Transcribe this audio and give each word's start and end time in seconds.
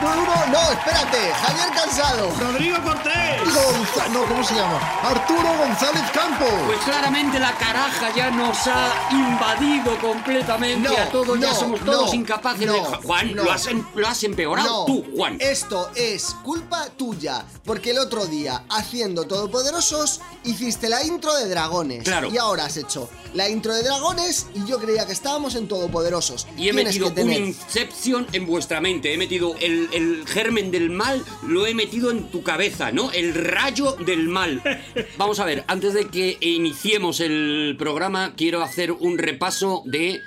Arturo, 0.00 0.34
no, 0.52 0.72
espérate, 0.72 1.32
Javier 1.32 1.68
Cansado. 1.74 2.30
Rodrigo 2.38 2.76
Cortés. 2.82 3.42
Gonza- 3.44 4.08
no, 4.12 4.24
¿cómo 4.26 4.44
se 4.44 4.54
llama? 4.54 4.78
Arturo 5.02 5.56
González 5.58 6.02
Campos. 6.12 6.48
Pues 6.66 6.78
claramente 6.80 7.38
la 7.38 7.52
caraja 7.52 8.14
ya 8.14 8.30
nos 8.30 8.58
ha 8.66 8.92
invadido 9.10 9.98
completamente 9.98 10.86
No, 10.88 10.94
a 10.96 11.06
todos, 11.06 11.40
ya 11.40 11.54
somos 11.54 11.80
todos 11.80 12.08
no, 12.08 12.14
incapaces 12.14 12.66
no, 12.66 12.72
de... 12.74 12.80
Juan, 12.80 13.34
no. 13.34 13.44
lo, 13.44 13.52
has, 13.52 13.66
em- 13.68 13.84
lo 13.94 14.06
has 14.06 14.22
empeorado 14.24 14.68
No, 14.80 14.84
tú, 14.84 15.04
Juan. 15.16 15.38
Esto 15.40 15.90
es 15.94 16.36
culpa 16.44 16.86
tuya, 16.96 17.44
porque 17.64 17.90
el 17.92 17.98
otro 17.98 18.26
día, 18.26 18.64
haciendo 18.68 19.26
Todopoderosos, 19.26 20.20
hiciste 20.44 20.88
la 20.90 21.02
intro 21.04 21.34
de 21.36 21.48
Dragones. 21.48 22.04
Claro. 22.04 22.28
Y 22.30 22.36
ahora 22.36 22.66
has 22.66 22.76
hecho 22.76 23.08
la 23.32 23.48
intro 23.48 23.74
de 23.74 23.82
Dragones 23.82 24.46
y 24.54 24.64
yo 24.66 24.78
creía 24.78 25.06
que 25.06 25.12
estábamos 25.12 25.54
en 25.56 25.68
Todopoderosos. 25.68 26.46
Y 26.56 26.68
he 26.68 26.72
Tienes 26.72 26.84
metido 26.86 27.14
que 27.14 27.22
un 27.22 27.32
Inception 27.32 28.26
en 28.32 28.46
vuestra 28.46 28.80
mente. 28.80 29.12
He 29.12 29.18
metido 29.18 29.54
el, 29.60 29.85
el 29.92 30.26
germen 30.26 30.70
del 30.70 30.90
mal, 30.90 31.24
lo 31.46 31.66
he 31.66 31.74
metido 31.74 32.10
en 32.10 32.30
tu 32.30 32.42
cabeza, 32.42 32.92
¿no? 32.92 33.12
El 33.12 33.34
rayo 33.34 33.92
del 33.92 34.28
mal. 34.28 34.62
Vamos 35.18 35.40
a 35.40 35.44
ver, 35.44 35.64
antes 35.66 35.94
de 35.94 36.08
que 36.08 36.36
iniciemos 36.40 37.20
el 37.20 37.76
programa, 37.78 38.34
quiero 38.36 38.62
hacer 38.62 38.92
un 38.92 39.18
repaso 39.18 39.82
de 39.86 40.20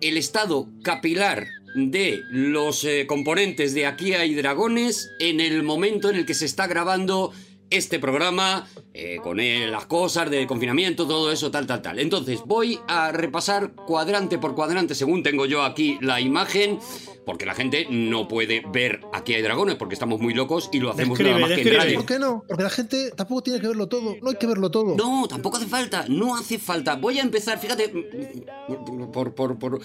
el 0.00 0.16
estado 0.16 0.68
capilar 0.82 1.46
de 1.74 2.22
los 2.30 2.84
eh, 2.84 3.06
componentes 3.06 3.74
de 3.74 3.86
Aquí 3.86 4.14
hay 4.14 4.34
dragones 4.34 5.10
en 5.18 5.40
el 5.40 5.62
momento 5.62 6.10
en 6.10 6.16
el 6.16 6.26
que 6.26 6.34
se 6.34 6.46
está 6.46 6.66
grabando 6.66 7.32
este 7.70 7.98
programa, 7.98 8.68
eh, 8.94 9.18
con 9.22 9.40
eh, 9.40 9.66
las 9.66 9.86
cosas 9.86 10.30
de 10.30 10.46
confinamiento, 10.46 11.06
todo 11.06 11.30
eso, 11.32 11.50
tal, 11.50 11.66
tal, 11.66 11.82
tal. 11.82 11.98
Entonces 11.98 12.40
voy 12.46 12.78
a 12.86 13.10
repasar 13.12 13.72
cuadrante 13.74 14.38
por 14.38 14.54
cuadrante 14.54 14.94
según 14.94 15.22
tengo 15.24 15.46
yo 15.46 15.62
aquí 15.64 15.98
la 16.00 16.20
imagen, 16.20 16.78
porque 17.26 17.44
la 17.46 17.54
gente 17.54 17.86
no 17.90 18.28
puede 18.28 18.62
ver 18.72 19.00
Aquí 19.12 19.34
hay 19.34 19.42
dragones, 19.42 19.76
porque 19.76 19.94
estamos 19.94 20.20
muy 20.20 20.34
locos 20.34 20.68
y 20.72 20.78
lo 20.78 20.90
hacemos 20.90 21.18
Describe, 21.18 21.40
nada 21.40 21.40
más 21.40 21.48
que 21.48 21.54
en 21.54 21.64
describe. 21.64 21.84
radio. 21.84 21.98
¿Por 21.98 22.06
qué 22.06 22.18
no? 22.18 22.44
Porque 22.46 22.62
la 22.62 22.70
gente 22.70 23.10
tampoco 23.16 23.42
tiene 23.42 23.60
que 23.60 23.68
verlo 23.68 23.88
todo. 23.88 24.16
No 24.20 24.30
hay 24.30 24.36
que 24.36 24.46
verlo 24.46 24.70
todo. 24.70 24.94
No, 24.96 25.26
tampoco 25.28 25.56
hace 25.56 25.66
falta, 25.66 26.04
no 26.08 26.36
hace 26.36 26.58
falta. 26.58 26.96
Voy 26.96 27.18
a 27.18 27.22
empezar, 27.22 27.58
fíjate, 27.58 27.92
por, 29.12 29.34
por, 29.34 29.58
por 29.58 29.80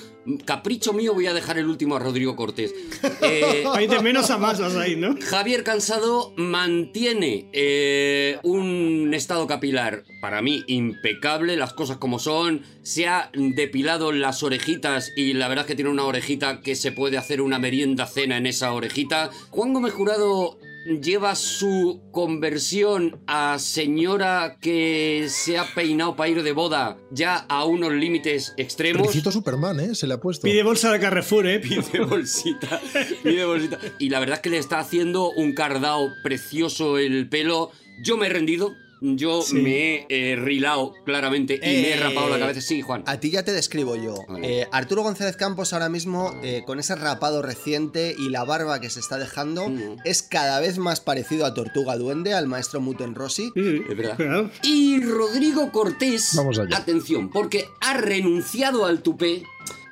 capricho 0.45 0.93
mío 0.93 1.13
voy 1.13 1.27
a 1.27 1.33
dejar 1.33 1.57
el 1.57 1.67
último 1.67 1.95
a 1.95 1.99
Rodrigo 1.99 2.35
Cortés. 2.35 2.73
Eh, 3.21 3.63
Hay 3.73 3.87
de 3.87 3.99
menos 4.01 4.29
a 4.29 4.37
más 4.37 4.59
ahí, 4.59 4.95
¿no? 4.95 5.15
Javier 5.21 5.63
Cansado 5.63 6.33
mantiene 6.37 7.49
eh, 7.53 8.37
un 8.43 8.98
estado 9.13 9.47
capilar 9.47 10.03
para 10.21 10.41
mí 10.41 10.63
impecable, 10.67 11.57
las 11.57 11.73
cosas 11.73 11.97
como 11.97 12.19
son, 12.19 12.61
se 12.83 13.07
ha 13.07 13.31
depilado 13.33 14.11
las 14.11 14.43
orejitas 14.43 15.11
y 15.15 15.33
la 15.33 15.47
verdad 15.47 15.65
es 15.65 15.67
que 15.67 15.75
tiene 15.75 15.91
una 15.91 16.05
orejita 16.05 16.61
que 16.61 16.75
se 16.75 16.91
puede 16.91 17.17
hacer 17.17 17.41
una 17.41 17.59
merienda 17.59 18.05
cena 18.05 18.37
en 18.37 18.45
esa 18.45 18.73
orejita. 18.73 19.29
Juan 19.51 19.73
Gómez 19.73 19.93
Jurado 19.93 20.57
lleva 21.01 21.35
su 21.35 22.01
conversión 22.11 23.19
a 23.27 23.59
señora 23.59 24.57
que 24.59 25.27
se 25.29 25.57
ha 25.57 25.65
peinado 25.75 26.15
para 26.15 26.29
ir 26.29 26.43
de 26.43 26.51
boda 26.51 26.97
ya 27.11 27.45
a 27.49 27.65
unos 27.65 27.93
límites 27.93 28.53
extremos. 28.57 29.11
Superman, 29.11 29.79
¿eh? 29.79 29.95
Se 29.95 30.07
le 30.07 30.15
ha 30.15 30.19
puesto. 30.19 30.43
Pide 30.43 30.63
bolsa 30.63 30.91
de 30.91 30.99
Carrefour, 30.99 31.47
¿eh? 31.47 31.59
Pide 31.91 32.03
bolsita, 32.03 32.81
pide 33.23 33.45
bolsita. 33.45 33.77
Y 33.99 34.09
la 34.09 34.19
verdad 34.19 34.37
es 34.37 34.41
que 34.41 34.49
le 34.49 34.57
está 34.57 34.79
haciendo 34.79 35.29
un 35.31 35.53
cardao 35.53 36.09
precioso 36.23 36.97
el 36.97 37.29
pelo. 37.29 37.71
Yo 38.03 38.17
me 38.17 38.27
he 38.27 38.29
rendido. 38.29 38.75
Yo 39.01 39.41
Sí. 39.41 39.55
me 39.55 39.95
he 39.95 40.05
eh, 40.09 40.35
rilado 40.35 40.93
claramente 41.05 41.55
y 41.55 41.59
me 41.59 41.89
he 41.89 41.93
Eh, 41.93 41.97
rapado 41.97 42.29
la 42.29 42.39
cabeza. 42.39 42.61
Sí, 42.61 42.81
Juan. 42.81 43.03
A 43.05 43.19
ti 43.19 43.29
ya 43.31 43.43
te 43.43 43.51
describo 43.53 43.95
yo. 43.95 44.15
Vale. 44.27 44.61
Eh, 44.61 44.67
Arturo 44.71 45.03
González 45.03 45.37
Campos 45.37 45.71
ahora 45.73 45.87
mismo, 45.89 46.33
eh, 46.43 46.63
con 46.65 46.79
ese 46.79 46.95
rapado 46.95 47.41
reciente 47.41 48.15
y 48.17 48.29
la 48.29 48.43
barba 48.43 48.81
que 48.81 48.89
se 48.89 48.99
está 48.99 49.17
dejando, 49.17 49.69
Mm. 49.69 49.97
es 50.03 50.21
cada 50.23 50.59
vez 50.59 50.77
más 50.77 50.99
parecido 50.99 51.45
a 51.45 51.53
Tortuga 51.53 51.95
Duende, 51.97 52.33
al 52.33 52.47
maestro 52.47 52.81
Muten 52.81 53.15
Rossi. 53.15 53.51
Sí, 53.55 53.81
Es 53.89 53.97
verdad. 53.97 54.51
Y 54.63 55.01
Rodrigo 55.01 55.71
Cortés, 55.71 56.31
Vamos 56.35 56.59
allá. 56.59 56.77
atención, 56.77 57.29
porque 57.29 57.65
ha 57.81 57.93
renunciado 57.95 58.85
al 58.85 59.01
tupé. 59.01 59.43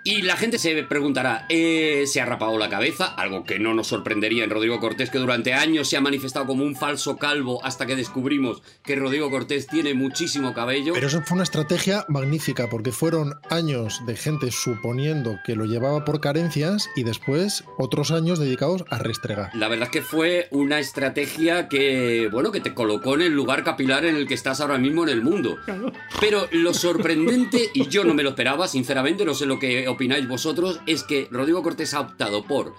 Y 0.08 0.22
la 0.22 0.38
gente 0.38 0.58
se 0.58 0.84
preguntará, 0.84 1.46
eh, 1.50 2.06
¿se 2.08 2.22
ha 2.22 2.26
rapado 2.26 2.58
la 2.58 2.70
cabeza? 2.70 3.08
Algo 3.08 3.44
que 3.44 3.60
no 3.60 3.74
nos 3.74 3.88
sorprendería 3.88 4.46
en 4.46 4.50
Rodrigo 4.50 4.80
Cortés, 4.80 5.10
que 5.10 5.18
durante 5.18 5.54
años 5.54 5.90
se 5.90 5.98
ha 5.98 6.02
manifestado 6.02 6.46
como 6.46 6.64
un 6.64 6.78
falso 6.78 7.18
calvo 7.18 7.60
hasta 7.66 7.86
que 7.86 7.98
descubrimos 7.98 8.64
que 8.86 8.96
Rodrigo 8.96 9.30
Cortés 9.30 9.68
tiene 9.68 9.94
muchísimo 9.96 10.54
cabello. 10.54 10.94
Pero 10.94 11.08
eso 11.08 11.22
fue 11.26 11.36
una 11.36 11.44
estrategia 11.44 12.06
magnífica 12.08 12.70
porque 12.70 12.94
fueron 12.94 13.36
años 13.50 14.02
de 14.06 14.16
gente 14.16 14.50
suponiendo 14.52 15.40
que 15.46 15.58
lo 15.58 15.66
llevaba 15.66 16.06
por 16.06 16.22
carencias 16.22 16.90
y 16.96 17.04
después 17.04 17.66
otros 17.78 18.12
años 18.12 18.40
dedicados 18.40 18.86
a 18.90 19.00
restregar. 19.00 19.50
La 19.56 19.68
verdad 19.68 19.88
es 19.88 19.92
que 19.92 20.02
fue 20.04 20.48
una 20.52 20.80
estrategia 20.80 21.68
que, 21.68 22.30
bueno, 22.32 22.54
que 22.54 22.62
te 22.62 22.74
colocó 22.74 23.16
en 23.16 23.24
el 23.24 23.34
lugar 23.34 23.66
capilar 23.66 24.06
en 24.06 24.16
el 24.16 24.26
que 24.26 24.36
estás 24.36 24.62
ahora 24.62 24.78
mismo 24.78 25.04
en 25.04 25.10
el 25.10 25.22
mundo. 25.22 25.58
Pero 26.22 26.48
lo 26.54 26.74
sorprendente, 26.74 27.72
y 27.74 27.90
yo 27.90 28.06
no 28.06 28.14
me 28.14 28.24
lo 28.24 28.30
esperaba, 28.30 28.70
sinceramente, 28.70 29.26
no 29.26 29.34
sé 29.34 29.46
lo 29.46 29.60
que 29.60 29.97
opináis 29.98 30.28
vosotros, 30.28 30.80
es 30.86 31.04
que 31.04 31.28
Rodrigo 31.32 31.62
Cortés 31.64 31.94
ha 31.94 32.00
optado 32.02 32.46
por 32.46 32.74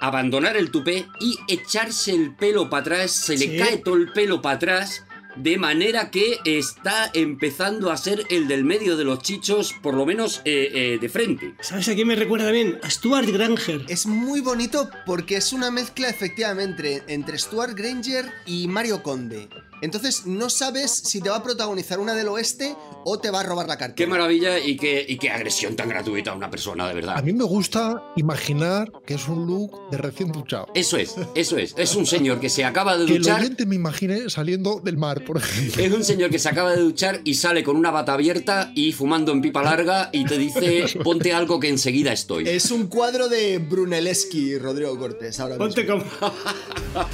abandonar 0.00 0.56
el 0.56 0.70
tupé 0.70 1.06
y 1.20 1.38
echarse 1.48 2.12
el 2.12 2.34
pelo 2.34 2.68
para 2.68 2.80
atrás, 2.82 3.12
se 3.12 3.36
le 3.36 3.46
Sí. 3.48 3.56
cae 3.56 3.78
todo 3.78 3.94
el 3.96 4.12
pelo 4.12 4.42
para 4.42 4.56
atrás. 4.56 5.04
De 5.34 5.56
manera 5.56 6.10
que 6.10 6.40
está 6.44 7.10
empezando 7.14 7.90
a 7.90 7.96
ser 7.96 8.26
el 8.28 8.48
del 8.48 8.64
medio 8.64 8.98
de 8.98 9.04
los 9.04 9.20
chichos, 9.20 9.72
por 9.82 9.94
lo 9.94 10.04
menos 10.04 10.42
eh, 10.44 10.68
eh, 10.74 10.98
de 11.00 11.08
frente. 11.08 11.54
¿Sabes 11.62 11.88
a 11.88 11.94
quién 11.94 12.06
me 12.06 12.16
recuerda 12.16 12.50
bien? 12.50 12.78
A 12.82 12.90
Stuart 12.90 13.26
Granger. 13.30 13.86
Es 13.88 14.04
muy 14.04 14.40
bonito 14.42 14.90
porque 15.06 15.36
es 15.36 15.54
una 15.54 15.70
mezcla 15.70 16.10
efectivamente 16.10 17.02
entre 17.08 17.38
Stuart 17.38 17.74
Granger 17.74 18.30
y 18.44 18.68
Mario 18.68 19.02
Conde. 19.02 19.48
Entonces 19.82 20.26
no 20.26 20.48
sabes 20.48 20.90
si 20.90 21.20
te 21.20 21.28
va 21.28 21.36
a 21.36 21.42
protagonizar 21.42 21.98
una 22.00 22.14
del 22.14 22.28
oeste 22.28 22.74
o 23.04 23.18
te 23.18 23.30
va 23.30 23.40
a 23.40 23.42
robar 23.42 23.66
la 23.68 23.76
cartera. 23.76 23.94
Qué 23.96 24.06
maravilla 24.06 24.58
y 24.58 24.76
qué, 24.76 25.04
y 25.06 25.18
qué 25.18 25.30
agresión 25.30 25.76
tan 25.76 25.88
gratuita 25.88 26.30
a 26.30 26.34
una 26.34 26.48
persona, 26.50 26.88
de 26.88 26.94
verdad. 26.94 27.18
A 27.18 27.22
mí 27.22 27.32
me 27.32 27.44
gusta 27.44 28.02
imaginar 28.16 28.90
que 29.04 29.14
es 29.14 29.28
un 29.28 29.46
look 29.46 29.90
de 29.90 29.98
recién 29.98 30.30
duchado. 30.32 30.68
Eso 30.74 30.96
es, 30.96 31.14
eso 31.34 31.56
es. 31.58 31.74
Es 31.76 31.94
un 31.96 32.06
señor 32.06 32.38
que 32.40 32.48
se 32.48 32.64
acaba 32.64 32.96
de 32.96 33.06
Que 33.06 33.16
el 33.16 33.22
duchar. 33.22 33.40
oyente 33.40 33.66
me 33.66 33.74
imagine 33.74 34.30
saliendo 34.30 34.80
del 34.82 34.96
mar, 34.96 35.24
por 35.24 35.36
ejemplo. 35.38 35.82
Es 35.82 35.92
un 35.92 36.04
señor 36.04 36.30
que 36.30 36.38
se 36.38 36.48
acaba 36.48 36.70
de 36.72 36.80
duchar 36.80 37.20
y 37.24 37.34
sale 37.34 37.64
con 37.64 37.76
una 37.76 37.90
bata 37.90 38.12
abierta 38.14 38.70
y 38.74 38.92
fumando 38.92 39.32
en 39.32 39.42
pipa 39.42 39.62
larga 39.62 40.10
y 40.12 40.24
te 40.24 40.38
dice, 40.38 40.84
ponte 41.02 41.32
algo 41.32 41.58
que 41.58 41.68
enseguida 41.68 42.12
estoy. 42.12 42.48
Es 42.48 42.70
un 42.70 42.86
cuadro 42.86 43.28
de 43.28 43.58
Brunelleschi, 43.58 44.58
Rodrigo 44.58 44.96
Cortés, 44.98 45.40
ahora 45.40 45.56
Ponte 45.58 45.82
mismo. 45.82 46.02
como. 46.20 46.32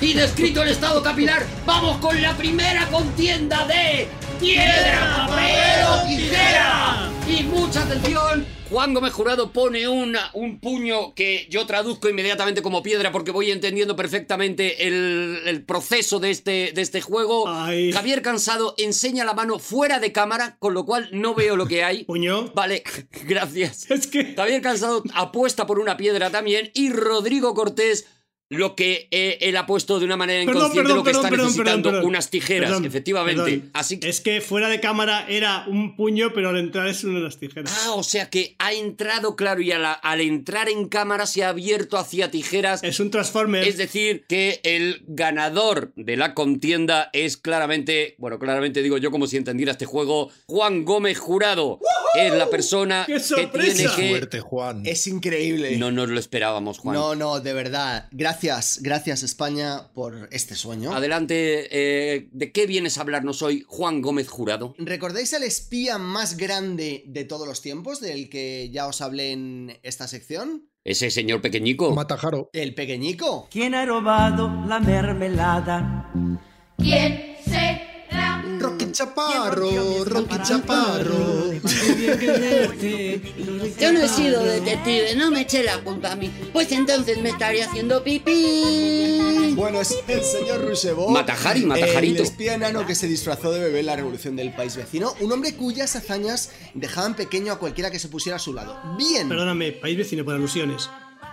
Y 0.00 0.12
descrito 0.12 0.62
el 0.62 0.68
estado 0.68 1.02
capilar, 1.02 1.44
vamos 1.66 1.87
con 1.96 2.20
la 2.20 2.36
primera 2.36 2.86
contienda 2.88 3.66
de 3.66 4.06
piedra, 4.38 5.26
papel 5.26 5.84
o 5.88 6.06
tijera. 6.06 7.10
Y 7.26 7.42
mucha 7.44 7.82
atención. 7.82 8.46
Juan 8.68 8.92
Gómez 8.92 9.14
Jurado 9.14 9.50
pone 9.52 9.88
una, 9.88 10.30
un 10.34 10.60
puño 10.60 11.14
que 11.14 11.46
yo 11.48 11.66
traduzco 11.66 12.10
inmediatamente 12.10 12.60
como 12.60 12.82
piedra 12.82 13.10
porque 13.10 13.30
voy 13.30 13.50
entendiendo 13.50 13.96
perfectamente 13.96 14.86
el, 14.86 15.40
el 15.46 15.64
proceso 15.64 16.20
de 16.20 16.30
este, 16.30 16.72
de 16.74 16.82
este 16.82 17.00
juego. 17.00 17.48
Ay. 17.48 17.90
Javier 17.92 18.20
Cansado 18.20 18.74
enseña 18.76 19.24
la 19.24 19.32
mano 19.32 19.58
fuera 19.58 19.98
de 19.98 20.12
cámara, 20.12 20.56
con 20.58 20.74
lo 20.74 20.84
cual 20.84 21.08
no 21.12 21.34
veo 21.34 21.56
lo 21.56 21.66
que 21.66 21.84
hay. 21.84 22.04
Puño. 22.06 22.52
Vale, 22.54 22.82
gracias. 23.24 23.90
Es 23.90 24.06
que. 24.06 24.34
Javier 24.34 24.60
Cansado 24.60 25.02
apuesta 25.14 25.66
por 25.66 25.78
una 25.78 25.96
piedra 25.96 26.28
también 26.28 26.70
y 26.74 26.92
Rodrigo 26.92 27.54
Cortés 27.54 28.06
lo 28.50 28.74
que 28.74 29.08
eh, 29.10 29.36
él 29.42 29.56
ha 29.58 29.66
puesto 29.66 29.98
de 29.98 30.06
una 30.06 30.16
manera 30.16 30.42
Perdón, 30.46 30.56
inconsciente 30.72 30.82
perdón, 30.88 30.96
lo 30.96 31.02
que 31.04 31.10
perdón, 31.10 31.20
está 31.26 31.30
perdón, 31.30 31.46
necesitando 31.48 32.06
unas 32.06 32.30
tijeras, 32.30 32.70
Perdón, 32.70 32.84
efectivamente. 32.86 33.42
perdón. 33.42 33.70
Así 33.74 34.00
que 34.00 34.08
Es 34.08 34.22
que 34.22 34.40
fuera 34.40 34.68
de 34.70 34.80
cámara 34.80 35.26
era 35.28 35.64
un 35.68 35.96
puño, 35.96 36.32
pero 36.34 36.48
al 36.48 36.56
entrar 36.56 36.88
es 36.88 37.04
una 37.04 37.18
de 37.18 37.24
las 37.24 37.36
tijeras. 37.36 37.70
Ah, 37.84 37.92
o 37.92 38.02
sea 38.02 38.30
que 38.30 38.56
ha 38.58 38.72
entrado, 38.72 39.36
claro, 39.36 39.60
y 39.60 39.66
la- 39.66 39.92
al 39.92 40.22
entrar 40.22 40.70
en 40.70 40.88
cámara 40.88 41.26
se 41.26 41.44
ha 41.44 41.50
abierto 41.50 41.98
hacia 41.98 42.30
tijeras. 42.30 42.82
Es 42.82 43.00
un 43.00 43.10
Transformer. 43.10 43.68
Es 43.68 43.76
decir, 43.76 44.24
que 44.26 44.60
el 44.62 45.02
ganador 45.06 45.92
de 45.96 46.16
la 46.16 46.32
contienda 46.32 47.10
es 47.12 47.36
claramente, 47.36 48.14
bueno, 48.16 48.38
claramente 48.38 48.82
digo 48.82 48.96
yo 48.96 49.10
como 49.10 49.26
si 49.26 49.36
entendiera 49.36 49.72
este 49.72 49.84
juego, 49.84 50.30
Juan 50.46 50.86
Gómez 50.86 51.18
Jurado. 51.18 51.80
Es 52.14 52.32
la 52.32 52.48
persona 52.48 53.04
¡Qué 53.06 53.16
que 53.36 53.46
tiene 53.48 53.84
que... 53.94 54.08
Fuerte, 54.08 54.40
Juan. 54.40 54.82
Es 54.86 55.06
increíble. 55.06 55.76
No 55.76 55.92
nos 55.92 56.08
lo 56.08 56.18
esperábamos, 56.18 56.78
Juan. 56.78 56.94
No, 56.96 57.14
no, 57.14 57.40
de 57.40 57.52
verdad. 57.52 58.08
Gracias 58.10 58.37
Gracias, 58.40 58.78
gracias 58.82 59.22
España 59.24 59.88
por 59.94 60.28
este 60.30 60.54
sueño. 60.54 60.92
Adelante, 60.92 61.66
eh, 61.72 62.28
¿de 62.30 62.52
qué 62.52 62.68
vienes 62.68 62.96
a 62.96 63.00
hablarnos 63.00 63.42
hoy, 63.42 63.64
Juan 63.66 64.00
Gómez 64.00 64.28
Jurado? 64.28 64.76
¿Recordáis 64.78 65.34
al 65.34 65.42
espía 65.42 65.98
más 65.98 66.36
grande 66.36 67.02
de 67.08 67.24
todos 67.24 67.48
los 67.48 67.62
tiempos, 67.62 68.00
del 68.00 68.30
que 68.30 68.70
ya 68.70 68.86
os 68.86 69.00
hablé 69.00 69.32
en 69.32 69.80
esta 69.82 70.06
sección? 70.06 70.70
Ese 70.84 71.10
señor 71.10 71.42
pequeñico. 71.42 71.92
Matajaro. 71.96 72.48
El 72.52 72.76
pequeñico. 72.76 73.48
¿Quién 73.50 73.74
ha 73.74 73.84
robado 73.84 74.48
la 74.68 74.78
mermelada? 74.78 76.12
¿Quién? 76.76 77.27
Rocky 78.88 78.92
Chaparro, 78.92 80.04
Rocky 80.04 80.36
Chaparro. 80.42 81.52
Yo 83.78 83.92
no 83.92 84.00
he 84.00 84.08
sido 84.08 84.42
detective, 84.42 85.14
no 85.16 85.30
me 85.30 85.42
eché 85.42 85.62
la 85.62 85.78
culpa 85.82 86.12
a 86.12 86.16
mí. 86.16 86.30
Pues 86.52 86.72
entonces 86.72 87.20
me 87.20 87.30
estaría 87.30 87.66
haciendo 87.66 88.02
pipí. 88.02 89.52
Bueno, 89.54 89.80
es 89.80 89.94
el 90.06 90.22
señor 90.22 90.64
Rousseau. 90.64 91.10
Matajari, 91.10 91.66
Matajarito. 91.66 92.22
El 92.22 92.28
espía 92.28 92.54
enano 92.54 92.86
que 92.86 92.94
se 92.94 93.06
disfrazó 93.06 93.50
de 93.50 93.60
bebé 93.60 93.80
en 93.80 93.86
la 93.86 93.96
revolución 93.96 94.36
del 94.36 94.54
país 94.54 94.76
vecino. 94.76 95.14
Un 95.20 95.32
hombre 95.32 95.54
cuyas 95.54 95.94
hazañas 95.96 96.50
dejaban 96.74 97.14
pequeño 97.14 97.52
a 97.52 97.58
cualquiera 97.58 97.90
que 97.90 97.98
se 97.98 98.08
pusiera 98.08 98.36
a 98.36 98.38
su 98.38 98.54
lado. 98.54 98.78
Bien. 98.96 99.28
Perdóname, 99.28 99.72
país 99.72 99.98
vecino 99.98 100.24
por 100.24 100.34
alusiones. 100.34 100.88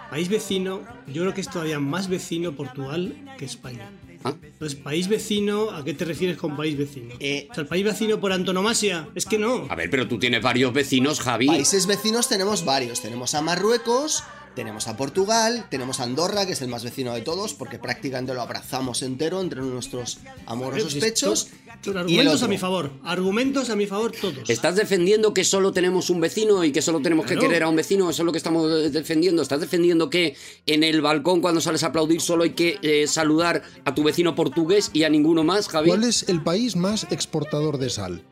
País 0.09 0.29
vecino, 0.29 0.81
yo 1.07 1.21
creo 1.23 1.33
que 1.33 1.41
es 1.41 1.49
todavía 1.49 1.79
más 1.79 2.09
vecino 2.09 2.55
Portugal 2.55 3.15
que 3.37 3.45
España. 3.45 3.89
¿Ah? 4.25 4.33
Entonces, 4.41 4.77
país 4.79 5.07
vecino, 5.07 5.69
¿a 5.69 5.85
qué 5.85 5.93
te 5.93 6.03
refieres 6.03 6.37
con 6.37 6.57
país 6.57 6.75
vecino? 6.75 7.13
Eh, 7.19 7.47
o 7.51 7.53
sea, 7.53 7.61
el 7.61 7.67
país 7.67 7.85
vecino 7.85 8.19
por 8.19 8.33
antonomasia, 8.33 9.07
es 9.13 9.27
que 9.27 9.37
no. 9.37 9.67
A 9.69 9.75
ver, 9.75 9.91
pero 9.91 10.07
tú 10.07 10.17
tienes 10.17 10.41
varios 10.41 10.73
vecinos, 10.73 11.19
Javi. 11.19 11.45
Países 11.45 11.85
vecinos 11.85 12.27
tenemos 12.27 12.65
varios. 12.65 13.01
Tenemos 13.01 13.35
a 13.35 13.41
Marruecos, 13.43 14.23
tenemos 14.55 14.87
a 14.87 14.97
Portugal, 14.97 15.67
tenemos 15.69 15.99
a 15.99 16.03
Andorra, 16.03 16.45
que 16.45 16.53
es 16.53 16.61
el 16.61 16.69
más 16.69 16.83
vecino 16.83 17.13
de 17.13 17.21
todos, 17.21 17.53
porque 17.53 17.77
prácticamente 17.77 18.33
lo 18.33 18.41
abrazamos 18.41 19.01
entero 19.03 19.41
entre 19.41 19.61
nuestros 19.61 20.19
amorosos 20.45 20.95
Pues 20.95 21.03
pechos. 21.03 21.49
Argumentos 21.93 22.41
a 22.41 22.47
mi 22.47 22.57
favor, 22.57 22.91
argumentos 23.03 23.69
a 23.69 23.75
mi 23.75 23.85
favor 23.85 24.11
todos. 24.13 24.49
¿Estás 24.49 24.75
defendiendo 24.75 25.33
que 25.33 25.43
solo 25.43 25.73
tenemos 25.73 26.09
un 26.09 26.21
vecino 26.21 26.63
y 26.63 26.71
que 26.71 26.81
solo 26.81 27.01
tenemos 27.01 27.25
que 27.25 27.37
querer 27.37 27.63
a 27.63 27.69
un 27.69 27.75
vecino? 27.75 28.09
Eso 28.09 28.23
es 28.23 28.25
lo 28.25 28.31
que 28.31 28.37
estamos 28.37 28.91
defendiendo. 28.91 29.41
¿Estás 29.41 29.59
defendiendo 29.59 30.09
que 30.09 30.35
en 30.65 30.83
el 30.83 31.01
balcón 31.01 31.41
cuando 31.41 31.61
sales 31.61 31.83
a 31.83 31.87
aplaudir 31.87 32.21
solo 32.21 32.43
hay 32.43 32.51
que 32.51 32.79
eh, 32.81 33.07
saludar 33.07 33.61
a 33.83 33.93
tu 33.93 34.03
vecino 34.03 34.35
portugués 34.35 34.89
y 34.93 35.03
a 35.03 35.09
ninguno 35.09 35.43
más, 35.43 35.67
Javi? 35.67 35.89
¿Cuál 35.89 36.05
es 36.05 36.27
el 36.29 36.41
país 36.41 36.75
más 36.75 37.05
exportador 37.11 37.77
de 37.77 37.89
sal? 37.89 38.23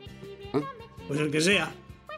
Pues 1.06 1.20
el 1.20 1.30
que 1.30 1.40
sea. 1.40 1.74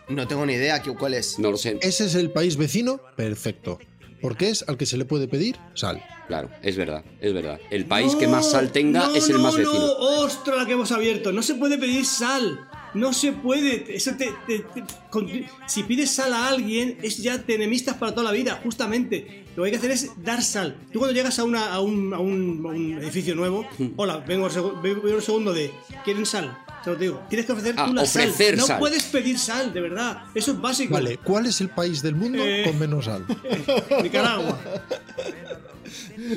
No 0.08 0.29
tengo 0.29 0.47
ni 0.47 0.53
idea 0.53 0.82
cuál 0.82 1.14
es. 1.14 1.38
No 1.38 1.50
lo 1.50 1.56
sé. 1.56 1.79
¿Ese 1.82 2.06
es 2.06 2.14
el 2.14 2.31
país 2.31 2.56
vecino? 2.56 3.00
Perfecto. 3.17 3.79
Porque 4.26 4.49
es 4.50 4.64
al 4.67 4.76
que 4.76 4.87
se 4.87 4.96
le 4.96 5.05
puede 5.05 5.28
pedir 5.28 5.55
sal. 5.75 6.02
Claro, 6.26 6.50
es 6.61 6.76
verdad, 6.76 7.05
es 7.20 7.32
verdad. 7.32 7.61
El 7.70 7.84
país 7.84 8.17
que 8.17 8.26
más 8.26 8.50
sal 8.50 8.73
tenga 8.73 9.06
No, 9.06 9.14
es 9.14 9.28
el 9.28 9.37
no, 9.37 9.43
más 9.43 9.52
no, 9.52 9.58
vecino. 9.61 9.84
¡Ostras, 10.25 10.56
la 10.56 10.67
que 10.67 10.73
hemos 10.73 10.90
abierto! 10.90 11.31
No 11.31 11.43
se 11.43 11.55
puede 11.55 11.78
pedir 11.78 12.05
sal. 12.05 12.58
No 12.94 13.12
se 13.12 13.31
puede. 13.31 13.84
Eso 13.94 14.11
te, 14.19 14.32
te- 14.49 14.58
te- 14.58 14.82
con- 15.11 15.28
si 15.69 15.84
pides 15.84 16.11
sal 16.11 16.32
a 16.32 16.49
alguien, 16.49 16.99
es 17.02 17.19
ya 17.19 17.40
te 17.40 17.55
enemistas 17.55 17.94
para 17.99 18.11
toda 18.11 18.25
la 18.25 18.32
vida, 18.32 18.58
justamente. 18.64 19.44
Lo 19.55 19.62
que 19.62 19.67
hay 19.67 19.70
que 19.70 19.78
hacer 19.78 19.93
es 19.93 20.11
dar 20.25 20.43
sal. 20.43 20.76
Tú 20.93 20.99
cuando 20.99 21.14
llegas 21.14 21.38
a, 21.38 21.44
una, 21.44 21.72
a, 21.72 21.79
un, 21.79 22.12
a 22.12 22.19
un- 22.19 22.62
a 22.67 22.70
un 22.70 22.99
edificio 23.00 23.37
nuevo, 23.37 23.64
Hmm. 23.79 23.90
hola, 23.94 24.17
vengo 24.26 24.49
vengo 24.82 25.06
al 25.14 25.22
segundo 25.22 25.52
de, 25.52 25.70
¿quieren 26.05 26.26
sal? 26.26 26.58
Te 26.86 26.92
lo 26.92 26.96
digo. 26.96 27.20
Tienes 27.28 27.46
que 27.46 27.52
ofrecer 27.52 27.74
Ah, 27.76 27.86
tú 27.88 27.94
la 27.94 28.06
sal. 28.06 28.32
No 28.56 28.64
sal. 28.64 28.78
puedes 28.78 29.02
pedir 29.02 29.36
sal, 29.40 29.72
de 29.74 29.80
verdad. 29.80 30.22
Eso 30.36 30.52
es 30.52 30.60
básico. 30.60 30.94
Vale, 30.94 31.18
¿cuál 31.18 31.46
es 31.46 31.60
el 31.60 31.68
país 31.68 32.00
del 32.00 32.14
mundo 32.14 32.38
Eh. 32.46 32.62
con 32.64 32.78
menos 32.78 33.06
sal? 33.06 33.26
Nicaragua. 34.04 34.56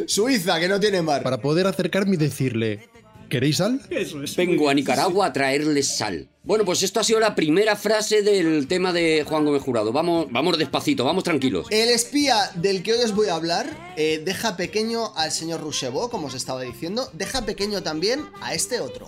Suiza, 0.08 0.60
que 0.60 0.68
no 0.68 0.80
tiene 0.80 1.04
mar. 1.04 1.22
Para 1.22 1.40
poder 1.40 1.68
acercarme 1.68 2.16
y 2.16 2.18
decirle, 2.18 2.90
¿queréis 3.30 3.58
sal? 3.58 3.80
Eso 3.92 4.24
es. 4.24 4.36
Vengo 4.36 4.70
a 4.70 4.74
Nicaragua 4.74 5.28
a 5.28 5.34
traerles 5.34 5.96
sal. 5.96 6.28
Bueno, 6.44 6.66
pues 6.66 6.82
esto 6.82 7.00
ha 7.00 7.04
sido 7.04 7.20
la 7.20 7.36
primera 7.36 7.76
frase 7.76 8.24
del 8.24 8.66
tema 8.68 8.92
de 8.92 9.24
Juan 9.28 9.46
Gómez 9.46 9.62
Jurado. 9.62 9.92
Vamos, 9.94 10.26
vamos 10.32 10.58
despacito, 10.58 11.06
vamos 11.06 11.24
tranquilos. 11.24 11.68
El 11.70 11.90
espía 11.90 12.50
del 12.56 12.82
que 12.82 12.94
hoy 12.94 13.00
os 13.04 13.14
voy 13.14 13.28
a 13.28 13.36
hablar 13.36 13.68
eh, 13.98 14.20
deja 14.26 14.58
pequeño 14.58 15.16
al 15.16 15.32
señor 15.32 15.62
Rousseau, 15.62 16.10
como 16.10 16.26
os 16.26 16.34
estaba 16.34 16.64
diciendo. 16.64 17.08
Deja 17.14 17.46
pequeño 17.46 17.84
también 17.84 18.26
a 18.42 18.56
este 18.56 18.80
otro. 18.80 19.08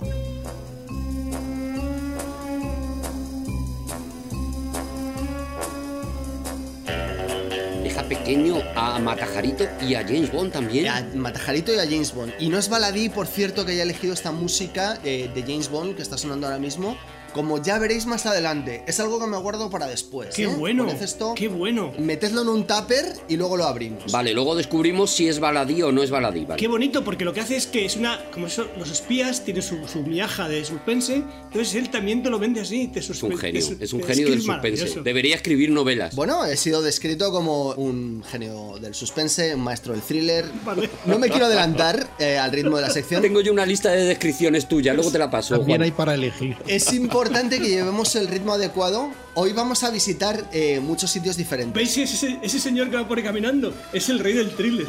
Pequeño 8.11 8.61
a 8.75 8.99
Matajarito 8.99 9.63
y 9.79 9.95
a 9.95 10.03
James 10.03 10.33
Bond 10.33 10.51
también. 10.51 10.89
A 10.89 11.01
Matajarito 11.15 11.73
y 11.73 11.79
a 11.79 11.85
James 11.85 12.13
Bond. 12.13 12.33
Y 12.39 12.49
no 12.49 12.57
es 12.57 12.67
baladí, 12.67 13.07
por 13.07 13.25
cierto, 13.25 13.65
que 13.65 13.71
haya 13.71 13.83
elegido 13.83 14.13
esta 14.13 14.33
música 14.33 14.99
eh, 15.05 15.31
de 15.33 15.41
James 15.43 15.69
Bond 15.69 15.95
que 15.95 16.01
está 16.01 16.17
sonando 16.17 16.45
ahora 16.45 16.59
mismo. 16.59 16.97
Como 17.33 17.61
ya 17.61 17.79
veréis 17.79 18.05
más 18.05 18.25
adelante. 18.25 18.83
Es 18.87 18.99
algo 18.99 19.19
que 19.19 19.27
me 19.27 19.37
guardo 19.37 19.69
para 19.69 19.87
después. 19.87 20.35
¡Qué 20.35 20.43
¿eh? 20.43 20.47
bueno! 20.47 20.87
Esto, 20.91 21.33
¡Qué 21.35 21.47
bueno! 21.47 21.93
metedlo 21.97 22.41
en 22.41 22.49
un 22.49 22.67
tupper 22.67 23.05
y 23.27 23.37
luego 23.37 23.57
lo 23.57 23.65
abrimos. 23.65 24.11
Vale, 24.11 24.33
luego 24.33 24.55
descubrimos 24.55 25.11
si 25.11 25.27
es 25.27 25.39
baladí 25.39 25.81
o 25.81 25.91
no 25.91 26.03
es 26.03 26.11
baladí. 26.11 26.45
Vale. 26.45 26.59
Qué 26.59 26.67
bonito, 26.67 27.03
porque 27.03 27.25
lo 27.25 27.33
que 27.33 27.39
hace 27.39 27.55
es 27.55 27.67
que 27.67 27.85
es 27.85 27.95
una. 27.95 28.19
Como 28.31 28.47
eso, 28.47 28.67
los 28.77 28.91
espías 28.91 29.43
tienen 29.45 29.63
su, 29.63 29.87
su 29.87 30.03
miaja 30.03 30.47
de 30.47 30.63
suspense, 30.65 31.23
entonces 31.45 31.75
él 31.75 31.89
también 31.89 32.21
te 32.21 32.29
lo 32.29 32.39
vende 32.39 32.61
así. 32.61 32.87
Te 32.87 32.99
Es 32.99 33.23
un 33.23 33.37
genio, 33.37 33.65
es 33.79 33.93
un 33.93 34.03
genio 34.03 34.29
del 34.29 34.41
suspense. 34.41 35.01
Debería 35.01 35.35
escribir 35.35 35.71
novelas. 35.71 36.15
Bueno, 36.15 36.45
he 36.45 36.57
sido 36.57 36.81
descrito 36.81 37.31
como 37.31 37.71
un 37.73 38.23
genio 38.29 38.77
del 38.79 38.93
suspense, 38.93 39.55
un 39.55 39.61
maestro 39.61 39.93
del 39.93 40.01
thriller. 40.01 40.45
Vale. 40.65 40.89
No 41.05 41.17
me 41.17 41.29
quiero 41.29 41.45
adelantar 41.45 42.07
eh, 42.19 42.37
al 42.37 42.51
ritmo 42.51 42.75
de 42.77 42.83
la 42.83 42.89
sección. 42.89 43.21
Tengo 43.21 43.41
yo 43.41 43.53
una 43.53 43.65
lista 43.65 43.91
de 43.91 44.03
descripciones 44.05 44.67
tuyas, 44.67 44.95
luego 44.95 45.11
te 45.11 45.17
la 45.17 45.29
paso. 45.31 45.57
También 45.57 45.79
Juan. 45.79 45.85
hay 45.85 45.91
para 45.91 46.13
elegir. 46.15 46.57
Es 46.67 46.91
importante 46.93 47.20
que 47.29 47.59
llevemos 47.69 48.15
el 48.15 48.27
ritmo 48.27 48.53
adecuado. 48.53 49.11
Hoy 49.35 49.53
vamos 49.53 49.83
a 49.83 49.91
visitar 49.91 50.49
eh, 50.51 50.79
muchos 50.79 51.11
sitios 51.11 51.37
diferentes. 51.37 51.75
¿Veis 51.75 51.95
ese, 51.97 52.39
ese 52.41 52.59
señor 52.59 52.89
que 52.89 52.95
va 52.97 53.07
por 53.07 53.17
ahí 53.17 53.23
caminando? 53.23 53.73
Es 53.93 54.09
el 54.09 54.19
rey 54.19 54.33
del 54.33 54.51
thriller. 54.55 54.87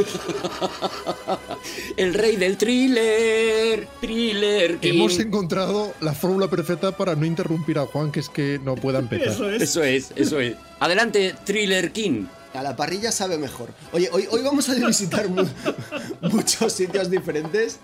El 1.96 2.14
rey 2.14 2.36
del 2.36 2.56
thriller, 2.56 3.86
thriller. 4.00 4.78
king. 4.78 4.92
Hemos 4.94 5.18
encontrado 5.18 5.94
la 6.00 6.14
fórmula 6.14 6.48
perfecta 6.48 6.96
para 6.96 7.14
no 7.14 7.26
interrumpir 7.26 7.78
a 7.78 7.86
Juan, 7.86 8.10
que 8.10 8.20
es 8.20 8.28
que 8.28 8.58
no 8.64 8.74
pueda 8.76 8.98
empezar. 8.98 9.28
Eso 9.28 9.50
es. 9.50 9.62
Eso 9.62 9.82
es, 9.82 10.12
eso 10.16 10.40
es. 10.40 10.54
Adelante, 10.80 11.34
Thriller 11.44 11.92
King. 11.92 12.24
A 12.54 12.62
la 12.62 12.76
parrilla 12.76 13.12
sabe 13.12 13.38
mejor. 13.38 13.68
Oye, 13.92 14.08
hoy, 14.12 14.26
hoy 14.30 14.42
vamos 14.42 14.68
a 14.68 14.74
visitar 14.74 15.28
mu- 15.28 15.44
muchos 16.30 16.72
sitios 16.72 17.10
diferentes. 17.10 17.78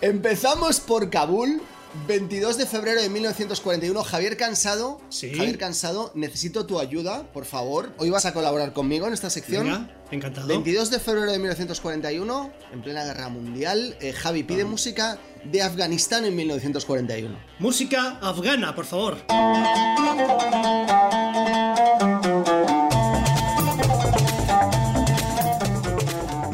Empezamos 0.00 0.80
por 0.80 1.08
Kabul. 1.10 1.60
22 2.06 2.58
de 2.58 2.66
febrero 2.66 3.00
de 3.00 3.08
1941, 3.08 4.04
Javier 4.04 4.36
Cansado. 4.36 5.00
Sí. 5.08 5.32
Javier 5.34 5.58
Cansado, 5.58 6.12
necesito 6.14 6.66
tu 6.66 6.78
ayuda, 6.78 7.30
por 7.32 7.44
favor. 7.44 7.92
Hoy 7.98 8.10
vas 8.10 8.26
a 8.26 8.32
colaborar 8.32 8.72
conmigo 8.72 9.06
en 9.06 9.12
esta 9.12 9.30
sección. 9.30 9.64
Venga, 9.64 9.96
encantado. 10.10 10.48
22 10.48 10.90
de 10.90 11.00
febrero 11.00 11.30
de 11.30 11.38
1941, 11.38 12.52
en 12.72 12.82
plena 12.82 13.04
guerra 13.04 13.28
mundial, 13.28 13.96
eh, 14.00 14.12
Javi 14.12 14.42
pide 14.42 14.64
música 14.64 15.18
de 15.44 15.62
Afganistán 15.62 16.24
en 16.24 16.36
1941. 16.36 17.38
Música 17.58 18.18
afgana, 18.20 18.74
por 18.74 18.84
favor. 18.84 19.18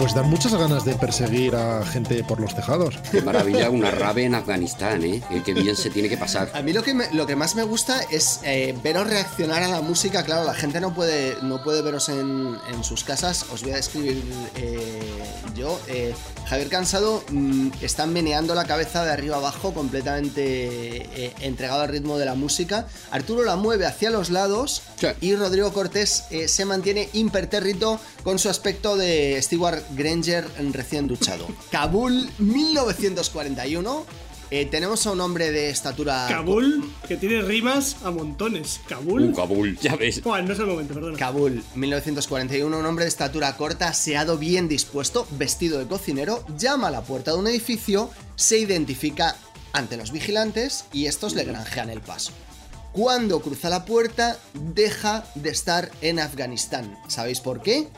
Pues 0.04 0.12
dan 0.14 0.28
muchas 0.28 0.52
ganas 0.54 0.84
de 0.84 0.96
perseguir 0.96 1.56
a 1.56 1.82
gente 1.87 2.23
por 2.25 2.38
los 2.38 2.54
tejados. 2.54 2.99
Qué 3.11 3.23
maravilla, 3.23 3.70
una 3.70 3.90
rave 3.90 4.25
en 4.25 4.34
Afganistán, 4.34 5.02
¿eh? 5.02 5.23
Qué, 5.46 5.54
bien 5.54 5.75
se 5.76 5.88
tiene 5.88 6.11
que 6.11 6.18
pasar. 6.18 6.50
A 6.52 6.61
mí 6.61 6.75
lo 6.75 6.82
que, 6.82 6.92
me- 6.92 7.11
lo 7.14 7.26
que 7.26 7.37
más 7.37 7.54
me 7.54 7.62
gusta 7.62 8.02
es 8.11 8.40
eh, 8.44 8.76
veros 8.82 9.06
reaccionar 9.08 9.62
a 9.62 9.68
la 9.68 9.80
música. 9.80 10.23
Claro, 10.23 10.44
la 10.44 10.52
gente 10.52 10.78
no 10.78 10.92
puede, 10.92 11.38
no 11.40 11.62
puede 11.64 11.80
veros 11.80 12.11
en, 12.11 12.54
en 12.70 12.84
sus 12.84 13.02
casas. 13.02 13.46
Os 13.50 13.62
voy 13.62 13.73
a 13.73 13.76
describir 13.76 14.23
eh, 14.56 15.00
yo. 15.54 15.80
Eh, 15.88 16.14
Javier 16.49 16.68
Cansado 16.68 17.25
mm, 17.30 17.68
está 17.80 18.04
meneando 18.04 18.54
la 18.54 18.66
cabeza 18.66 19.06
de 19.06 19.11
arriba 19.11 19.37
abajo, 19.37 19.73
completamente 19.73 20.42
eh, 21.25 21.32
entregado 21.40 21.80
al 21.80 21.88
ritmo 21.88 22.18
de 22.18 22.26
la 22.26 22.34
música. 22.34 22.87
Arturo 23.11 23.42
la 23.42 23.56
mueve 23.56 23.87
hacia 23.87 24.11
los 24.11 24.28
lados 24.28 24.82
Sí. 24.96 25.06
y 25.23 25.34
Rodrigo 25.34 25.73
Cortés 25.73 26.25
eh, 26.30 26.46
se 26.46 26.64
mantiene 26.66 27.08
impertérrito 27.14 27.99
con 28.23 28.38
su 28.38 28.49
aspecto 28.50 28.96
de 28.96 29.40
Stewart 29.42 29.82
Granger 29.94 30.46
recién 30.72 31.06
duchado. 31.06 31.46
Kabul 31.70 32.28
1941. 32.38 34.06
Eh, 34.50 34.66
tenemos 34.66 35.06
a 35.06 35.12
un 35.12 35.20
hombre 35.20 35.50
de 35.50 35.70
estatura. 35.70 36.26
Kabul, 36.28 36.84
que 37.08 37.16
tiene 37.16 37.42
rimas 37.42 37.96
a 38.04 38.10
montones. 38.10 38.80
Kabul. 38.86 39.22
Un 39.22 39.34
Kabul, 39.34 39.78
ya 39.78 39.96
ves. 39.96 40.20
Juan, 40.22 40.46
no 40.46 40.52
es 40.52 40.58
el 40.58 40.66
momento, 40.66 40.94
perdona. 40.94 41.18
Kabul 41.18 41.64
1941, 41.74 42.78
un 42.78 42.86
hombre 42.86 43.04
de 43.04 43.08
estatura 43.08 43.56
corta, 43.56 43.88
aseado, 43.88 44.38
bien 44.38 44.68
dispuesto, 44.68 45.26
vestido 45.32 45.78
de 45.78 45.86
cocinero, 45.86 46.44
llama 46.58 46.88
a 46.88 46.90
la 46.90 47.02
puerta 47.02 47.32
de 47.32 47.38
un 47.38 47.46
edificio, 47.46 48.10
se 48.36 48.58
identifica 48.58 49.34
ante 49.72 49.96
los 49.96 50.12
vigilantes 50.12 50.84
y 50.92 51.06
estos 51.06 51.34
le 51.34 51.44
granjean 51.44 51.90
el 51.90 52.00
paso. 52.00 52.32
Cuando 52.92 53.40
cruza 53.42 53.70
la 53.70 53.84
puerta, 53.84 54.38
deja 54.52 55.24
de 55.34 55.50
estar 55.50 55.90
en 56.00 56.20
Afganistán. 56.20 56.96
¿Sabéis 57.08 57.40
por 57.40 57.60
qué? 57.60 57.88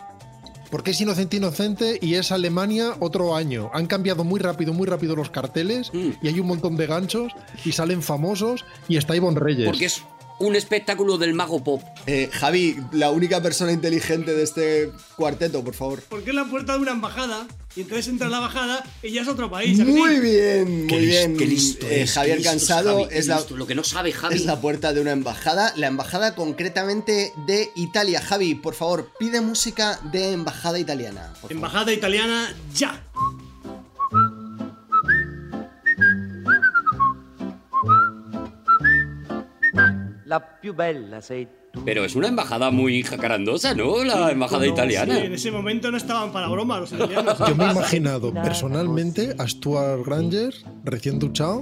Porque 0.70 0.90
es 0.90 1.00
inocente, 1.00 1.36
inocente 1.36 1.98
y 2.00 2.14
es 2.14 2.32
Alemania 2.32 2.94
otro 3.00 3.36
año. 3.36 3.70
Han 3.72 3.86
cambiado 3.86 4.24
muy 4.24 4.40
rápido, 4.40 4.72
muy 4.72 4.86
rápido 4.86 5.14
los 5.16 5.30
carteles 5.30 5.90
Mm. 5.92 6.10
y 6.22 6.28
hay 6.28 6.40
un 6.40 6.46
montón 6.46 6.76
de 6.76 6.86
ganchos 6.86 7.32
y 7.64 7.72
salen 7.72 8.02
famosos 8.02 8.64
y 8.88 8.96
está 8.96 9.14
Ivonne 9.16 9.38
Reyes. 9.40 9.66
Porque 9.66 9.86
es 9.86 10.02
un 10.38 10.54
espectáculo 10.56 11.18
del 11.18 11.34
mago 11.34 11.62
pop. 11.64 11.82
Eh, 12.06 12.28
Javi, 12.32 12.76
la 12.92 13.10
única 13.10 13.42
persona 13.42 13.72
inteligente 13.72 14.34
de 14.34 14.42
este 14.42 14.90
cuarteto, 15.16 15.64
por 15.64 15.74
favor. 15.74 16.02
Porque 16.08 16.30
es 16.30 16.36
la 16.36 16.44
puerta 16.44 16.74
de 16.74 16.80
una 16.80 16.92
embajada 16.92 17.46
y 17.74 17.80
entonces 17.82 18.08
entra 18.08 18.26
en 18.26 18.32
la 18.32 18.38
embajada 18.38 18.84
y 19.02 19.10
ya 19.12 19.22
es 19.22 19.28
otro 19.28 19.50
país. 19.50 19.78
Muy 19.78 20.20
bien, 20.20 20.86
Qué 20.88 20.94
muy 20.96 21.06
bien. 21.06 21.36
qué 21.36 21.46
listo 21.46 21.86
Eh, 21.86 22.02
es, 22.02 22.12
Javier 22.12 22.36
qué 22.36 22.42
listo 22.42 22.50
Cansado 22.50 23.04
Javi, 23.04 23.14
es 23.18 23.26
la, 23.26 23.36
listo. 23.36 23.56
Lo 23.56 23.66
que 23.66 23.74
no 23.74 23.84
sabe 23.84 24.12
Javi. 24.12 24.34
es 24.34 24.44
la 24.44 24.60
puerta 24.60 24.92
de 24.92 25.00
una 25.00 25.12
embajada, 25.12 25.72
la 25.76 25.86
embajada 25.86 26.34
concretamente 26.34 27.32
de 27.46 27.70
Italia. 27.74 28.20
Javi, 28.20 28.54
por 28.54 28.74
favor, 28.74 29.10
pide 29.18 29.40
música 29.40 29.98
de 30.12 30.32
embajada 30.32 30.78
italiana. 30.78 31.32
Embajada 31.48 31.92
italiana, 31.92 32.54
ya. 32.74 33.02
La 40.26 40.40
più 40.60 40.74
bella 40.74 41.20
sei 41.22 41.46
tu. 41.72 41.84
Pero 41.84 42.04
es 42.04 42.16
una 42.16 42.26
embajada 42.26 42.70
muy 42.72 43.02
jacarandosa, 43.04 43.74
¿no? 43.74 44.02
La 44.02 44.32
embajada 44.32 44.64
Sí, 44.64 44.70
italiana. 44.70 45.18
en 45.20 45.32
ese 45.34 45.52
momento 45.52 45.90
no 45.90 45.96
estaban 45.96 46.32
para 46.32 46.48
broma 46.48 46.80
los 46.80 46.90
italianos. 46.92 47.38
Yo 47.46 47.54
me 47.54 47.66
he 47.66 47.70
imaginado 47.70 48.32
personalmente 48.34 49.36
a 49.38 49.46
Stuart 49.46 50.04
Granger, 50.04 50.52
recién 50.84 51.18
duchado, 51.20 51.60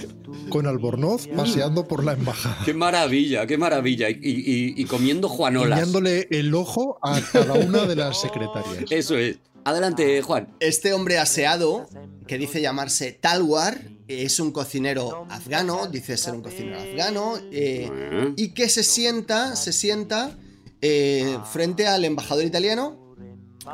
con 0.48 0.66
Albornoz, 0.66 1.26
paseando 1.28 1.86
por 1.86 2.04
la 2.04 2.12
embajada. 2.14 2.56
Qué 2.64 2.72
maravilla, 2.72 3.46
qué 3.46 3.58
maravilla. 3.58 4.08
Y, 4.08 4.14
y- 4.22 4.74
y 4.80 4.84
comiendo 4.86 5.28
juanolas. 5.28 5.78
Guiñándole 5.78 6.26
el 6.30 6.54
ojo 6.54 6.98
a 7.02 7.20
cada 7.32 7.54
una 7.54 7.84
de 7.84 7.96
las 7.96 8.18
secretarias. 8.20 8.84
Eso 8.90 9.18
es. 9.18 9.38
Adelante, 9.66 10.22
Juan. 10.22 10.48
Este 10.60 10.92
hombre 10.94 11.18
aseado, 11.18 11.86
que 12.26 12.38
dice 12.38 12.60
llamarse 12.62 13.12
Talwar, 13.12 13.78
es 14.08 14.38
un 14.40 14.52
cocinero 14.52 15.26
afgano, 15.30 15.86
dice 15.86 16.16
ser 16.16 16.34
un 16.34 16.42
cocinero 16.42 16.78
afgano, 16.78 17.34
eh, 17.50 18.32
y 18.36 18.48
que 18.48 18.68
se 18.68 18.82
sienta, 18.82 19.56
se 19.56 19.72
sienta 19.72 20.36
eh, 20.80 21.38
frente 21.50 21.86
al 21.86 22.04
embajador 22.04 22.44
italiano 22.44 23.16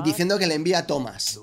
diciendo 0.05 0.39
que 0.39 0.47
le 0.47 0.55
envía 0.55 0.79
a 0.79 0.87
Thomas. 0.87 1.41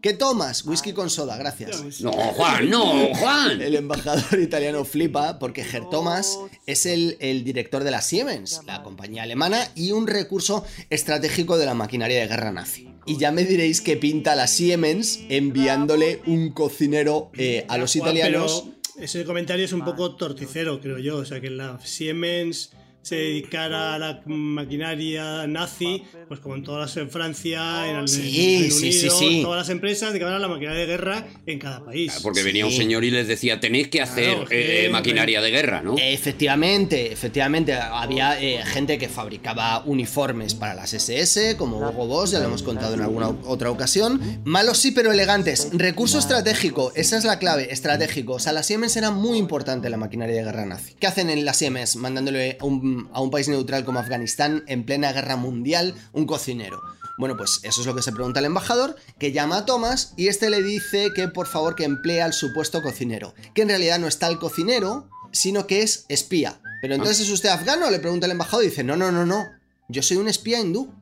¿Qué 0.00 0.12
Thomas? 0.12 0.64
Whisky 0.64 0.92
con 0.92 1.10
soda, 1.10 1.36
gracias. 1.36 2.00
No, 2.00 2.12
Juan, 2.12 2.70
no, 2.70 3.14
Juan. 3.14 3.60
El 3.60 3.74
embajador 3.74 4.38
italiano 4.40 4.84
flipa 4.84 5.38
porque 5.38 5.64
Ger 5.64 5.88
Thomas 5.90 6.38
es 6.66 6.86
el, 6.86 7.16
el 7.20 7.42
director 7.42 7.82
de 7.82 7.90
la 7.90 8.00
Siemens, 8.00 8.60
la 8.66 8.82
compañía 8.82 9.24
alemana, 9.24 9.70
y 9.74 9.92
un 9.92 10.06
recurso 10.06 10.64
estratégico 10.90 11.58
de 11.58 11.66
la 11.66 11.74
maquinaria 11.74 12.20
de 12.20 12.28
guerra 12.28 12.52
nazi. 12.52 12.88
Y 13.06 13.16
ya 13.16 13.32
me 13.32 13.44
diréis 13.44 13.80
que 13.80 13.96
pinta 13.96 14.36
la 14.36 14.46
Siemens 14.46 15.20
enviándole 15.28 16.20
un 16.26 16.50
cocinero 16.52 17.30
eh, 17.34 17.64
a 17.68 17.78
los 17.78 17.92
Juan, 17.94 18.16
italianos. 18.16 18.64
Pero 18.94 19.04
ese 19.04 19.24
comentario 19.24 19.64
es 19.64 19.72
un 19.72 19.84
poco 19.84 20.14
torticero, 20.14 20.80
creo 20.80 20.98
yo. 20.98 21.16
O 21.16 21.24
sea, 21.24 21.40
que 21.40 21.50
la 21.50 21.80
Siemens 21.84 22.70
se 23.08 23.16
dedicara 23.16 23.94
a 23.94 23.98
la 23.98 24.20
maquinaria 24.26 25.46
nazi, 25.46 26.02
pues 26.28 26.40
como 26.40 26.56
en 26.56 26.62
todas 26.62 26.94
en 26.98 27.08
Francia, 27.10 27.88
en 27.88 27.96
el 27.96 28.08
Sí, 28.08 28.20
Reino 28.20 28.74
sí, 28.74 28.86
Unido, 28.88 29.00
sí, 29.18 29.26
sí. 29.28 29.42
todas 29.42 29.58
las 29.58 29.70
empresas 29.70 30.10
dedicaban 30.10 30.34
a 30.34 30.38
la 30.38 30.48
maquinaria 30.48 30.80
de 30.80 30.86
guerra 30.86 31.26
en 31.46 31.58
cada 31.58 31.82
país. 31.84 32.20
Porque 32.22 32.42
venía 32.42 32.66
un 32.66 32.72
señor 32.72 33.04
y 33.04 33.10
les 33.10 33.26
decía, 33.26 33.60
tenéis 33.60 33.88
que 33.88 34.02
hacer 34.02 34.34
Claro, 34.34 34.46
eh, 34.50 34.88
maquinaria 34.92 35.40
de 35.40 35.50
guerra, 35.50 35.80
¿no? 35.80 35.96
Efectivamente, 35.98 37.10
efectivamente, 37.12 37.72
había 37.74 38.40
eh, 38.42 38.62
gente 38.64 38.98
que 38.98 39.08
fabricaba 39.08 39.82
uniformes 39.86 40.54
para 40.54 40.74
las 40.74 40.92
SS, 40.92 41.56
como 41.56 41.78
Hugo 41.78 42.06
Boss, 42.06 42.32
ya 42.32 42.40
lo 42.40 42.44
hemos 42.46 42.62
contado 42.62 42.92
en 42.94 43.00
alguna 43.00 43.28
otra 43.28 43.70
ocasión. 43.70 44.20
Malos 44.44 44.78
sí, 44.78 44.90
pero 44.90 45.12
elegantes. 45.12 45.70
Recurso 45.72 46.18
estratégico, 46.18 46.92
esa 46.94 47.16
es 47.16 47.24
la 47.24 47.38
clave, 47.38 47.72
estratégico. 47.72 48.34
O 48.34 48.38
sea, 48.38 48.52
la 48.52 48.62
Siemens 48.62 48.96
era 48.96 49.10
muy 49.10 49.38
importante 49.38 49.86
en 49.86 49.92
la 49.92 49.96
maquinaria 49.96 50.36
de 50.36 50.44
guerra 50.44 50.66
nazi. 50.66 50.94
¿Qué 51.00 51.06
hacen 51.06 51.30
en 51.30 51.44
la 51.46 51.54
Siemens? 51.54 51.96
Mandándole 51.96 52.58
a 52.60 52.64
un, 52.98 53.10
a 53.12 53.20
un 53.20 53.30
país 53.30 53.48
neutral 53.48 53.84
como 53.84 53.98
Afganistán 53.98 54.64
en 54.66 54.84
plena 54.84 55.12
guerra 55.12 55.36
mundial 55.36 55.94
un 56.12 56.26
cocinero. 56.26 56.80
Bueno, 57.18 57.36
pues 57.36 57.60
eso 57.64 57.80
es 57.80 57.86
lo 57.86 57.96
que 57.96 58.02
se 58.02 58.12
pregunta 58.12 58.38
el 58.38 58.46
embajador, 58.46 58.94
que 59.18 59.32
llama 59.32 59.58
a 59.58 59.66
Thomas 59.66 60.14
y 60.16 60.28
este 60.28 60.50
le 60.50 60.62
dice 60.62 61.10
que 61.14 61.26
por 61.26 61.48
favor 61.48 61.74
que 61.74 61.84
emplea 61.84 62.24
al 62.24 62.32
supuesto 62.32 62.80
cocinero, 62.80 63.34
que 63.54 63.62
en 63.62 63.68
realidad 63.68 63.98
no 63.98 64.06
está 64.06 64.28
el 64.28 64.38
cocinero, 64.38 65.08
sino 65.32 65.66
que 65.66 65.82
es 65.82 66.04
espía. 66.08 66.60
Pero 66.80 66.94
entonces 66.94 67.20
es 67.20 67.30
usted 67.30 67.48
afgano, 67.48 67.90
le 67.90 67.98
pregunta 67.98 68.26
el 68.26 68.32
embajador 68.32 68.64
y 68.64 68.68
dice, 68.68 68.84
no, 68.84 68.96
no, 68.96 69.10
no, 69.10 69.26
no, 69.26 69.46
yo 69.88 70.02
soy 70.02 70.18
un 70.18 70.28
espía 70.28 70.60
hindú. 70.60 70.92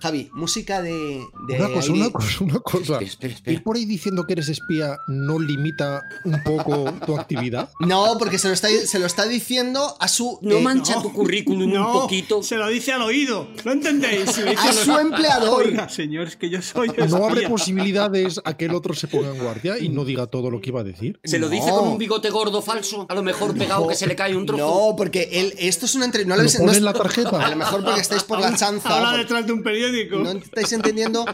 Javi, 0.00 0.28
música 0.34 0.82
de... 0.82 1.24
de 1.48 1.56
Una 1.58 1.68
cosa, 1.72 1.92
una 1.92 2.10
cosa, 2.10 2.44
una 2.44 2.58
cosa. 2.60 2.98
Espera, 3.00 3.32
espera. 3.34 3.52
Ir 3.56 3.62
por 3.62 3.76
ahí 3.76 3.84
diciendo 3.84 4.24
que 4.26 4.34
eres 4.34 4.48
espía 4.48 4.98
no 5.08 5.38
limita 5.38 6.04
un 6.24 6.42
poco 6.42 6.92
tu 7.06 7.18
actividad. 7.18 7.70
No, 7.80 8.16
porque 8.18 8.38
se 8.38 8.48
lo 8.48 8.54
está, 8.54 8.68
se 8.68 8.98
lo 8.98 9.06
está 9.06 9.26
diciendo 9.26 9.96
a 10.00 10.08
su... 10.08 10.38
No 10.42 10.56
eh, 10.56 10.60
mancha 10.60 10.96
no. 10.96 11.02
tu 11.02 11.12
currículum 11.12 11.72
no, 11.72 11.86
un 11.86 11.92
poquito. 12.02 12.42
se 12.42 12.56
lo 12.56 12.66
dice 12.68 12.92
al 12.92 13.02
oído. 13.02 13.48
¿No 13.64 13.72
entendéis? 13.72 14.36
Lo 14.38 14.50
dice 14.50 14.68
a 14.68 14.72
su 14.72 14.90
oído. 14.90 15.00
empleador. 15.00 15.66
Oiga, 15.66 15.88
señor, 15.88 16.26
es 16.26 16.36
que 16.36 16.50
yo 16.50 16.60
soy 16.62 16.88
No 17.08 17.16
abre 17.24 17.34
espía. 17.42 17.48
posibilidades 17.48 18.40
a 18.44 18.56
que 18.56 18.64
el 18.66 18.74
otro 18.74 18.94
se 18.94 19.06
ponga 19.08 19.30
en 19.34 19.38
guardia 19.42 19.78
y 19.78 19.88
no 19.88 20.04
diga 20.04 20.26
todo 20.26 20.50
lo 20.50 20.60
que 20.60 20.70
iba 20.70 20.80
a 20.80 20.84
decir. 20.84 21.18
Se 21.24 21.38
lo 21.38 21.48
dice 21.48 21.70
con 21.70 21.88
un 21.88 21.98
bigote 21.98 22.30
gordo 22.30 22.60
falso, 22.62 23.06
a 23.08 23.14
lo 23.14 23.22
mejor 23.22 23.56
pegado 23.56 23.86
que 23.88 23.94
se 23.94 24.06
le 24.06 24.16
cae 24.16 24.34
un 24.36 24.46
trozo. 24.46 24.64
No, 24.90 24.96
porque 24.96 25.28
él, 25.32 25.54
esto 25.58 25.86
es 25.86 25.94
una 25.94 26.04
entrevista... 26.06 26.28
No 26.30 26.36
¿Lo 26.36 26.42
habéis- 26.42 26.54
pone 26.56 26.66
no 26.66 26.72
es- 26.72 26.78
en 26.78 26.84
la 26.84 26.92
tarjeta? 26.92 27.46
A 27.46 27.50
lo 27.50 27.56
mejor 27.56 27.84
porque 27.84 28.00
estáis 28.00 28.24
por 28.24 28.40
la 28.40 28.54
chanza. 28.56 28.96
Habla 28.96 29.10
por- 29.10 29.18
detrás 29.20 29.46
de 29.46 29.52
un 29.52 29.62
periódico. 29.90 30.16
No 30.18 30.30
estáis 30.32 30.72
entendiendo 30.72 31.24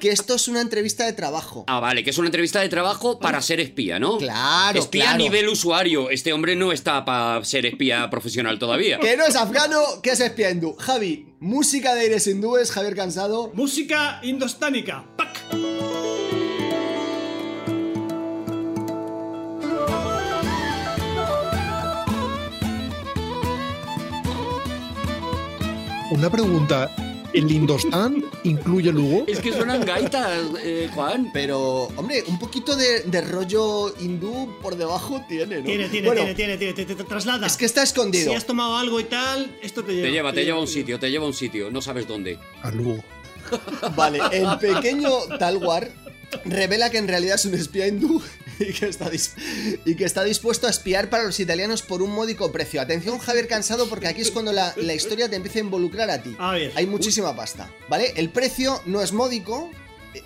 que 0.00 0.10
esto 0.10 0.34
es 0.34 0.48
una 0.48 0.60
entrevista 0.60 1.04
de 1.06 1.12
trabajo. 1.12 1.64
Ah, 1.68 1.80
vale, 1.80 2.04
que 2.04 2.10
es 2.10 2.18
una 2.18 2.28
entrevista 2.28 2.60
de 2.60 2.68
trabajo 2.68 3.18
para 3.18 3.40
ser 3.42 3.60
espía, 3.60 3.98
¿no? 3.98 4.18
Claro, 4.18 4.78
Espía 4.78 5.04
claro. 5.04 5.14
a 5.16 5.18
nivel 5.18 5.48
usuario. 5.48 6.10
Este 6.10 6.32
hombre 6.32 6.56
no 6.56 6.72
está 6.72 7.04
para 7.04 7.44
ser 7.44 7.66
espía 7.66 8.08
profesional 8.10 8.58
todavía. 8.58 8.98
Que 8.98 9.16
no 9.16 9.24
es 9.26 9.36
afgano, 9.36 9.80
que 10.02 10.10
es 10.10 10.20
espía 10.20 10.50
hindú. 10.50 10.74
Javi, 10.76 11.34
música 11.40 11.94
de 11.94 12.02
aires 12.02 12.26
hindúes, 12.26 12.70
Javier 12.70 12.94
Cansado. 12.94 13.50
Música 13.54 14.20
indostánica. 14.22 15.04
¡Pac! 15.16 15.36
Una 26.10 26.30
pregunta. 26.30 26.90
¿El 27.32 27.50
Indostán 27.50 28.24
incluye 28.44 28.92
Lugo? 28.92 29.24
Es 29.26 29.40
que 29.40 29.52
suenan 29.52 29.84
gaitas, 29.84 30.30
eh, 30.62 30.88
Juan. 30.94 31.30
Pero, 31.32 31.84
hombre, 31.96 32.24
un 32.28 32.38
poquito 32.38 32.76
de, 32.76 33.00
de 33.00 33.20
rollo 33.20 33.94
hindú 34.00 34.56
por 34.62 34.76
debajo 34.76 35.22
tiene, 35.28 35.58
¿no? 35.58 35.64
Tiene, 35.64 35.88
tiene, 35.88 36.06
Bueno, 36.06 36.22
tiene, 36.22 36.34
tiene, 36.34 36.56
tiene, 36.58 36.72
te, 36.72 36.84
te- 36.84 36.94
te 36.94 37.04
traslada. 37.04 37.46
Es 37.46 37.56
que 37.56 37.64
está 37.66 37.82
escondido. 37.82 38.30
Si 38.30 38.34
has 38.36 38.46
tomado 38.46 38.76
algo 38.76 38.98
y 39.00 39.04
tal, 39.04 39.54
esto 39.62 39.82
te 39.84 39.92
lleva. 39.94 40.06
Te 40.06 40.12
lleva, 40.12 40.32
te 40.32 40.44
lleva 40.44 40.58
a 40.58 40.60
un 40.60 40.68
sitio, 40.68 40.98
te 40.98 41.10
lleva 41.10 41.24
a 41.24 41.28
un 41.28 41.34
sitio. 41.34 41.70
No 41.70 41.82
sabes 41.82 42.06
dónde. 42.08 42.38
A 42.62 42.70
Lugo. 42.70 43.02
Vale, 43.94 44.20
el 44.32 44.58
pequeño 44.58 45.08
Talwar 45.38 45.88
revela 46.44 46.90
que 46.90 46.98
en 46.98 47.08
realidad 47.08 47.36
es 47.36 47.44
un 47.44 47.54
espía 47.54 47.86
hindú 47.86 48.22
y 48.58 48.72
que, 48.72 48.86
está 48.86 49.10
dis- 49.10 49.32
y 49.84 49.94
que 49.96 50.04
está 50.04 50.24
dispuesto 50.24 50.66
a 50.66 50.70
espiar 50.70 51.10
para 51.10 51.24
los 51.24 51.38
italianos 51.40 51.82
por 51.82 52.02
un 52.02 52.10
módico 52.12 52.52
precio. 52.52 52.80
Atención, 52.80 53.18
Javier 53.18 53.48
Cansado, 53.48 53.88
porque 53.88 54.08
aquí 54.08 54.20
es 54.22 54.30
cuando 54.30 54.52
la, 54.52 54.72
la 54.76 54.94
historia 54.94 55.28
te 55.28 55.36
empieza 55.36 55.58
a 55.58 55.62
involucrar 55.62 56.10
a 56.10 56.22
ti. 56.22 56.34
A 56.38 56.52
ver. 56.52 56.72
Hay 56.76 56.86
muchísima 56.86 57.34
pasta, 57.36 57.70
¿vale? 57.88 58.12
El 58.16 58.30
precio 58.30 58.80
no 58.86 59.02
es 59.02 59.12
módico, 59.12 59.70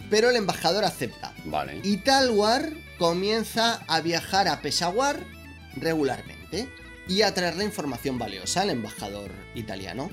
pero 0.08 0.30
el 0.30 0.36
embajador 0.36 0.84
acepta. 0.84 1.34
Vale. 1.44 1.80
Y 1.82 1.98
Talwar 1.98 2.70
comienza 2.98 3.82
a 3.88 4.00
viajar 4.00 4.46
a 4.48 4.60
Peshawar 4.62 5.24
regularmente 5.76 6.68
y 7.08 7.22
a 7.22 7.34
traerle 7.34 7.64
información 7.64 8.18
valiosa 8.18 8.62
al 8.62 8.70
embajador 8.70 9.30
italiano. 9.54 10.10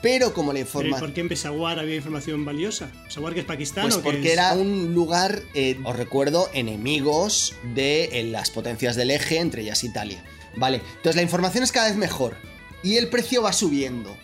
Pero 0.00 0.32
como 0.32 0.52
la 0.52 0.60
Eh, 0.60 0.62
información... 0.62 1.00
¿Por 1.00 1.12
qué 1.12 1.20
en 1.22 1.28
Peshawar 1.28 1.78
había 1.78 1.96
información 1.96 2.44
valiosa? 2.44 2.90
¿Peshawar 3.04 3.34
que 3.34 3.40
es 3.40 3.46
Pakistán 3.46 3.82
Pues 3.84 3.96
o 3.96 4.02
porque 4.02 4.28
es? 4.28 4.32
era 4.32 4.52
un 4.52 4.94
lugar, 4.94 5.42
eh, 5.54 5.78
os 5.84 5.96
recuerdo, 5.96 6.48
enemigos 6.54 7.54
de 7.74 8.04
eh, 8.12 8.22
las 8.24 8.50
potencias 8.50 8.94
del 8.96 9.10
eje, 9.10 9.38
entre 9.38 9.62
ellas 9.62 9.82
Italia. 9.82 10.24
Vale, 10.56 10.82
entonces 10.96 11.16
la 11.16 11.22
información 11.22 11.64
es 11.64 11.72
cada 11.72 11.88
vez 11.88 11.96
mejor 11.96 12.36
y 12.82 12.96
el 12.96 13.08
precio 13.08 13.42
va 13.42 13.52
subiendo. 13.52 14.16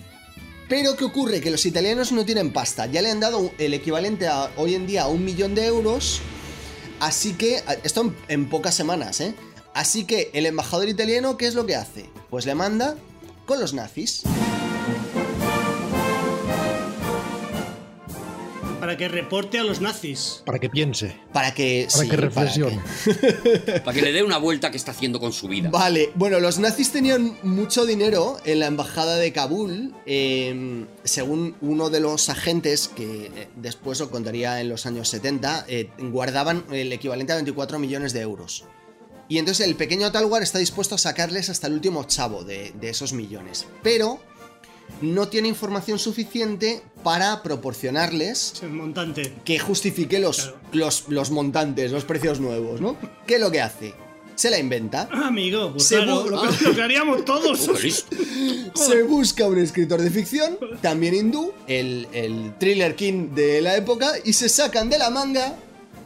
Pero 0.69 0.97
¿qué 0.97 1.05
ocurre? 1.05 1.41
Que 1.41 1.51
los 1.51 1.67
italianos 1.67 2.13
no 2.13 2.25
tienen 2.25 2.53
pasta, 2.53 2.87
ya 2.87 3.03
le 3.03 3.11
han 3.11 3.21
dado 3.21 3.51
el 3.59 3.75
equivalente 3.75 4.29
a, 4.29 4.51
hoy 4.57 4.75
en 4.75 4.87
día 4.87 5.03
a 5.03 5.09
un 5.09 5.25
millón 5.25 5.55
de 5.55 5.67
euros, 5.67 6.21
así 7.01 7.35
que, 7.35 7.63
esto 7.83 8.01
en, 8.01 8.17
en 8.29 8.49
pocas 8.49 8.75
semanas, 8.75 9.21
¿eh? 9.21 9.35
Así 9.75 10.05
que 10.05 10.31
el 10.33 10.47
embajador 10.47 10.89
italiano, 10.89 11.37
¿qué 11.37 11.47
es 11.47 11.55
lo 11.55 11.67
que 11.67 11.75
hace? 11.75 12.09
Pues 12.31 12.47
le 12.47 12.55
manda 12.55 12.97
con 13.45 13.61
los 13.61 13.75
nazis. 13.75 14.23
Para 18.85 18.99
que 18.99 19.09
reporte 19.09 19.59
a 19.59 19.65
los 19.65 19.81
nazis. 19.81 20.43
Para 20.45 20.59
que 20.59 20.69
piense, 20.69 21.17
Para 21.33 21.55
que. 21.55 21.89
para 21.91 22.05
sí, 22.05 22.11
que 22.11 22.17
para 22.19 22.29
reflexione. 22.29 22.83
Para 23.83 23.95
que 23.95 24.03
le 24.03 24.13
dé 24.13 24.23
una 24.23 24.37
vuelta 24.37 24.71
que 24.71 24.77
está 24.77 24.91
haciendo 24.91 25.19
con 25.21 25.33
su 25.33 25.49
vida. 25.49 25.71
Vale, 25.71 26.11
bueno, 26.17 26.39
los 26.39 26.59
nazis 26.59 26.93
tenían 26.93 27.39
mucho 27.43 27.87
dinero 27.87 28.37
en 28.45 28.61
la 28.61 28.67
embajada 28.67 29.17
de 29.17 29.33
Kabul, 29.33 29.95
eh, 30.05 30.85
según 31.03 31.57
uno 31.63 31.89
de 31.89 32.01
los 32.01 32.29
agentes, 32.29 32.89
que 32.89 33.29
eh, 33.35 33.49
después 33.57 34.01
lo 34.01 34.11
contaría 34.11 34.61
en 34.61 34.69
los 34.69 34.85
años 34.85 35.09
70, 35.09 35.65
eh, 35.67 35.89
guardaban 35.99 36.67
el 36.71 36.93
equivalente 36.93 37.33
a 37.33 37.37
24 37.37 37.79
millones 37.79 38.13
de 38.13 38.21
euros. 38.21 38.65
Y 39.31 39.39
entonces 39.39 39.67
el 39.67 39.77
pequeño 39.77 40.13
Talwar 40.13 40.43
está 40.43 40.59
dispuesto 40.59 40.97
a 40.97 40.99
sacarles 40.99 41.49
hasta 41.49 41.69
el 41.69 41.73
último 41.73 42.05
chavo 42.05 42.45
de, 42.45 42.75
de 42.79 42.91
esos 42.91 43.15
millones. 43.15 43.67
Pero 43.83 44.21
no 45.01 45.29
tiene 45.29 45.49
información 45.49 45.99
suficiente 45.99 46.83
para 47.03 47.43
proporcionarles 47.43 48.53
Es 48.55 48.63
el 48.63 48.71
montante. 48.71 49.35
que 49.45 49.59
justifique 49.59 50.19
los, 50.19 50.37
Claro. 50.43 50.57
los, 50.73 51.09
los 51.09 51.31
montantes, 51.31 51.93
los 51.93 52.05
precios 52.05 52.41
nuevos, 52.41 52.81
¿no? 52.81 52.97
¿Qué 53.27 53.35
es 53.37 53.41
lo 53.41 53.51
que 53.51 53.61
hace? 53.61 53.95
Se 54.37 54.51
la 54.51 54.59
inventa. 54.59 55.09
Ah, 55.13 55.29
amigo, 55.29 55.71
pues 55.73 55.85
Se 55.87 55.97
claro, 55.97 56.29
lo, 56.29 56.43
que, 56.43 56.65
lo 56.65 56.75
que 56.75 56.83
haríamos 56.83 57.25
todos. 57.25 57.69
Oh. 57.69 57.75
Se 58.75 59.03
busca 59.05 59.47
un 59.47 59.59
escritor 59.59 60.01
de 60.01 60.11
ficción, 60.11 60.59
también 60.81 61.15
hindú, 61.15 61.53
el, 61.69 62.09
el 62.13 62.55
thriller 62.59 62.97
king 62.97 63.29
de 63.35 63.61
la 63.61 63.77
época, 63.77 64.13
y 64.25 64.33
se 64.33 64.49
sacan 64.49 64.91
de 64.91 64.99
la 64.99 65.11
manga 65.11 65.55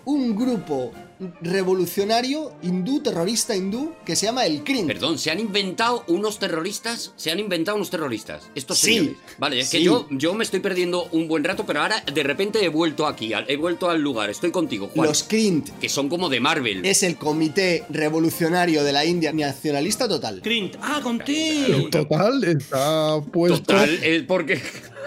un 0.05 0.37
grupo 0.37 0.93
revolucionario 1.41 2.53
hindú, 2.63 3.01
terrorista 3.03 3.55
hindú, 3.57 3.93
que 4.05 4.17
se 4.17 4.27
llama 4.27 4.47
el 4.47 4.63
Kryn. 4.65 4.87
Perdón, 4.87 5.19
¿se 5.19 5.31
han 5.31 5.41
inventado 5.41 6.05
unos 6.09 6.39
terroristas? 6.39 7.13
¿Se 7.17 7.31
han 7.31 7.39
inventado 7.41 7.77
unos 7.77 7.91
terroristas? 7.91 8.49
Estos 8.55 8.79
Sí. 8.79 8.95
señores. 8.95 9.19
Vale, 9.39 9.61
es 9.61 9.71
que 9.71 9.83
yo, 9.83 10.07
yo 10.11 10.35
me 10.35 10.45
estoy 10.45 10.61
perdiendo 10.61 11.09
un 11.13 11.29
buen 11.29 11.45
rato, 11.45 11.65
pero 11.67 11.83
ahora 11.83 12.03
de 12.13 12.23
repente 12.23 12.65
he 12.65 12.69
vuelto 12.69 13.07
aquí, 13.07 13.33
he 13.47 13.57
vuelto 13.57 13.91
al 13.91 14.01
lugar. 14.01 14.31
Estoy 14.31 14.51
contigo, 14.51 14.89
Juan. 14.95 15.09
Los 15.09 15.23
Kryn 15.25 15.63
Que 15.81 15.89
son 15.89 16.09
como 16.09 16.29
de 16.29 16.41
Marvel. 16.41 16.85
es 16.85 17.03
el 17.03 17.17
comité 17.17 17.85
revolucionario 17.89 18.85
de 18.85 18.93
la 18.93 19.05
India 19.05 19.33
nacionalista 19.33 20.09
total. 20.09 20.41
Crint. 20.43 20.77
Ah, 20.81 21.01
conté. 21.03 21.89
Total, 21.91 22.45
está 22.45 23.21
puesto. 23.33 23.59
Total, 23.61 23.91
es 24.03 24.23
porque. 24.23 24.61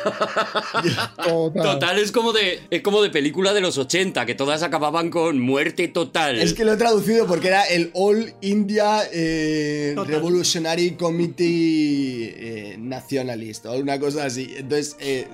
total. 1.24 1.63
Total 1.63 2.00
es 2.00 2.12
como 2.12 2.33
de. 2.33 2.62
Es 2.69 2.81
como 2.81 3.01
de 3.01 3.10
película 3.10 3.53
de 3.53 3.62
los 3.62 3.77
80, 3.77 4.25
que 4.25 4.36
todas 4.36 4.63
acababan 4.63 5.10
con 5.10 5.39
muerte 5.39 5.88
total. 5.88 6.39
Es 6.39 6.53
que 6.53 6.65
lo 6.65 6.74
he 6.74 6.77
traducido 6.77 7.27
porque 7.27 7.50
era 7.50 7.63
el 7.63 7.91
All 7.93 8.33
India 8.41 9.03
eh. 9.12 9.95
Revolutionary 9.95 10.91
Committee 10.91 12.33
eh, 12.36 12.75
Nacionalist 12.79 13.65
o 13.65 13.74
una 13.74 14.00
cosa 14.00 14.25
así. 14.25 14.53
Entonces, 14.57 14.95
eh, 15.00 15.27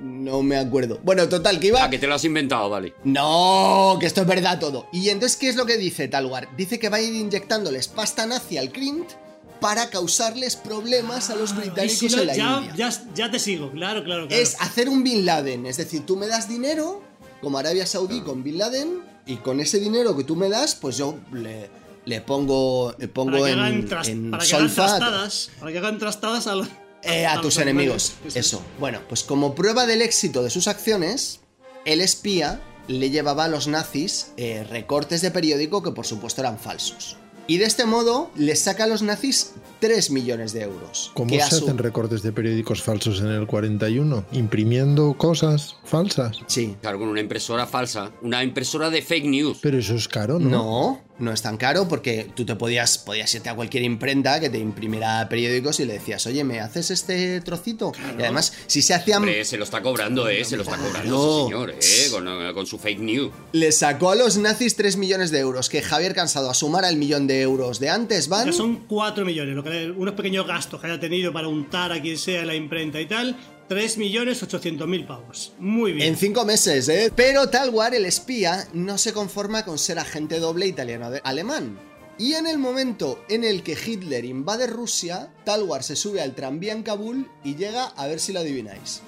no 0.00 0.42
me 0.42 0.56
acuerdo. 0.56 1.00
Bueno, 1.02 1.28
total, 1.28 1.60
que 1.60 1.68
iba... 1.68 1.84
Ah, 1.84 1.90
que 1.90 1.98
te 1.98 2.06
lo 2.06 2.14
has 2.14 2.24
inventado, 2.24 2.68
vale. 2.68 2.94
No, 3.04 3.96
que 4.00 4.06
esto 4.06 4.22
es 4.22 4.26
verdad 4.26 4.58
todo. 4.58 4.88
Y 4.92 5.08
entonces, 5.08 5.36
¿qué 5.38 5.48
es 5.48 5.56
lo 5.56 5.66
que 5.66 5.76
dice 5.76 6.08
Talwar? 6.08 6.54
Dice 6.56 6.78
que 6.78 6.88
va 6.88 6.98
a 6.98 7.00
ir 7.00 7.14
inyectándoles 7.14 7.88
pasta 7.88 8.26
nazi 8.26 8.58
al 8.58 8.70
Krint 8.72 9.10
para 9.60 9.90
causarles 9.90 10.56
problemas 10.56 11.30
a 11.30 11.36
los 11.36 11.50
Y 11.50 11.54
británicos 11.54 11.98
si 11.98 12.08
no, 12.08 12.18
en 12.22 12.26
la 12.26 12.34
ya, 12.36 12.58
India. 12.58 12.74
ya, 12.76 13.04
ya 13.14 13.30
te 13.30 13.38
sigo, 13.38 13.70
claro, 13.70 14.02
claro, 14.04 14.26
claro. 14.26 14.42
Es 14.42 14.56
hacer 14.60 14.88
un 14.88 15.04
Bin 15.04 15.24
Laden, 15.26 15.66
es 15.66 15.76
decir, 15.76 16.04
tú 16.06 16.16
me 16.16 16.26
das 16.26 16.48
dinero, 16.48 17.02
como 17.40 17.58
Arabia 17.58 17.86
Saudí 17.86 18.20
con 18.22 18.42
Bin 18.42 18.58
Laden, 18.58 19.00
y 19.26 19.36
con 19.36 19.60
ese 19.60 19.78
dinero 19.78 20.16
que 20.16 20.24
tú 20.24 20.34
me 20.36 20.48
das, 20.48 20.74
pues 20.74 20.96
yo 20.96 21.16
le, 21.32 21.70
le 22.04 22.20
pongo, 22.20 22.94
le 22.98 23.06
pongo 23.08 23.40
para 23.40 23.68
en, 23.68 23.88
tras- 23.88 24.08
en 24.08 24.30
para 24.30 24.44
que 24.44 24.50
trastadas, 24.50 25.50
para 25.60 25.72
que 25.72 25.78
hagan 25.78 25.98
trastadas 25.98 26.46
a, 26.46 26.54
los, 26.56 26.68
eh, 27.02 27.26
a 27.26 27.40
tus 27.40 27.58
enemigos. 27.58 28.14
Eso. 28.26 28.38
Eso. 28.38 28.62
Bueno, 28.80 29.00
pues 29.08 29.22
como 29.22 29.54
prueba 29.54 29.86
del 29.86 30.02
éxito 30.02 30.42
de 30.42 30.50
sus 30.50 30.66
acciones, 30.68 31.40
el 31.84 32.00
espía 32.00 32.60
le 32.88 33.10
llevaba 33.10 33.44
a 33.44 33.48
los 33.48 33.68
nazis 33.68 34.32
eh, 34.36 34.66
recortes 34.68 35.20
de 35.22 35.30
periódico 35.30 35.82
que 35.82 35.92
por 35.92 36.06
supuesto 36.06 36.40
eran 36.40 36.58
falsos. 36.58 37.16
Y 37.46 37.58
de 37.58 37.64
este 37.64 37.84
modo 37.84 38.30
les 38.36 38.60
saca 38.60 38.84
a 38.84 38.86
los 38.86 39.02
nazis 39.02 39.52
3 39.80 40.10
millones 40.10 40.52
de 40.52 40.62
euros. 40.62 41.10
¿Cómo 41.14 41.30
se 41.30 41.42
hacen 41.42 41.78
recortes 41.78 42.22
de 42.22 42.32
periódicos 42.32 42.82
falsos 42.82 43.20
en 43.20 43.28
el 43.28 43.46
41? 43.46 44.24
Imprimiendo 44.32 45.14
cosas 45.14 45.76
falsas. 45.84 46.38
Sí. 46.46 46.76
Claro, 46.80 46.98
con 46.98 47.08
una 47.08 47.20
impresora 47.20 47.66
falsa. 47.66 48.10
Una 48.22 48.42
impresora 48.44 48.90
de 48.90 49.02
fake 49.02 49.24
news. 49.26 49.58
Pero 49.62 49.78
eso 49.78 49.94
es 49.94 50.06
caro, 50.08 50.38
¿no? 50.38 50.48
No, 50.50 51.00
no 51.18 51.32
es 51.32 51.42
tan 51.42 51.56
caro 51.56 51.88
porque 51.88 52.30
tú 52.34 52.44
te 52.44 52.54
podías, 52.56 52.98
podías 52.98 53.34
irte 53.34 53.48
a 53.48 53.54
cualquier 53.54 53.82
imprenta 53.84 54.40
que 54.40 54.50
te 54.50 54.58
imprimiera 54.58 55.28
periódicos 55.28 55.80
y 55.80 55.84
le 55.86 55.94
decías, 55.94 56.26
oye, 56.26 56.44
¿me 56.44 56.60
haces 56.60 56.90
este 56.90 57.40
trocito? 57.40 57.92
Y 58.18 58.22
además, 58.22 58.52
si 58.66 58.82
se 58.82 58.94
hacían... 58.94 59.18
Hombre, 59.18 59.44
se 59.44 59.56
lo 59.56 59.64
está 59.64 59.82
cobrando, 59.82 60.28
¿eh? 60.28 60.44
Se 60.44 60.56
lo 60.56 60.62
está 60.62 60.76
cobrando, 60.76 61.00
Claro. 61.00 61.36
sí, 61.38 61.44
señor, 61.44 61.70
¿eh? 61.70 62.08
Con, 62.10 62.54
con 62.54 62.66
su 62.66 62.78
fake 62.78 63.00
news. 63.00 63.32
Le 63.52 63.72
sacó 63.72 64.10
a 64.10 64.14
los 64.14 64.36
nazis 64.38 64.76
3 64.76 64.96
millones 64.96 65.30
de 65.30 65.40
euros, 65.40 65.68
que 65.68 65.82
Javier 65.82 66.14
Cansado 66.14 66.50
a 66.50 66.54
sumar 66.54 66.84
al 66.84 66.96
millón 66.96 67.26
de 67.26 67.42
euros 67.42 67.80
de 67.80 67.90
antes 67.90 68.28
van... 68.28 68.46
Ya 68.46 68.52
son 68.52 68.76
4 68.88 69.24
millones, 69.24 69.54
lo 69.54 69.62
que, 69.62 69.69
unos 69.96 70.14
pequeños 70.14 70.46
gastos 70.46 70.80
que 70.80 70.86
haya 70.86 71.00
tenido 71.00 71.32
para 71.32 71.48
untar 71.48 71.92
a 71.92 72.00
quien 72.00 72.18
sea 72.18 72.40
en 72.40 72.46
la 72.46 72.54
imprenta 72.54 73.00
y 73.00 73.06
tal. 73.06 73.36
3 73.68 73.98
millones 73.98 74.42
800 74.42 74.88
mil 74.88 75.06
pavos. 75.06 75.52
Muy 75.58 75.92
bien. 75.92 76.08
En 76.08 76.16
cinco 76.16 76.44
meses, 76.44 76.88
¿eh? 76.88 77.12
Pero 77.14 77.48
Talwar, 77.50 77.94
el 77.94 78.04
espía, 78.04 78.66
no 78.72 78.98
se 78.98 79.12
conforma 79.12 79.64
con 79.64 79.78
ser 79.78 80.00
agente 80.00 80.40
doble 80.40 80.66
italiano-alemán. 80.66 81.78
Y 82.18 82.34
en 82.34 82.46
el 82.46 82.58
momento 82.58 83.24
en 83.28 83.44
el 83.44 83.62
que 83.62 83.78
Hitler 83.82 84.24
invade 84.24 84.66
Rusia, 84.66 85.32
Talwar 85.44 85.82
se 85.82 85.96
sube 85.96 86.20
al 86.20 86.34
tranvía 86.34 86.72
en 86.72 86.82
Kabul 86.82 87.30
y 87.44 87.54
llega 87.54 87.84
a 87.84 88.06
ver 88.08 88.20
si 88.20 88.32
lo 88.32 88.40
adivináis. 88.40 89.02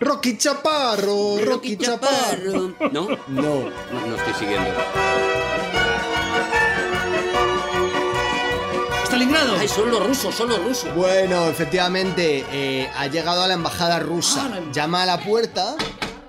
Rocky 0.00 0.38
Chaparro, 0.38 1.38
Rocky 1.44 1.76
Chaparro. 1.76 2.74
¿No? 2.92 3.08
No. 3.10 3.18
No, 3.28 4.06
no 4.06 4.16
estoy 4.16 4.34
siguiendo. 4.38 4.70
Stalingrado. 9.14 9.56
Ay, 9.58 9.68
son 9.68 9.90
los 9.90 10.04
rusos, 10.06 10.34
son 10.34 10.48
los 10.48 10.62
rusos. 10.64 10.92
Bueno, 10.96 11.46
efectivamente, 11.48 12.44
eh, 12.50 12.88
ha 12.96 13.06
llegado 13.06 13.42
a 13.44 13.48
la 13.48 13.54
embajada 13.54 14.00
rusa. 14.00 14.44
Ah, 14.52 14.58
la- 14.60 14.72
Llama 14.72 15.02
a 15.04 15.06
la 15.06 15.20
puerta, 15.22 15.76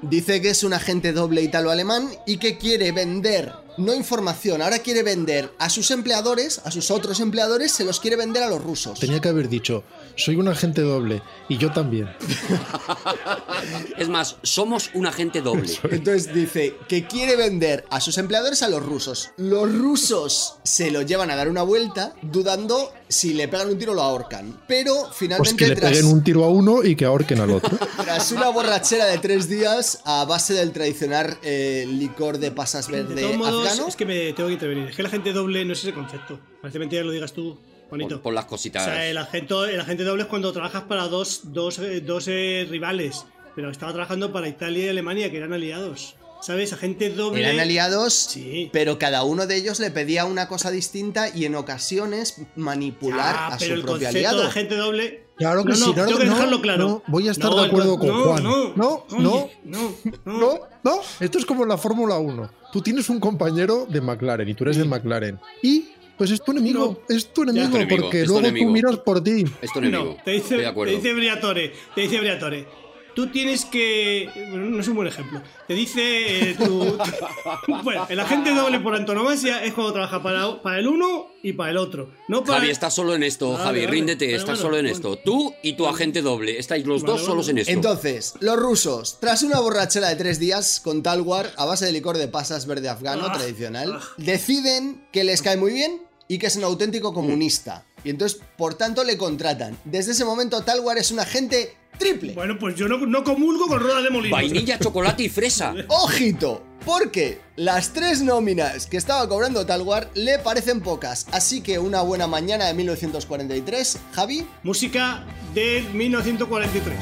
dice 0.04 0.40
que 0.40 0.52
es 0.52 0.64
un 0.64 0.74
agente 0.74 1.12
doble 1.12 1.42
italo-alemán 1.42 2.10
y 2.28 2.38
que 2.38 2.58
quiere 2.60 2.92
vender, 2.92 3.52
no 3.78 3.94
información, 3.94 4.62
ahora 4.62 4.80
quiere 4.80 5.04
vender 5.04 5.52
a 5.60 5.70
sus 5.70 5.92
empleadores, 5.92 6.62
a 6.64 6.72
sus 6.72 6.92
otros 6.92 7.20
empleadores, 7.20 7.72
se 7.72 7.84
los 7.84 8.00
quiere 8.00 8.16
vender 8.16 8.44
a 8.44 8.50
los 8.50 8.64
rusos. 8.64 9.00
Tenía 9.00 9.20
que 9.20 9.30
haber 9.30 9.50
dicho, 9.50 9.84
soy 10.16 10.36
un 10.36 10.48
agente 10.48 10.82
doble 10.82 11.22
y 11.50 11.58
yo 11.58 11.72
también. 11.72 12.10
Es 13.98 14.10
más, 14.10 14.38
somos 14.44 14.92
un 14.94 15.06
agente 15.06 15.42
doble. 15.42 15.74
Entonces 15.90 16.34
dice 16.34 16.76
que 16.88 17.08
quiere 17.08 17.36
vender 17.36 17.86
a 17.90 18.00
sus 18.02 18.18
empleadores 18.18 18.62
a 18.62 18.70
los 18.70 18.84
rusos. 18.84 19.32
Los 19.38 19.74
rusos 19.74 20.56
se 20.64 20.92
lo 20.92 21.02
llevan 21.02 21.32
a 21.32 21.36
dar 21.36 21.50
una 21.50 21.64
vuelta, 21.64 22.14
dudando 22.22 22.94
si 23.08 23.34
le 23.34 23.48
pegan 23.48 23.70
un 23.70 23.78
tiro 23.78 23.92
o 23.92 23.96
lo 23.96 24.02
ahorcan. 24.02 24.62
Pero 24.68 24.94
Pues 25.06 25.16
finalmente, 25.18 25.56
que 25.58 25.68
le 25.70 25.76
tras, 25.76 25.92
peguen 25.92 26.06
un 26.08 26.24
tiro 26.24 26.44
a 26.44 26.50
uno 26.50 26.84
y 26.84 26.96
que 26.96 27.06
ahorquen 27.06 27.40
al 27.40 27.52
otro. 27.52 27.78
tras 28.04 28.32
una 28.32 28.50
borrachera 28.50 29.06
de 29.06 29.18
tres 29.20 29.48
días, 29.48 30.02
a 30.06 30.26
base 30.26 30.54
del 30.54 30.72
tradicional 30.72 31.38
eh, 31.44 31.86
licor 31.88 32.38
de 32.40 32.52
pasas 32.52 32.88
de 32.88 33.04
verde 33.04 33.22
todos 33.22 33.38
modos, 33.38 33.68
afgano, 33.68 33.88
es 33.88 33.96
que 33.96 34.06
me 34.06 34.34
tengo 34.34 34.48
que 34.48 34.54
intervenir. 34.54 34.90
Es 34.90 34.96
que 34.96 35.04
la 35.04 35.10
gente 35.10 35.34
doble 35.34 35.64
no 35.66 35.74
es 35.74 35.80
ese 35.80 35.94
concepto. 35.94 36.40
Parece 36.62 36.80
mentira 36.80 37.02
que 37.02 37.06
lo 37.08 37.12
digas 37.12 37.34
tú, 37.34 37.60
bonito. 37.90 38.16
Por, 38.16 38.24
por 38.24 38.34
las 38.34 38.46
O 38.46 38.48
cositas. 38.48 38.84
sea, 38.86 39.08
el 39.08 39.18
agente, 39.18 39.54
el 39.74 39.80
agente 39.80 40.04
doble 40.04 40.24
es 40.24 40.30
cuando 40.30 40.52
trabajas 40.52 40.84
para 40.84 41.08
dos, 41.08 41.42
dos, 41.46 41.80
eh, 41.80 42.02
dos 42.02 42.28
eh, 42.28 42.66
rivales. 42.70 43.26
Pero 43.56 43.70
estaba 43.72 43.94
trabajando 43.94 44.34
para 44.34 44.50
Italia 44.50 44.86
y 44.86 44.90
Alemania, 44.90 45.32
que 45.32 45.38
eran 45.38 45.54
aliados. 45.54 46.16
¿Sabes? 46.46 46.74
Agente 46.74 47.10
doble. 47.10 47.42
eran 47.42 47.60
aliados, 47.60 48.14
Sí. 48.14 48.70
pero 48.72 49.00
cada 49.00 49.24
uno 49.24 49.48
de 49.48 49.56
ellos 49.56 49.80
le 49.80 49.90
pedía 49.92 50.26
una 50.26 50.48
cosa 50.48 50.70
distinta 50.70 51.28
y 51.36 51.46
en 51.46 51.56
ocasiones 51.56 52.42
manipular 52.56 53.36
Ah, 53.36 53.48
a 53.48 53.58
pero 53.58 53.70
su 53.70 53.74
el 53.74 53.82
propio 53.82 53.94
concepto 54.08 54.18
aliado. 54.18 54.42
de 54.42 54.48
agente 54.48 54.76
doble. 54.76 55.26
Claro 55.38 55.64
que 55.64 55.70
no, 55.72 55.76
sí, 55.76 55.82
no, 55.88 55.94
claro 55.94 56.08
tengo 56.08 56.20
que 56.22 56.26
no, 56.28 56.34
dejarlo 56.36 56.62
claro. 56.62 56.88
no, 56.88 57.04
voy 57.08 57.28
a 57.28 57.32
estar 57.32 57.50
No, 57.50 57.60
de 57.62 57.66
acuerdo 57.68 57.98
con- 58.00 58.08
no, 58.08 58.24
Juan. 58.24 58.44
No, 58.44 58.74
No, 58.76 59.06
oye, 59.10 59.24
no. 59.24 59.50
no, 59.66 59.96
no. 60.24 60.40
No, 60.40 60.60
no, 60.84 61.00
esto 61.20 61.38
es 61.40 61.46
como 61.46 61.64
en 61.64 61.70
la 61.70 61.78
Fórmula 61.78 62.18
1. 62.20 62.50
Tú 62.72 62.82
tienes 62.82 63.10
un 63.10 63.20
compañero 63.20 63.86
de 63.90 64.00
McLaren 64.02 64.48
y 64.48 64.54
tú 64.54 64.64
eres 64.66 64.78
de 64.78 64.86
McLaren. 64.86 65.40
Y 65.62 65.90
pues 66.18 66.32
es 66.32 66.42
tu 66.42 66.52
enemigo, 66.52 67.02
es 67.10 67.34
tu 67.34 67.44
enemigo, 67.44 67.66
Es 67.66 67.72
tu 67.72 67.76
enemigo, 67.78 68.02
porque 68.04 68.22
es 68.22 68.26
tu 68.28 68.32
luego 68.34 68.48
enemigo. 68.48 68.68
tú 68.68 68.74
miras 68.74 68.98
por 69.00 69.22
ti. 69.24 69.44
Es 69.62 69.72
tu 69.74 69.80
enemigo. 69.80 70.04
No, 70.06 70.12
te 70.12 70.18
Estoy 70.18 70.34
dice, 70.36 70.58
de 70.58 70.68
acuerdo. 70.68 70.92
te 70.94 70.98
dice 71.02 71.14
Briatore, 71.14 71.74
te 71.96 72.02
dice 72.02 72.20
Briatore. 72.20 72.85
Tú 73.16 73.28
tienes 73.28 73.64
que. 73.66 74.30
Bueno, 74.50 74.66
no 74.70 74.82
es 74.82 74.88
un 74.90 74.96
buen 74.96 75.08
ejemplo. 75.08 75.42
Te 75.68 75.74
dice 75.74 76.52
eh, 76.52 76.56
tu. 76.56 76.98
bueno, 77.84 78.06
el 78.10 78.20
agente 78.20 78.54
doble 78.54 78.80
por 78.82 78.94
antonomasia 78.94 79.64
es 79.64 79.74
cuando 79.74 79.94
trabaja 79.94 80.22
para, 80.22 80.62
para 80.62 80.80
el 80.80 80.88
uno 80.88 81.28
y 81.42 81.54
para 81.54 81.72
el 81.72 81.78
otro. 81.78 82.12
No 82.28 82.44
para. 82.44 82.60
Javi, 82.60 82.72
estás 82.72 82.94
solo 82.94 83.16
en 83.16 83.24
esto, 83.24 83.52
Vale, 83.54 83.64
Javi, 83.64 83.80
vale. 83.80 83.92
ríndete, 83.92 84.26
Vale, 84.26 84.36
estás 84.38 84.60
bueno, 84.60 84.62
solo 84.62 84.78
en 84.78 84.86
bueno. 84.86 84.96
esto. 84.98 85.16
Tú 85.24 85.54
y 85.64 85.74
tu 85.78 85.88
agente 85.88 86.22
doble, 86.22 86.60
estáis 86.60 86.86
los 86.86 87.04
Vale, 87.04 87.12
dos 87.14 87.22
vale. 87.22 87.32
solos 87.32 87.50
en 87.50 87.58
esto. 87.60 87.72
Entonces, 87.72 88.34
los 88.42 88.58
rusos, 88.58 89.18
tras 89.22 89.44
una 89.44 89.60
borrachera 89.62 90.10
de 90.10 90.16
tres 90.18 90.38
días 90.40 90.82
con 90.82 91.02
Talwar 91.02 91.52
a 91.56 91.66
base 91.66 91.86
de 91.86 91.94
licor 91.94 92.18
de 92.18 92.28
pasas 92.28 92.66
verde 92.66 92.90
afgano 92.90 93.28
Ah, 93.28 93.34
tradicional, 93.34 93.98
deciden 94.18 95.08
que 95.14 95.24
les 95.24 95.42
cae 95.42 95.56
muy 95.56 95.72
bien 95.72 96.02
y 96.28 96.38
que 96.38 96.48
es 96.48 96.56
un 96.58 96.64
auténtico 96.66 97.14
comunista. 97.14 97.86
Y 98.04 98.10
entonces, 98.10 98.40
por 98.58 98.76
tanto, 98.76 99.04
le 99.04 99.18
contratan. 99.18 99.78
Desde 99.86 100.12
ese 100.12 100.26
momento, 100.26 100.62
Talwar 100.64 100.98
es 100.98 101.12
un 101.12 101.20
agente 101.20 101.74
triple. 101.98 102.34
Bueno, 102.34 102.58
pues 102.60 102.76
yo 102.76 102.88
no, 102.88 102.98
no 102.98 103.24
comulgo 103.24 103.68
con 103.68 103.80
ruedas 103.80 104.04
de 104.04 104.10
molino. 104.10 104.36
Vainilla, 104.36 104.80
chocolate 104.80 105.24
y 105.24 105.30
fresa. 105.30 105.74
Ojito, 105.88 106.64
porque 106.86 107.40
las 107.56 107.94
tres 107.94 108.22
nóminas 108.22 108.88
que 108.88 108.98
estaba 108.98 109.28
cobrando 109.28 109.66
Talwar 109.66 110.10
le 110.14 110.40
parecen 110.40 110.82
pocas. 110.82 111.28
Así 111.32 111.62
que 111.62 111.80
una 111.80 112.02
buena 112.02 112.28
mañana 112.28 112.66
de 112.66 112.74
1943, 112.74 114.00
Javi. 114.14 114.46
Música 114.64 115.24
del 115.54 115.86
1943. 115.94 116.98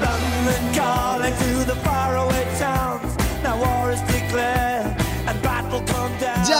London 0.00 0.74
calling 0.74 1.34
to 1.34 1.64
the 1.64 1.76
faraway 1.82 2.44
towns. 2.58 3.16
Now 3.42 3.58
war 3.58 3.92
is 3.92 4.00
declared 4.02 4.75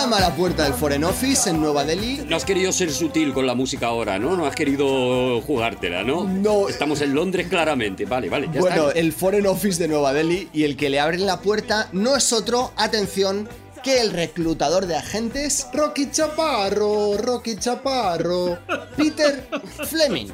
Llama 0.03 0.19
a 0.19 0.21
la 0.21 0.35
puerta 0.37 0.65
del 0.65 0.75
Foreign 0.75 1.05
Office 1.05 1.49
en 1.49 1.59
Nueva 1.61 1.83
Delhi. 1.83 2.21
No 2.29 2.37
has 2.37 2.45
querido 2.45 2.71
ser 2.71 2.93
sutil 2.93 3.33
con 3.33 3.47
la 3.47 3.55
música 3.55 3.87
ahora, 3.87 4.19
¿no? 4.19 4.37
No 4.37 4.45
has 4.45 4.55
querido 4.55 5.41
jugártela, 5.41 6.05
¿no? 6.05 6.25
No. 6.25 6.69
Estamos 6.69 7.01
en 7.01 7.15
Londres 7.15 7.47
claramente. 7.49 8.05
Vale, 8.05 8.29
vale, 8.29 8.49
ya 8.53 8.61
Bueno, 8.61 8.89
está. 8.89 9.01
el 9.01 9.13
Foreign 9.15 9.47
Office 9.47 9.81
de 9.83 9.89
Nueva 9.89 10.13
Delhi 10.13 10.49
y 10.53 10.65
el 10.65 10.77
que 10.77 10.91
le 10.91 11.01
abre 11.01 11.17
la 11.19 11.41
puerta 11.41 11.89
no 11.93 12.15
es 12.15 12.31
otro, 12.35 12.73
atención, 12.77 13.49
que 13.83 14.01
el 14.03 14.11
reclutador 14.13 14.87
de 14.87 14.97
agentes, 14.97 15.67
Rocky 15.73 16.11
Chaparro, 16.11 17.17
Rocky 17.17 17.57
Chaparro. 17.57 18.59
Peter 18.97 19.49
Fleming, 19.89 20.29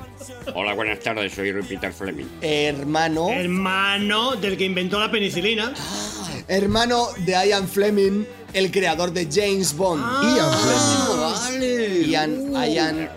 Hola, 0.54 0.74
buenas 0.74 0.98
tardes, 1.00 1.32
soy 1.34 1.52
Peter 1.62 1.92
Fleming. 1.92 2.26
hermano, 2.40 3.30
Hermano 3.30 4.34
del 4.36 4.56
que 4.56 4.64
inventó 4.64 4.98
la 4.98 5.10
penicilina. 5.10 5.72
hermano 6.48 7.06
de 7.24 7.32
Ian 7.48 7.68
Fleming, 7.68 8.24
el 8.52 8.70
creador 8.70 9.12
de 9.12 9.28
James 9.30 9.74
Bond. 9.76 10.02
Ian 10.02 10.52
Fleming. 10.58 11.51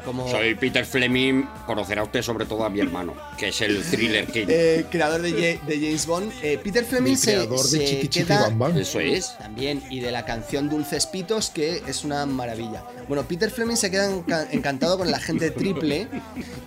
Como 0.04 0.30
Soy 0.30 0.56
Peter 0.56 0.86
Fleming, 0.86 1.44
conocerá 1.66 2.04
usted 2.04 2.22
sobre 2.22 2.46
todo 2.46 2.64
a 2.66 2.70
mi 2.70 2.80
hermano, 2.80 3.14
que 3.38 3.50
es 3.50 3.62
el 3.62 3.82
thriller 3.90 4.26
king. 4.28 4.46
eh, 4.48 4.86
creador 4.90 5.22
de, 5.22 5.32
Ja- 5.60 5.66
de 5.66 5.76
James 5.80 6.06
Bond. 6.06 6.32
Eh, 6.42 6.60
Peter 6.64 6.84
Fleming 6.86 7.14
El 7.14 7.18
se, 7.18 7.32
creador 7.34 7.70
de 7.70 7.80
Chiqui 7.86 8.02
Chiqui 8.08 8.20
queda 8.26 8.42
Bam 8.42 8.60
Bam. 8.60 8.78
Eso 8.78 9.00
es. 9.00 9.38
también 9.38 9.82
y 9.90 10.00
de 10.00 10.12
la 10.12 10.26
canción 10.26 10.70
Dulces 10.70 11.06
Pitos 11.08 11.50
que 11.50 11.82
es 11.88 12.04
una 12.04 12.26
maravilla. 12.26 12.84
Bueno, 13.08 13.24
Peter 13.28 13.50
Fleming 13.52 13.76
se 13.76 13.90
queda 13.92 14.10
enca- 14.10 14.48
encantado 14.52 14.98
con 14.98 15.08
el 15.08 15.14
agente 15.14 15.52
triple 15.52 16.08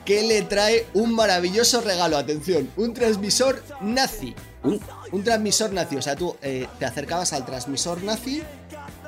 que 0.05 0.23
le 0.23 0.43
trae 0.43 0.87
un 0.95 1.15
maravilloso 1.15 1.81
regalo, 1.81 2.17
atención, 2.17 2.69
un 2.77 2.95
transmisor 2.95 3.63
nazi. 3.81 4.35
Un- 4.63 4.81
Un 5.11 5.25
transmisor 5.25 5.73
nazi, 5.73 5.97
o 5.97 6.03
sea, 6.03 6.17
tú 6.17 6.37
eh, 6.43 6.67
te 6.79 6.85
acercabas 6.85 7.33
al 7.33 7.47
transmisor 7.47 8.03
nazi 8.03 8.43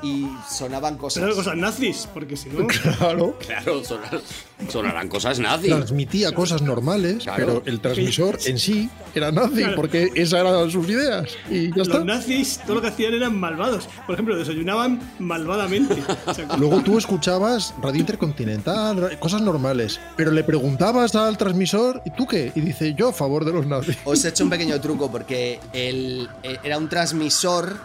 y 0.02 0.26
sonaban 0.50 0.96
cosas. 0.96 1.22
Pero 1.22 1.34
cosas 1.36 1.56
nazis, 1.56 2.08
porque 2.12 2.36
si 2.36 2.48
no. 2.50 2.66
Claro. 2.98 3.36
Claro, 3.38 3.82
sonar- 3.84 4.20
sonarán 4.68 5.08
cosas 5.08 5.38
nazis. 5.38 5.70
Transmitía 5.74 6.32
cosas 6.32 6.62
normales, 6.62 7.22
Claro. 7.24 7.46
pero 7.46 7.62
el 7.66 7.80
transmisor 7.80 8.38
en 8.46 8.58
sí 8.58 8.90
era 9.14 9.32
nazi, 9.32 9.56
Claro. 9.62 9.76
porque 9.76 10.10
esas 10.14 10.40
eran 10.40 10.70
sus 10.70 10.88
ideas. 10.88 11.28
Y 11.50 11.74
ya 11.74 11.82
está. 11.82 11.96
Los 11.98 12.04
nazis 12.06 12.60
todo 12.64 12.76
lo 12.76 12.82
que 12.82 12.88
hacían 12.88 13.14
eran 13.14 13.38
malvados. 13.38 13.88
Por 14.06 14.14
ejemplo, 14.14 14.36
desayunaban 14.36 15.00
malvadamente. 15.18 15.96
Luego 16.58 16.80
tú 16.82 16.98
escuchabas 16.98 17.74
Radio 17.82 18.00
Intercontinental, 18.00 19.18
cosas 19.18 19.42
normales, 19.42 20.00
pero 20.16 20.30
le 20.30 20.44
preguntabas 20.44 21.14
al 21.14 21.36
transmisor, 21.38 22.02
¿y 22.04 22.10
tú 22.10 22.26
qué? 22.26 22.52
Y 22.54 22.60
dice, 22.60 22.94
yo 22.94 23.08
a 23.08 23.12
favor 23.12 23.44
de 23.44 23.52
los 23.52 23.66
nazis. 23.66 23.96
Os 24.04 24.24
he 24.24 24.28
hecho 24.28 24.44
un 24.44 24.50
pequeño 24.50 24.80
truco 24.80 25.10
porque 25.10 25.58
el, 25.72 26.28
eh, 26.42 26.58
era 26.62 26.78
un 26.78 26.88
transmisor, 26.88 27.76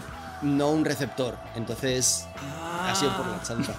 no 0.45 0.71
un 0.71 0.85
receptor. 0.85 1.35
Entonces, 1.55 2.25
ha 2.37 2.93
sido 2.95 3.15
por 3.17 3.25
la 3.27 3.41
chanza. 3.43 3.73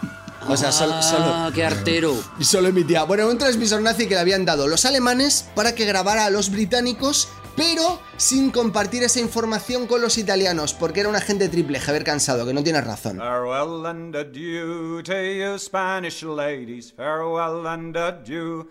O 0.48 0.56
sea, 0.56 0.70
solo, 0.70 1.02
solo, 1.02 1.24
Ah, 1.26 1.50
qué 1.54 1.64
artero. 1.64 2.14
Y 2.38 2.44
solo 2.44 2.68
emitía. 2.68 3.04
Bueno, 3.04 3.26
un 3.28 3.38
transmisor 3.38 3.80
nazi 3.80 4.06
que 4.06 4.14
le 4.14 4.20
habían 4.20 4.44
dado 4.44 4.68
los 4.68 4.84
alemanes 4.84 5.48
para 5.54 5.74
que 5.74 5.84
grabara 5.86 6.26
a 6.26 6.30
los 6.30 6.50
británicos, 6.50 7.28
pero 7.56 8.00
sin 8.18 8.50
compartir 8.50 9.02
esa 9.02 9.18
información 9.18 9.86
con 9.86 10.02
los 10.02 10.18
italianos, 10.18 10.74
porque 10.74 11.00
era 11.00 11.08
un 11.08 11.16
agente 11.16 11.48
triple, 11.48 11.80
Javier 11.80 12.04
Cansado, 12.04 12.44
que 12.46 12.52
no 12.52 12.62
tiene 12.62 12.80
razón. 12.82 13.16
Farewell 13.16 13.86
and 13.86 14.14
adieu 14.14 15.02
to 15.02 15.14
you 15.14 15.58
Spanish 15.58 16.22
ladies. 16.22 16.92
Farewell 16.92 17.66
and 17.66 17.96
adieu 17.96 18.68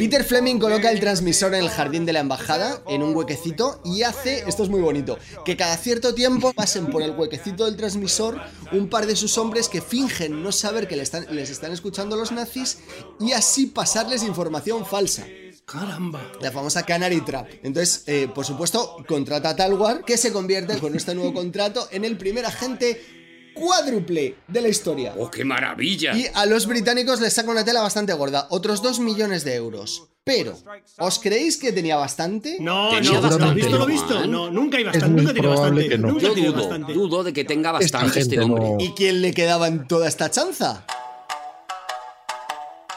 Peter 0.00 0.24
Fleming 0.24 0.58
coloca 0.58 0.90
el 0.90 0.98
transmisor 0.98 1.54
en 1.54 1.60
el 1.62 1.70
jardín 1.70 2.04
de 2.04 2.12
la 2.12 2.18
embajada, 2.18 2.82
en 2.88 3.04
un 3.04 3.14
huequecito, 3.14 3.80
y 3.84 4.02
hace, 4.02 4.42
esto 4.48 4.64
es 4.64 4.68
muy 4.68 4.80
bonito, 4.80 5.16
que 5.44 5.56
cada 5.56 5.76
cierto 5.76 6.14
tiempo 6.16 6.52
pasen 6.52 6.86
por 6.88 7.02
el 7.02 7.12
huequecito 7.12 7.64
del 7.64 7.76
transmisor 7.76 8.40
un 8.72 8.88
par 8.88 9.06
de 9.06 9.14
sus 9.14 9.38
hombres 9.38 9.68
que 9.68 9.80
fingen 9.80 10.42
no 10.42 10.50
saber 10.50 10.88
que 10.88 11.00
están- 11.00 11.26
les 11.30 11.48
están 11.48 11.70
escuchando 11.70 12.16
los 12.16 12.32
nazis 12.32 12.78
y 13.20 13.30
así 13.32 13.66
pasarles 13.66 14.24
información 14.24 14.84
falsa. 14.84 15.24
caramba. 15.66 16.20
La 16.42 16.50
famosa 16.52 16.82
Canary 16.82 17.22
Trap. 17.22 17.46
Entonces, 17.62 18.02
eh, 18.06 18.28
por 18.34 18.44
supuesto, 18.44 18.96
contrata 19.08 19.48
a 19.48 19.56
Talwar, 19.56 20.04
que 20.04 20.18
se 20.18 20.30
convierte 20.30 20.78
con 20.78 20.94
este 20.94 21.14
nuevo 21.14 21.32
contrato 21.32 21.88
en 21.90 22.04
el 22.04 22.18
primer 22.18 22.44
agente 22.44 23.00
cuádruple 23.54 24.34
de 24.48 24.60
la 24.60 24.68
historia. 24.68 25.14
¡Oh, 25.18 25.30
qué 25.30 25.44
maravilla! 25.44 26.14
Y 26.16 26.26
a 26.34 26.44
los 26.46 26.66
británicos 26.66 27.20
les 27.20 27.32
saca 27.32 27.50
una 27.50 27.64
tela 27.64 27.80
bastante 27.80 28.12
gorda, 28.12 28.46
otros 28.50 28.82
2 28.82 28.98
millones 29.00 29.44
de 29.44 29.54
euros. 29.54 30.08
Pero, 30.24 30.56
¿os 30.98 31.18
creéis 31.18 31.58
que 31.58 31.70
tenía 31.70 31.96
bastante? 31.96 32.56
No, 32.58 32.88
Tenía 32.88 33.10
no, 33.10 33.16
¿lo 33.16 33.22
bastante, 33.28 33.54
visto 33.56 33.70
lo 33.72 33.78
¿no, 33.78 33.86
visto? 33.86 34.26
No, 34.26 34.50
nunca 34.50 34.78
hay 34.78 34.82
Es 34.84 34.86
bastante. 34.92 35.08
muy 35.10 35.20
Nunca 35.22 35.32
tiene 35.34 35.48
probable 35.48 35.70
bastante. 35.82 35.88
que 35.88 35.98
no. 35.98 36.08
Nunca 36.08 36.22
Yo 36.22 36.32
tiene 36.32 36.48
dudo, 36.48 36.58
bastante. 36.60 36.92
dudo 36.94 37.24
de 37.24 37.32
que 37.34 37.44
tenga 37.44 37.72
bastante 37.72 38.20
este 38.20 38.40
hombre. 38.40 38.64
no- 38.70 38.76
¿Y 38.80 38.92
quién 38.92 39.20
le 39.20 39.34
quedaba 39.34 39.68
en 39.68 39.86
toda 39.86 40.08
esta 40.08 40.30
chanza? 40.30 40.86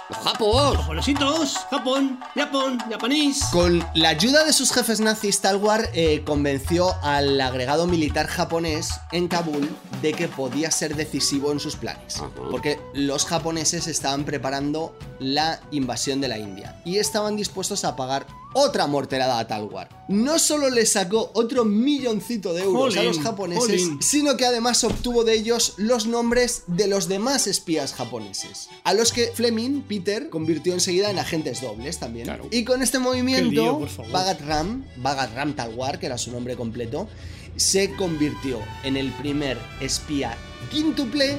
¡Japón! 0.10 0.78
Japonesitos, 0.78 1.58
Japón, 1.70 2.20
Japón, 2.34 2.80
japonés. 2.89 3.43
Con 3.52 3.86
la 3.93 4.10
ayuda 4.10 4.46
de 4.46 4.54
sus 4.54 4.72
jefes 4.72 5.02
nazis, 5.02 5.41
Talwar 5.41 5.89
eh, 5.93 6.24
convenció 6.26 6.96
al 7.04 7.39
agregado 7.41 7.88
militar 7.88 8.28
japonés 8.28 8.89
en 9.12 9.28
Kabul 9.28 9.70
de 10.02 10.13
que 10.13 10.30
podía 10.30 10.72
ser 10.72 10.96
decisivo 10.96 11.52
en 11.52 11.60
sus 11.60 11.76
planes. 11.76 12.17
Ajá. 12.17 12.30
Porque 12.50 12.80
los 12.93 13.26
japoneses 13.26 13.88
estaban 13.88 14.24
preparando 14.24 14.96
la 15.20 15.60
invasión 15.72 16.22
de 16.22 16.30
la 16.30 16.38
India 16.38 16.82
y 16.86 17.00
estaban 17.00 17.36
dispuestos 17.36 17.84
a 17.84 17.96
pagar 17.98 18.26
otra 18.54 18.88
morterada 18.88 19.39
a 19.39 19.48
Talwar. 19.48 19.96
No 20.08 20.39
solo 20.39 20.70
le 20.70 20.86
sacó 20.86 21.32
otro 21.34 21.65
milloncito 21.65 22.54
de 22.54 22.63
euros 22.63 22.96
a 22.96 23.04
los 23.04 23.20
japoneses, 23.20 23.84
jolín. 23.84 24.02
sino 24.02 24.38
que 24.38 24.46
además 24.46 24.84
obtuvo 24.84 25.24
de 25.24 25.34
ellos 25.34 25.74
los 25.78 26.08
nombres 26.08 26.63
de 26.67 26.88
los 26.88 27.08
demás 27.08 27.48
espías 27.48 27.93
japoneses, 27.93 28.70
a 28.84 28.93
los 28.93 29.12
que 29.12 29.28
Fleming, 29.34 29.82
Peter, 29.82 30.30
convirtió 30.30 30.74
enseguida 30.74 31.12
en 31.12 31.20
agentes 31.20 31.62
dobles 31.62 32.00
también. 32.00 32.26
Claro. 32.26 32.48
Y 32.52 32.63
con 32.63 32.82
este 32.82 33.00
movimiento. 33.00 33.86
Bhagat 34.12 34.41
Ram, 34.41 34.86
Bhagat 34.98 35.34
Ram 35.36 35.56
Talwar, 35.56 36.00
que 36.00 36.06
era 36.06 36.17
su 36.17 36.32
nombre 36.32 36.56
completo, 36.56 37.08
se 37.56 37.91
convirtió 37.96 38.60
en 38.84 38.98
el 38.98 39.12
primer 39.13 39.58
espía 39.82 40.38
quíntuple 40.72 41.38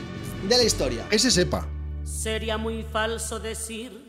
de 0.48 0.56
la 0.56 0.64
historia. 0.64 1.06
Ese 1.10 1.30
sepa. 1.30 1.68
Sería 2.04 2.58
muy 2.58 2.82
falso 2.82 3.38
decir 3.38 4.07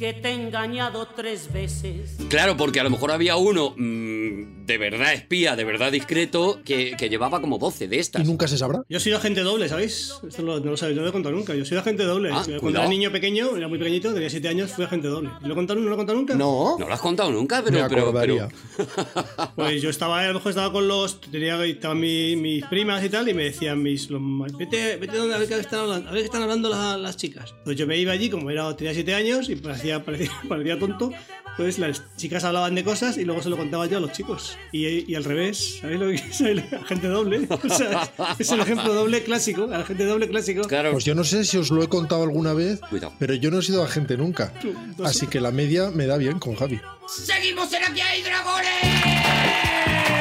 que 0.00 0.14
te 0.14 0.30
he 0.30 0.32
engañado 0.32 1.06
tres 1.14 1.52
veces. 1.52 2.16
Claro, 2.30 2.56
porque 2.56 2.80
a 2.80 2.84
lo 2.84 2.88
mejor 2.90 3.10
había 3.12 3.36
uno 3.36 3.74
mm, 3.76 4.64
de 4.64 4.78
verdad 4.78 5.12
espía, 5.12 5.56
de 5.56 5.64
verdad 5.64 5.92
discreto, 5.92 6.60
que, 6.64 6.96
que 6.96 7.10
llevaba 7.10 7.40
como 7.42 7.58
12 7.58 7.86
de 7.86 7.96
Y 7.96 7.98
estas. 7.98 8.26
nunca 8.26 8.48
se 8.48 8.56
sabrá. 8.56 8.82
Yo 8.88 8.96
he 8.96 9.00
sido 9.00 9.18
agente 9.18 9.42
doble, 9.42 9.68
¿sabéis? 9.68 10.14
Esto 10.26 10.42
lo- 10.42 10.58
no 10.60 10.70
lo 10.70 10.76
sabéis, 10.78 10.96
no 10.96 11.02
lo 11.02 11.10
he 11.10 11.12
contado 11.12 11.34
nunca. 11.34 11.54
Yo 11.54 11.62
he 11.64 11.66
sido 11.66 11.80
agente 11.80 12.04
doble. 12.04 12.30
Ah, 12.30 12.42
Cuando 12.44 12.60
cuidado. 12.60 12.84
era 12.84 12.88
niño 12.88 13.12
pequeño, 13.12 13.56
era 13.56 13.68
muy 13.68 13.78
pequeñito, 13.78 14.14
tenía 14.14 14.30
7 14.30 14.48
años, 14.48 14.70
fui 14.72 14.84
agente 14.86 15.08
doble. 15.08 15.30
¿Lo 15.42 15.52
he 15.52 15.54
contado, 15.54 15.78
¿No 15.78 15.86
lo 15.88 15.94
he 15.94 15.96
contado 15.98 16.18
nunca? 16.18 16.34
No, 16.34 16.76
No 16.78 16.88
lo 16.88 16.94
has 16.94 17.00
contado 17.00 17.30
nunca, 17.30 17.62
pero... 17.62 17.82
Me 17.82 17.88
pero, 17.88 18.12
pero-. 18.12 18.48
Pues 19.54 19.82
yo 19.82 19.90
estaba, 19.90 20.20
a 20.20 20.28
lo 20.28 20.34
mejor 20.34 20.50
estaba 20.50 20.72
con 20.72 20.88
los. 20.88 21.20
Tenía, 21.20 21.62
estaban 21.66 22.00
mi- 22.00 22.36
mis 22.36 22.64
primas 22.66 23.04
y 23.04 23.08
tal, 23.10 23.28
y 23.28 23.34
me 23.34 23.44
decían 23.44 23.82
mis. 23.82 24.08
los 24.08 24.20
vete, 24.56 24.96
vete 24.96 25.16
donde, 25.16 25.34
a 25.34 25.38
ver 25.38 25.48
qué 25.48 25.56
están 25.58 25.80
hablando, 25.80 26.08
a 26.08 26.12
ver 26.12 26.20
qué 26.22 26.26
están 26.26 26.42
hablando 26.42 26.68
la- 26.70 26.96
las 26.96 27.16
chicas. 27.16 27.54
Pues 27.64 27.76
yo 27.76 27.86
me 27.86 27.98
iba 27.98 28.12
allí, 28.12 28.30
como 28.30 28.50
era, 28.50 28.74
tenía 28.76 28.94
7 28.94 29.14
años, 29.14 29.48
y 29.50 29.56
parecía, 29.56 29.89
parecía, 29.98 30.30
parecía 30.48 30.78
tonto. 30.78 31.10
Pues 31.56 31.78
las 31.78 32.02
chicas 32.16 32.44
hablaban 32.44 32.74
de 32.76 32.84
cosas 32.84 33.18
y 33.18 33.24
luego 33.24 33.42
se 33.42 33.50
lo 33.50 33.56
contaba 33.58 33.84
yo 33.86 33.98
a 33.98 34.00
los 34.00 34.12
chicos. 34.12 34.56
Y, 34.72 35.10
y 35.10 35.14
al 35.16 35.24
revés, 35.24 35.78
¿sabéis 35.80 36.00
lo 36.00 36.06
que 36.08 36.14
es? 36.60 36.72
agente 36.72 37.08
doble? 37.08 37.46
O 37.64 37.68
sea, 37.68 38.08
es 38.38 38.50
el 38.52 38.60
ejemplo 38.60 38.94
doble 38.94 39.22
clásico, 39.24 39.64
agente 39.74 40.04
doble 40.06 40.28
clásico. 40.28 40.62
Claro, 40.62 40.92
Pues 40.92 41.04
yo 41.04 41.14
no 41.14 41.24
sé 41.24 41.44
si 41.44 41.58
os 41.58 41.70
lo 41.70 41.82
he 41.82 41.88
contado 41.88 42.22
alguna 42.22 42.54
vez, 42.54 42.80
Cuidado. 42.88 43.12
pero 43.18 43.34
yo 43.34 43.50
no 43.50 43.58
he 43.58 43.62
sido 43.62 43.82
agente 43.82 44.16
nunca. 44.16 44.54
Así 45.04 45.26
que 45.26 45.40
la 45.40 45.50
media 45.50 45.90
me 45.90 46.06
da 46.06 46.16
bien 46.16 46.38
con 46.38 46.54
Javi. 46.54 46.80
¡Seguimos 47.08 47.70
en 47.72 47.84
Aquí 47.84 48.00
hay 48.00 48.22
dragones! 48.22 50.19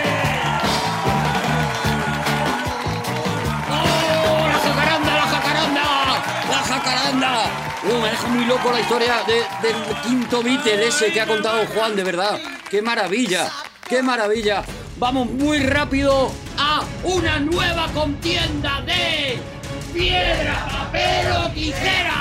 Jacaranda! 6.83 7.43
Uh, 7.83 8.01
me 8.01 8.09
deja 8.09 8.27
muy 8.27 8.45
loco 8.45 8.71
la 8.71 8.79
historia 8.79 9.15
de- 9.27 9.45
del 9.67 9.75
quinto 10.03 10.41
Beatle 10.43 10.87
ese 10.87 11.11
que 11.11 11.21
ha 11.21 11.25
contado 11.27 11.65
Juan, 11.73 11.95
de 11.95 12.03
verdad. 12.03 12.39
¡Qué 12.69 12.81
maravilla! 12.81 13.49
¡Qué 13.87 14.01
maravilla! 14.03 14.63
Vamos 14.97 15.29
muy 15.29 15.59
rápido 15.59 16.31
a 16.57 16.81
Una 17.03 17.39
nueva 17.39 17.87
contienda 17.93 18.81
de 18.81 19.39
piedra, 19.93 20.67
papel 20.69 21.31
o 21.45 21.49
tijera. 21.51 22.15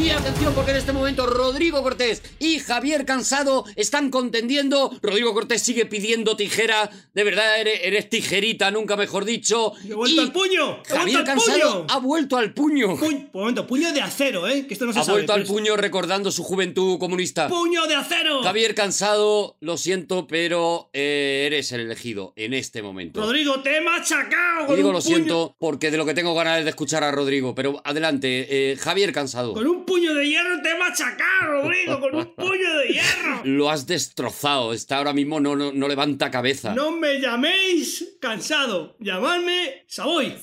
Y 0.00 0.10
atención 0.10 0.54
porque 0.54 0.70
en 0.70 0.76
este 0.76 0.92
momento 0.92 1.26
Rodrigo 1.26 1.82
Cortés 1.82 2.22
y 2.38 2.60
Javier 2.60 3.04
Cansado 3.04 3.64
están 3.74 4.10
contendiendo. 4.10 4.96
Rodrigo 5.02 5.34
Cortés 5.34 5.60
sigue 5.62 5.86
pidiendo 5.86 6.36
tijera. 6.36 6.88
De 7.14 7.24
verdad, 7.24 7.60
eres, 7.60 7.80
eres 7.82 8.08
tijerita, 8.08 8.70
nunca 8.70 8.96
mejor 8.96 9.24
dicho. 9.24 9.72
¡He 9.84 9.94
vuelto 9.94 10.14
Y 10.14 10.24
al 10.24 10.32
puño! 10.32 10.82
¡He 10.84 10.88
Javier 10.88 11.02
vuelto 11.02 11.18
al 11.18 11.24
Cansado 11.24 11.72
puño! 11.72 11.86
ha 11.90 11.98
vuelto 11.98 12.36
al 12.36 12.54
puño. 12.54 12.96
Puñ- 12.96 13.28
momento, 13.32 13.66
puño 13.66 13.92
de 13.92 14.00
acero, 14.00 14.46
¿eh? 14.46 14.66
Que 14.68 14.74
esto 14.74 14.86
no 14.86 14.92
se 14.92 15.00
Ha 15.00 15.04
sabe. 15.04 15.16
vuelto 15.18 15.32
al 15.32 15.42
es- 15.42 15.48
puño 15.48 15.76
recordando 15.76 16.30
su 16.30 16.44
juventud 16.44 16.98
comunista. 17.00 17.48
¡Puño 17.48 17.86
de 17.86 17.96
acero! 17.96 18.42
Javier 18.44 18.76
Cansado, 18.76 19.56
lo 19.60 19.76
siento, 19.76 20.28
pero 20.28 20.90
eh, 20.92 21.42
eres 21.46 21.72
el 21.72 21.80
elegido 21.80 22.32
en 22.36 22.54
este 22.54 22.82
momento. 22.82 23.20
Rodrigo, 23.20 23.60
te 23.62 23.76
he 23.78 23.80
machacado 23.80 24.66
con 24.68 24.76
digo 24.76 24.88
un 24.90 24.94
lo 24.94 25.00
puño- 25.00 25.14
siento 25.16 25.56
porque 25.58 25.90
de 25.90 25.96
lo 25.96 26.06
que 26.06 26.14
tengo 26.14 26.34
ganas 26.36 26.58
es 26.60 26.64
de 26.64 26.70
escuchar 26.70 27.02
a 27.02 27.10
Rodrigo, 27.10 27.54
pero 27.56 27.82
adelante, 27.84 28.46
eh, 28.72 28.76
Javier 28.76 29.12
Cansado. 29.12 29.54
Con 29.54 29.66
un 29.66 29.87
puño 29.88 30.14
de 30.14 30.28
hierro 30.28 30.60
te 30.62 30.70
he 30.70 30.78
machacado, 30.78 31.62
Rodrigo, 31.62 31.98
con 32.00 32.14
un 32.14 32.26
puño 32.36 32.78
de 32.78 32.88
hierro. 32.92 33.40
Lo 33.44 33.70
has 33.70 33.86
destrozado, 33.86 34.72
está 34.72 34.98
ahora 34.98 35.12
mismo 35.12 35.40
no, 35.40 35.56
no, 35.56 35.72
no 35.72 35.88
levanta 35.88 36.30
cabeza. 36.30 36.74
No 36.74 36.90
me 36.92 37.20
llaméis 37.20 38.16
cansado, 38.20 38.94
llamadme 39.00 39.84
Savoy. 39.88 40.36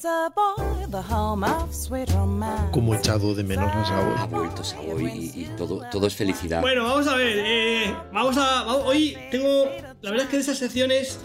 Como 2.71 2.93
he 2.93 2.97
echado 2.97 3.33
de 3.35 3.43
menos 3.43 3.71
a 3.71 3.81
Ha 3.81 3.85
Savoy. 3.85 4.27
vuelto 4.39 4.63
Savoy 4.63 5.03
y, 5.35 5.41
y 5.43 5.51
todo, 5.57 5.81
todo 5.91 6.07
es 6.07 6.15
felicidad. 6.15 6.61
Bueno, 6.61 6.83
vamos 6.83 7.07
a 7.07 7.15
ver, 7.15 7.37
eh, 7.39 7.95
vamos 8.11 8.37
a... 8.37 8.63
vamos- 8.63 8.83
hoy 8.85 9.17
tengo... 9.31 9.65
La 10.01 10.11
verdad 10.11 10.25
es 10.25 10.29
que 10.29 10.35
de 10.37 10.41
esas 10.43 10.57
secciones 10.57 11.19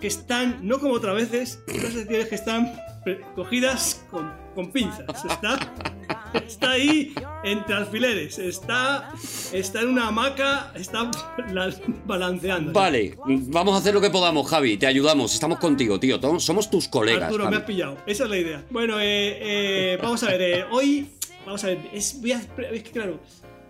que 0.00 0.06
están, 0.08 0.58
no 0.66 0.78
como 0.78 0.94
otras 0.94 1.14
veces, 1.14 1.60
esas 1.68 1.92
secciones 1.94 2.28
que 2.28 2.34
están 2.34 2.72
cogidas 3.34 4.04
con, 4.10 4.32
con 4.54 4.70
pinzas. 4.72 5.04
Está, 5.24 5.58
está 6.34 6.70
ahí 6.70 7.14
entre 7.44 7.74
alfileres, 7.74 8.38
está, 8.38 9.10
está 9.52 9.80
en 9.82 9.88
una 9.90 10.08
hamaca, 10.08 10.72
está 10.74 11.10
la- 11.52 11.74
balanceando. 12.04 12.72
Vale, 12.72 13.16
vamos 13.26 13.74
a 13.74 13.78
hacer 13.78 13.94
lo 13.94 14.00
que 14.00 14.10
podamos, 14.10 14.48
Javi, 14.48 14.76
te 14.76 14.86
ayudamos, 14.86 15.32
estamos 15.34 15.58
contigo, 15.58 15.98
tío, 16.00 16.18
somos 16.40 16.70
tus 16.70 16.88
colegas. 16.88 17.24
Arturo, 17.24 17.44
Javi. 17.44 17.56
me 17.56 17.60
has 17.62 17.66
pillado. 17.66 17.96
Esa 18.06 18.24
es 18.24 18.30
la 18.30 18.36
idea. 18.38 18.64
Bueno, 18.70 18.98
eh, 19.00 19.94
eh, 19.94 19.98
vamos 20.02 20.22
a 20.22 20.26
ver. 20.28 20.42
eh, 20.42 20.64
hoy, 20.70 21.10
vamos 21.44 21.62
a 21.64 21.68
ver. 21.68 21.78
Es, 21.92 22.20
voy 22.20 22.32
a- 22.32 22.40
es 22.72 22.82
que, 22.82 22.90
claro, 22.90 23.20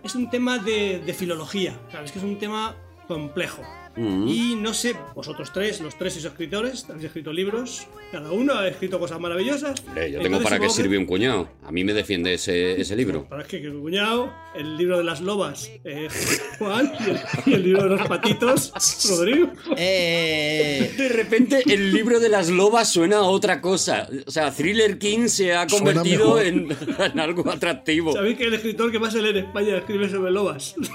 es 0.03 0.15
un 0.15 0.29
tema 0.29 0.57
de, 0.59 0.99
de 1.05 1.13
filología. 1.13 1.77
Claro, 1.89 2.05
es 2.05 2.11
que 2.11 2.19
es 2.19 2.25
un 2.25 2.37
tema 2.39 2.75
complejo. 3.07 3.61
Mm. 3.97 4.27
Y 4.27 4.55
no 4.55 4.73
sé, 4.73 4.95
vosotros 5.15 5.51
tres, 5.53 5.81
los 5.81 5.97
tres 5.97 6.13
sois 6.13 6.25
escritores, 6.25 6.85
habéis 6.89 7.05
escrito 7.05 7.33
libros, 7.33 7.87
cada 8.11 8.31
uno 8.31 8.53
ha 8.53 8.67
escrito 8.67 8.99
cosas 8.99 9.19
maravillosas. 9.19 9.83
Hombre, 9.87 10.11
yo 10.11 10.21
tengo 10.21 10.37
Entonces, 10.37 10.43
para 10.43 10.59
qué 10.59 10.65
supongo 10.69 10.75
que- 10.77 10.83
sirve 10.83 10.97
un 10.97 11.05
cuñado. 11.05 11.49
A 11.63 11.71
mí 11.71 11.83
me 11.83 11.93
defiende 11.93 12.33
ese, 12.35 12.79
ese 12.79 12.95
libro. 12.95 13.25
Para 13.27 13.43
que, 13.43 13.59
mi 13.59 13.81
cuñado, 13.81 14.31
el 14.55 14.77
libro 14.77 14.97
de 14.99 15.03
las 15.03 15.21
lobas, 15.21 15.69
eh, 15.83 16.07
Juan, 16.59 16.91
y 16.99 17.09
el, 17.09 17.19
y 17.47 17.53
el 17.55 17.63
libro 17.63 17.83
de 17.83 17.89
los 17.97 18.07
patitos, 18.07 18.71
Rodrigo. 19.09 19.51
Eh, 19.75 20.93
De 20.97 21.09
repente 21.09 21.63
el 21.65 21.91
libro 21.91 22.19
de 22.19 22.29
las 22.29 22.49
lobas 22.49 22.91
suena 22.91 23.17
a 23.17 23.23
otra 23.23 23.61
cosa. 23.61 24.07
O 24.25 24.31
sea, 24.31 24.51
Thriller 24.51 24.97
King 24.99 25.27
se 25.27 25.53
ha 25.55 25.65
convertido 25.67 26.39
en, 26.39 26.67
en 26.99 27.19
algo 27.19 27.49
atractivo. 27.49 28.13
¿Sabéis 28.13 28.37
que 28.37 28.45
el 28.45 28.53
escritor 28.53 28.91
que 28.91 28.99
más 28.99 29.13
se 29.13 29.21
lee 29.21 29.29
en 29.29 29.37
España 29.37 29.77
escribe 29.77 30.09
sobre 30.09 30.31
lobas? 30.31 30.75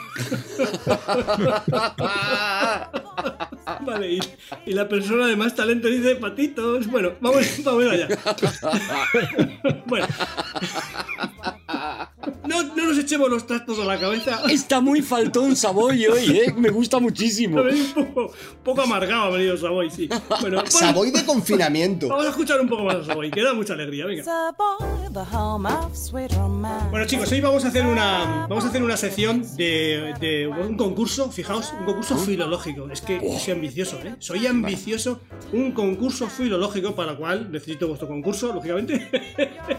Vale, 3.81 4.13
y, 4.13 4.21
y 4.67 4.73
la 4.73 4.89
persona 4.89 5.27
de 5.27 5.37
más 5.37 5.55
talento 5.55 5.89
dice 5.89 6.17
patitos. 6.17 6.87
Bueno, 6.87 7.13
vamos, 7.21 7.45
vamos 7.65 7.85
allá. 7.87 8.09
bueno. 9.87 10.07
No, 12.47 12.63
no 12.63 12.87
nos 12.87 12.99
echemos 12.99 13.31
los 13.31 13.47
trastos 13.47 13.79
a 13.79 13.85
la 13.85 13.99
cabeza. 13.99 14.43
Está 14.51 14.81
muy 14.81 15.01
faltón 15.01 15.55
Savoy 15.55 16.07
hoy, 16.07 16.39
¿eh? 16.39 16.55
Me 16.57 16.71
gusta 16.71 16.99
muchísimo. 16.99 17.59
Ha 17.59 17.63
venido 17.63 17.87
un 17.97 18.07
poco, 18.15 18.33
poco 18.65 18.83
amargado, 18.83 19.23
ha 19.25 19.31
venido 19.31 19.57
Savoy, 19.57 19.91
sí. 19.91 20.09
Bueno, 20.09 20.27
bueno, 20.41 20.63
Savoy 20.67 21.11
de 21.13 21.25
confinamiento. 21.25 22.09
Vamos 22.09 22.27
a 22.27 22.31
escuchar 22.31 22.61
un 22.61 22.69
poco 22.69 22.85
más 22.85 22.97
a 22.97 23.05
Savoy, 23.05 23.31
que 23.31 23.43
da 23.43 23.55
mucha 23.55 23.75
alegría, 23.75 24.07
venga. 24.07 24.25
Bueno 26.91 27.07
chicos, 27.07 27.31
hoy 27.31 27.41
vamos 27.41 27.65
a 27.65 27.69
hacer 27.69 27.87
una 27.87 28.47
vamos 28.49 28.65
a 28.65 28.69
hacer 28.69 28.83
una 28.83 28.97
sección 28.97 29.43
de, 29.57 30.15
de 30.21 30.49
un 30.49 30.77
concurso, 30.77 31.31
fijaos, 31.31 31.73
un 31.79 31.85
concurso 31.85 32.17
filológico. 32.17 32.89
Es 32.91 33.01
que 33.03 33.21
soy 33.39 33.53
ambicioso, 33.55 33.99
¿eh? 34.05 34.17
Soy 34.19 34.47
ambicioso. 34.47 35.21
Un 35.53 35.73
concurso 35.73 36.29
filológico 36.29 36.95
para 36.95 37.13
el 37.13 37.19
cual 37.19 37.53
necesito 37.53 37.87
vuestro 37.87 38.09
concurso, 38.09 38.53
lógicamente. 38.53 39.09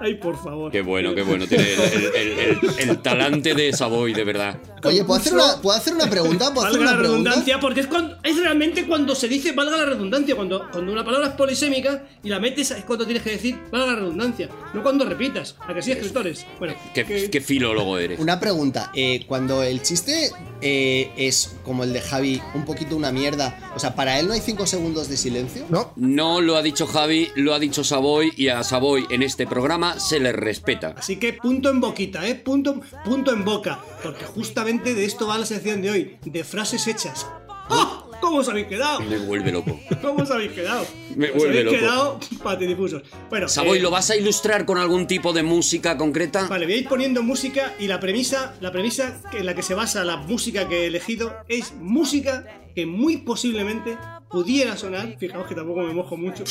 Ay, 0.00 0.14
por 0.14 0.36
favor. 0.36 0.70
Qué 0.70 0.82
bueno, 0.82 1.14
qué 1.14 1.22
bueno. 1.22 1.47
Tiene 1.48 1.74
el, 1.74 1.80
el- 1.80 2.14
el- 2.14 2.38
el- 2.38 2.90
el 2.90 2.98
talante 3.02 3.54
de 3.54 3.72
Savoy, 3.72 4.12
de 4.12 4.24
verdad. 4.24 4.58
Oye, 4.84 5.04
¿puedo 5.04 5.20
hacer 5.20 5.34
una, 5.34 5.60
¿puedo 5.60 5.76
hacer 5.76 5.94
una 5.94 6.08
pregunta? 6.08 6.52
¿Puedo 6.54 6.66
hacer 6.66 6.78
Valga 6.78 6.92
la 6.92 6.98
una 6.98 7.00
pregunta? 7.00 7.30
redundancia, 7.30 7.60
porque 7.60 7.80
es, 7.80 7.86
cuando, 7.88 8.16
es 8.22 8.36
realmente 8.38 8.86
cuando 8.86 9.14
se 9.14 9.26
dice 9.28 9.52
valga 9.52 9.76
la 9.76 9.86
redundancia, 9.86 10.36
cuando, 10.36 10.68
cuando 10.70 10.92
una 10.92 11.04
palabra 11.04 11.28
es 11.28 11.34
polisémica 11.34 12.04
y 12.22 12.28
la 12.28 12.38
metes 12.38 12.70
es 12.70 12.84
cuando 12.84 13.04
tienes 13.04 13.22
que 13.24 13.30
decir 13.30 13.58
valga 13.72 13.88
la 13.88 13.94
redundancia, 13.96 14.48
no 14.74 14.82
cuando 14.82 15.04
repitas. 15.04 15.56
¿A 15.66 15.74
que 15.74 15.82
sí, 15.82 15.92
escritores? 15.92 16.46
Bueno, 16.58 16.74
Qué, 16.94 17.04
que- 17.04 17.28
qué 17.30 17.40
filólogo 17.40 17.98
eres. 17.98 18.20
Una 18.20 18.38
pregunta. 18.38 18.90
eh, 18.94 19.24
cuando 19.26 19.62
el 19.62 19.82
chiste 19.82 20.30
eh, 20.60 21.10
es 21.16 21.56
como 21.64 21.82
el 21.84 21.92
de 21.92 22.00
Javi, 22.00 22.40
un 22.54 22.64
poquito 22.64 22.94
una 22.96 23.10
mierda, 23.12 23.72
o 23.74 23.78
sea, 23.78 23.94
¿para 23.94 24.18
él 24.20 24.26
no 24.28 24.32
hay 24.34 24.40
cinco 24.40 24.66
segundos 24.66 25.08
de 25.08 25.16
silencio? 25.16 25.64
No, 25.70 25.92
No 25.96 26.40
lo 26.40 26.56
ha 26.56 26.62
dicho 26.62 26.86
Javi, 26.86 27.30
lo 27.34 27.54
ha 27.54 27.58
dicho 27.58 27.82
Savoy 27.84 28.32
y 28.36 28.48
a 28.48 28.62
Savoy 28.62 29.06
en 29.10 29.22
este 29.22 29.46
programa 29.46 29.98
se 29.98 30.20
le 30.20 30.32
respeta. 30.32 30.94
Así 30.96 31.16
que 31.16 31.37
punto 31.42 31.70
en 31.70 31.80
boquita, 31.80 32.26
¿eh? 32.26 32.34
Punto, 32.34 32.80
punto 33.04 33.32
en 33.32 33.44
boca. 33.44 33.80
Porque 34.02 34.24
justamente 34.24 34.94
de 34.94 35.04
esto 35.04 35.26
va 35.26 35.38
la 35.38 35.46
sección 35.46 35.82
de 35.82 35.90
hoy, 35.90 36.16
de 36.24 36.44
frases 36.44 36.86
hechas. 36.86 37.26
¡Oh! 37.70 38.04
¿Cómo 38.20 38.38
os 38.38 38.48
habéis 38.48 38.66
quedado? 38.66 39.00
Me 39.00 39.16
vuelve 39.18 39.52
loco. 39.52 39.78
¿Cómo 40.02 40.24
os 40.24 40.30
habéis 40.30 40.52
quedado? 40.52 40.84
Me 41.14 41.28
os 41.30 41.36
vuelve 41.36 41.60
habéis 41.60 41.64
loco. 41.66 41.78
quedado 41.78 42.20
patidifusos. 42.42 43.02
Bueno, 43.30 43.48
Savoy, 43.48 43.78
eh, 43.78 43.82
¿lo 43.82 43.90
vas 43.90 44.10
a 44.10 44.16
ilustrar 44.16 44.64
con 44.66 44.76
algún 44.76 45.06
tipo 45.06 45.32
de 45.32 45.44
música 45.44 45.96
concreta? 45.96 46.48
Vale, 46.48 46.66
voy 46.66 46.74
a 46.74 46.78
ir 46.78 46.88
poniendo 46.88 47.22
música 47.22 47.74
y 47.78 47.86
la 47.86 48.00
premisa, 48.00 48.54
la 48.60 48.72
premisa 48.72 49.20
en 49.32 49.46
la 49.46 49.54
que 49.54 49.62
se 49.62 49.74
basa 49.74 50.04
la 50.04 50.16
música 50.16 50.68
que 50.68 50.82
he 50.82 50.86
elegido 50.86 51.32
es 51.48 51.72
música 51.74 52.44
que 52.74 52.86
muy 52.86 53.18
posiblemente 53.18 53.96
pudiera 54.30 54.76
sonar, 54.76 55.16
fijaos 55.18 55.46
que 55.46 55.54
tampoco 55.54 55.80
me 55.82 55.92
mojo 55.94 56.16
mucho, 56.16 56.44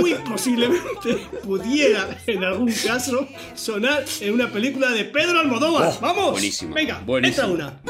muy 0.00 0.14
posiblemente 0.28 1.26
pudiera 1.44 2.18
en 2.26 2.44
algún 2.44 2.72
caso 2.72 3.26
sonar 3.54 4.04
en 4.20 4.34
una 4.34 4.50
película 4.50 4.90
de 4.90 5.04
Pedro 5.04 5.38
Almodóvar. 5.40 5.92
Oh, 5.96 6.00
¡Vamos! 6.00 6.30
buenísima, 6.32 6.74
Venga, 6.74 7.02
buenísima. 7.06 7.46
entra 7.46 7.66
una. 7.66 7.80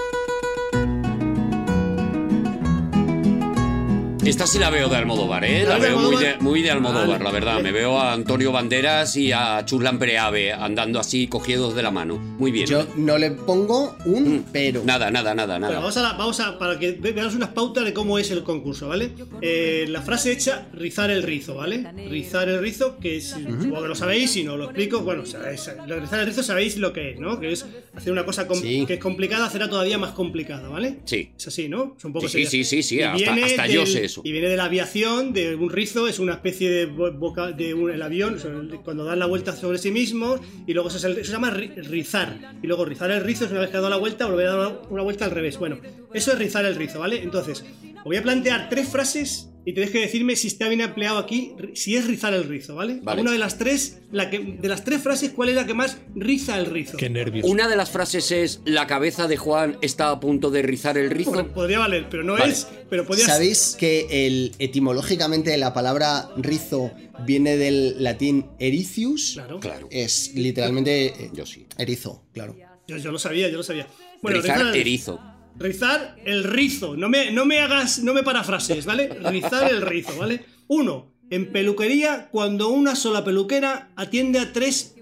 Esta 4.25 4.47
sí 4.47 4.59
la 4.59 4.71
veo 4.71 4.89
de 4.89 4.97
Almodóvar, 4.97 5.45
¿eh? 5.45 5.65
¿La 5.69 5.79
veo 5.79 5.99
muy 5.99 6.17
de, 6.17 6.29
Almodóvar? 6.31 6.43
muy 6.43 6.63
de 6.63 6.71
Almodóvar, 6.71 7.09
Vale, 7.09 7.25
la 7.25 7.31
verdad. 7.31 7.61
Me 7.61 7.73
veo 7.73 7.99
a 8.01 8.15
Antonio 8.15 8.53
Banderas 8.53 9.17
y 9.17 9.33
a 9.33 9.63
Chuslan 9.67 9.99
Preave 9.99 10.51
andando 10.53 10.99
así, 10.99 11.27
cogidos 11.27 11.75
de 11.75 11.83
la 11.83 11.91
mano. 11.91 12.17
Muy 12.17 12.51
bien. 12.51 12.67
Yo 12.67 12.87
no 12.97 13.19
le 13.19 13.33
pongo 13.33 13.97
un 14.07 14.37
Mm, 14.37 14.45
pero. 14.51 14.83
Nada, 14.83 15.11
nada, 15.11 15.35
nada, 15.35 15.59
Bueno, 15.59 15.67
nada. 15.69 15.79
vamos 15.81 15.97
a, 15.99 16.03
la- 16.03 16.13
vamos 16.15 16.41
a 16.41 16.59
para 16.59 16.79
que 16.79 16.93
ve- 16.93 17.13
veamos 17.13 17.35
unas 17.35 17.51
pautas 17.51 17.85
de 17.85 17.93
cómo 17.93 18.19
es 18.19 18.31
el 18.31 18.43
concurso, 18.43 18.89
¿vale? 18.89 19.11
Eh, 19.43 19.85
la 19.89 20.01
frase 20.01 20.33
hecha, 20.33 20.67
rizar 20.73 21.11
el 21.11 21.23
rizo, 21.23 21.55
¿vale? 21.57 21.85
Rizar 22.09 22.49
el 22.49 22.61
rizo, 22.61 22.97
que 22.99 23.19
es, 23.19 23.29
supongo 23.29 23.83
que 23.83 23.89
lo 23.89 23.95
sabéis, 23.95 24.31
si 24.31 24.43
no 24.43 24.57
lo 24.57 24.65
explico, 24.65 25.01
bueno, 25.01 25.23
rizar 25.25 26.21
el 26.21 26.27
rizo 26.27 26.43
sabéis 26.43 26.79
lo 26.79 26.95
que 26.95 27.11
es, 27.11 27.21
¿no? 27.21 27.39
Que 27.39 27.53
es 27.53 27.67
hacer 27.95 28.11
una 28.11 28.25
cosa 28.25 28.47
Sí. 28.55 28.85
que 28.87 28.95
es 28.95 29.01
complicada, 29.01 29.45
hacerla 29.47 29.69
todavía 29.69 29.99
más 29.99 30.13
complicada, 30.13 30.67
¿vale? 30.71 31.01
Sí. 31.05 31.31
Es 31.37 31.47
así, 31.49 31.69
¿no? 31.69 31.95
Es 31.99 32.05
un 32.07 32.13
poco 32.15 32.27
Sí, 32.29 32.47
sí, 32.47 32.65
sí, 32.65 32.83
sí, 32.83 33.03
hasta- 33.03 33.35
hasta 33.35 33.67
yo 33.67 33.85
sé 33.85 34.09
Y 34.23 34.33
viene 34.33 34.49
de 34.49 34.57
la 34.57 34.65
aviación, 34.67 35.33
de 35.33 35.55
un 35.55 35.71
rizo, 35.71 36.07
es 36.07 36.19
una 36.19 36.35
especie 36.35 36.71
de 36.71 36.87
bo- 36.87 37.13
boca 37.13 37.53
de 37.53 37.75
un, 37.75 37.91
el 37.91 38.03
avión, 38.03 38.39
cuando 38.85 39.05
dan 39.05 39.19
la 39.19 39.27
vuelta 39.27 39.57
sobre 39.57 39.79
sí 39.79 39.91
mismo, 39.91 40.39
y 40.67 40.73
luego 40.75 40.89
eso, 40.89 40.99
eso 40.99 41.15
se 41.25 41.33
llama 41.33 41.51
ri- 41.51 41.75
rizar. 41.75 42.55
Y 42.63 42.67
luego 42.67 42.85
rizar 42.85 43.11
el 43.11 43.23
rizo 43.25 43.47
es 43.47 43.51
una 43.51 43.61
vez 43.61 43.71
que 43.71 43.77
ha 43.77 43.81
dado 43.81 43.91
la 43.91 43.97
vuelta, 43.97 44.27
volver 44.27 44.47
a 44.49 44.55
dar 44.57 44.83
una 44.91 45.03
vuelta 45.03 45.25
al 45.25 45.31
revés. 45.31 45.59
Bueno, 45.59 45.79
eso 46.13 46.33
es 46.33 46.39
rizar 46.39 46.65
el 46.65 46.75
rizo, 46.77 47.01
¿vale? 47.01 47.23
Entonces, 47.23 47.65
os 47.99 48.05
voy 48.05 48.17
a 48.17 48.23
plantear 48.23 48.69
tres 48.69 48.89
frases 48.89 49.51
y 49.67 49.73
tenéis 49.73 49.93
que 49.93 50.01
decirme 50.01 50.37
si 50.37 50.49
está 50.49 50.69
bien 50.69 50.81
empleado 50.81 51.19
aquí, 51.19 51.53
si 51.75 51.97
es 51.97 52.07
rizar 52.07 52.35
el 52.35 52.45
rizo, 52.45 52.75
¿vale? 52.75 53.01
Vale. 53.03 53.23
Una 53.23 53.33
de 53.33 53.39
las 53.39 53.57
tres, 53.59 53.99
la 54.13 54.29
que, 54.31 54.39
de 54.39 54.69
las 54.69 54.85
tres 54.85 55.03
frases, 55.03 55.31
¿cuál 55.31 55.49
es 55.49 55.55
la 55.55 55.67
que 55.67 55.75
más 55.75 55.99
riza 56.15 56.59
el 56.59 56.67
rizo? 56.67 56.97
qué 56.97 57.09
nervios. 57.11 57.47
Una 57.49 57.67
de 57.69 57.77
las 57.77 57.91
frases 57.91 58.31
es 58.31 58.61
la 58.65 58.87
cabeza 58.87 59.27
de 59.27 59.37
Juan 59.37 59.79
está 59.81 60.11
a 60.11 60.21
punto 60.21 60.51
de 60.51 60.63
rizar 60.63 60.99
el 60.99 61.11
rizo. 61.11 61.33
Pod- 61.33 61.53
Podría 61.53 61.79
valer, 61.79 62.07
pero 62.11 62.23
no 62.25 62.35
Vale. 62.35 62.53
es, 62.53 62.67
pero 62.91 63.07
podría 63.07 63.25
ser. 63.25 63.35
¿Sabéis 63.35 63.77
que 63.79 64.27
el, 64.27 64.53
etimológicamente 64.59 65.57
la 65.57 65.73
palabra 65.73 66.29
rizo 66.37 66.93
viene 67.27 67.57
del 67.57 68.03
latín 68.03 68.47
ericius? 68.59 69.33
Claro. 69.35 69.61
Claro. 69.61 69.89
Es 69.91 70.33
literalmente 70.35 71.07
eh, 71.07 71.31
Yo 71.33 71.47
sí. 71.47 71.67
erizo, 71.79 72.23
claro. 72.33 72.55
Yo, 72.87 72.99
yo 72.99 73.11
lo 73.11 73.19
sabía, 73.19 73.49
yo 73.49 73.57
lo 73.57 73.63
sabía. 73.63 73.87
Bueno, 74.21 74.41
Rizar 74.43 74.59
rizar 74.59 74.75
el- 74.75 74.81
erizo. 74.81 75.21
Rizar 75.57 76.17
el 76.25 76.45
rizo. 76.45 76.97
No 76.97 77.09
me, 77.09 77.31
no 77.31 77.45
me 77.45 77.61
hagas, 77.61 78.03
no 78.03 78.15
me 78.15 78.23
parafrases, 78.23 78.87
¿vale? 78.87 79.09
Rizar 79.09 79.71
el 79.71 79.83
rizo, 79.83 80.17
¿vale? 80.19 80.45
Uno, 80.69 81.13
en 81.31 81.53
peluquería, 81.53 82.29
cuando 82.31 82.69
una 82.69 82.97
sola 82.97 83.25
peluquera 83.25 83.91
atiende 83.97 84.39
a 84.39 84.53
tres 84.53 84.97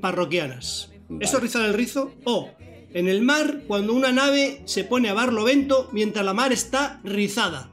parroquianas. 0.00 0.90
¿Eso 1.20 1.36
es 1.36 1.42
rizar 1.42 1.64
el 1.64 1.74
rizo? 1.74 2.14
O 2.24 2.50
en 2.94 3.06
el 3.06 3.20
mar 3.22 3.64
cuando 3.66 3.92
una 3.92 4.12
nave 4.12 4.62
se 4.64 4.82
pone 4.82 5.10
a 5.10 5.14
barlovento 5.14 5.90
mientras 5.92 6.24
la 6.24 6.32
mar 6.32 6.52
está 6.52 7.00
rizada. 7.04 7.70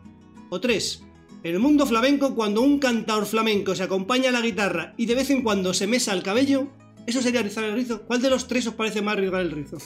O 0.49 0.59
3. 0.59 1.03
En 1.43 1.53
el 1.53 1.59
mundo 1.59 1.85
flamenco 1.85 2.35
cuando 2.35 2.61
un 2.61 2.79
cantador 2.79 3.25
flamenco 3.25 3.75
se 3.75 3.83
acompaña 3.83 4.29
a 4.29 4.33
la 4.33 4.41
guitarra 4.41 4.93
y 4.97 5.05
de 5.05 5.15
vez 5.15 5.29
en 5.29 5.41
cuando 5.41 5.73
se 5.73 5.87
mesa 5.87 6.13
el 6.13 6.23
cabello. 6.23 6.67
¿Eso 7.07 7.21
sería 7.21 7.43
rizar 7.43 7.63
el 7.63 7.75
rizo? 7.75 8.01
¿Cuál 8.01 8.21
de 8.21 8.29
los 8.29 8.47
tres 8.47 8.67
os 8.67 8.73
parece 8.73 9.01
más 9.01 9.15
rizar 9.15 9.41
el 9.41 9.51
rizo? 9.51 9.77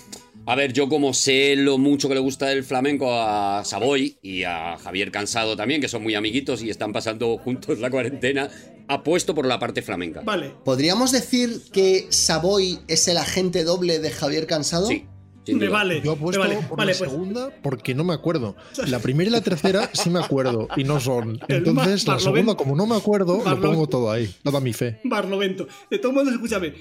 A 0.49 0.55
ver, 0.55 0.73
yo 0.73 0.89
como 0.89 1.13
sé 1.13 1.55
lo 1.55 1.77
mucho 1.77 2.07
que 2.07 2.15
le 2.15 2.19
gusta 2.19 2.51
el 2.51 2.63
flamenco 2.63 3.13
a 3.13 3.63
Savoy 3.63 4.17
y 4.23 4.45
a 4.45 4.79
Javier 4.79 5.11
Cansado 5.11 5.55
también, 5.55 5.79
que 5.79 5.87
son 5.87 6.01
muy 6.01 6.15
amiguitos 6.15 6.63
y 6.63 6.71
están 6.71 6.91
pasando 6.91 7.37
juntos 7.37 7.77
la 7.77 7.91
cuarentena, 7.91 8.49
apuesto 8.87 9.35
por 9.35 9.45
la 9.45 9.59
parte 9.59 9.83
flamenca. 9.83 10.21
Vale. 10.21 10.55
¿Podríamos 10.65 11.11
decir 11.11 11.61
que 11.71 12.07
Savoy 12.09 12.79
es 12.87 13.07
el 13.07 13.17
agente 13.17 13.63
doble 13.63 13.99
de 13.99 14.09
Javier 14.09 14.47
Cansado? 14.47 14.87
Sí. 14.87 15.05
Me 15.53 15.67
vale. 15.69 16.01
Yo 16.03 16.13
apuesto 16.13 16.41
me 16.41 16.47
vale, 16.47 16.67
por 16.67 16.77
vale, 16.77 16.93
la 16.93 16.97
pues. 16.97 17.11
segunda 17.11 17.49
porque 17.61 17.93
no 17.95 18.03
me 18.03 18.13
acuerdo. 18.13 18.55
La 18.87 18.99
primera 18.99 19.29
y 19.29 19.31
la 19.31 19.41
tercera 19.41 19.89
sí 19.93 20.09
me 20.09 20.19
acuerdo 20.19 20.67
y 20.75 20.83
no 20.83 20.99
son. 20.99 21.39
Entonces, 21.47 22.07
la 22.07 22.19
segunda, 22.19 22.55
como 22.55 22.75
no 22.75 22.85
me 22.85 22.95
acuerdo, 22.95 23.41
lo 23.43 23.61
pongo 23.61 23.87
todo 23.87 24.11
ahí. 24.11 24.33
Dada 24.43 24.59
mi 24.59 24.73
fe. 24.73 24.99
Barlovento. 25.03 25.67
De 25.89 25.99
todos 25.99 26.15
modos, 26.15 26.31
escúchame. 26.33 26.73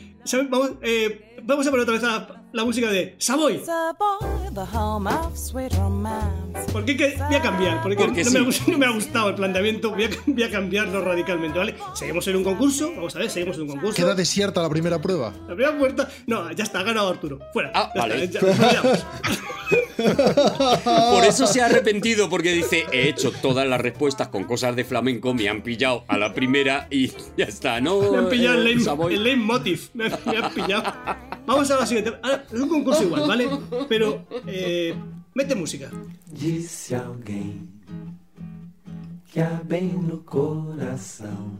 Vamos, 0.48 0.72
eh, 0.82 1.36
vamos 1.42 1.66
a 1.66 1.70
poner 1.70 1.82
otra 1.82 1.94
vez 1.94 2.02
la, 2.02 2.44
la 2.52 2.64
música 2.64 2.90
de 2.90 3.14
Savoy. 3.18 3.60
¿Por 6.72 6.84
qué 6.84 6.96
que- 6.96 7.16
voy 7.16 7.34
a 7.34 7.42
cambiar? 7.42 7.82
Porque, 7.82 7.96
Porque 7.96 8.24
no, 8.24 8.30
me 8.30 8.38
ha, 8.38 8.52
sí. 8.52 8.60
gust- 8.64 8.66
no 8.72 8.78
me 8.78 8.86
ha 8.86 8.90
gustado 8.90 9.28
el 9.30 9.34
planteamiento. 9.34 9.90
Voy 9.90 10.04
a, 10.04 10.10
voy 10.26 10.42
a 10.42 10.50
cambiarlo 10.50 11.02
radicalmente, 11.02 11.58
¿vale? 11.58 11.74
Seguimos 11.94 12.26
en 12.28 12.36
un 12.36 12.44
concurso. 12.44 12.90
Vamos 12.94 13.14
a 13.16 13.18
ver, 13.20 13.30
seguimos 13.30 13.56
en 13.56 13.62
un 13.62 13.68
concurso. 13.68 13.94
Queda 13.96 14.14
desierta 14.14 14.62
la 14.62 14.68
primera 14.70 15.00
prueba. 15.00 15.32
La 15.48 15.54
primera 15.54 15.78
puerta. 15.78 16.08
No, 16.26 16.50
ya 16.52 16.64
está, 16.64 16.80
ha 16.80 16.82
ganado 16.84 17.08
Arturo. 17.08 17.38
Fuera. 17.52 17.70
Ah, 17.74 17.90
Ya 17.94 18.00
vale. 18.00 18.24
está, 18.24 18.40
ya. 18.72 18.82
Por 20.84 21.24
eso 21.24 21.46
se 21.46 21.60
ha 21.60 21.66
arrepentido, 21.66 22.28
porque 22.28 22.52
dice, 22.52 22.86
he 22.92 23.08
hecho 23.08 23.32
todas 23.32 23.66
las 23.66 23.80
respuestas 23.80 24.28
con 24.28 24.44
cosas 24.44 24.76
de 24.76 24.84
flamenco, 24.84 25.34
me 25.34 25.48
han 25.48 25.62
pillado 25.62 26.04
a 26.08 26.16
la 26.16 26.34
primera 26.34 26.86
y 26.90 27.08
ya 27.36 27.46
está, 27.46 27.80
¿no? 27.80 28.12
Me 28.12 28.18
han 28.18 28.28
pillado 28.28 28.62
el, 28.62 28.66
eh, 28.68 28.86
el 29.10 29.22
leitmotiv. 29.24 29.90
Me, 29.94 30.08
me 30.08 30.38
han 30.38 30.52
pillado. 30.54 30.92
Vamos 31.46 31.70
a 31.70 31.76
la 31.76 31.86
siguiente. 31.86 32.12
Ahora, 32.22 32.44
es 32.52 32.60
un 32.60 32.68
concurso 32.68 33.02
igual, 33.02 33.26
¿vale? 33.26 33.48
Pero, 33.88 34.26
eh, 34.46 34.94
mete 35.34 35.54
música. 35.54 35.90
Disse 36.26 36.94
alguém 36.94 37.68
que 39.26 39.42
bem 39.64 39.88
no 39.88 40.18
coração. 40.18 41.58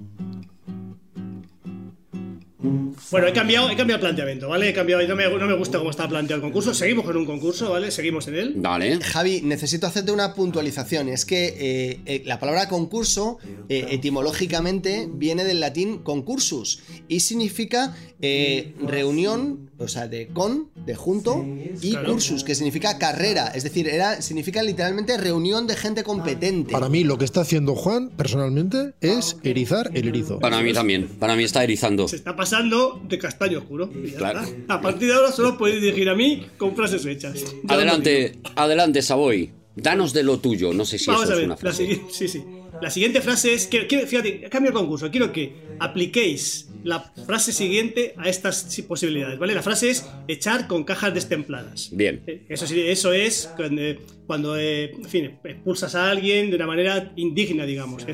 Bueno, 2.60 3.28
he 3.28 3.32
cambiado, 3.32 3.70
he 3.70 3.76
cambiado 3.76 3.98
el 3.98 4.00
planteamiento, 4.00 4.48
¿vale? 4.48 4.68
He 4.70 4.72
cambiado, 4.72 5.06
no 5.06 5.14
me, 5.14 5.28
no 5.28 5.46
me 5.46 5.54
gusta 5.54 5.78
cómo 5.78 5.90
está 5.90 6.08
planteado 6.08 6.38
el 6.38 6.42
concurso. 6.42 6.74
Seguimos 6.74 7.04
con 7.04 7.16
un 7.16 7.24
concurso, 7.24 7.70
¿vale? 7.70 7.92
Seguimos 7.92 8.26
en 8.26 8.34
él. 8.34 8.54
Dale. 8.56 8.98
Javi, 9.00 9.42
necesito 9.42 9.86
hacerte 9.86 10.10
una 10.10 10.34
puntualización. 10.34 11.08
Es 11.08 11.24
que 11.24 11.46
eh, 11.46 12.00
eh, 12.06 12.22
la 12.26 12.40
palabra 12.40 12.68
concurso 12.68 13.38
eh, 13.68 13.86
etimológicamente 13.90 15.08
viene 15.08 15.44
del 15.44 15.60
latín 15.60 15.98
concursus 15.98 16.82
y 17.06 17.20
significa 17.20 17.94
eh, 18.20 18.74
reunión, 18.84 19.67
o 19.78 19.86
sea, 19.88 20.08
de 20.08 20.28
con, 20.28 20.68
de 20.84 20.94
junto, 20.94 21.44
y 21.80 21.90
Claro. 21.92 22.12
cursus, 22.12 22.42
que 22.44 22.54
significa 22.54 22.98
carrera. 22.98 23.48
Es 23.54 23.62
decir, 23.62 23.88
era, 23.88 24.20
significa 24.22 24.62
literalmente 24.62 25.16
reunión 25.16 25.66
de 25.66 25.76
gente 25.76 26.02
competente. 26.02 26.72
Para 26.72 26.88
mí, 26.88 27.04
lo 27.04 27.16
que 27.18 27.24
está 27.24 27.42
haciendo 27.42 27.74
Juan, 27.76 28.10
personalmente, 28.10 28.94
es 29.00 29.36
erizar 29.44 29.90
el 29.94 30.08
erizo. 30.08 30.38
Para 30.40 30.60
mí 30.62 30.72
también, 30.72 31.06
para 31.18 31.36
mí 31.36 31.44
está 31.44 31.62
erizando. 31.64 32.08
Se 32.08 32.16
está 32.16 32.34
pasando 32.36 33.00
de 33.08 33.18
castaño 33.18 33.58
oscuro. 33.58 33.90
Claro. 34.16 34.40
está. 34.42 34.74
A 34.74 34.80
partir 34.80 35.08
de 35.08 35.14
ahora 35.14 35.32
solo 35.32 35.56
podéis 35.56 35.80
dirigir 35.80 36.08
a 36.08 36.14
mí 36.14 36.46
con 36.58 36.74
frases 36.74 37.04
hechas. 37.06 37.34
Ya. 37.64 37.74
Adelante, 37.74 38.38
adelante, 38.56 39.02
Savoy. 39.02 39.52
Danos 39.76 40.12
de 40.12 40.24
lo 40.24 40.40
tuyo. 40.40 40.72
No 40.72 40.84
sé 40.84 40.98
si 40.98 41.06
Vamos 41.06 41.22
eso 41.24 41.32
a 41.32 41.34
es 41.34 41.38
ver, 41.38 41.46
una 41.46 41.54
la, 41.54 41.60
frase. 41.60 41.86
sigui- 41.86 42.10
sí, 42.10 42.26
sí. 42.26 42.42
La 42.82 42.90
siguiente 42.90 43.20
frase 43.20 43.54
es 43.54 43.66
que, 43.68 43.86
que- 43.86 44.06
fíjate, 44.06 44.48
cambio 44.50 44.70
el 44.70 44.76
concurso. 44.76 45.08
Quiero 45.10 45.32
que 45.32 45.52
apliquéis 45.78 46.67
la 46.84 47.00
frase 47.26 47.52
siguiente 47.52 48.14
a 48.16 48.28
estas 48.28 48.64
posibilidades, 48.86 49.38
¿vale? 49.38 49.54
La 49.54 49.62
frase 49.62 49.90
es 49.90 50.06
echar 50.28 50.66
con 50.66 50.84
cajas 50.84 51.14
destempladas. 51.14 51.90
Bien. 51.92 52.22
Eh, 52.26 52.44
Eso 52.48 52.64
eso 52.64 53.12
es 53.12 53.50
cuando, 53.56 53.82
cuando, 54.26 54.56
eh, 54.56 54.92
en 54.92 55.04
fin, 55.04 55.38
expulsas 55.44 55.94
a 55.94 56.10
alguien 56.10 56.50
de 56.50 56.56
una 56.56 56.66
manera 56.66 57.12
indigna, 57.16 57.64
digamos. 57.64 58.04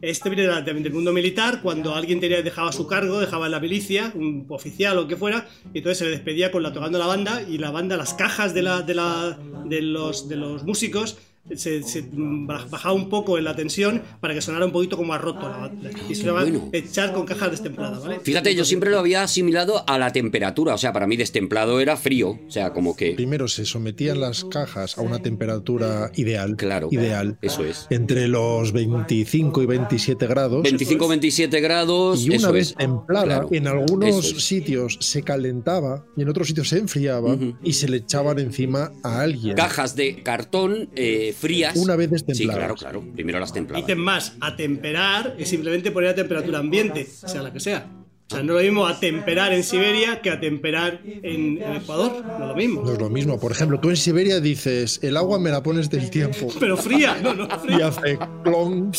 Este 0.00 0.30
viene 0.30 0.62
del 0.62 0.92
mundo 0.92 1.12
militar, 1.12 1.60
cuando 1.62 1.94
alguien 1.94 2.20
tenía, 2.20 2.42
dejaba 2.42 2.72
su 2.72 2.86
cargo, 2.86 3.20
dejaba 3.20 3.48
la 3.48 3.60
milicia, 3.60 4.12
un 4.14 4.46
oficial 4.48 4.98
o 4.98 5.02
lo 5.02 5.08
que 5.08 5.16
fuera, 5.16 5.48
y 5.72 5.78
entonces 5.78 5.98
se 5.98 6.04
le 6.04 6.10
despedía 6.10 6.50
con 6.50 6.62
la 6.62 6.72
tocando 6.72 6.98
la 6.98 7.06
banda 7.06 7.42
y 7.42 7.58
la 7.58 7.70
banda, 7.70 7.96
las 7.96 8.14
cajas 8.14 8.54
de, 8.54 8.62
la, 8.62 8.82
de, 8.82 8.94
la, 8.94 9.38
de, 9.66 9.82
los, 9.82 10.28
de 10.28 10.36
los 10.36 10.64
músicos 10.64 11.18
se, 11.54 11.82
se 11.82 12.04
bajaba 12.12 12.94
un 12.94 13.08
poco 13.08 13.36
en 13.38 13.44
la 13.44 13.54
tensión 13.54 14.02
para 14.20 14.34
que 14.34 14.40
sonara 14.40 14.64
un 14.66 14.72
poquito 14.72 14.96
como 14.96 15.12
a 15.14 15.18
roto 15.18 15.48
la 15.48 15.56
banda. 15.58 15.90
Y 16.08 16.14
se 16.14 16.24
llama 16.24 16.40
Bueno. 16.42 16.68
echar 16.72 17.12
con 17.12 17.26
cajas 17.26 17.50
destempladas, 17.50 18.02
¿vale? 18.02 18.20
Fíjate, 18.20 18.54
yo 18.54 18.64
siempre 18.64 18.90
lo 18.90 18.98
había 18.98 19.22
asimilado 19.22 19.84
a 19.86 19.98
la 19.98 20.10
temperatura. 20.12 20.74
O 20.74 20.78
sea, 20.78 20.92
para 20.92 21.06
mí 21.06 21.16
destemplado 21.16 21.80
era 21.80 21.96
frío. 21.96 22.38
O 22.46 22.50
sea, 22.50 22.72
como 22.72 22.96
que. 22.96 23.12
Primero 23.12 23.48
se 23.48 23.64
sometían 23.66 24.20
las 24.20 24.44
cajas 24.44 24.96
a 24.98 25.02
una 25.02 25.18
temperatura 25.20 26.10
ideal. 26.16 26.56
Claro. 26.56 26.88
Ideal. 26.90 27.38
Eso 27.42 27.64
es. 27.64 27.86
Entre 27.90 28.26
los 28.28 28.72
25 28.72 29.62
y 29.62 29.66
27 29.66 30.26
grados. 30.26 30.62
25, 30.62 31.08
27 31.08 31.60
grados. 31.60 32.22
Y 32.22 32.28
una 32.28 32.36
eso 32.36 32.52
vez 32.52 32.68
es. 32.70 32.74
templada, 32.76 33.24
Claro. 33.24 33.48
en 33.52 33.66
algunos 33.68 34.32
es. 34.32 34.44
sitios 34.44 34.96
se 35.00 35.22
calentaba 35.22 36.04
y 36.16 36.22
en 36.22 36.28
otros 36.28 36.46
sitios 36.48 36.68
se 36.68 36.78
enfriaba 36.78 37.36
y 37.62 37.72
se 37.74 37.88
le 37.88 37.98
echaban 37.98 38.38
encima 38.38 38.92
a 39.02 39.20
alguien. 39.20 39.56
Cajas 39.56 39.94
de 39.96 40.22
cartón 40.22 40.88
eh, 40.96 41.33
frías. 41.38 41.76
Una 41.76 41.96
vez 41.96 42.08
Sí, 42.10 42.14
destempladas. 42.26 42.56
claro, 42.58 42.74
claro. 42.74 43.04
Primero 43.14 43.38
las 43.40 43.52
templadas. 43.52 43.82
Ítem 43.84 43.98
más, 43.98 44.34
atemperar 44.40 45.34
es 45.38 45.48
simplemente 45.48 45.90
poner 45.90 46.10
a 46.10 46.14
temperatura 46.14 46.58
ambiente, 46.58 47.04
sea 47.06 47.42
la 47.42 47.52
que 47.52 47.60
sea. 47.60 47.90
O 48.26 48.34
sea, 48.34 48.42
no 48.42 48.58
es 48.58 48.64
lo 48.64 48.70
mismo 48.72 48.86
atemperar 48.86 49.52
en 49.52 49.62
Siberia 49.62 50.22
que 50.22 50.30
atemperar 50.30 51.02
en, 51.04 51.60
en 51.62 51.74
Ecuador. 51.76 52.24
No 52.26 52.32
es 52.44 52.48
lo 52.48 52.54
mismo. 52.56 52.82
No 52.82 52.92
es 52.94 52.98
lo 52.98 53.10
mismo. 53.10 53.38
Por 53.38 53.52
ejemplo, 53.52 53.78
tú 53.80 53.90
en 53.90 53.98
Siberia 53.98 54.40
dices, 54.40 54.98
el 55.02 55.18
agua 55.18 55.38
me 55.38 55.50
la 55.50 55.62
pones 55.62 55.90
del 55.90 56.08
tiempo. 56.08 56.48
Pero 56.58 56.78
fría, 56.78 57.18
no, 57.22 57.34
no, 57.34 57.44
Y 57.64 57.66
fría. 57.66 57.88
hace 57.88 58.18
clon. 58.42 58.92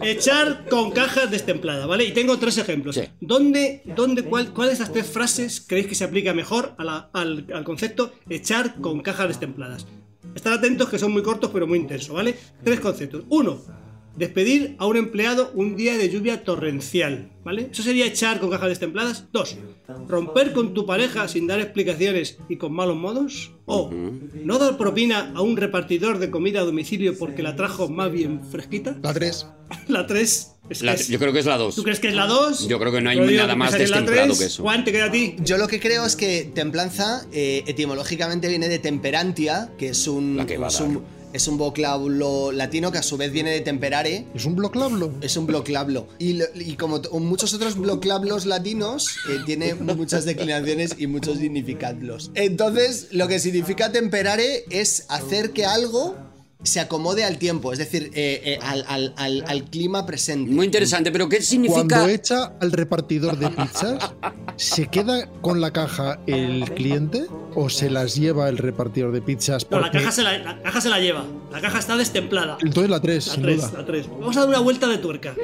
Echar 0.00 0.66
con 0.68 0.90
cajas 0.92 1.30
destempladas, 1.30 1.86
¿vale? 1.88 2.04
Y 2.04 2.12
tengo 2.12 2.38
tres 2.38 2.56
ejemplos. 2.58 2.94
Sí. 2.94 3.02
¿Dónde, 3.20 3.82
dónde, 3.96 4.22
cuál, 4.22 4.52
cuál 4.52 4.68
de 4.68 4.74
estas 4.74 4.92
tres 4.92 5.06
frases 5.06 5.64
creéis 5.66 5.88
que 5.88 5.94
se 5.96 6.04
aplica 6.04 6.32
mejor 6.34 6.74
a 6.78 6.84
la- 6.84 7.10
al, 7.12 7.46
al 7.52 7.64
concepto 7.64 8.12
echar 8.28 8.76
con 8.80 9.00
cajas 9.02 9.28
destempladas? 9.28 9.86
Estad 10.34 10.54
atentos 10.54 10.88
que 10.88 10.98
son 10.98 11.12
muy 11.12 11.22
cortos 11.22 11.50
pero 11.52 11.66
muy 11.66 11.78
intensos, 11.78 12.14
¿vale? 12.14 12.34
Tres 12.62 12.80
conceptos. 12.80 13.24
Uno, 13.28 13.60
despedir 14.16 14.76
a 14.78 14.86
un 14.86 14.96
empleado 14.96 15.50
un 15.54 15.76
día 15.76 15.96
de 15.96 16.08
lluvia 16.08 16.44
torrencial, 16.44 17.30
¿vale? 17.44 17.68
Eso 17.72 17.82
sería 17.82 18.06
echar 18.06 18.40
con 18.40 18.50
cajas 18.50 18.68
destempladas. 18.68 19.26
Dos, 19.32 19.56
romper 20.08 20.52
con 20.52 20.74
tu 20.74 20.86
pareja 20.86 21.28
sin 21.28 21.46
dar 21.46 21.60
explicaciones 21.60 22.38
y 22.48 22.56
con 22.56 22.72
malos 22.72 22.96
modos. 22.96 23.52
O 23.66 23.90
no 23.90 24.58
dar 24.58 24.76
propina 24.76 25.32
a 25.34 25.40
un 25.40 25.56
repartidor 25.56 26.18
de 26.18 26.30
comida 26.30 26.60
a 26.60 26.64
domicilio 26.64 27.16
porque 27.18 27.42
la 27.42 27.56
trajo 27.56 27.88
más 27.88 28.10
bien 28.12 28.42
fresquita. 28.44 28.96
La 29.02 29.12
3. 29.12 29.46
La 29.88 30.06
3 30.06 30.53
es, 30.68 30.82
La- 30.82 30.94
es- 30.94 31.08
yo 31.08 31.18
creo 31.18 31.32
que 31.32 31.38
es 31.40 31.46
la 31.46 31.56
2. 31.58 31.74
¿Tú 31.74 31.82
crees 31.82 32.00
que 32.00 32.08
es 32.08 32.14
la 32.14 32.26
2? 32.26 32.68
Yo 32.68 32.78
creo 32.78 32.92
que 32.92 33.00
no 33.00 33.10
hay 33.10 33.18
nada 33.20 33.54
más 33.54 33.72
destemplado 33.72 34.36
que 34.38 34.44
eso. 34.46 34.62
Juan, 34.62 34.84
te 34.84 34.92
queda 34.92 35.06
a 35.06 35.10
ti. 35.10 35.36
Yo 35.44 35.58
lo 35.58 35.68
que 35.68 35.80
creo 35.80 36.04
es 36.06 36.16
que 36.16 36.50
templanza 36.54 37.26
eh, 37.32 37.62
etimológicamente 37.66 38.48
viene 38.48 38.68
de 38.68 38.78
temperantia, 38.78 39.70
que 39.78 39.88
es 39.88 40.06
un, 40.08 40.36
La 40.36 40.46
que 40.46 40.56
va 40.58 40.66
a 40.66 40.70
es 40.70 40.78
dar. 40.78 40.88
un, 40.88 41.02
es 41.34 41.48
un 41.48 41.58
vocablo 41.58 42.52
latino 42.52 42.92
que 42.92 42.98
a 42.98 43.02
su 43.02 43.16
vez 43.16 43.32
viene 43.32 43.50
de 43.50 43.60
temperare. 43.60 44.26
Es 44.34 44.44
un 44.44 44.54
bloclablo. 44.54 45.12
Es 45.20 45.36
un 45.36 45.46
bloclablo. 45.46 46.06
Y, 46.20 46.38
como 46.76 47.00
muchos 47.20 47.52
otros 47.54 47.76
bloclablos 47.76 48.46
latinos, 48.46 49.08
eh, 49.28 49.38
tiene 49.44 49.74
muchas 49.74 50.24
declinaciones 50.24 50.94
y 50.96 51.08
muchos 51.08 51.38
significados. 51.38 52.30
Entonces, 52.34 53.08
lo 53.10 53.26
que 53.28 53.40
significa 53.40 53.90
temperare 53.90 54.64
es 54.70 55.06
hacer 55.08 55.50
que 55.50 55.64
algo 55.66 56.16
se 56.64 56.80
acomode 56.80 57.24
al 57.24 57.38
tiempo, 57.38 57.72
es 57.72 57.78
decir, 57.78 58.10
eh, 58.14 58.42
eh, 58.44 58.58
al, 58.60 58.84
al- 58.88 59.14
al- 59.16 59.44
al 59.46 59.64
clima 59.64 60.04
presente. 60.06 60.50
Muy 60.50 60.66
interesante, 60.66 61.12
pero 61.12 61.28
¿qué 61.28 61.40
significa? 61.40 61.86
Cuando 61.86 62.08
echa 62.08 62.52
al 62.60 62.72
repartidor 62.72 63.38
de 63.38 63.50
pizzas, 63.50 64.12
¿se 64.56 64.88
queda 64.88 65.28
con 65.40 65.60
la 65.60 65.72
caja 65.72 66.18
el 66.26 66.64
cliente 66.74 67.26
o 67.54 67.68
se 67.70 67.88
las 67.90 68.16
lleva 68.16 68.48
el 68.48 68.58
repartidor 68.58 69.12
de 69.12 69.22
pizzas? 69.22 69.66
No, 69.70 69.78
la 69.78 69.84
Porque- 69.84 69.98
caja, 69.98 70.10
se 70.10 70.22
la, 70.22 70.38
la 70.38 70.60
caja 70.62 70.80
se 70.80 70.88
la 70.88 70.98
lleva. 70.98 71.24
La 71.52 71.60
caja 71.60 71.78
está 71.78 71.96
destemplada. 71.96 72.58
Entonces 72.60 72.90
la 72.90 73.00
3, 73.00 73.26
La 73.28 73.32
sin 73.34 73.42
3, 73.42 73.56
duda. 73.56 73.72
la 73.78 73.84
3. 73.86 74.08
Vamos 74.10 74.36
a 74.36 74.40
dar 74.40 74.48
una 74.48 74.58
vuelta 74.60 74.88
de 74.88 74.98
tuerca. 74.98 75.34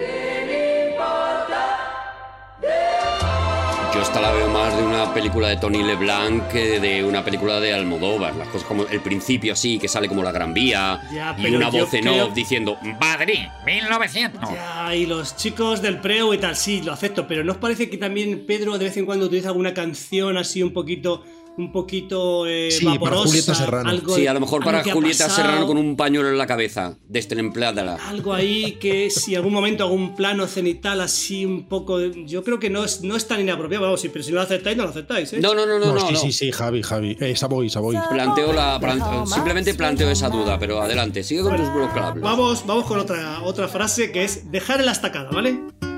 Yo 3.95 4.03
esta 4.03 4.21
la 4.21 4.31
veo 4.33 4.49
más 4.49 4.77
de 4.77 4.85
una 4.85 5.13
película 5.13 5.49
de 5.49 5.57
Tony 5.57 5.83
LeBlanc 5.83 6.47
que 6.49 6.79
de 6.79 7.05
una 7.05 7.25
película 7.25 7.59
de 7.59 7.75
Almodóvar. 7.75 8.37
Las 8.37 8.47
cosas 8.49 8.67
como 8.67 8.87
el 8.87 9.01
principio 9.01 9.53
así, 9.53 9.79
que 9.81 9.89
sale 9.89 10.07
como 10.07 10.23
la 10.23 10.31
Gran 10.31 10.55
Vía 10.55 11.01
Ya, 11.13 11.35
y 11.37 11.53
una 11.55 11.71
voz 11.71 11.93
en 11.95 12.03
creo- 12.03 12.27
off 12.27 12.35
diciendo 12.35 12.77
Madrid, 13.01 13.41
1900. 13.67 14.49
Ya, 14.49 14.95
y 14.95 15.07
los 15.07 15.37
chicos 15.37 15.83
del 15.83 15.99
preo 15.99 16.33
y 16.33 16.39
tal, 16.39 16.55
sí, 16.57 16.83
lo 16.83 16.93
acepto, 16.93 17.27
pero 17.27 17.43
¿no 17.43 17.53
os 17.53 17.59
parece 17.59 17.91
que 17.91 17.97
también 17.99 18.45
Pedro 18.47 18.79
de 18.79 18.85
vez 18.85 18.97
en 18.97 19.07
cuando 19.07 19.27
utiliza 19.27 19.49
alguna 19.49 19.75
canción 19.75 20.37
así 20.37 20.63
un 20.63 20.73
poquito, 20.73 21.25
un 21.57 21.73
poquito 21.73 22.47
eh, 22.47 22.71
Sí, 22.71 22.85
para 22.85 22.99
vaporosa? 22.99 23.29
Julieta 23.29 23.55
Serrano. 23.55 23.91
Algo, 23.91 24.15
Sí, 24.15 24.27
a 24.27 24.35
lo 24.35 24.41
mejor 24.41 24.65
para 24.65 24.83
Julieta 24.83 25.27
pasado, 25.27 25.49
Serrano 25.49 25.67
con 25.67 25.77
un 25.77 25.97
pañuelo 25.97 26.29
en 26.29 26.39
la 26.39 26.47
cabeza, 26.47 26.97
destemplada. 27.09 27.97
Algo 28.09 28.33
ahí 28.33 28.73
que 28.81 29.11
si 29.11 29.35
algún 29.35 29.53
momento 29.53 29.85
algún 29.85 30.15
plano 30.15 30.47
cenital 30.47 31.01
así 31.01 31.45
un 31.45 31.65
poco... 31.69 32.01
Yo 32.01 32.43
creo 32.45 32.59
que 32.59 32.71
no 32.71 32.85
es, 32.85 33.03
no 33.03 33.17
es 33.17 33.27
tan 33.27 33.41
inapropiado, 33.41 33.85
vamos, 33.85 34.01
sí, 34.01 34.09
pero 34.09 34.25
si 34.25 34.31
no 34.31 34.37
lo 34.37 34.43
aceptáis, 34.43 34.77
no 34.77 34.85
lo 34.85 34.91
aceptáis, 34.91 35.33
¿eh? 35.33 35.41
No, 35.41 35.55
no, 35.55 35.67
no, 35.67 35.79
no, 35.79 35.95
no. 35.95 36.01
sí, 36.01 36.13
no. 36.15 36.19
sí, 36.19 36.33
sí, 36.33 36.53
Javi, 36.53 36.83
Javi. 36.83 37.17
Eh, 37.21 37.37
Savoy, 37.37 37.69
Savoy. 37.69 37.97
Planteo 38.11 38.53
la, 38.53 38.81
simplemente 39.27 39.75
planteo 39.75 40.11
esa 40.11 40.29
duda, 40.29 40.59
pero 40.59 40.81
adelante, 40.81 41.23
sigue 41.23 41.43
con 41.43 41.57
tus 41.57 41.73
vocablos. 41.73 42.23
Vamos, 42.23 42.65
vamos 42.67 42.85
con 42.85 42.99
otra, 42.99 43.43
otra 43.43 43.69
frase 43.69 44.13
que 44.13 44.25
es 44.25 44.51
dejar 44.51 44.81
en 44.81 44.87
la 44.87 44.93
estacada, 44.93 45.31
¿vale? 45.31 45.90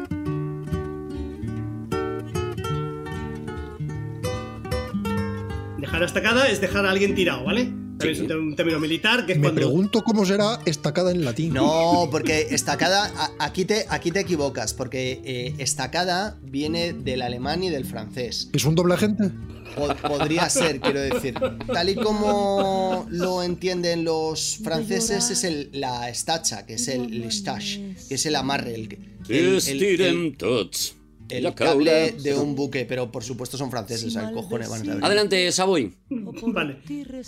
La 6.03 6.07
estacada 6.07 6.49
es 6.49 6.61
dejar 6.61 6.85
a 6.85 6.91
alguien 6.91 7.15
tirado, 7.15 7.45
¿vale? 7.45 7.67
También 7.97 8.11
es 8.11 8.19
un, 8.33 8.57
término- 8.57 8.81
militar 8.81 9.25
que 9.25 9.35
es 9.35 9.39
Me 9.39 9.45
cuando... 9.45 9.61
pregunto 9.61 10.03
cómo 10.03 10.27
será 10.27 10.59
estacada 10.67 11.13
en 11.13 11.25
latín. 11.25 11.55
No, 11.55 12.09
porque 12.11 12.49
estacada, 12.51 13.05
a- 13.17 13.31
aquí 13.39 13.65
te, 13.65 13.87
aquí 13.89 14.11
te 14.11 14.19
equivocas, 14.19 14.75
porque 14.75 15.21
eh, 15.25 15.55
estacada 15.59 16.37
viene 16.43 16.93
del 16.93 17.23
alemán 17.23 17.63
y 17.63 17.71
del 17.71 17.85
francés. 17.85 18.51
¿Es 18.53 18.65
un 18.65 18.75
doble 18.75 18.95
agente? 18.95 19.31
Po- 19.77 19.95
podría 20.09 20.51
ser, 20.51 20.81
quiero 20.81 20.99
decir. 21.03 21.35
Tal 21.73 21.89
y 21.91 21.95
como 21.95 23.07
lo 23.09 23.45
entienden 23.45 24.03
los 24.03 24.59
franceses, 24.65 25.31
es 25.31 25.45
el, 25.45 25.69
la 25.73 26.09
estacha, 26.09 26.67
que 26.67 26.75
es 26.75 26.89
el 26.89 27.21
listache, 27.21 27.95
que 28.09 28.17
es 28.17 28.27
el 28.27 28.35
amarre, 28.35 28.75
el, 28.75 28.99
el- 29.29 29.37
el- 29.39 29.57
Estirem 29.59 30.35
tots. 30.35 30.97
El 31.39 31.55
cable 31.55 32.13
de 32.13 32.35
un 32.35 32.55
buque, 32.55 32.85
pero 32.85 33.11
por 33.11 33.25
supuesto 33.25 33.57
son 33.57 33.71
franceses, 33.71 34.07
o 34.09 34.11
sea, 34.11 34.31
cojones 34.33 34.69
van 34.69 34.83
a 34.83 34.85
saber. 34.85 35.05
Adelante, 35.05 35.51
Savoy. 35.53 35.93
Vale. 36.09 36.77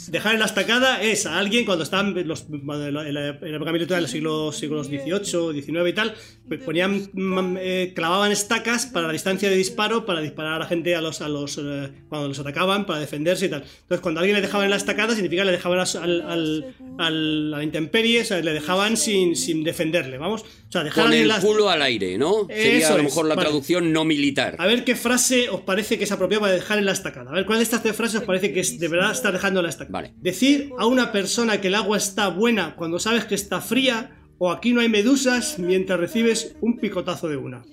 Dejar 0.09 0.35
en 0.35 0.41
la 0.41 0.47
estacada 0.47 1.03
es 1.03 1.27
a 1.27 1.39
alguien 1.39 1.65
cuando 1.65 1.85
estaban 1.85 2.15
los, 2.27 2.47
en 2.51 2.95
la, 2.95 3.09
en 3.09 3.15
la 3.15 3.57
época 3.57 3.73
militar 3.73 3.97
de 3.97 4.03
los 4.03 4.11
siglos, 4.11 4.57
siglos 4.57 4.87
XVIII, 4.89 5.63
XIX 5.63 5.89
y 5.89 5.93
tal, 5.93 6.15
pues 6.49 6.61
ponían, 6.63 7.09
mm, 7.13 7.57
eh, 7.59 7.93
clavaban 7.95 8.33
estacas 8.33 8.87
para 8.87 9.07
la 9.07 9.13
distancia 9.13 9.49
de 9.51 9.57
disparo, 9.57 10.05
para 10.07 10.21
disparar 10.21 10.55
a 10.55 10.59
la 10.61 10.67
gente 10.67 10.95
a 10.95 11.01
los, 11.01 11.21
a 11.21 11.29
los 11.29 11.59
eh, 11.59 11.91
cuando 12.09 12.29
los 12.29 12.39
atacaban, 12.39 12.87
para 12.87 13.01
defenderse 13.01 13.47
y 13.47 13.49
tal. 13.49 13.63
Entonces, 13.63 14.01
cuando 14.01 14.21
a 14.21 14.23
alguien 14.23 14.37
le 14.37 14.43
dejaban 14.43 14.65
en 14.65 14.71
la 14.71 14.77
estacada, 14.77 15.15
significa 15.15 15.43
que 15.43 15.47
le 15.47 15.53
dejaban 15.53 15.79
al, 15.81 15.97
al, 15.97 16.21
al- 16.23 16.75
a 16.99 17.11
la 17.11 17.63
intemperie, 17.65 18.21
o 18.21 18.25
sea, 18.25 18.41
le 18.41 18.53
dejaban 18.53 18.97
sin, 18.97 19.35
sin 19.37 19.65
defenderle, 19.65 20.19
vamos. 20.19 20.43
O 20.43 20.73
sea, 20.75 20.85
dejar 20.85 21.03
a 21.05 21.07
Con 21.07 21.13
el 21.15 21.23
en 21.23 21.29
la 21.29 21.41
culo 21.41 21.69
al 21.71 21.83
aire, 21.83 22.19
¿no? 22.19 22.47
Sería 22.49 22.79
Eso 22.79 22.89
a 22.89 22.97
lo 22.97 22.99
es, 22.99 23.05
mejor 23.05 23.27
la 23.27 23.35
vale. 23.37 23.47
traducción 23.49 23.93
no 23.95 24.05
militar. 24.05 24.57
A 24.59 24.67
ver 24.67 24.85
qué 24.85 24.95
frase 24.97 25.49
os 25.49 25.63
parece 25.63 25.97
que 25.97 26.05
es 26.05 26.13
apropiada 26.13 26.43
para 26.43 26.53
dejar 26.53 26.79
en 26.79 26.85
la 26.85 26.93
estacada. 26.93 27.31
A 27.31 27.35
ver, 27.35 27.47
¿cuál 27.47 27.59
de 27.59 27.63
estas 27.65 27.83
tres 27.83 27.97
frases 27.97 28.21
os 28.21 28.27
parece 28.27 28.53
que 28.53 28.61
es, 28.61 28.79
de 28.79 28.89
verdad 28.89 29.13
está 29.13 29.33
dejando 29.33 29.61
en 29.61 29.65
la 29.65 29.71
estacada? 29.71 29.93
Vale. 29.93 30.13
Decir 30.19 30.71
a 30.79 30.85
una 30.87 31.11
persona 31.13 31.61
que 31.63 31.69
el 31.69 31.75
agua 31.77 31.97
está 31.97 32.29
buena 32.29 32.77
cuando 32.77 32.99
sabes 32.99 33.25
que 33.25 33.35
está 33.35 33.63
fría 33.63 34.19
o 34.37 34.51
aquí 34.53 34.73
no 34.75 34.81
hay 34.83 34.89
medusas 34.91 35.59
mientras 35.59 35.99
recibes 35.99 36.55
un 36.61 36.77
picotazo 36.79 37.29
de 37.29 37.39
una. 37.39 37.65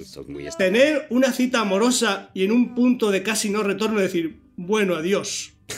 Esto 0.00 0.22
es 0.22 0.28
muy 0.28 0.44
Tener 0.58 1.06
una 1.10 1.32
cita 1.32 1.60
amorosa 1.60 2.30
y 2.34 2.44
en 2.44 2.50
un 2.52 2.74
punto 2.74 3.10
de 3.10 3.22
casi 3.22 3.48
no 3.50 3.62
retorno 3.62 4.00
decir, 4.00 4.40
bueno, 4.56 4.96
adiós. 4.96 5.52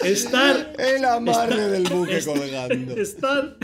Estar 0.00 0.72
El 0.78 1.04
amarre 1.04 1.52
Está- 1.54 1.68
del 1.68 1.82
buque 1.84 2.16
está- 2.16 2.32
colgando. 2.32 2.96
estar 2.96 3.56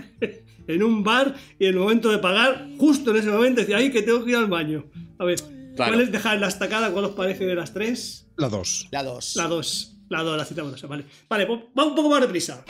en 0.69 0.83
un 0.83 1.03
bar 1.03 1.35
y 1.59 1.65
en 1.67 1.75
el 1.75 1.81
momento 1.81 2.11
de 2.11 2.19
pagar, 2.19 2.69
justo 2.79 3.11
en 3.11 3.17
ese 3.17 3.31
momento, 3.31 3.61
decir, 3.63 3.75
ay, 3.75 3.91
que 3.91 4.03
tengo 4.03 4.25
que 4.25 4.31
ir 4.31 4.37
al 4.37 4.47
baño. 4.47 4.85
A 5.19 5.25
ver, 5.25 5.41
Claro. 5.75 5.93
¿cuál 5.93 6.05
es 6.05 6.13
dejar 6.13 6.35
en 6.37 6.41
la 6.43 6.49
estacada? 6.49 6.91
¿Cuál 6.91 7.05
os 7.07 7.13
parece 7.13 7.45
de 7.47 7.55
las 7.55 7.73
tres? 7.73 8.27
La 8.37 8.49
2. 8.49 8.89
La 8.91 9.03
2. 9.03 9.37
La 9.37 9.47
dos. 9.49 9.95
La 10.09 10.23
dos, 10.23 10.37
la 10.39 10.45
cita 10.47 10.63
amorosa, 10.63 10.87
vale. 10.87 11.05
Vale, 11.29 11.47
pues 11.47 11.61
va 11.79 11.85
un 11.85 11.95
poco 11.95 12.09
más 12.09 12.21
deprisa. 12.23 12.65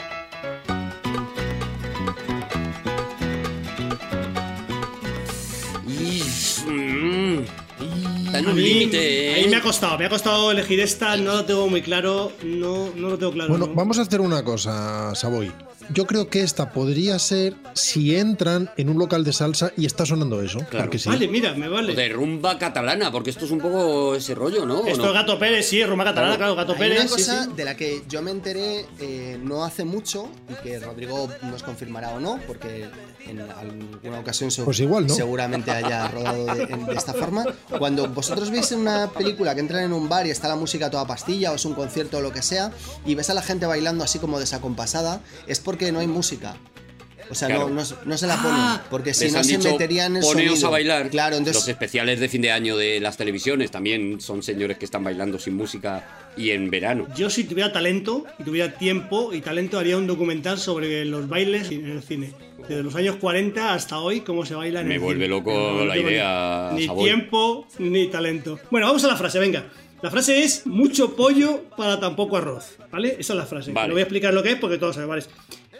Y- 5.87 6.23
mm, 6.69 7.39
Está 8.25 8.39
en 8.39 8.47
un 8.47 8.61
límite, 8.61 8.97
A 9.33 9.37
mí 9.37 9.43
¿eh? 9.45 9.47
me 9.49 9.55
ha 9.55 9.61
costado, 9.61 9.97
me 9.97 10.05
ha 10.05 10.09
costado 10.09 10.51
elegir 10.51 10.79
esta, 10.81 11.17
no 11.17 11.33
lo 11.33 11.45
tengo 11.45 11.67
muy 11.67 11.81
claro, 11.81 12.31
no, 12.43 12.89
no 12.95 13.09
lo 13.09 13.17
tengo 13.17 13.31
claro. 13.31 13.49
Bueno, 13.49 13.67
¿no? 13.67 13.73
vamos 13.73 13.97
a 13.97 14.03
hacer 14.03 14.21
una 14.21 14.43
cosa, 14.43 15.15
Savoy. 15.15 15.51
Yo 15.93 16.05
creo 16.05 16.29
que 16.29 16.41
esta 16.43 16.71
podría 16.71 17.17
ser 17.19 17.55
si 17.73 18.15
entran 18.15 18.69
en 18.77 18.89
un 18.89 18.97
local 18.99 19.23
de 19.23 19.33
salsa 19.33 19.71
y 19.77 19.85
está 19.85 20.05
sonando 20.05 20.41
eso. 20.41 20.59
Claro. 20.69 20.85
Porque 20.85 20.99
sí. 20.99 21.09
Vale, 21.09 21.27
mira, 21.27 21.53
me 21.55 21.67
O 21.67 21.71
vale. 21.71 21.95
de 21.95 22.09
rumba 22.09 22.57
catalana, 22.59 23.11
porque 23.11 23.29
esto 23.31 23.45
es 23.45 23.51
un 23.51 23.59
poco 23.59 24.15
ese 24.15 24.35
rollo, 24.35 24.65
¿no? 24.65 24.79
¿O 24.79 24.87
Esto 24.87 25.03
no? 25.03 25.07
es 25.09 25.13
Gato 25.13 25.39
Pérez, 25.39 25.65
sí, 25.67 25.83
Roma 25.83 26.03
Catalana, 26.03 26.37
claro, 26.37 26.55
Gato 26.55 26.73
Hay 26.73 26.79
Pérez. 26.79 26.99
una 26.99 27.07
sí, 27.07 27.13
cosa 27.15 27.43
sí. 27.45 27.49
de 27.55 27.65
la 27.65 27.75
que 27.75 28.03
yo 28.07 28.21
me 28.21 28.31
enteré 28.31 28.85
eh, 28.99 29.39
no 29.41 29.63
hace 29.63 29.83
mucho 29.85 30.29
y 30.49 30.53
que 30.63 30.79
Rodrigo 30.79 31.27
nos 31.43 31.63
confirmará 31.63 32.09
o 32.11 32.19
no, 32.19 32.39
porque 32.45 32.87
en 33.27 33.39
alguna 33.41 34.19
ocasión 34.19 34.49
se- 34.51 34.63
Pues 34.63 34.79
igual, 34.79 35.07
¿no? 35.07 35.13
seguramente 35.13 35.71
haya 35.71 36.07
rodado 36.11 36.45
de, 36.55 36.63
en- 36.63 36.85
de 36.85 36.95
esta 36.95 37.13
forma. 37.13 37.45
Cuando 37.77 38.07
vosotros 38.09 38.49
veis 38.51 38.71
en 38.71 38.79
una 38.79 39.09
película 39.11 39.53
que 39.55 39.61
entran 39.61 39.83
en 39.83 39.93
un 39.93 40.07
bar 40.09 40.25
y 40.27 40.29
está 40.31 40.47
la 40.47 40.55
música 40.55 40.89
toda 40.89 41.05
pastilla 41.07 41.51
o 41.51 41.55
es 41.55 41.65
un 41.65 41.73
concierto 41.73 42.17
o 42.17 42.21
lo 42.21 42.31
que 42.31 42.41
sea 42.41 42.71
y 43.05 43.15
ves 43.15 43.29
a 43.29 43.33
la 43.33 43.41
gente 43.41 43.65
bailando 43.65 44.03
así 44.03 44.19
como 44.19 44.39
desacompasada, 44.39 45.21
es 45.47 45.59
porque 45.59 45.78
no 45.91 45.99
hay 45.99 46.07
música. 46.07 46.55
O 47.31 47.35
sea, 47.35 47.47
Claro. 47.47 47.69
no, 47.69 47.75
no, 47.83 47.87
no 48.05 48.17
se 48.17 48.25
la 48.25 48.37
ponen, 48.37 48.51
Ah, 48.57 48.83
porque 48.89 49.13
si 49.13 49.29
no 49.29 49.43
se 49.43 49.57
dicho, 49.57 49.71
meterían 49.71 50.15
en 50.15 50.23
poneos 50.23 50.49
sonido. 50.53 50.67
a 50.67 50.71
bailar. 50.71 51.09
Claro, 51.11 51.31
Los 51.37 51.39
entonces 51.47 51.67
especiales 51.67 52.19
de 52.19 52.27
fin 52.27 52.41
de 52.41 52.51
año 52.51 52.75
de 52.75 52.99
las 52.99 53.17
televisiones 53.17 53.69
también 53.69 54.19
son 54.19 54.41
señores 54.41 54.79
que 54.79 54.85
están 54.85 55.03
bailando 55.03 55.37
sin 55.37 55.53
música 55.55 56.31
y 56.35 56.49
en 56.49 56.71
verano. 56.71 57.05
Yo 57.15 57.29
si 57.29 57.43
tuviera 57.43 57.71
talento 57.71 58.25
y 58.39 58.43
tuviera 58.43 58.73
tiempo 58.73 59.31
y 59.31 59.41
talento 59.41 59.77
haría 59.77 59.95
un 59.97 60.07
documental 60.07 60.57
sobre 60.57 61.05
los 61.05 61.29
bailes 61.29 61.69
en 61.69 61.85
el 61.85 62.01
cine. 62.01 62.33
Desde 62.67 62.81
los 62.81 62.95
años 62.95 63.17
40 63.17 63.75
hasta 63.75 63.99
hoy, 63.99 64.21
cómo 64.21 64.43
se 64.43 64.55
baila 64.55 64.81
en 64.81 64.87
Me 64.87 64.95
el 64.95 64.99
vuelve 64.99 65.25
cine. 65.25 65.35
loco 65.37 65.51
No, 65.53 65.73
no 65.75 65.85
la 65.85 65.97
idea, 65.99 66.71
Ni, 66.73 66.87
tiempo 66.87 67.67
ni 67.77 68.07
talento. 68.07 68.59
Bueno, 68.71 68.87
vamos 68.87 69.03
a 69.03 69.07
la 69.07 69.15
frase, 69.15 69.37
venga. 69.37 69.65
La 70.01 70.09
frase 70.09 70.43
es 70.43 70.65
mucho 70.65 71.15
pollo 71.15 71.65
para 71.77 71.99
tan 71.99 72.15
poco 72.15 72.37
arroz, 72.37 72.77
¿vale? 72.91 73.17
Esa 73.19 73.33
es 73.33 73.37
la 73.37 73.45
frase. 73.45 73.71
Vale. 73.71 73.89
No 73.89 73.93
voy 73.93 73.99
a 74.01 74.03
explicar 74.05 74.33
lo 74.33 74.41
que 74.41 74.53
es 74.53 74.55
porque 74.55 74.79
todos 74.79 74.95
saben, 74.95 75.09
¿vale? 75.09 75.23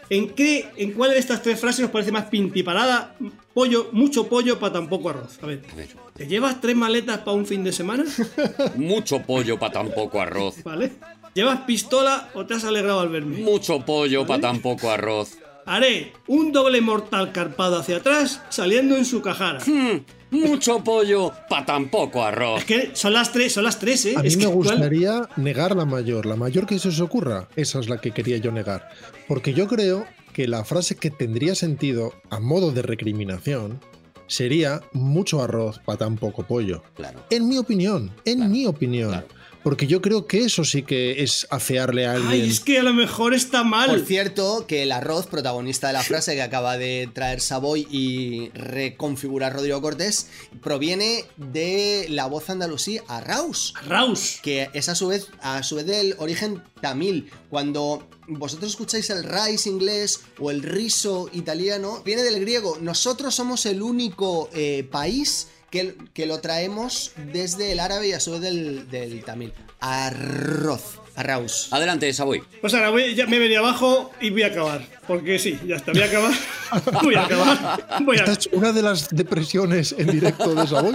¿En 0.09 0.29
qué, 0.29 0.67
en 0.77 0.93
cuál 0.93 1.11
de 1.11 1.19
estas 1.19 1.41
tres 1.43 1.59
frases 1.59 1.85
os 1.85 1.91
parece 1.91 2.11
más 2.11 2.25
pintiparada? 2.25 3.15
Pollo, 3.53 3.89
mucho 3.91 4.27
pollo 4.27 4.59
para 4.59 4.73
tan 4.73 4.89
poco 4.89 5.09
arroz. 5.09 5.37
A 5.43 5.45
ver, 5.45 5.61
A 5.71 5.75
ver, 5.75 5.87
¿te 6.15 6.25
llevas 6.27 6.59
tres 6.61 6.75
maletas 6.75 7.19
para 7.19 7.33
un 7.33 7.45
fin 7.45 7.63
de 7.63 7.71
semana? 7.71 8.05
mucho 8.75 9.21
pollo 9.21 9.59
para 9.59 9.73
tan 9.73 9.91
poco 9.91 10.19
arroz. 10.21 10.63
¿Vale? 10.63 10.93
¿Llevas 11.35 11.61
pistola 11.61 12.29
o 12.33 12.45
te 12.45 12.55
has 12.55 12.63
alegrado 12.63 13.01
al 13.01 13.09
verme? 13.09 13.37
Mucho 13.37 13.85
pollo 13.85 14.25
para 14.25 14.41
tan 14.41 14.59
poco 14.61 14.89
arroz. 14.89 15.37
Haré 15.65 16.13
un 16.25 16.51
doble 16.51 16.81
mortal 16.81 17.31
carpado 17.31 17.77
hacia 17.77 17.97
atrás 17.97 18.41
saliendo 18.49 18.97
en 18.97 19.05
su 19.05 19.21
cajara. 19.21 19.59
Hmm, 19.63 19.99
mucho 20.31 20.83
pollo 20.83 21.31
para 21.47 21.65
tan 21.67 21.89
poco 21.89 22.23
arroz. 22.23 22.59
Es 22.61 22.65
que 22.65 22.89
son 22.95 23.13
las 23.13 23.31
tres, 23.31 23.53
son 23.53 23.63
las 23.65 23.77
tres, 23.77 24.03
¿eh? 24.07 24.15
A 24.17 24.21
mí 24.23 24.27
Es 24.27 24.37
me 24.37 24.45
que, 24.45 24.49
¿cuál? 24.51 24.55
gustaría 24.77 25.29
negar 25.35 25.75
la 25.75 25.85
mayor, 25.85 26.25
la 26.25 26.35
mayor 26.35 26.65
que 26.65 26.79
se 26.79 26.87
os 26.87 26.99
ocurra. 26.99 27.47
Esa 27.55 27.79
es 27.79 27.87
la 27.87 28.01
que 28.01 28.09
quería 28.11 28.37
yo 28.37 28.51
negar. 28.51 28.89
Porque 29.29 29.53
yo 29.53 29.67
creo 29.67 30.07
que 30.33 30.47
la 30.47 30.65
frase 30.65 30.95
que 30.95 31.11
tendría 31.11 31.53
sentido 31.53 32.13
a 32.31 32.39
modo 32.39 32.71
de 32.71 32.81
recriminación 32.81 33.79
sería 34.25 34.81
mucho 34.91 35.43
arroz 35.43 35.77
para 35.85 35.99
tan 35.99 36.17
poco 36.17 36.47
pollo. 36.47 36.81
Claro. 36.95 37.19
En 37.29 37.47
mi 37.47 37.59
opinión, 37.59 38.11
en 38.25 38.51
mi 38.51 38.65
opinión. 38.65 39.09
claro. 39.11 39.27
Porque 39.69 39.85
yo 39.85 40.01
creo 40.01 40.25
que 40.25 40.45
eso 40.45 40.65
sí 40.65 40.81
que 40.81 41.21
es 41.21 41.45
afearle 41.51 42.07
a 42.07 42.13
alguien. 42.13 42.41
Ay, 42.41 42.49
es 42.49 42.59
que 42.59 42.79
a 42.79 42.81
lo 42.81 42.91
mejor 42.91 43.35
está 43.35 43.63
mal. 43.63 43.91
Por 43.91 43.99
cierto, 43.99 44.65
que 44.65 44.81
el 44.81 44.91
arroz, 44.91 45.27
protagonista 45.27 45.85
de 45.85 45.93
la 45.93 46.01
frase 46.01 46.33
que 46.33 46.41
acaba 46.41 46.75
de 46.79 47.07
traer 47.13 47.39
Savoy 47.39 47.85
y 47.87 48.49
reconfigurar 48.55 49.53
Rodrigo 49.53 49.79
Cortés, 49.79 50.25
proviene 50.63 51.23
de 51.37 52.07
la 52.09 52.25
voz 52.25 52.49
andalusí 52.49 52.99
Arraus, 53.07 53.75
Raus. 53.85 54.39
que 54.41 54.71
es 54.73 54.89
a 54.89 54.95
su 54.95 55.09
vez, 55.09 55.27
a 55.39 55.61
su 55.61 55.75
vez 55.75 55.85
del 55.85 56.15
origen 56.17 56.63
tamil. 56.81 57.29
Cuando 57.51 58.09
vosotros 58.27 58.71
escucháis 58.71 59.11
el 59.11 59.23
rice 59.23 59.69
inglés 59.69 60.21
o 60.39 60.49
el 60.49 60.63
riso 60.63 61.29
italiano, 61.31 62.01
viene 62.03 62.23
del 62.23 62.39
griego. 62.39 62.79
Nosotros 62.81 63.35
somos 63.35 63.67
el 63.67 63.83
único 63.83 64.49
eh, 64.51 64.87
país 64.89 65.47
que, 65.71 65.95
que 66.13 66.25
lo 66.25 66.39
traemos 66.41 67.13
desde 67.33 67.71
el 67.71 67.79
árabe 67.79 68.09
y 68.09 68.11
a 68.13 68.19
su 68.19 68.31
vez 68.33 68.41
del, 68.41 68.89
del 68.89 69.23
tamil. 69.23 69.53
Arroz. 69.79 70.99
Arraus. 71.15 71.67
Adelante, 71.73 72.13
Savoy. 72.13 72.41
Pues 72.61 72.73
ahora 72.73 72.91
voy- 72.91 73.13
ya 73.13 73.27
me 73.27 73.35
he 73.35 73.39
venido 73.39 73.59
abajo 73.59 74.11
y 74.21 74.29
voy 74.29 74.43
a 74.43 74.47
acabar. 74.47 74.81
Porque 75.05 75.37
sí, 75.37 75.59
ya 75.67 75.75
está, 75.75 75.91
voy 75.91 76.01
a 76.01 76.05
acabar. 76.05 76.33
voy 77.03 77.15
a 77.15 77.23
acabar. 77.25 77.85
Voy 78.05 78.17
a, 78.17 78.19
Esta 78.21 78.31
es 78.33 78.49
una 78.53 78.71
de 78.71 78.81
las 78.81 79.09
depresiones 79.09 79.93
en 79.97 80.07
directo 80.11 80.55
de 80.55 80.65
Savoy. 80.65 80.93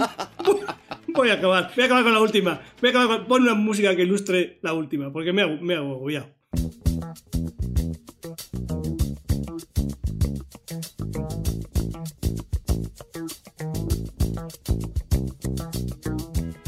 voy 1.13 1.29
a 1.29 1.33
acabar. 1.33 1.71
Voy 1.75 1.83
a 1.83 1.85
acabar 1.85 2.03
con 2.03 2.13
la 2.13 2.21
última. 2.21 2.59
Voy 2.81 2.87
a 2.87 2.89
acabar 2.91 3.17
con. 3.19 3.27
Pon 3.27 3.41
una 3.43 3.53
música 3.53 3.95
que 3.95 4.01
ilustre 4.01 4.57
la 4.63 4.73
última, 4.73 5.11
porque 5.13 5.31
me 5.31 5.43
hago, 5.43 5.57
me 5.61 5.75
hago 5.75 5.93
agobiado. 5.93 6.33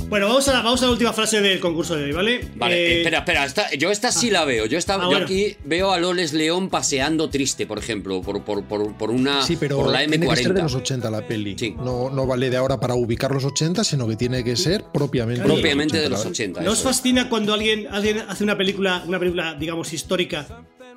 Bueno, 0.10 0.28
vamos 0.30 0.48
a, 0.48 0.54
la, 0.54 0.62
vamos 0.62 0.82
a 0.82 0.86
la 0.86 0.92
última 0.94 1.12
frase 1.12 1.42
del 1.42 1.60
concurso 1.60 1.94
de 1.98 2.06
hoy, 2.06 2.12
¿vale? 2.14 2.48
Vale, 2.56 2.76
Eh, 2.78 2.98
espera, 3.00 3.18
espera. 3.20 3.44
esta- 3.46 3.70
yo 3.76 3.92
esta 3.92 4.10
sí 4.14 4.30
la 4.30 4.46
veo. 4.46 4.66
Yo, 4.66 4.78
esta, 4.78 4.96
Ah, 4.96 5.00
yo 5.02 5.08
bueno. 5.08 5.26
aquí 5.26 5.58
veo 5.66 5.92
a 5.92 5.98
Loles 6.00 6.32
León 6.32 6.70
paseando 6.70 7.30
triste, 7.30 7.68
por 7.68 7.78
ejemplo, 7.78 8.22
por, 8.22 8.42
por, 8.46 8.64
por, 8.64 8.94
por 8.96 9.12
una. 9.12 9.42
Sí, 9.46 9.58
pero 9.58 9.76
por 9.76 9.92
la 9.92 10.00
tiene 10.08 10.26
que 10.26 10.36
ser 10.38 10.54
de 10.54 10.62
los 10.62 10.74
M40. 10.74 10.78
80 10.78 11.12
la 11.12 11.28
peli. 11.28 11.56
Sí. 11.60 11.76
No, 11.78 12.10
no 12.10 12.26
vale 12.26 12.50
de 12.50 12.56
ahora 12.56 12.80
para 12.80 12.96
ubicar 12.96 13.32
los 13.32 13.44
80, 13.44 13.84
sino 13.84 14.08
que 14.08 14.16
tiene 14.16 14.46
que 14.46 14.56
ser 14.56 14.86
propiamente, 14.94 15.44
Propiamente 15.44 15.98
de 16.00 16.08
los 16.10 16.20
¿vale? 16.20 16.32
80. 16.32 16.62
¿No 16.62 16.72
os 16.72 16.82
fascina 16.82 17.28
cuando 17.28 17.54
alguien, 17.54 17.88
alguien 17.92 18.20
hace 18.30 18.46
una 18.46 18.58
película, 18.58 19.04
una 19.06 19.20
película, 19.20 19.56
digamos, 19.56 19.92
histórica, 19.92 20.48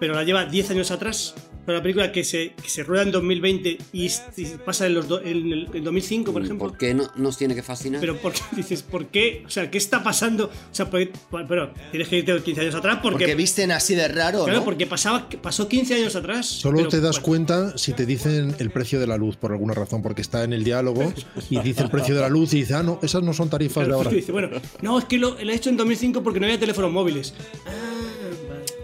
pero 0.00 0.14
la 0.14 0.24
lleva 0.24 0.44
10 0.46 0.70
años 0.72 0.90
atrás? 0.90 1.34
Una 1.66 1.82
película 1.82 2.10
que 2.10 2.24
se, 2.24 2.54
que 2.60 2.68
se 2.68 2.82
rueda 2.82 3.02
en 3.04 3.12
2020 3.12 3.78
y, 3.92 4.06
y 4.06 4.44
pasa 4.64 4.86
en, 4.86 4.94
los 4.94 5.06
do- 5.06 5.20
en 5.20 5.52
el 5.52 5.68
en 5.72 5.84
2005, 5.84 6.32
por 6.32 6.42
ejemplo. 6.42 6.68
¿Por 6.68 6.76
qué 6.76 6.94
no, 6.94 7.08
nos 7.16 7.36
tiene 7.36 7.54
que 7.54 7.62
fascinar? 7.62 8.00
Pero 8.00 8.16
¿por 8.16 8.32
qué 8.32 8.40
dices, 8.56 8.82
¿por 8.82 9.06
qué? 9.06 9.44
O 9.46 9.50
sea, 9.50 9.70
¿qué 9.70 9.78
está 9.78 10.02
pasando? 10.02 10.46
O 10.46 10.74
sea, 10.74 10.90
¿por 10.90 10.98
qué- 11.00 11.12
pero 11.46 11.72
tienes 11.92 12.08
que 12.08 12.16
irte 12.16 12.42
15 12.42 12.60
años 12.62 12.74
atrás 12.74 12.98
porque, 13.02 13.18
Porque 13.18 13.34
visten 13.36 13.70
así 13.70 13.94
de 13.94 14.08
raro, 14.08 14.44
claro, 14.44 14.60
¿no? 14.60 14.64
porque 14.64 14.86
pasaba, 14.86 15.28
pasó 15.42 15.68
15 15.68 15.94
años 15.94 16.16
atrás. 16.16 16.46
Solo 16.46 16.78
Pero, 16.78 16.88
te 16.88 17.00
das 17.00 17.16
bueno, 17.16 17.26
cuenta 17.26 17.78
si 17.78 17.92
te 17.92 18.04
dicen 18.04 18.56
el 18.58 18.70
precio 18.70 18.98
de 18.98 19.06
la 19.06 19.16
luz 19.18 19.36
por 19.36 19.52
alguna 19.52 19.74
razón, 19.74 20.02
porque 20.02 20.22
está 20.22 20.42
en 20.42 20.54
el 20.54 20.64
diálogo 20.64 21.12
y 21.50 21.60
dice 21.60 21.82
el 21.82 21.90
precio 21.90 22.16
de 22.16 22.22
la 22.22 22.28
luz 22.30 22.52
y 22.54 22.60
dice, 22.60 22.74
ah, 22.74 22.82
no, 22.82 22.98
esas 23.02 23.22
no 23.22 23.32
son 23.32 23.48
tarifas 23.48 23.82
de 23.84 23.88
claro, 23.90 23.98
ahora. 23.98 24.10
dice, 24.10 24.32
bueno, 24.32 24.48
no, 24.80 24.98
es 24.98 25.04
que 25.04 25.18
lo, 25.18 25.36
lo 25.40 25.52
he 25.52 25.54
hecho 25.54 25.68
en 25.70 25.76
2005 25.76 26.22
porque 26.22 26.40
no 26.40 26.46
había 26.46 26.58
teléfonos 26.58 26.90
móviles. 26.90 27.34
Ah. 27.66 27.70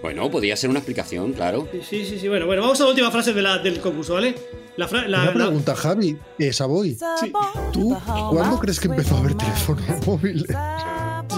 Bueno, 0.06 0.30
podría 0.30 0.54
ser 0.56 0.70
una 0.70 0.78
explicación, 0.78 1.32
claro. 1.32 1.68
Sí, 1.90 2.04
sí, 2.04 2.16
sí. 2.20 2.28
Bueno, 2.28 2.46
bueno, 2.46 2.62
vamos 2.62 2.80
a 2.80 2.84
la 2.84 2.90
última 2.90 3.10
frase 3.10 3.32
de 3.32 3.42
la- 3.42 3.58
del 3.58 3.80
concurso, 3.80 4.14
¿vale? 4.14 4.36
La, 4.76 4.86
fra- 4.86 5.08
la- 5.08 5.22
Una 5.22 5.32
la- 5.34 5.44
pregunta, 5.46 5.74
Javi, 5.74 6.16
eh, 6.38 6.52
Savoy, 6.52 6.96
sí. 7.20 7.32
¿tú 7.72 7.96
cuándo 8.30 8.56
crees 8.60 8.78
que 8.78 8.86
empezó 8.86 9.16
a 9.16 9.18
haber 9.18 9.34
teléfonos 9.34 9.84
móviles? 10.06 10.46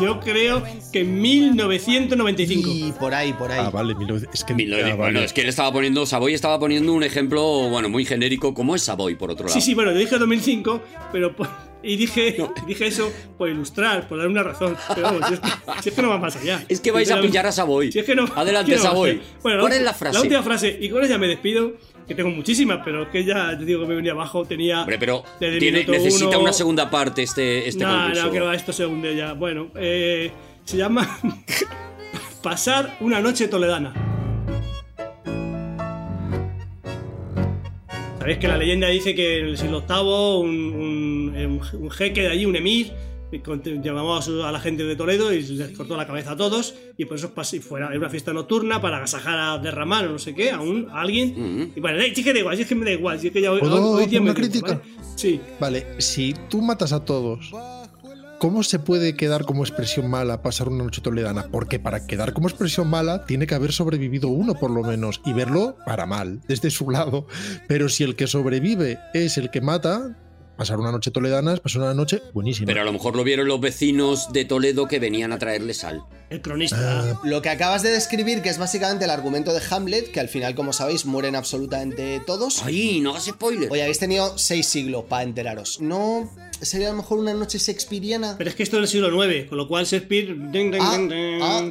Yo 0.02 0.20
creo 0.20 0.62
que 0.92 1.00
en 1.00 1.18
1995. 1.18 2.68
Y 2.70 2.92
por 2.92 3.14
ahí, 3.14 3.32
por 3.32 3.50
ahí. 3.50 3.58
Ah, 3.64 3.70
vale, 3.70 3.94
1900 3.94 4.34
es 4.38 4.44
que 4.44 4.52
1900. 4.52 4.92
ah, 4.92 4.96
Bueno, 5.02 5.20
es 5.20 5.32
que 5.32 5.40
él 5.40 5.48
estaba 5.48 5.72
poniendo, 5.72 6.04
Savoy 6.04 6.34
estaba 6.34 6.58
poniendo 6.58 6.92
un 6.92 7.02
ejemplo, 7.04 7.70
bueno, 7.70 7.88
muy 7.88 8.04
genérico, 8.04 8.52
como 8.52 8.74
es 8.76 8.82
Savoy, 8.82 9.14
por 9.14 9.30
otro 9.30 9.46
lado. 9.46 9.54
Sí, 9.58 9.62
sí, 9.64 9.74
bueno, 9.74 9.92
yo 9.92 9.98
dije 9.98 10.18
2005, 10.18 10.82
pero 11.10 11.34
y 11.82 11.96
dije, 11.96 12.36
dije 12.66 12.86
eso 12.86 13.12
por 13.36 13.48
ilustrar, 13.48 14.08
por 14.08 14.18
dar 14.18 14.28
una 14.28 14.42
razón. 14.42 14.76
Pero 14.94 15.02
vamos, 15.02 15.26
si 15.28 15.34
es 15.34 15.40
que, 15.40 15.48
si 15.82 15.88
es 15.90 15.94
que 15.94 16.02
no 16.02 16.08
va 16.08 16.18
más 16.18 16.36
allá. 16.36 16.64
Es 16.68 16.80
que 16.80 16.90
vais 16.90 17.10
a 17.10 17.20
pillar 17.20 17.46
a 17.46 17.52
Savoy. 17.52 17.92
Si 17.92 17.98
es 17.98 18.04
que 18.04 18.14
no, 18.14 18.24
Adelante, 18.34 18.72
no 18.76 18.78
Savoy. 18.82 19.20
Bueno, 19.42 19.60
¿Cuál 19.60 19.72
es 19.74 19.82
la 19.82 19.94
frase? 19.94 20.14
La 20.14 20.22
última 20.22 20.42
frase, 20.42 20.76
y 20.80 20.88
con 20.90 21.04
ella 21.04 21.18
me 21.18 21.28
despido, 21.28 21.72
que 22.06 22.14
tengo 22.14 22.30
muchísimas, 22.30 22.80
pero 22.84 23.02
es 23.02 23.08
que 23.10 23.24
ya 23.24 23.56
te 23.58 23.64
digo 23.64 23.82
que 23.82 23.86
me 23.88 23.94
venía 23.96 24.12
abajo, 24.12 24.44
tenía. 24.44 24.80
Hombre, 24.80 24.98
pero 24.98 25.22
tiene- 25.38 25.84
necesita 25.84 26.28
uno- 26.28 26.40
una 26.40 26.52
segunda 26.52 26.90
parte 26.90 27.22
este, 27.22 27.68
este 27.68 27.84
concurso. 27.84 28.24
no, 28.24 28.30
que 28.32 28.40
va, 28.40 28.54
esto 28.54 28.72
se 28.72 28.86
hunde 28.86 29.14
ya. 29.14 29.34
Bueno, 29.34 29.68
eh, 29.76 30.30
se 30.64 30.76
llama 30.78 31.18
Pasar 32.42 32.96
una 33.00 33.20
noche 33.20 33.48
toledana. 33.48 33.92
Sabéis 38.28 38.40
que 38.40 38.48
la 38.48 38.58
leyenda 38.58 38.88
dice 38.88 39.14
que 39.14 39.38
en 39.38 39.46
el 39.46 39.56
siglo 39.56 39.82
VIII 39.88 40.46
un, 40.46 41.32
un- 41.80 41.90
jeque 41.90 42.20
de 42.20 42.28
allí, 42.28 42.44
un 42.44 42.56
emir, 42.56 42.92
llamaba 43.82 44.18
a, 44.18 44.22
su- 44.22 44.42
a 44.44 44.52
la 44.52 44.60
gente 44.60 44.84
de 44.84 44.96
Toledo 44.96 45.32
y 45.32 45.40
les 45.42 45.70
cortó 45.70 45.96
la 45.96 46.06
cabeza 46.06 46.32
a 46.32 46.36
todos 46.36 46.74
y 46.98 47.06
por 47.06 47.16
eso 47.16 47.34
pas- 47.34 47.54
y 47.56 47.60
fuera 47.60 47.88
era 47.88 47.96
una 47.98 48.10
fiesta 48.10 48.34
nocturna 48.34 48.82
para 48.82 48.98
agasajar 48.98 49.38
a 49.38 49.56
derramar 49.56 50.08
o 50.08 50.10
no 50.12 50.18
sé 50.18 50.34
qué 50.34 50.50
a, 50.50 50.60
un, 50.60 50.88
a 50.90 51.00
alguien. 51.00 51.72
Y 51.74 51.80
bueno, 51.80 52.00
eh, 52.00 52.12
sí 52.14 52.22
que 52.22 52.34
da 52.34 52.40
igual, 52.40 52.54
sí 52.56 52.62
es 52.64 52.68
que 52.68 52.74
me 52.74 52.84
da 52.84 52.90
igual, 52.92 53.18
sí 53.18 53.28
es 53.28 53.32
que 53.32 53.40
ya 53.40 53.50
hoy, 53.50 53.60
¿Puedo 53.60 53.92
hoy- 53.94 54.02
hoy 54.02 54.06
día 54.10 54.20
me 54.20 54.30
una 54.30 54.34
digo, 54.38 54.46
crítica? 54.50 54.74
¿vale? 54.74 55.08
Sí, 55.16 55.40
Vale, 55.58 55.86
si 55.96 56.34
tú 56.50 56.60
matas 56.60 56.92
a 56.92 57.02
todos, 57.02 57.50
¿cómo 58.38 58.62
se 58.62 58.78
puede 58.78 59.16
quedar 59.16 59.44
como 59.44 59.64
expresión 59.64 60.08
mala 60.08 60.42
pasar 60.42 60.68
una 60.68 60.84
noche 60.84 61.00
toledana? 61.00 61.48
Porque 61.50 61.78
para 61.78 62.06
quedar 62.06 62.32
como 62.32 62.48
expresión 62.48 62.88
mala 62.88 63.24
tiene 63.24 63.46
que 63.46 63.54
haber 63.54 63.72
sobrevivido 63.72 64.28
uno 64.28 64.54
por 64.54 64.70
lo 64.70 64.82
menos 64.82 65.20
y 65.24 65.32
verlo 65.32 65.76
para 65.84 66.06
mal, 66.06 66.40
desde 66.48 66.70
su 66.70 66.90
lado. 66.90 67.26
Pero 67.66 67.88
si 67.88 68.04
el 68.04 68.16
que 68.16 68.26
sobrevive 68.26 68.98
es 69.14 69.36
el 69.38 69.50
que 69.50 69.60
mata, 69.60 70.16
pasar 70.56 70.78
una 70.78 70.90
noche 70.92 71.10
toledana 71.10 71.54
es 71.54 71.60
pasar 71.60 71.82
una 71.82 71.94
noche 71.94 72.22
buenísima. 72.34 72.66
Pero 72.66 72.82
a 72.82 72.84
lo 72.84 72.92
mejor 72.92 73.16
lo 73.16 73.24
vieron 73.24 73.48
los 73.48 73.60
vecinos 73.60 74.32
de 74.32 74.44
Toledo 74.44 74.86
que 74.86 74.98
venían 74.98 75.32
a 75.32 75.38
traerle 75.38 75.74
sal. 75.74 76.02
el 76.30 76.42
cronista. 76.42 77.00
Ah, 77.00 77.20
Lo 77.24 77.42
que 77.42 77.48
acabas 77.48 77.82
de 77.82 77.90
describir, 77.90 78.42
que 78.42 78.48
es 78.50 78.58
básicamente 78.58 79.04
el 79.04 79.10
argumento 79.10 79.52
de 79.54 79.60
Hamlet, 79.70 80.10
que 80.10 80.20
al 80.20 80.28
final, 80.28 80.54
como 80.54 80.72
sabéis, 80.72 81.06
mueren 81.06 81.36
absolutamente 81.36 82.20
todos. 82.26 82.62
¡Ay, 82.64 83.00
no 83.00 83.10
hagas 83.10 83.26
spoiler! 83.26 83.70
Hoy 83.70 83.80
habéis 83.80 83.98
tenido 83.98 84.36
seis 84.36 84.66
siglos 84.66 85.04
para 85.08 85.22
enteraros. 85.22 85.80
¿No 85.80 86.28
sería 86.60 86.88
a 86.88 86.90
lo 86.90 86.96
mejor 86.98 87.18
una 87.18 87.34
noche 87.34 87.58
shakespeariana? 87.58 88.34
Pero 88.38 88.50
es 88.50 88.56
que 88.56 88.62
esto 88.62 88.76
es 88.76 88.82
del 88.82 88.88
siglo 88.88 89.24
IX, 89.24 89.48
con 89.48 89.58
lo 89.58 89.68
cual 89.68 89.84
Shakespeare. 89.86 90.36
Ah, 90.80 90.98
ah, 91.40 91.70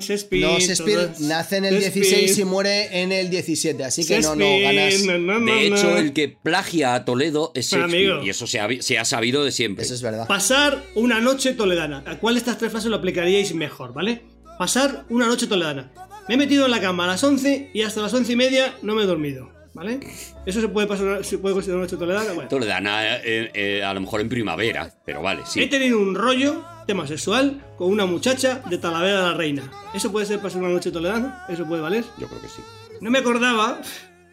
Shakespeare. 0.00 0.42
No, 0.46 0.58
Shakespeare 0.58 1.06
todo- 1.08 1.28
nace 1.28 1.56
en 1.58 1.64
el 1.66 1.74
Shakespeare. 1.80 2.04
16 2.06 2.38
y 2.38 2.44
muere 2.44 3.02
en 3.02 3.12
el 3.12 3.30
17, 3.30 3.84
así 3.84 4.04
que 4.06 4.20
no, 4.20 4.34
no 4.34 4.44
ganas. 4.60 5.02
no, 5.04 5.18
no, 5.18 5.38
no, 5.40 5.52
De 5.52 5.66
hecho, 5.66 5.90
no. 5.90 5.96
el 5.98 6.12
que 6.12 6.28
plagia 6.28 6.94
a 6.94 7.04
Toledo 7.04 7.52
es 7.54 7.70
Shakespeare. 7.70 8.10
amigo. 8.12 8.26
Y 8.26 8.30
eso 8.30 8.46
se 8.46 8.60
ha, 8.60 8.66
vi- 8.66 8.82
se 8.82 8.98
ha 8.98 9.04
sabido 9.04 9.44
de 9.44 9.52
siempre. 9.52 9.84
Eso 9.84 9.94
es 9.94 10.02
verdad. 10.02 10.26
Pasar 10.26 10.84
una 10.94 11.20
noche 11.20 11.52
toledana. 11.52 12.02
¿A 12.06 12.18
cuál 12.18 12.34
de 12.34 12.38
estas 12.40 12.58
tres 12.58 12.70
frases 12.70 12.90
lo 12.90 12.96
aplicaríais 12.96 13.54
mejor, 13.54 13.92
vale? 13.92 14.22
Pasar 14.58 15.04
una 15.08 15.26
noche 15.26 15.46
toledana. 15.46 15.92
Me 16.28 16.34
he 16.34 16.38
metido 16.38 16.64
en 16.66 16.70
la 16.70 16.80
cama 16.80 17.04
a 17.04 17.08
las 17.08 17.24
11 17.24 17.70
y 17.74 17.82
hasta 17.82 18.00
las 18.00 18.14
11 18.14 18.32
y 18.32 18.36
media 18.36 18.74
no 18.82 18.94
me 18.94 19.02
he 19.02 19.06
dormido, 19.06 19.50
¿vale? 19.74 20.00
¿Eso 20.46 20.60
se 20.60 20.68
puede, 20.68 20.86
pasar, 20.86 21.24
se 21.24 21.38
puede 21.38 21.54
considerar 21.54 21.78
una 21.78 21.86
noche 21.86 21.96
toledana? 21.96 22.32
Bueno. 22.32 22.48
Toledana, 22.48 23.16
eh, 23.16 23.50
eh, 23.54 23.82
a 23.84 23.92
lo 23.94 24.00
mejor 24.00 24.20
en 24.20 24.28
primavera, 24.28 24.92
pero 25.04 25.22
vale, 25.22 25.42
He 25.42 25.46
sí. 25.46 25.66
tenido 25.66 25.98
un 25.98 26.14
rollo, 26.14 26.64
tema 26.86 27.06
sexual, 27.06 27.62
con 27.76 27.88
una 27.90 28.06
muchacha 28.06 28.62
de 28.68 28.78
Talavera 28.78 29.18
de 29.22 29.26
la 29.30 29.34
Reina. 29.34 29.70
¿Eso 29.94 30.10
puede 30.12 30.26
ser 30.26 30.40
pasar 30.40 30.60
una 30.62 30.70
noche 30.72 30.90
toledana? 30.90 31.46
¿Eso 31.48 31.66
puede 31.66 31.82
valer? 31.82 32.04
Yo 32.18 32.28
creo 32.28 32.40
que 32.40 32.48
sí. 32.48 32.62
No 33.00 33.10
me 33.10 33.18
acordaba. 33.18 33.80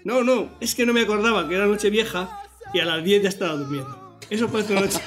No, 0.03 0.23
no, 0.23 0.49
es 0.61 0.75
que 0.75 0.85
no 0.85 0.93
me 0.93 1.01
acordaba 1.01 1.47
que 1.47 1.55
era 1.55 1.65
noche 1.65 1.89
vieja 1.89 2.41
y 2.73 2.79
a 2.79 2.85
las 2.85 3.03
10 3.03 3.23
ya 3.23 3.29
estaba 3.29 3.53
durmiendo. 3.53 4.08
¿Eso 4.29 4.47
parece 4.47 4.73
una 4.73 4.81
noche, 4.81 4.99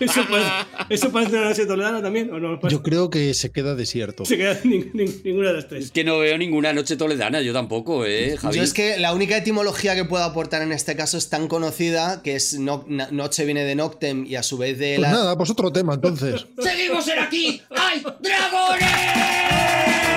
eso 0.00 0.22
parece, 0.30 0.50
eso 0.88 1.10
parece 1.12 1.32
una 1.36 1.48
noche 1.48 1.66
toledana 1.66 2.00
también? 2.00 2.32
¿O 2.32 2.38
no? 2.38 2.68
yo 2.68 2.82
creo 2.82 3.10
que 3.10 3.34
se 3.34 3.50
queda 3.50 3.74
desierto. 3.74 4.24
Se 4.24 4.36
queda 4.36 4.56
ni- 4.64 4.84
ni- 4.92 5.12
ninguna 5.24 5.48
de 5.48 5.54
las 5.54 5.64
Es 5.64 5.68
tres. 5.68 5.90
que 5.90 6.04
no 6.04 6.18
veo 6.20 6.38
ninguna 6.38 6.72
noche 6.72 6.96
toledana, 6.96 7.40
yo 7.42 7.52
tampoco, 7.52 8.06
¿eh, 8.06 8.36
Javi? 8.38 8.56
Yo 8.58 8.62
es 8.62 8.72
que 8.72 8.98
la 8.98 9.12
única 9.14 9.36
etimología 9.36 9.94
que 9.96 10.04
puedo 10.04 10.22
aportar 10.22 10.62
en 10.62 10.70
este 10.72 10.94
caso 10.94 11.18
es 11.18 11.28
tan 11.28 11.48
conocida 11.48 12.22
que 12.22 12.36
es 12.36 12.58
no- 12.58 12.84
na- 12.88 13.08
noche 13.10 13.44
viene 13.44 13.64
de 13.64 13.74
noctem 13.74 14.24
y 14.26 14.36
a 14.36 14.42
su 14.44 14.58
vez 14.58 14.78
de 14.78 14.94
Pues 14.96 15.08
la. 15.10 15.12
nada, 15.12 15.36
pues 15.36 15.50
otro 15.50 15.72
tema 15.72 15.94
entonces. 15.94 16.46
¡Seguimos 16.62 17.06
en 17.08 17.18
aquí! 17.18 17.60
¡Hay 17.70 18.00
dragones! 18.20 20.11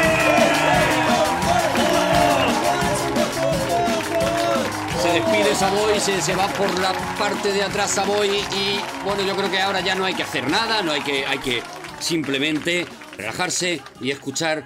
Despide 5.16 5.56
Savoy, 5.56 6.00
se, 6.02 6.22
se 6.22 6.36
va 6.36 6.48
por 6.48 6.78
la 6.80 6.92
parte 7.18 7.54
de 7.54 7.64
atrás 7.64 7.92
Savoy 7.92 8.28
y 8.28 8.80
bueno, 9.06 9.24
yo 9.24 9.34
creo 9.36 9.50
que 9.50 9.62
ahora 9.62 9.80
ya 9.80 9.96
no 9.96 10.04
hay 10.04 10.14
que 10.14 10.24
hacer 10.24 10.50
nada, 10.50 10.82
no 10.82 10.92
hay 10.92 11.02
que, 11.02 11.26
hay 11.26 11.38
que 11.40 11.64
simplemente 12.00 12.86
relajarse 13.18 13.82
y 14.02 14.12
escuchar 14.12 14.66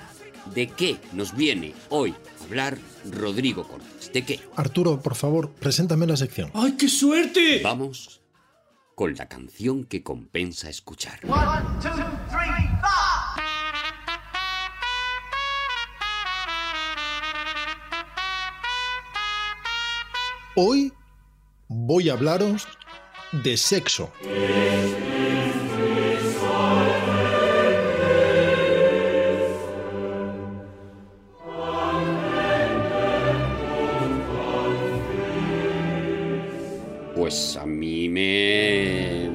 de 0.53 0.67
qué 0.67 0.97
nos 1.13 1.35
viene 1.35 1.75
hoy 1.89 2.15
a 2.41 2.43
hablar 2.45 2.79
Rodrigo 3.11 3.67
Cortés. 3.67 4.11
¿De 4.11 4.25
qué? 4.25 4.39
Arturo, 4.55 4.99
por 5.01 5.13
favor, 5.13 5.51
preséntame 5.51 6.07
la 6.07 6.17
sección. 6.17 6.49
¡Ay, 6.55 6.71
qué 6.71 6.89
suerte! 6.89 7.61
Vamos 7.63 8.19
con 8.95 9.13
la 9.15 9.27
canción 9.27 9.83
que 9.83 10.01
compensa 10.01 10.67
escuchar. 10.67 11.19
Hoy 20.61 20.91
voy 21.69 22.09
a 22.09 22.13
hablaros 22.15 22.67
de 23.31 23.55
sexo. 23.55 24.11
Pues 37.15 37.55
a 37.55 37.65
mí 37.65 38.09
me... 38.09 39.29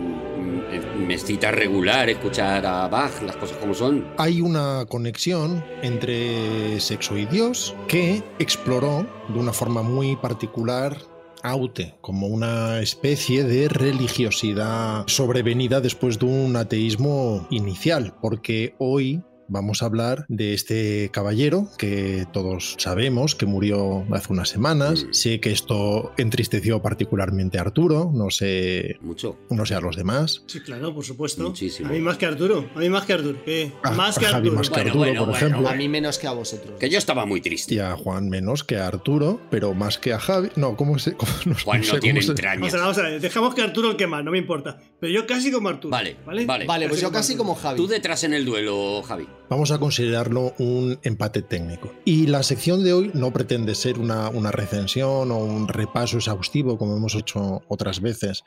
me 0.98 1.14
excita 1.14 1.50
regular 1.52 2.10
escuchar 2.10 2.66
a 2.66 2.86
Bach, 2.88 3.22
las 3.22 3.36
cosas 3.36 3.56
como 3.56 3.72
son. 3.72 4.12
Hay 4.18 4.42
una 4.42 4.84
conexión 4.90 5.64
entre 5.80 6.78
sexo 6.80 7.16
y 7.16 7.24
Dios 7.24 7.74
que 7.88 8.22
exploró 8.38 9.06
de 9.30 9.38
una 9.38 9.54
forma 9.54 9.80
muy 9.80 10.16
particular 10.16 11.13
Aute 11.44 11.94
como 12.00 12.26
una 12.26 12.80
especie 12.80 13.44
de 13.44 13.68
religiosidad 13.68 15.04
sobrevenida 15.06 15.82
después 15.82 16.18
de 16.18 16.24
un 16.24 16.56
ateísmo 16.56 17.46
inicial, 17.50 18.14
porque 18.22 18.74
hoy 18.78 19.22
Vamos 19.48 19.82
a 19.82 19.86
hablar 19.86 20.24
de 20.28 20.54
este 20.54 21.10
caballero 21.12 21.68
que 21.78 22.26
todos 22.32 22.76
sabemos 22.78 23.34
que 23.34 23.46
murió 23.46 24.04
hace 24.12 24.32
unas 24.32 24.48
semanas. 24.48 25.06
Sé 25.10 25.40
que 25.40 25.50
esto 25.52 26.12
entristeció 26.16 26.80
particularmente 26.80 27.58
a 27.58 27.62
Arturo, 27.62 28.10
no 28.14 28.30
sé. 28.30 28.96
Mucho. 29.02 29.36
No 29.50 29.66
sé 29.66 29.74
a 29.74 29.80
los 29.80 29.96
demás. 29.96 30.42
Sí, 30.46 30.60
claro, 30.60 30.94
por 30.94 31.04
supuesto. 31.04 31.42
Muchísimo. 31.42 31.88
A 31.88 31.92
mí 31.92 32.00
más 32.00 32.16
que 32.16 32.26
Arturo. 32.26 32.68
A 32.74 32.78
mí 32.78 32.88
más 32.88 33.04
que 33.04 33.12
Arturo. 33.12 33.38
¿Qué? 33.44 33.72
A- 33.82 33.90
más 33.92 34.18
que 34.18 34.26
Arturo. 34.26 34.54
más 34.56 34.68
que 34.70 34.74
Bueno, 34.76 34.88
Arturo, 34.90 35.04
bueno, 35.04 35.20
por 35.20 35.28
bueno, 35.30 35.46
ejemplo. 35.46 35.68
A 35.68 35.74
mí 35.74 35.88
menos 35.88 36.18
que 36.18 36.26
a 36.26 36.32
vosotros. 36.32 36.78
Que 36.80 36.88
yo 36.88 36.98
estaba 36.98 37.26
muy 37.26 37.40
triste. 37.40 37.74
Y 37.74 37.78
a 37.80 37.96
Juan 37.96 38.28
menos 38.30 38.64
que 38.64 38.76
a 38.78 38.86
Arturo, 38.86 39.40
pero 39.50 39.74
más 39.74 39.98
que 39.98 40.12
a 40.12 40.18
Javi. 40.18 40.48
No, 40.56 40.76
¿cómo 40.76 40.98
se.? 40.98 41.12
cómo- 41.14 41.30
no, 41.44 41.54
Juan 41.64 41.80
no 41.80 41.84
sé 41.86 41.98
tiene 42.00 42.22
se- 42.22 42.30
entrañas. 42.30 42.72
Vamos 42.72 42.72
a, 42.72 42.76
ver, 42.76 42.82
vamos 42.82 42.98
a 42.98 43.02
ver, 43.02 43.20
dejamos 43.20 43.54
que 43.54 43.62
Arturo 43.62 43.90
el 43.90 43.96
que 43.96 44.06
más, 44.06 44.24
no 44.24 44.30
me 44.30 44.38
importa. 44.38 44.78
Pero 45.00 45.12
yo 45.12 45.26
casi 45.26 45.52
como 45.52 45.68
Arturo. 45.68 45.90
Vale, 45.90 46.16
¿vale? 46.24 46.46
vale. 46.46 46.64
Vale, 46.66 46.88
pues 46.88 47.00
yo 47.00 47.12
casi 47.12 47.36
como 47.36 47.54
Javi. 47.54 47.76
Tú 47.76 47.86
detrás 47.86 48.24
en 48.24 48.32
el 48.34 48.44
duelo, 48.44 49.02
Javi. 49.02 49.26
Vamos 49.50 49.70
a 49.70 49.78
considerarlo 49.78 50.54
un 50.58 50.98
empate 51.02 51.42
técnico. 51.42 51.92
Y 52.04 52.26
la 52.26 52.42
sección 52.42 52.82
de 52.82 52.92
hoy 52.92 53.10
no 53.14 53.32
pretende 53.32 53.74
ser 53.74 53.98
una, 53.98 54.30
una 54.30 54.50
recensión 54.50 55.30
o 55.30 55.38
un 55.38 55.68
repaso 55.68 56.16
exhaustivo, 56.16 56.78
como 56.78 56.96
hemos 56.96 57.14
hecho 57.14 57.62
otras 57.68 58.00
veces, 58.00 58.44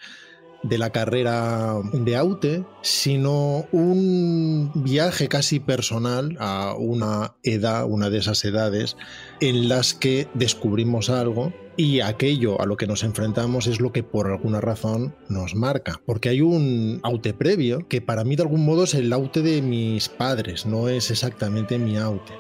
de 0.64 0.78
la 0.78 0.90
carrera 0.90 1.76
de 1.94 2.16
Aute, 2.16 2.66
sino 2.82 3.68
un 3.72 4.72
viaje 4.74 5.28
casi 5.28 5.60
personal 5.60 6.36
a 6.40 6.76
una 6.78 7.36
edad, 7.44 7.86
una 7.86 8.10
de 8.10 8.18
esas 8.18 8.44
edades, 8.44 8.98
en 9.40 9.70
las 9.70 9.94
que 9.94 10.28
descubrimos 10.34 11.10
algo 11.10 11.54
y 11.78 12.02
aquello 12.02 12.60
a 12.60 12.66
lo 12.66 12.76
que 12.76 12.88
nos 12.88 13.04
enfrentamos 13.04 13.68
es 13.68 13.80
lo 13.80 13.92
que 13.94 14.02
por 14.04 14.28
alguna 14.28 14.60
razón 14.60 15.16
nos 15.30 15.56
marca. 15.56 16.02
Porque 16.06 16.30
hay 16.30 16.42
un 16.42 17.00
aute 17.04 17.34
previo 17.34 17.88
que 17.88 18.02
para 18.02 18.24
mí 18.24 18.36
de 18.36 18.42
algún 18.42 18.66
modo 18.66 18.84
es 18.84 18.96
el 18.96 19.14
aute 19.14 19.42
de 19.44 19.62
mis 19.62 20.10
padres, 20.10 20.66
no 20.66 20.90
es 20.90 21.12
exactamente 21.12 21.78
mi 21.78 21.98
aute. 21.98 22.34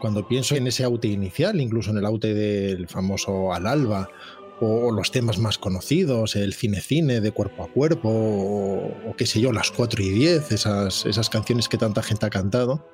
Cuando 0.00 0.28
pienso 0.28 0.54
en 0.54 0.66
ese 0.66 0.84
aute 0.84 1.08
inicial, 1.08 1.58
incluso 1.58 1.90
en 1.90 1.96
el 1.96 2.04
aute 2.04 2.34
del 2.34 2.86
famoso 2.86 3.54
Al 3.54 3.66
Alba, 3.66 4.10
o 4.60 4.90
los 4.92 5.10
temas 5.10 5.38
más 5.38 5.58
conocidos, 5.58 6.36
el 6.36 6.54
cine-cine 6.54 7.20
de 7.20 7.30
cuerpo 7.30 7.64
a 7.64 7.68
cuerpo, 7.68 8.10
o, 8.10 9.14
qué 9.16 9.26
sé 9.26 9.40
yo, 9.40 9.52
las 9.52 9.70
4 9.70 10.02
y 10.02 10.10
10, 10.10 10.52
esas, 10.52 11.06
esas 11.06 11.30
canciones 11.30 11.68
que 11.68 11.78
tanta 11.78 12.02
gente 12.02 12.26
ha 12.26 12.30
cantado, 12.30 12.86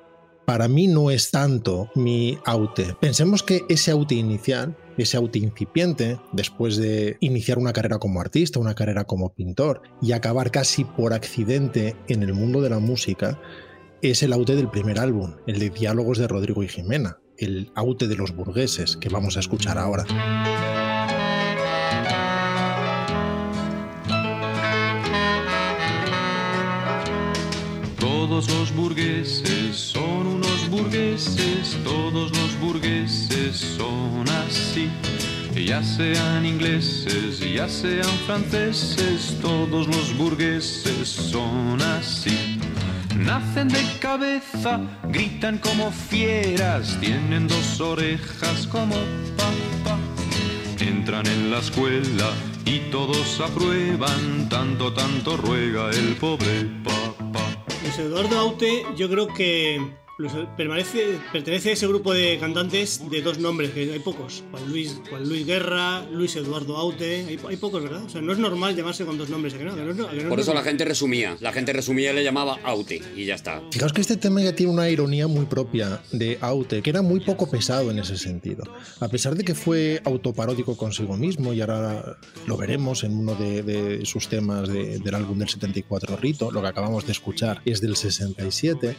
para 0.45 0.67
mí 0.67 0.87
no 0.87 1.09
es 1.11 1.31
tanto 1.31 1.89
mi 1.95 2.37
aute. 2.45 2.95
Pensemos 2.99 3.43
que 3.43 3.63
ese 3.69 3.91
aute 3.91 4.15
inicial, 4.15 4.75
ese 4.97 5.17
aute 5.17 5.39
incipiente, 5.39 6.19
después 6.31 6.77
de 6.77 7.17
iniciar 7.19 7.57
una 7.57 7.73
carrera 7.73 7.99
como 7.99 8.21
artista, 8.21 8.59
una 8.59 8.75
carrera 8.75 9.05
como 9.05 9.33
pintor 9.33 9.81
y 10.01 10.11
acabar 10.11 10.51
casi 10.51 10.83
por 10.83 11.13
accidente 11.13 11.95
en 12.07 12.23
el 12.23 12.33
mundo 12.33 12.61
de 12.61 12.69
la 12.69 12.79
música, 12.79 13.39
es 14.01 14.21
el 14.21 14.33
aute 14.33 14.55
del 14.55 14.69
primer 14.69 14.99
álbum, 14.99 15.35
el 15.47 15.59
de 15.59 15.69
Diálogos 15.69 16.17
de 16.17 16.27
Rodrigo 16.27 16.63
y 16.63 16.67
Jimena, 16.67 17.19
el 17.37 17.71
aute 17.75 18.07
de 18.07 18.15
los 18.15 18.35
burgueses 18.35 18.97
que 18.97 19.09
vamos 19.09 19.37
a 19.37 19.39
escuchar 19.39 19.77
ahora. 19.77 20.05
Todos 27.97 28.49
los 28.49 28.75
burgueses 28.75 29.52
burgueses, 30.83 31.77
todos 31.83 32.31
los 32.37 32.59
burgueses 32.59 33.55
son 33.77 34.25
así. 34.45 34.89
Ya 35.55 35.81
sean 35.83 36.45
ingleses, 36.45 37.39
ya 37.39 37.69
sean 37.69 38.09
franceses, 38.25 39.37
todos 39.41 39.87
los 39.87 40.17
burgueses 40.17 41.07
son 41.07 41.81
así. 41.81 42.59
Nacen 43.15 43.69
de 43.69 43.83
cabeza, 43.99 44.81
gritan 45.09 45.57
como 45.59 45.91
fieras, 45.91 46.97
tienen 46.99 47.47
dos 47.47 47.79
orejas 47.79 48.67
como 48.67 48.95
papá. 49.37 49.97
Entran 50.79 51.25
en 51.27 51.51
la 51.51 51.59
escuela 51.59 52.31
y 52.65 52.79
todos 52.91 53.39
aprueban, 53.39 54.49
tanto, 54.49 54.91
tanto 54.93 55.37
ruega 55.37 55.91
el 55.91 56.15
pobre 56.15 56.65
papá. 56.83 57.45
Luis 57.83 57.99
Eduardo 57.99 58.39
Aute, 58.39 58.85
yo 58.97 59.09
creo 59.09 59.27
que 59.27 60.02
permanece, 60.57 61.17
pertenece 61.31 61.69
a 61.71 61.73
ese 61.73 61.87
grupo 61.87 62.13
de 62.13 62.37
cantantes 62.39 63.01
de 63.09 63.21
dos 63.21 63.39
nombres, 63.39 63.71
que 63.71 63.91
hay 63.91 63.99
pocos. 63.99 64.43
Juan 64.51 64.69
Luis, 64.69 64.99
Juan 65.09 65.27
Luis 65.27 65.45
Guerra, 65.45 66.05
Luis 66.11 66.35
Eduardo 66.35 66.77
Aute, 66.77 67.25
hay, 67.27 67.39
hay 67.47 67.57
pocos, 67.57 67.81
¿verdad? 67.83 68.03
O 68.05 68.09
sea, 68.09 68.21
no 68.21 68.31
es 68.31 68.37
normal 68.37 68.75
llamarse 68.75 69.05
con 69.05 69.17
dos 69.17 69.29
nombres, 69.29 69.53
¿a 69.55 69.57
que 69.57 69.63
no? 69.65 69.71
¿A 69.73 69.75
que 69.75 69.81
no- 69.93 70.07
a 70.07 70.11
que 70.11 70.23
no 70.23 70.29
Por 70.29 70.39
eso 70.39 70.53
la 70.53 70.61
gente 70.61 70.85
resumía. 70.85 71.35
La 71.39 71.51
gente 71.51 71.73
resumía 71.73 72.11
y 72.11 72.15
le 72.15 72.23
llamaba 72.23 72.59
Aute 72.63 73.01
y 73.15 73.25
ya 73.25 73.35
está. 73.35 73.61
Fijaos 73.71 73.91
que 73.93 74.01
este 74.01 74.17
tema 74.17 74.41
ya 74.41 74.55
tiene 74.55 74.71
una 74.71 74.89
ironía 74.89 75.27
muy 75.27 75.45
propia 75.45 76.01
de 76.11 76.37
Aute, 76.41 76.81
que 76.81 76.89
era 76.89 77.01
muy 77.01 77.19
poco 77.21 77.49
pesado 77.49 77.89
en 77.91 77.99
ese 77.99 78.17
sentido. 78.17 78.63
A 78.99 79.07
pesar 79.07 79.35
de 79.35 79.43
que 79.43 79.55
fue 79.55 80.01
autoparódico 80.05 80.77
consigo 80.77 81.17
mismo, 81.17 81.53
y 81.53 81.61
ahora 81.61 82.17
lo 82.45 82.57
veremos 82.57 83.03
en 83.03 83.17
uno 83.17 83.35
de, 83.35 83.63
de 83.63 84.05
sus 84.05 84.27
temas 84.27 84.69
de- 84.69 84.99
del 84.99 85.15
álbum 85.15 85.39
del 85.39 85.49
74, 85.49 86.17
Rito, 86.17 86.51
lo 86.51 86.61
que 86.61 86.67
acabamos 86.67 87.05
de 87.05 87.11
escuchar 87.13 87.61
es 87.65 87.81
del 87.81 87.95
67, 87.95 88.95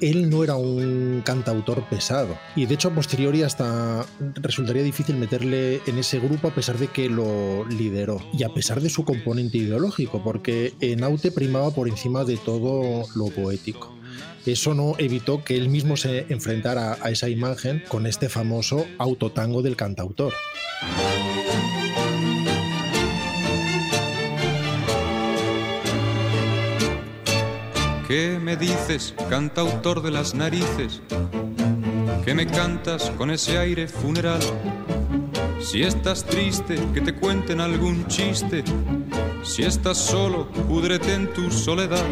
él 0.00 0.28
no 0.28 0.42
era 0.44 0.55
un 0.56 1.22
cantautor 1.24 1.84
pesado. 1.88 2.36
Y 2.54 2.66
de 2.66 2.74
hecho, 2.74 2.88
a 2.88 2.94
posteriori 2.94 3.42
hasta 3.42 4.04
resultaría 4.36 4.82
difícil 4.82 5.16
meterle 5.16 5.80
en 5.86 5.98
ese 5.98 6.18
grupo 6.18 6.48
a 6.48 6.54
pesar 6.54 6.78
de 6.78 6.88
que 6.88 7.08
lo 7.08 7.64
lideró. 7.66 8.20
Y 8.32 8.42
a 8.42 8.48
pesar 8.48 8.80
de 8.80 8.90
su 8.90 9.04
componente 9.04 9.58
ideológico, 9.58 10.22
porque 10.22 10.74
en 10.80 11.04
Aute 11.04 11.30
primaba 11.30 11.70
por 11.70 11.88
encima 11.88 12.24
de 12.24 12.36
todo 12.36 13.04
lo 13.14 13.26
poético. 13.26 13.96
Eso 14.46 14.74
no 14.74 14.94
evitó 14.98 15.42
que 15.42 15.56
él 15.56 15.68
mismo 15.68 15.96
se 15.96 16.26
enfrentara 16.28 16.98
a 17.02 17.10
esa 17.10 17.28
imagen 17.28 17.82
con 17.88 18.06
este 18.06 18.28
famoso 18.28 18.86
autotango 18.98 19.60
del 19.60 19.76
cantautor. 19.76 20.32
¿Qué 28.06 28.38
me 28.40 28.56
dices, 28.56 29.14
cantautor 29.28 30.00
de 30.00 30.12
las 30.12 30.32
narices? 30.32 31.02
¿Qué 32.24 32.34
me 32.34 32.46
cantas 32.46 33.10
con 33.10 33.32
ese 33.32 33.58
aire 33.58 33.88
funeral? 33.88 34.38
Si 35.60 35.82
estás 35.82 36.24
triste, 36.24 36.76
que 36.94 37.00
te 37.00 37.16
cuenten 37.16 37.60
algún 37.60 38.06
chiste. 38.06 38.62
Si 39.42 39.64
estás 39.64 39.98
solo, 39.98 40.48
púdrete 40.68 41.14
en 41.14 41.32
tu 41.32 41.50
soledad. 41.50 42.04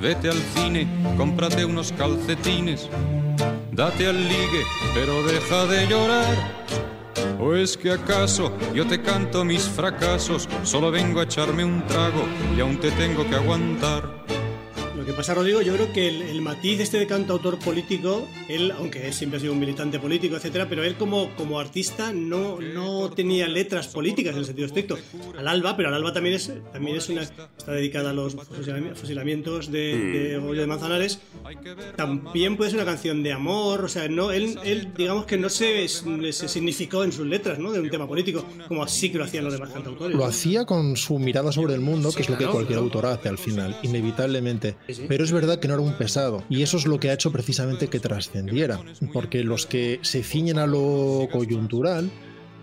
Vete 0.00 0.28
al 0.28 0.40
cine, 0.54 0.86
cómprate 1.16 1.64
unos 1.64 1.90
calcetines. 1.92 2.88
Date 3.72 4.06
al 4.06 4.28
ligue, 4.28 4.62
pero 4.94 5.24
deja 5.26 5.66
de 5.66 5.88
llorar. 5.88 6.36
¿O 7.40 7.56
es 7.56 7.76
que 7.76 7.90
acaso 7.90 8.56
yo 8.72 8.86
te 8.86 9.02
canto 9.02 9.44
mis 9.44 9.62
fracasos? 9.62 10.48
Solo 10.62 10.92
vengo 10.92 11.18
a 11.18 11.24
echarme 11.24 11.64
un 11.64 11.84
trago 11.86 12.22
y 12.56 12.60
aún 12.60 12.78
te 12.78 12.92
tengo 12.92 13.28
que 13.28 13.34
aguantar. 13.34 14.17
Lo 15.08 15.14
que 15.14 15.16
pasa, 15.16 15.32
Rodrigo, 15.32 15.62
yo 15.62 15.72
creo 15.72 15.90
que 15.90 16.06
el, 16.06 16.20
el 16.20 16.42
matiz 16.42 16.80
este 16.80 16.98
de 16.98 17.06
cantautor 17.06 17.58
político, 17.58 18.28
él, 18.46 18.70
aunque 18.72 19.06
él 19.06 19.14
siempre 19.14 19.38
ha 19.38 19.40
sido 19.40 19.54
un 19.54 19.58
militante 19.58 19.98
político, 19.98 20.36
etcétera, 20.36 20.68
pero 20.68 20.84
él 20.84 20.96
como, 20.96 21.34
como 21.34 21.58
artista 21.58 22.12
no, 22.12 22.60
no 22.60 23.08
tenía 23.08 23.48
letras 23.48 23.88
políticas 23.88 24.34
en 24.34 24.40
el 24.40 24.44
sentido 24.44 24.66
estricto. 24.66 24.98
Al 25.38 25.48
Alba, 25.48 25.78
pero 25.78 25.88
al 25.88 25.94
Alba 25.94 26.12
también 26.12 26.34
es, 26.34 26.52
también 26.74 26.98
es 26.98 27.08
una. 27.08 27.22
está 27.22 27.48
dedicada 27.72 28.10
a 28.10 28.12
los 28.12 28.36
fusilami- 28.36 28.94
fusilamientos 28.94 29.72
de, 29.72 29.96
de 29.96 30.36
Goyo 30.36 30.60
de 30.60 30.66
Manzanares. 30.66 31.20
También 31.96 32.58
puede 32.58 32.70
ser 32.70 32.78
una 32.78 32.84
canción 32.86 33.22
de 33.22 33.32
amor, 33.32 33.84
o 33.84 33.88
sea, 33.88 34.08
no, 34.08 34.30
él, 34.30 34.58
él 34.62 34.92
digamos 34.94 35.24
que 35.24 35.38
no 35.38 35.48
se, 35.48 35.88
se 35.88 36.48
significó 36.48 37.02
en 37.02 37.12
sus 37.12 37.26
letras, 37.26 37.58
¿no? 37.58 37.72
De 37.72 37.80
un 37.80 37.88
tema 37.88 38.06
político, 38.06 38.44
como 38.68 38.82
así 38.82 39.10
que 39.10 39.16
lo 39.16 39.24
hacían 39.24 39.44
los 39.44 39.54
demás 39.54 39.70
cantautores. 39.70 40.14
Lo 40.14 40.26
hacía 40.26 40.66
con 40.66 40.98
su 40.98 41.18
mirada 41.18 41.50
sobre 41.50 41.72
el 41.72 41.80
mundo, 41.80 42.12
que 42.12 42.20
es 42.20 42.28
lo 42.28 42.36
que 42.36 42.44
cualquier 42.44 42.78
autor 42.78 43.06
hace 43.06 43.30
al 43.30 43.38
final, 43.38 43.74
inevitablemente. 43.82 44.76
Sí. 44.98 45.04
Pero 45.08 45.24
es 45.24 45.32
verdad 45.32 45.60
que 45.60 45.68
no 45.68 45.74
era 45.74 45.82
un 45.82 45.96
pesado. 45.96 46.44
Y 46.48 46.62
eso 46.62 46.76
es 46.76 46.86
lo 46.86 46.98
que 46.98 47.10
ha 47.10 47.12
hecho 47.12 47.30
precisamente 47.30 47.88
que 47.88 48.00
trascendiera. 48.00 48.80
Porque 49.12 49.44
los 49.44 49.66
que 49.66 50.00
se 50.02 50.22
ciñen 50.22 50.58
a 50.58 50.66
lo 50.66 51.28
coyuntural 51.30 52.10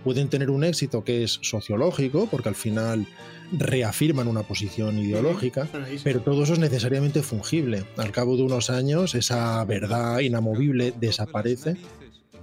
pueden 0.04 0.30
tener 0.30 0.50
un 0.50 0.64
éxito 0.64 1.04
que 1.04 1.24
es 1.24 1.40
sociológico, 1.42 2.28
porque 2.30 2.50
al 2.50 2.56
final 2.56 3.08
reafirman 3.52 4.28
una 4.28 4.44
posición 4.44 5.00
ideológica, 5.00 5.68
pero 6.04 6.22
todo 6.22 6.44
eso 6.44 6.54
es 6.54 6.60
necesariamente 6.60 7.22
fungible. 7.22 7.86
Al 7.98 8.12
cabo 8.12 8.38
de 8.38 8.44
unos 8.44 8.70
años, 8.70 9.16
esa 9.16 9.64
verdad 9.66 10.20
inamovible 10.20 10.94
desaparece 11.00 11.78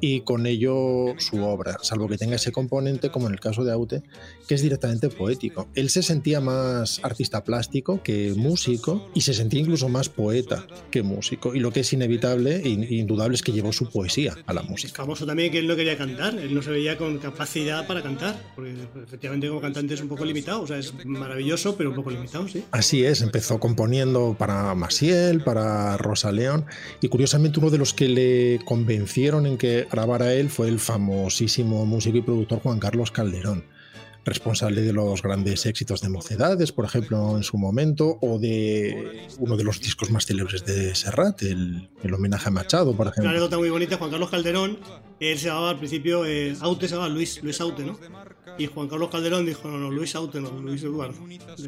y 0.01 0.23
con 0.23 0.47
ello 0.47 1.15
su 1.19 1.45
obra, 1.45 1.79
salvo 1.83 2.09
que 2.09 2.19
tenga 2.19 2.35
ese 2.35 2.51
componente, 2.51 3.11
como 3.11 3.29
en 3.29 3.35
el 3.35 3.41
caso 3.41 3.63
de 3.63 3.73
Aute, 3.73 4.03
que 4.47 4.55
es 4.55 4.63
directamente 4.63 5.09
poético. 5.09 5.69
Él 5.75 5.91
se 5.91 6.03
sentía 6.03 6.41
más 6.41 7.01
artista 7.03 7.45
plástico 7.45 8.03
que 8.03 8.35
músico 8.37 9.11
y 9.15 9.23
se 9.23 9.35
sentía 9.35 9.61
incluso 9.61 9.89
más 9.89 10.09
poeta 10.09 10.67
que 10.91 11.03
músico. 11.03 11.55
Y 11.55 11.61
lo 11.61 11.73
que 11.73 11.81
es 11.81 11.93
inevitable 11.93 12.57
e 12.57 12.69
indudable 12.69 13.35
es 13.35 13.43
que 13.43 13.53
llevó 13.53 13.73
su 13.73 13.89
poesía 13.89 14.37
a 14.47 14.53
la 14.53 14.63
música. 14.63 14.89
Es 14.89 14.93
famoso 14.93 15.27
también 15.27 15.53
que 15.53 15.59
él 15.59 15.67
no 15.67 15.77
quería 15.77 15.97
cantar, 15.97 16.39
él 16.39 16.55
no 16.55 16.63
se 16.63 16.71
veía 16.71 16.97
con 16.99 17.19
capacidad 17.19 17.87
para 17.87 18.03
cantar, 18.03 18.41
porque 18.55 18.75
efectivamente 19.03 19.49
como 19.49 19.61
cantante 19.61 19.95
es 19.95 20.01
un 20.01 20.09
poco 20.09 20.25
limitado, 20.25 20.63
o 20.63 20.67
sea, 20.67 20.79
es 20.79 20.93
maravilloso, 21.05 21.77
pero 21.77 21.91
un 21.91 21.97
poco 21.97 22.11
limitado, 22.11 22.49
sí. 22.49 22.65
Así 22.71 23.05
es, 23.05 23.23
empezó 23.23 23.59
componiendo 23.59 24.37
para 24.39 24.75
Masiel, 24.75 25.43
para 25.43 25.97
Rosa 25.97 26.33
León, 26.33 26.67
y 27.01 27.09
curiosamente 27.09 27.61
uno 27.61 27.71
de 27.71 27.79
los 27.79 27.95
que 27.95 28.09
le 28.09 28.61
convencieron 28.65 29.47
en 29.47 29.59
que 29.59 29.87
grabara 29.91 30.35
él 30.35 30.51
fue 30.51 30.69
el 30.69 30.79
famosísimo 30.79 31.85
músico 31.87 32.19
y 32.19 32.23
productor 32.23 32.61
Juan 32.61 32.79
Carlos 32.79 33.11
Calderón 33.11 33.65
responsable 34.25 34.83
de 34.83 34.93
los 34.93 35.23
grandes 35.23 35.67
éxitos 35.67 36.01
de 36.01 36.09
Mocedades, 36.09 36.73
por 36.73 36.85
ejemplo, 36.85 37.37
en 37.37 37.43
su 37.43 37.59
momento, 37.59 38.19
o 38.21 38.39
de 38.39 39.27
uno 39.39 39.57
de 39.57 39.65
los 39.65 39.81
discos 39.81 40.11
más 40.11 40.27
célebres 40.27 40.65
de 40.65 40.95
Serrat, 40.95 41.43
el, 41.43 41.89
homenaje 42.13 42.49
a 42.49 42.51
Machado, 42.51 42.97
por 42.97 43.07
ejemplo. 43.07 43.25
Una 43.25 43.31
anécdota 43.31 43.59
muy 43.59 43.71
bonita, 43.71 43.97
Juan 43.97 44.11
Carlos 44.11 44.31
Calderón, 44.31 44.79
él 45.19 45.39
se 45.39 45.47
llamaba 45.47 45.71
al 45.71 45.79
principio, 45.79 46.25
eh, 46.27 46.57
Aute 46.61 46.89
se 46.89 46.95
llamaba 46.95 47.13
Luis, 47.13 47.43
Luis 47.43 47.61
Aute, 47.61 47.85
¿no? 47.85 47.99
Y 48.59 48.67
Juan 48.67 48.89
Carlos 48.89 49.09
Calderón 49.11 49.47
dijo, 49.47 49.69
no, 49.69 49.79
no, 49.79 49.91
Luis 49.91 50.15
Aute, 50.15 50.41
no, 50.41 50.51
Luis 50.61 50.83
Eduardo. 50.83 51.15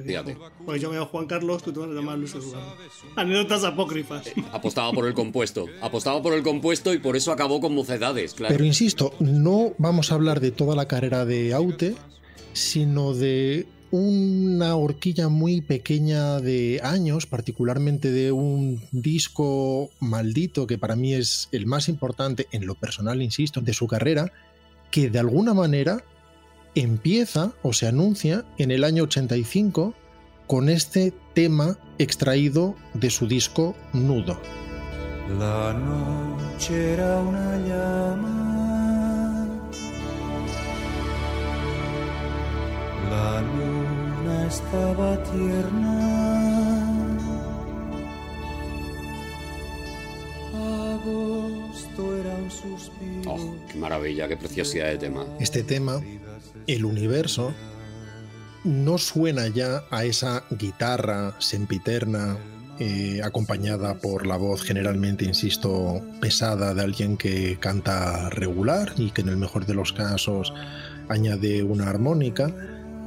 Fíjate. 0.05 0.37
Pues 0.65 0.83
yo 0.83 0.91
me 0.91 0.97
llamo 0.97 1.07
Juan 1.07 1.27
Carlos, 1.27 1.63
tú 1.63 1.73
te 1.73 1.81
vas 1.81 1.89
a 1.89 1.93
llamar 1.93 2.19
Luis 2.19 2.35
Eduardo. 2.35 2.77
Anécdotas 3.17 3.65
apócrifas. 3.65 4.27
Eh, 4.27 4.35
apostaba 4.53 4.93
por 4.93 5.07
el 5.07 5.15
compuesto, 5.15 5.67
apostaba 5.81 6.21
por 6.23 6.35
el 6.35 6.43
compuesto 6.43 6.93
y 6.93 6.99
por 6.99 7.17
eso 7.17 7.33
acabó 7.33 7.61
con 7.61 7.75
Mocedades, 7.75 8.35
claro. 8.35 8.53
Pero 8.55 8.65
insisto, 8.65 9.15
no 9.19 9.73
vamos 9.79 10.13
a 10.13 10.17
hablar 10.17 10.41
de 10.41 10.51
toda 10.51 10.77
la 10.77 10.87
carrera 10.87 11.25
de 11.25 11.55
Aute, 11.55 11.95
sino 12.55 13.13
de 13.13 13.67
una 13.91 14.75
horquilla 14.75 15.29
muy 15.29 15.61
pequeña 15.61 16.41
de 16.41 16.81
años, 16.83 17.27
particularmente 17.27 18.11
de 18.11 18.33
un 18.33 18.83
disco 18.91 19.91
maldito 20.01 20.67
que 20.67 20.79
para 20.79 20.97
mí 20.97 21.15
es 21.15 21.49
el 21.53 21.67
más 21.67 21.89
importante 21.89 22.49
en 22.51 22.67
lo 22.67 22.75
personal, 22.75 23.23
insisto, 23.23 23.61
de 23.61 23.73
su 23.73 23.87
carrera, 23.87 24.33
que 24.91 25.11
de 25.11 25.19
alguna 25.19 25.55
manera 25.55 26.05
empieza 26.75 27.53
o 27.63 27.73
se 27.73 27.87
anuncia 27.87 28.45
en 28.59 28.71
el 28.71 28.83
año 28.83 29.05
85 29.05 29.95
con 30.47 30.69
este 30.69 31.13
tema 31.33 31.79
extraído 31.99 32.75
de 32.95 33.11
su 33.11 33.27
disco 33.27 33.77
Nudo. 33.93 34.41
La 35.39 35.73
noche 35.73 36.95
era 36.95 37.21
una 37.21 37.57
llama, 37.59 38.34
la 43.11 43.41
luna 43.41 44.47
estaba 44.47 45.23
tierna. 45.23 46.15
Agosto 50.95 52.21
era 52.21 52.35
un 52.35 52.51
suspiro. 52.51 53.33
Oh, 53.33 53.57
qué 53.71 53.79
maravilla, 53.79 54.29
qué 54.29 54.37
preciosidad 54.37 54.87
de 54.87 54.99
tema. 54.99 55.25
Este 55.41 55.63
tema 55.63 56.01
el 56.67 56.85
universo 56.85 57.53
no 58.65 58.97
suena 58.99 59.49
ya 59.49 59.85
a 59.91 60.05
esa 60.05 60.45
guitarra 60.51 61.35
sempiterna 61.39 62.39
eh, 62.81 63.21
acompañada 63.23 63.95
por 63.99 64.27
la 64.27 64.37
voz 64.37 64.63
generalmente, 64.63 65.25
insisto, 65.25 66.03
pesada 66.21 66.75
de 66.75 66.83
alguien 66.83 67.17
que 67.17 67.57
canta 67.61 68.31
regular 68.31 68.95
y 68.97 69.11
que 69.11 69.21
en 69.21 69.29
el 69.29 69.37
mejor 69.37 69.67
de 69.67 69.75
los 69.75 69.93
casos 69.93 70.53
añade 71.09 71.63
una 71.63 71.89
armónica, 71.89 72.53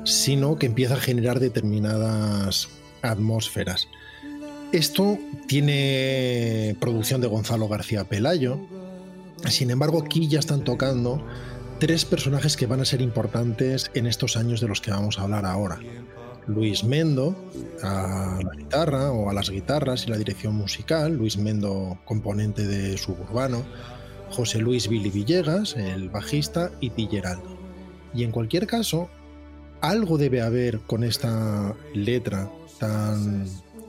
sino 0.07 0.55
que 0.57 0.65
empieza 0.65 0.95
a 0.95 0.99
generar 0.99 1.39
determinadas 1.39 2.69
atmósferas. 3.01 3.87
Esto 4.71 5.17
tiene 5.47 6.75
producción 6.79 7.21
de 7.21 7.27
Gonzalo 7.27 7.67
García 7.67 8.05
Pelayo, 8.05 8.57
sin 9.49 9.69
embargo 9.69 10.01
aquí 10.03 10.27
ya 10.27 10.39
están 10.39 10.63
tocando 10.63 11.25
tres 11.79 12.05
personajes 12.05 12.57
que 12.57 12.65
van 12.65 12.81
a 12.81 12.85
ser 12.85 13.01
importantes 13.01 13.91
en 13.93 14.07
estos 14.07 14.37
años 14.37 14.61
de 14.61 14.67
los 14.67 14.81
que 14.81 14.91
vamos 14.91 15.19
a 15.19 15.23
hablar 15.23 15.45
ahora. 15.45 15.79
Luis 16.47 16.85
Mendo 16.85 17.35
a 17.83 18.39
la 18.41 18.55
guitarra 18.55 19.11
o 19.11 19.29
a 19.29 19.33
las 19.33 19.49
guitarras 19.49 20.05
y 20.05 20.09
la 20.09 20.17
dirección 20.17 20.55
musical, 20.55 21.17
Luis 21.17 21.37
Mendo 21.37 21.99
componente 22.05 22.65
de 22.65 22.97
Suburbano, 22.97 23.65
José 24.31 24.59
Luis 24.59 24.87
Billy 24.87 25.09
Villegas, 25.09 25.75
el 25.75 26.09
bajista, 26.09 26.71
y 26.79 26.91
Pilleraldo. 26.91 27.57
Y 28.13 28.23
en 28.23 28.31
cualquier 28.31 28.65
caso, 28.65 29.09
algo 29.81 30.17
debe 30.17 30.41
haber 30.41 30.79
con 30.81 31.03
esta 31.03 31.75
letra 31.93 32.49
tan 32.79 33.45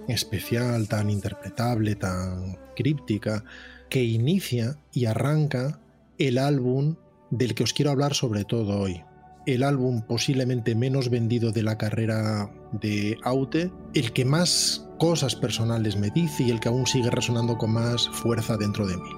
especial, 0.09 0.89
tan 0.89 1.11
interpretable, 1.11 1.95
tan 1.95 2.59
críptica, 2.74 3.45
que 3.89 4.05
inicia 4.05 4.78
y 4.93 5.07
arranca 5.07 5.78
el 6.18 6.39
álbum 6.39 6.97
del 7.30 7.55
que 7.55 7.64
os 7.64 7.72
quiero 7.72 7.91
hablar 7.91 8.14
sobre 8.14 8.45
todo 8.45 8.78
hoy. 8.78 9.03
El 9.47 9.62
álbum 9.62 10.03
posiblemente 10.03 10.74
menos 10.74 11.09
vendido 11.09 11.53
de 11.53 11.62
la 11.62 11.78
carrera 11.78 12.51
de 12.72 13.16
Aute, 13.22 13.70
el 13.95 14.12
que 14.12 14.24
más 14.24 14.86
cosas 14.99 15.36
personales 15.36 15.97
me 15.97 16.11
dice 16.11 16.43
y 16.43 16.51
el 16.51 16.61
que 16.61 16.68
aún 16.68 16.86
sigue 16.86 17.11
resonando 17.11 17.57
con 17.57 17.72
más 17.72 18.09
fuerza 18.11 18.57
dentro 18.57 18.86
de 18.86 18.97
mí. 18.97 19.11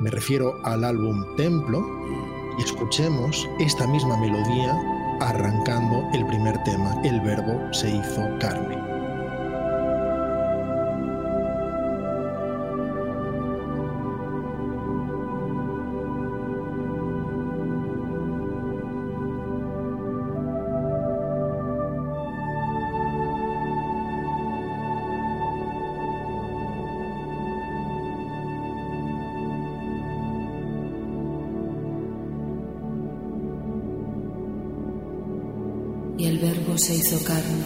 Me 0.00 0.10
refiero 0.10 0.54
al 0.64 0.84
álbum 0.84 1.24
Templo 1.36 1.84
y 2.58 2.62
escuchemos 2.62 3.48
esta 3.58 3.86
misma 3.86 4.16
melodía 4.18 4.78
arrancando 5.20 6.08
el 6.12 6.26
primer 6.26 6.62
tema, 6.64 6.94
el 7.04 7.20
verbo 7.20 7.72
se 7.72 7.90
hizo 7.90 8.22
carne. 8.38 8.85
Se 36.78 36.94
hizo 36.94 37.24
carne 37.24 37.64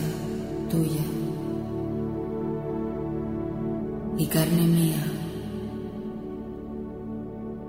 tuya 0.70 1.04
y 4.16 4.26
carne 4.26 4.66
mía 4.66 5.04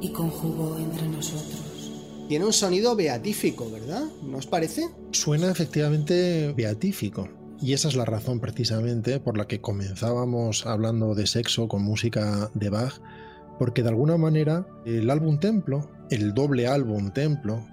y 0.02 0.10
conjugó 0.10 0.78
entre 0.78 1.08
nosotros. 1.08 1.92
Tiene 2.28 2.46
un 2.46 2.54
sonido 2.54 2.96
beatífico, 2.96 3.70
¿verdad? 3.72 4.04
¿No 4.24 4.38
os 4.38 4.48
parece? 4.48 4.90
Suena 5.12 5.52
efectivamente 5.52 6.54
beatífico. 6.56 7.28
Y 7.62 7.74
esa 7.74 7.88
es 7.88 7.96
la 7.96 8.06
razón 8.06 8.40
precisamente 8.40 9.20
por 9.20 9.38
la 9.38 9.48
que 9.48 9.62
comenzábamos 9.62 10.66
hablando 10.66 11.14
de 11.16 11.28
sexo 11.28 11.68
con 11.68 11.84
música 11.84 12.50
de 12.54 12.70
Bach, 12.70 13.02
porque 13.60 13.84
de 13.84 13.90
alguna 13.90 14.18
manera 14.18 14.66
el 14.86 15.10
álbum 15.10 15.40
Templo, 15.40 15.90
el 16.10 16.34
doble 16.34 16.68
álbum 16.68 17.12
Templo, 17.12 17.64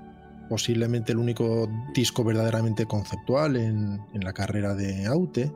posiblemente 0.49 1.13
el 1.13 1.19
único 1.19 1.69
disco 1.95 2.25
verdaderamente 2.25 2.87
conceptual 2.87 3.57
en, 3.57 4.01
la 4.13 4.33
carrera 4.33 4.75
de 4.75 5.07
Aute, 5.07 5.53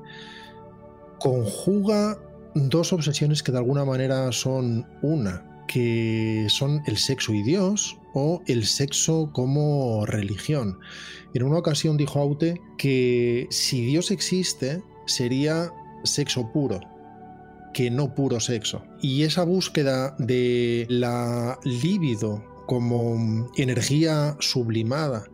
conjuga 1.19 2.19
dos 2.55 2.93
obsesiones 2.93 3.43
que 3.43 3.53
de 3.53 3.59
alguna 3.59 3.85
manera 3.85 4.31
son 4.33 4.87
una, 5.03 5.65
que 5.67 6.47
son 6.49 6.83
el 6.87 6.97
sexo 6.99 7.33
y 7.33 7.43
Dios 7.43 7.99
o 8.15 8.43
el 8.47 8.67
sexo 8.67 9.31
como 9.33 10.05
religión. 10.07 10.79
En 11.35 11.45
una 11.45 11.59
ocasión 11.59 11.97
dijo 11.97 12.21
Aute 12.21 12.61
que 12.77 13.47
si 13.51 13.85
Dios 13.85 14.11
existe 14.11 14.83
sería 15.07 15.73
sexo 16.05 16.53
puro, 16.53 16.81
que 17.73 17.91
no 17.91 18.15
puro 18.15 18.39
sexo. 18.41 18.85
Y 19.01 19.23
esa 19.23 19.45
búsqueda 19.45 20.15
de 20.19 20.87
la 20.89 21.59
libido 21.65 22.52
como 22.73 23.51
energía 23.55 24.35
sublimada 24.41 25.25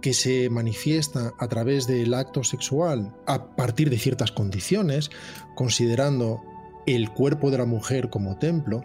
que 0.00 0.14
se 0.14 0.48
manifiesta 0.48 1.34
a 1.38 1.46
través 1.46 1.86
del 1.86 2.14
acto 2.14 2.42
sexual 2.42 3.14
a 3.26 3.54
partir 3.54 3.90
de 3.90 3.98
ciertas 3.98 4.32
condiciones, 4.32 5.10
considerando 5.56 6.40
el 6.86 7.10
cuerpo 7.10 7.50
de 7.50 7.58
la 7.58 7.66
mujer 7.66 8.08
como 8.08 8.38
templo, 8.38 8.82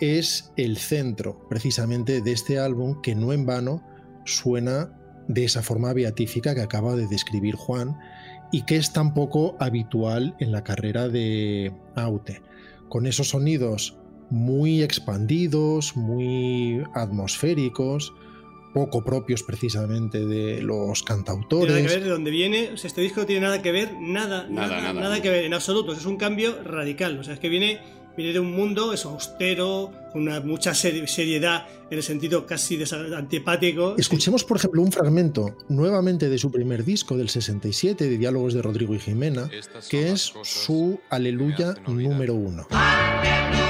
es 0.00 0.52
el 0.58 0.76
centro 0.76 1.48
precisamente 1.48 2.20
de 2.20 2.32
este 2.32 2.58
álbum 2.58 3.00
que 3.00 3.14
no 3.14 3.32
en 3.32 3.46
vano 3.46 3.82
suena 4.26 4.92
de 5.26 5.46
esa 5.46 5.62
forma 5.62 5.94
beatífica 5.94 6.54
que 6.54 6.60
acaba 6.60 6.94
de 6.94 7.06
describir 7.06 7.54
Juan 7.54 7.96
y 8.52 8.66
que 8.66 8.76
es 8.76 8.92
tan 8.92 9.14
poco 9.14 9.56
habitual 9.60 10.36
en 10.40 10.52
la 10.52 10.62
carrera 10.62 11.08
de 11.08 11.72
Aute, 11.94 12.42
con 12.90 13.06
esos 13.06 13.30
sonidos 13.30 13.96
muy 14.30 14.82
expandidos, 14.82 15.96
muy 15.96 16.82
atmosféricos, 16.94 18.12
poco 18.74 19.02
propios 19.02 19.42
precisamente 19.42 20.26
de 20.26 20.60
los 20.62 21.02
Tiene 21.04 21.06
cantautores. 21.24 21.74
nada 21.74 21.82
que 21.88 21.94
ver 21.94 22.04
de 22.04 22.10
dónde 22.10 22.30
viene. 22.30 22.70
O 22.74 22.76
sea, 22.76 22.88
este 22.88 23.00
disco 23.00 23.20
no 23.20 23.26
tiene 23.26 23.42
nada 23.42 23.62
que 23.62 23.72
ver, 23.72 23.92
nada, 24.00 24.46
Nada, 24.50 24.80
nada, 24.82 24.92
nada. 24.92 25.22
que 25.22 25.30
ver 25.30 25.44
en 25.44 25.54
absoluto. 25.54 25.92
Es 25.92 26.04
un 26.06 26.16
cambio 26.16 26.62
radical. 26.62 27.18
O 27.18 27.24
sea, 27.24 27.34
es 27.34 27.40
que 27.40 27.48
viene, 27.48 27.80
viene 28.18 28.34
de 28.34 28.40
un 28.40 28.52
mundo 28.52 28.92
eso, 28.92 29.10
austero, 29.10 29.92
con 30.12 30.22
una 30.22 30.40
mucha 30.40 30.72
seri- 30.72 31.06
seriedad, 31.06 31.66
en 31.90 31.96
el 31.96 32.02
sentido 32.02 32.44
casi 32.44 32.78
antipático. 33.16 33.94
Escuchemos, 33.96 34.44
por 34.44 34.58
ejemplo, 34.58 34.82
un 34.82 34.92
fragmento 34.92 35.56
nuevamente 35.70 36.28
de 36.28 36.36
su 36.36 36.50
primer 36.50 36.84
disco 36.84 37.16
del 37.16 37.30
67, 37.30 38.06
de 38.10 38.18
Diálogos 38.18 38.52
de 38.52 38.60
Rodrigo 38.60 38.94
y 38.94 38.98
Jimena, 38.98 39.48
que 39.88 40.10
es 40.12 40.32
su 40.42 41.00
Aleluya 41.08 41.74
número 41.86 42.34
uno. 42.34 42.66
Una 42.70 43.65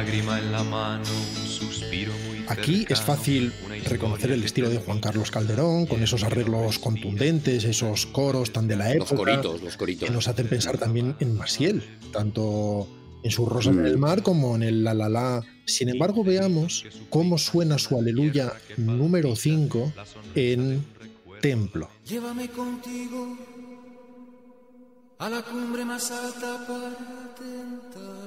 lágrima 0.00 0.38
en 0.38 0.50
la 0.50 0.64
mano, 0.64 1.04
un 1.42 1.46
suspiro 1.46 2.10
muy 2.26 2.42
Aquí 2.48 2.86
es 2.88 3.02
fácil 3.02 3.52
reconocer 3.84 4.30
el 4.30 4.42
estilo 4.42 4.70
de 4.70 4.78
Juan 4.78 4.98
Carlos 4.98 5.30
Calderón, 5.30 5.84
con 5.84 6.02
esos 6.02 6.24
arreglos 6.24 6.78
contundentes, 6.78 7.64
esos 7.64 8.06
coros 8.06 8.50
tan 8.50 8.66
de 8.66 8.76
la 8.76 8.94
Los 8.94 9.12
época. 9.12 9.16
coritos, 9.16 9.62
los 9.62 9.76
coritos. 9.76 10.08
que 10.08 10.14
nos 10.14 10.26
hacen 10.26 10.48
pensar 10.48 10.78
también 10.78 11.16
en 11.20 11.36
Maciel, 11.36 11.82
tanto 12.14 12.88
en 13.22 13.30
sus 13.30 13.46
Rosas 13.46 13.76
en 13.76 13.84
el 13.84 13.98
Mar 13.98 14.22
como 14.22 14.56
en 14.56 14.62
el 14.62 14.82
La 14.84 14.94
La 14.94 15.10
La. 15.10 15.42
Sin 15.66 15.90
embargo, 15.90 16.24
veamos 16.24 16.86
cómo 17.10 17.36
suena 17.36 17.76
su 17.76 17.98
Aleluya 17.98 18.54
número 18.78 19.36
5 19.36 19.92
en 20.34 20.82
Templo. 21.42 21.90
Llévame 22.08 22.48
contigo 22.48 23.36
a 25.18 25.28
la 25.28 25.42
cumbre 25.42 25.84
más 25.84 26.10
alta 26.10 26.64
para 26.66 27.34
tentarme. 27.34 28.19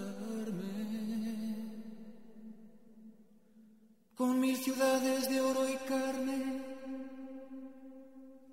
Con 4.16 4.39
mil 4.39 4.57
ciudades 4.57 5.28
de 5.30 5.41
oro 5.41 5.68
y 5.68 5.76
carne 5.88 6.61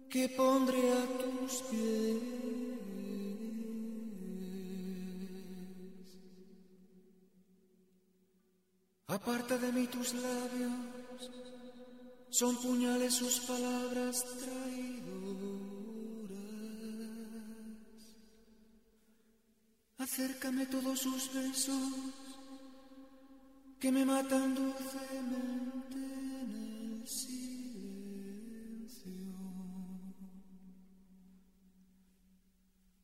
que 0.09 0.29
pondré 0.31 0.93
a 0.93 1.07
tus 1.19 1.63
pies. 1.71 2.41
Aparta 9.07 9.59
de 9.59 9.73
mí 9.73 9.87
tus 9.89 10.15
labios, 10.15 10.73
son 12.31 12.57
puñales 12.63 13.15
sus 13.15 13.41
palabras 13.41 14.25
traidoras. 14.39 15.51
Acércame 19.99 20.67
todos 20.67 21.01
sus 21.01 21.35
besos 21.35 22.10
que 23.81 23.91
me 23.91 24.05
matan 24.05 24.55
dulcemente 24.55 25.97
en 25.97 27.01
el 27.01 27.09
silencio. 27.09 27.41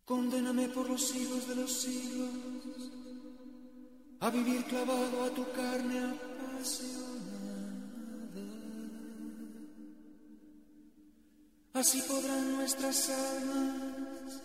Condéname 0.05 0.69
por 0.69 0.91
los 0.91 1.01
siglos 1.09 1.49
de 1.49 1.55
los 1.57 1.73
siglos 1.73 2.31
a 4.21 4.29
vivir 4.29 4.65
clavado 4.67 5.25
a 5.25 5.31
tu 5.31 5.51
carne 5.53 5.99
apasionada. 5.99 7.17
Así 11.73 12.03
podrán 12.03 12.53
nuestras 12.53 13.09
almas 13.09 14.43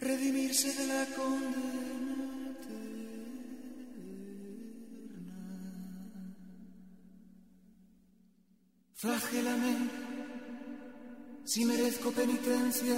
redimirse 0.00 0.72
de 0.74 0.86
la 0.88 1.06
condena 1.14 1.91
Flagélame 9.02 9.90
si 11.44 11.64
merezco 11.64 12.12
penitencia. 12.12 12.96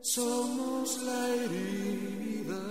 Somos 0.00 1.00
la 1.04 1.28
herida. 1.28 2.62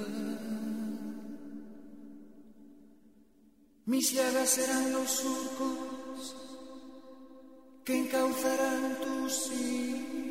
Mis 3.86 4.12
llagas 4.12 4.50
serán 4.50 4.92
los 4.92 5.10
surcos 5.10 6.36
que 7.86 7.98
encauzarán 8.00 8.98
tus 9.00 9.50
Aquí 9.52 10.29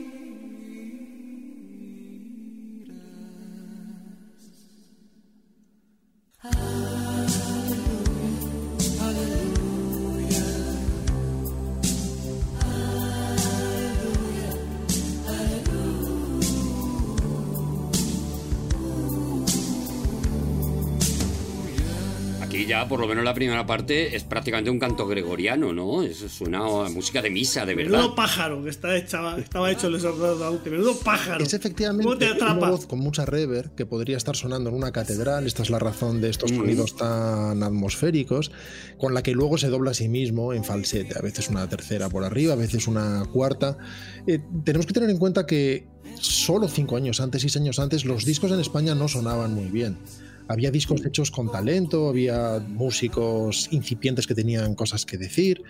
por 22.89 23.01
lo 23.01 23.07
menos 23.07 23.25
la 23.25 23.35
primera 23.35 23.67
parte, 23.67 24.17
es 24.17 24.25
prácticamente 24.25 24.71
un 24.71 24.79
canto 24.79 25.07
gregoriano, 25.07 25.73
¿no? 25.73 26.03
Es, 26.03 26.19
suena 26.19 26.59
a 26.59 26.89
música 26.89 27.23
de 27.23 27.31
misa, 27.31 27.65
de 27.67 27.75
verdad. 27.75 27.99
Menudo 27.99 28.15
pájaro 28.15 28.63
que 28.65 28.71
está 28.71 28.97
hecha- 28.97 29.39
estaba 29.39 29.71
hecho 29.71 29.87
el 29.89 30.01
sacerdote. 30.01 30.71
Menudo 30.71 30.99
pájaro. 30.99 31.45
Es 31.45 31.55
efectivamente 31.55 32.05
¿Cómo 32.05 32.17
te 32.19 32.33
una 32.33 32.55
voz 32.55 32.87
con 32.87 32.99
mucha 33.01 33.25
reverb 33.27 33.75
que 33.75 33.87
podría 33.87 34.17
estar 34.17 34.35
sonando 34.37 34.71
en 34.71 34.77
una 34.77 34.91
catedral. 34.93 35.47
Esta 35.47 35.63
es 35.63 35.71
la 35.71 35.79
razón 35.79 36.21
de 36.21 36.31
estos 36.31 36.51
sonidos 36.51 36.97
tan 36.97 37.63
atmosféricos, 37.63 38.51
con 38.99 39.15
la 39.15 39.23
que 39.23 39.33
luego 39.33 39.59
se 39.59 39.69
dobla 39.69 39.91
a 39.91 39.95
sí 39.95 40.09
mismo 40.09 40.53
en 40.53 40.65
falsete. 40.65 41.19
A 41.19 41.23
veces 41.23 41.49
una 41.49 41.69
tercera 41.69 42.09
por 42.09 42.25
arriba, 42.25 42.55
a 42.55 42.57
veces 42.57 42.87
una 42.89 43.25
cuarta. 43.33 43.77
Eh, 44.27 44.41
tenemos 44.65 44.87
que 44.87 44.93
tener 44.93 45.11
en 45.11 45.19
cuenta 45.19 45.47
que 45.47 45.87
solo 46.21 46.69
cinco 46.69 46.97
años 46.97 47.21
antes, 47.21 47.43
seis 47.43 47.57
años 47.57 47.79
antes, 47.79 48.05
los 48.05 48.25
discos 48.25 48.51
en 48.51 48.61
España 48.61 48.95
no 48.95 49.09
sonaban 49.09 49.55
muy 49.55 49.67
bien. 49.67 49.99
Había 50.49 50.71
discos 50.71 51.05
hechos 51.05 51.31
con 51.31 51.53
talento, 51.53 52.09
había 52.09 52.59
músicos 52.67 53.69
incipientes 53.71 54.27
que 54.27 54.35
tenían 54.35 54.75
cosas 54.75 55.05
que 55.05 55.19
decir, 55.19 55.63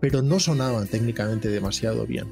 pero 0.00 0.22
no 0.22 0.38
sonaban 0.38 0.86
técnicamente 0.86 1.48
demasiado 1.48 2.06
bien. 2.06 2.26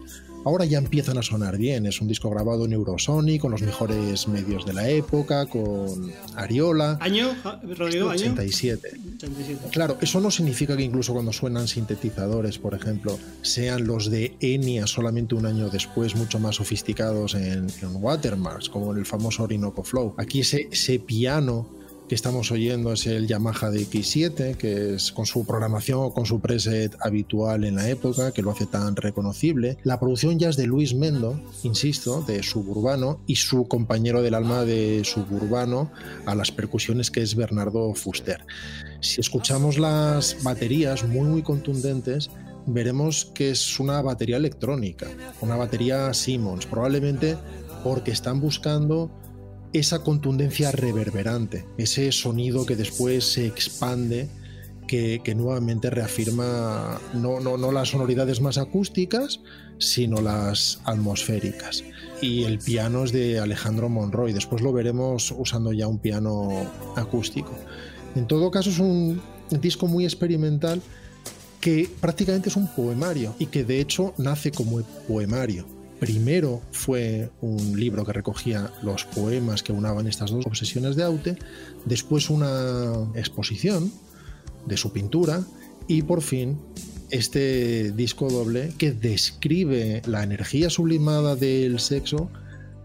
Ahora 0.44 0.66
ya 0.66 0.76
empiezan 0.76 1.16
a 1.16 1.22
sonar 1.22 1.56
bien. 1.56 1.86
Es 1.86 2.02
un 2.02 2.08
disco 2.08 2.28
grabado 2.28 2.66
en 2.66 2.74
Eurosonic, 2.74 3.40
con 3.40 3.50
los 3.50 3.62
mejores 3.62 4.28
medios 4.28 4.66
de 4.66 4.74
la 4.74 4.90
época, 4.90 5.46
con 5.46 6.12
Ariola. 6.36 6.98
¿Año, 7.00 7.34
Rodrigo? 7.62 8.10
¿Año? 8.10 8.32
87. 8.32 8.88
87. 9.16 9.68
Claro, 9.72 9.96
eso 10.02 10.20
no 10.20 10.30
significa 10.30 10.76
que 10.76 10.82
incluso 10.82 11.14
cuando 11.14 11.32
suenan 11.32 11.66
sintetizadores, 11.66 12.58
por 12.58 12.74
ejemplo, 12.74 13.18
sean 13.40 13.86
los 13.86 14.10
de 14.10 14.36
Enya 14.40 14.86
solamente 14.86 15.34
un 15.34 15.46
año 15.46 15.70
después, 15.70 16.14
mucho 16.14 16.38
más 16.38 16.56
sofisticados 16.56 17.34
en, 17.34 17.66
en 17.80 17.96
Watermarks, 17.96 18.68
como 18.68 18.92
en 18.92 18.98
el 18.98 19.06
famoso 19.06 19.44
Orinoco 19.44 19.82
Flow. 19.82 20.14
Aquí 20.18 20.40
ese, 20.40 20.68
ese 20.70 20.98
piano 20.98 21.83
que 22.08 22.14
estamos 22.14 22.50
oyendo 22.52 22.92
es 22.92 23.06
el 23.06 23.26
Yamaha 23.26 23.70
DX7, 23.70 24.56
que 24.56 24.94
es 24.94 25.12
con 25.12 25.24
su 25.24 25.46
programación, 25.46 26.10
con 26.10 26.26
su 26.26 26.40
preset 26.40 26.94
habitual 27.00 27.64
en 27.64 27.76
la 27.76 27.88
época, 27.88 28.32
que 28.32 28.42
lo 28.42 28.50
hace 28.50 28.66
tan 28.66 28.94
reconocible. 28.96 29.78
La 29.84 29.98
producción 29.98 30.38
ya 30.38 30.50
es 30.50 30.56
de 30.56 30.66
Luis 30.66 30.94
Mendo, 30.94 31.40
insisto, 31.62 32.22
de 32.22 32.42
Suburbano, 32.42 33.20
y 33.26 33.36
su 33.36 33.66
compañero 33.68 34.22
del 34.22 34.34
alma 34.34 34.64
de 34.64 35.02
Suburbano 35.04 35.90
a 36.26 36.34
las 36.34 36.52
percusiones, 36.52 37.10
que 37.10 37.22
es 37.22 37.34
Bernardo 37.36 37.94
Fuster. 37.94 38.44
Si 39.00 39.20
escuchamos 39.20 39.78
las 39.78 40.42
baterías 40.42 41.04
muy, 41.04 41.26
muy 41.26 41.42
contundentes, 41.42 42.30
veremos 42.66 43.30
que 43.34 43.50
es 43.50 43.80
una 43.80 44.02
batería 44.02 44.36
electrónica, 44.36 45.08
una 45.40 45.56
batería 45.56 46.12
Simmons, 46.12 46.66
probablemente 46.66 47.36
porque 47.82 48.10
están 48.10 48.40
buscando 48.40 49.10
esa 49.74 49.98
contundencia 50.02 50.70
reverberante, 50.70 51.66
ese 51.76 52.10
sonido 52.12 52.64
que 52.64 52.76
después 52.76 53.24
se 53.24 53.46
expande, 53.46 54.28
que, 54.86 55.20
que 55.24 55.34
nuevamente 55.34 55.90
reafirma 55.90 57.00
no, 57.12 57.40
no, 57.40 57.56
no 57.56 57.72
las 57.72 57.88
sonoridades 57.88 58.40
más 58.40 58.56
acústicas, 58.56 59.40
sino 59.78 60.20
las 60.20 60.80
atmosféricas. 60.84 61.82
Y 62.22 62.44
el 62.44 62.60
piano 62.60 63.04
es 63.04 63.12
de 63.12 63.40
Alejandro 63.40 63.88
Monroy, 63.88 64.32
después 64.32 64.62
lo 64.62 64.72
veremos 64.72 65.34
usando 65.36 65.72
ya 65.72 65.88
un 65.88 65.98
piano 65.98 66.48
acústico. 66.94 67.52
En 68.14 68.26
todo 68.28 68.50
caso 68.52 68.70
es 68.70 68.78
un 68.78 69.20
disco 69.50 69.88
muy 69.88 70.04
experimental 70.04 70.80
que 71.60 71.90
prácticamente 72.00 72.48
es 72.48 72.56
un 72.56 72.68
poemario 72.68 73.34
y 73.38 73.46
que 73.46 73.64
de 73.64 73.80
hecho 73.80 74.14
nace 74.18 74.52
como 74.52 74.82
poemario 75.08 75.66
primero 76.04 76.62
fue 76.70 77.30
un 77.40 77.78
libro 77.78 78.04
que 78.04 78.12
recogía 78.12 78.70
los 78.82 79.04
poemas 79.04 79.62
que 79.62 79.72
unaban 79.72 80.06
estas 80.06 80.30
dos 80.30 80.46
obsesiones 80.46 80.96
de 80.96 81.02
Aute, 81.02 81.36
después 81.84 82.30
una 82.30 82.92
exposición 83.14 83.90
de 84.66 84.76
su 84.76 84.92
pintura 84.92 85.44
y 85.88 86.02
por 86.02 86.22
fin 86.22 86.58
este 87.10 87.92
disco 87.92 88.28
doble 88.28 88.72
que 88.78 88.92
describe 88.92 90.02
la 90.06 90.22
energía 90.22 90.70
sublimada 90.70 91.36
del 91.36 91.78
sexo 91.80 92.30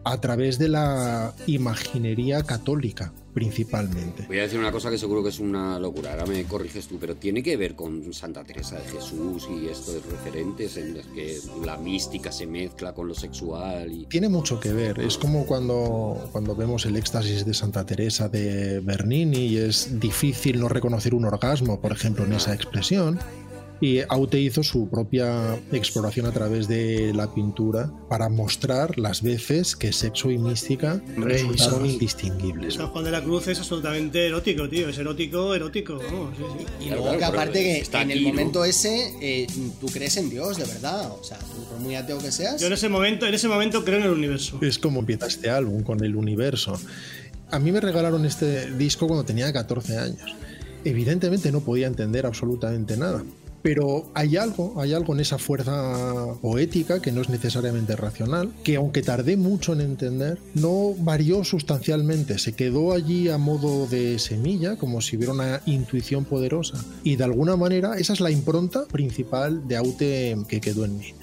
a 0.04 0.22
través 0.22 0.58
de 0.58 0.70
la 0.70 1.34
imaginería 1.47 2.43
católica 2.43 3.12
principalmente. 3.34 4.26
Voy 4.28 4.39
a 4.39 4.43
decir 4.43 4.60
una 4.60 4.72
cosa 4.72 4.89
que 4.89 4.97
seguro 4.97 5.24
que 5.24 5.30
es 5.30 5.39
una 5.39 5.80
locura, 5.80 6.12
ahora 6.12 6.26
me 6.26 6.43
corriges 6.43 6.88
tú, 6.88 6.97
pero 7.00 7.16
tiene 7.16 7.43
que 7.43 7.56
ver 7.58 7.76
con 7.76 8.14
Santa 8.14 8.43
Teresa 8.43 8.78
de 8.78 8.89
Jesús 8.89 9.47
y 9.50 9.68
estos 9.68 10.04
referentes 10.06 10.78
en 10.78 10.95
los 10.95 11.06
que 11.08 11.38
la 11.64 11.78
mística 11.78 12.32
se 12.32 12.47
mezcla 12.47 12.93
con 12.93 13.08
lo 13.08 13.14
sexual. 13.14 13.91
Y... 13.91 14.06
Tiene 14.06 14.30
mucho 14.30 14.60
que 14.60 14.74
ver, 14.74 15.00
es 15.00 15.18
como 15.18 15.45
cuando, 15.45 16.30
cuando 16.32 16.56
vemos 16.56 16.86
el 16.86 16.95
éxtasis 16.95 17.45
de 17.45 17.54
Santa 17.54 17.86
Teresa 17.86 18.30
de 18.30 18.80
Bernini 18.82 19.45
y 19.45 19.58
es 19.58 20.00
difícil 20.00 20.60
no 20.60 20.68
reconocer 20.68 21.14
un 21.14 21.26
orgasmo, 21.26 21.80
por 21.80 21.91
ejemplo, 21.91 22.26
en 22.26 22.34
esa 22.34 22.54
expresión. 22.54 23.20
Y 23.82 24.01
Aute 24.09 24.39
hizo 24.39 24.61
su 24.61 24.89
propia 24.89 25.55
exploración 25.71 26.25
a 26.25 26.32
través 26.32 26.67
de 26.67 27.13
la 27.13 27.34
pintura 27.34 27.91
para 28.09 28.27
mostrar 28.27 28.99
las 28.99 29.21
veces 29.21 29.75
que 29.75 29.93
sexo 29.93 30.32
y 30.32 30.38
mística 30.38 31.01
resultaron 31.15 31.86
indistinguibles. 31.86 32.73
San 32.73 32.88
Juan 32.88 33.05
de 33.05 33.11
la 33.11 33.23
Cruz 33.23 33.47
es 33.47 33.59
absolutamente 33.59 34.27
erótico, 34.27 34.67
tío. 34.67 34.89
Es 34.89 34.97
erótico, 34.97 35.55
erótico. 35.55 35.99
Sí, 35.99 36.05
sí. 36.38 36.86
Y 36.88 36.89
luego 36.89 37.17
que 37.17 37.23
aparte 37.23 37.61
que 37.61 37.97
en 38.01 38.11
el 38.11 38.21
momento 38.21 38.65
ese 38.65 39.13
eh, 39.21 39.47
tú 39.80 39.88
crees 39.88 40.17
en 40.17 40.30
Dios, 40.30 40.57
de 40.57 40.65
verdad. 40.65 41.11
O 41.11 41.23
sea, 41.23 41.38
tú 41.39 41.63
por 41.69 41.80
muy 41.80 41.95
ateo 41.95 42.19
que 42.19 42.32
seas. 42.32 42.59
Yo 42.59 42.67
en 42.67 42.73
ese 42.73 42.89
momento, 42.89 43.25
en 43.25 43.34
ese 43.34 43.47
momento 43.47 43.86
creo 43.86 43.99
en 43.99 44.05
el 44.05 44.11
universo. 44.11 44.59
Es 44.61 44.77
como 44.77 44.99
empieza 44.99 45.27
este 45.27 45.49
álbum 45.49 45.84
con 45.84 46.03
el 46.03 46.15
universo. 46.15 46.80
A 47.51 47.59
mí 47.59 47.71
me 47.71 47.80
regalaron 47.80 48.25
este 48.25 48.71
disco 48.71 49.07
cuando 49.07 49.25
tenía 49.25 49.51
14 49.51 49.97
años. 49.97 50.36
Evidentemente 50.84 51.51
no 51.51 51.61
podía 51.61 51.88
entender 51.88 52.25
absolutamente 52.25 52.95
nada. 52.95 53.23
Pero 53.62 54.10
hay 54.14 54.38
algo, 54.38 54.80
hay 54.80 54.93
algo 54.93 55.14
en 55.14 55.20
esa 55.20 55.38
fuerza 55.38 56.36
poética 56.41 57.01
que 57.01 57.12
no 57.12 57.22
es 57.22 57.30
necesariamente 57.30 57.95
racional, 57.95 58.51
que 58.64 58.76
aunque 58.76 59.01
tardé 59.01 59.38
mucho 59.38 59.74
en 59.74 59.82
entender, 59.82 60.39
no 60.55 60.93
varió 60.97 61.43
sustancialmente, 61.43 62.39
se 62.39 62.53
quedó 62.53 62.93
allí 62.93 63.30
a 63.30 63.38
modo 63.38 63.88
de 63.88 64.20
semilla, 64.20 64.78
como 64.78 65.01
si 65.01 65.18
hubiera 65.18 65.34
una 65.34 65.62
intuición 65.66 66.26
poderosa. 66.26 66.84
Y 67.03 67.16
de 67.16 67.24
alguna 67.24 67.55
manera 67.55 67.97
esa 67.97 68.14
es 68.14 68.20
la 68.20 68.32
impronta 68.32 68.86
principal 68.86 69.68
de 69.68 69.78
Aute 69.78 70.38
que 70.47 70.62
quedó 70.62 70.86
en 70.86 70.97
mí 70.97 71.14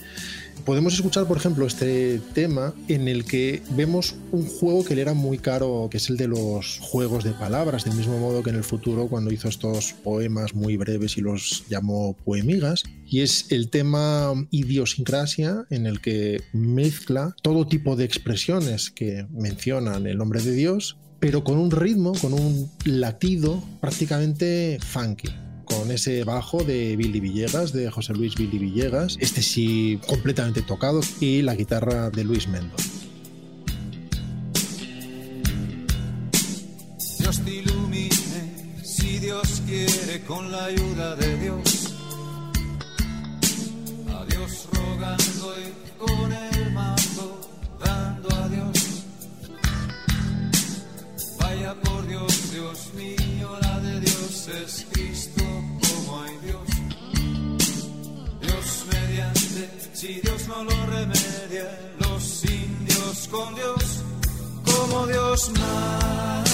podemos 0.67 0.93
escuchar, 0.95 1.27
por 1.27 1.39
ejemplo, 1.39 1.65
este 1.65 2.21
tema 2.35 2.75
en 2.89 3.07
el 3.09 3.25
que 3.25 3.63
vemos 3.71 4.17
un 4.33 4.45
juego 4.45 4.85
que 4.85 4.97
le 4.97 5.03
era 5.03 5.15
muy 5.15 5.39
caro, 5.39 5.89
que 5.91 5.97
es 5.97 6.11
el 6.11 6.17
de 6.17 6.27
los 6.27 6.81
juegos 6.83 7.25
de 7.25 7.31
palabras, 7.31 7.85
del 7.85 7.95
mismo 7.95 8.19
modo 8.19 8.43
que 8.43 8.51
en 8.51 8.57
el 8.57 8.65
futuro 8.65 9.07
cuando 9.07 9.33
hizo 9.33 9.49
estos 9.49 9.95
poemas 10.05 10.55
muy 10.55 10.77
breves 10.77 11.17
y 11.17 11.21
los 11.21 11.65
llamó 11.71 12.15
poemigas. 12.25 12.83
Y 13.07 13.21
es 13.21 13.47
el 13.51 13.71
tema 13.71 14.35
idiosincrasia 14.51 15.65
en 15.71 15.87
el 15.87 16.01
que 16.01 16.43
mezcla 16.53 17.35
todo 17.41 17.69
tipo 17.69 17.95
de 17.95 18.05
expresiones 18.05 18.91
que 18.91 19.25
mencionan 19.31 20.07
el 20.09 20.19
nombre 20.19 20.43
de 20.43 20.51
Dios, 20.51 20.99
pero 21.21 21.45
con 21.45 21.59
un 21.59 21.71
ritmo, 21.71 22.13
con 22.21 22.35
un 22.35 22.69
latido 22.85 23.63
prácticamente 23.81 24.79
funky 24.83 25.29
con 25.67 25.91
ese 25.91 26.25
bajo 26.25 26.65
de 26.65 26.97
Billy 26.97 27.21
Villegas, 27.21 27.73
de 27.73 27.91
José 27.91 28.15
Luis 28.15 28.35
Billy 28.37 28.59
Villegas, 28.59 29.19
este 29.21 29.43
sí 29.43 30.01
completamente 30.07 30.63
tocado, 30.63 31.01
y 31.21 31.43
la 31.43 31.55
guitarra 31.55 32.09
de 32.09 32.25
Luis 32.25 32.49
Mendo. 32.49 32.77
Dios 37.19 37.41
te 37.45 37.55
ilumine, 37.57 38.81
si 38.83 39.19
Dios 39.19 39.63
quiere, 39.67 40.23
con 40.27 40.51
la 40.51 40.67
ayuda 40.67 41.17
de 41.17 41.37
Dios. 41.39 41.95
A 44.09 44.25
Dios 44.27 44.69
rogando 44.73 45.55
y 45.61 45.99
con 45.99 46.33
el 46.33 46.73
mando, 46.73 47.41
dando 47.85 48.35
a 48.37 48.49
Dios. 48.49 49.03
Vaya 51.41 51.75
por 51.81 52.07
Dios, 52.07 52.53
Dios 52.53 52.95
mío, 52.95 53.59
la 53.61 53.81
de 53.81 54.01
Dios 54.01 54.49
es 54.49 54.87
si 59.97 60.21
Dios 60.21 60.47
no 60.47 60.63
lo 60.63 60.87
remedia, 60.87 61.95
los 62.01 62.45
indios 62.45 63.29
con 63.31 63.55
Dios, 63.55 64.03
como 64.63 65.07
Dios 65.07 65.51
más. 65.53 66.51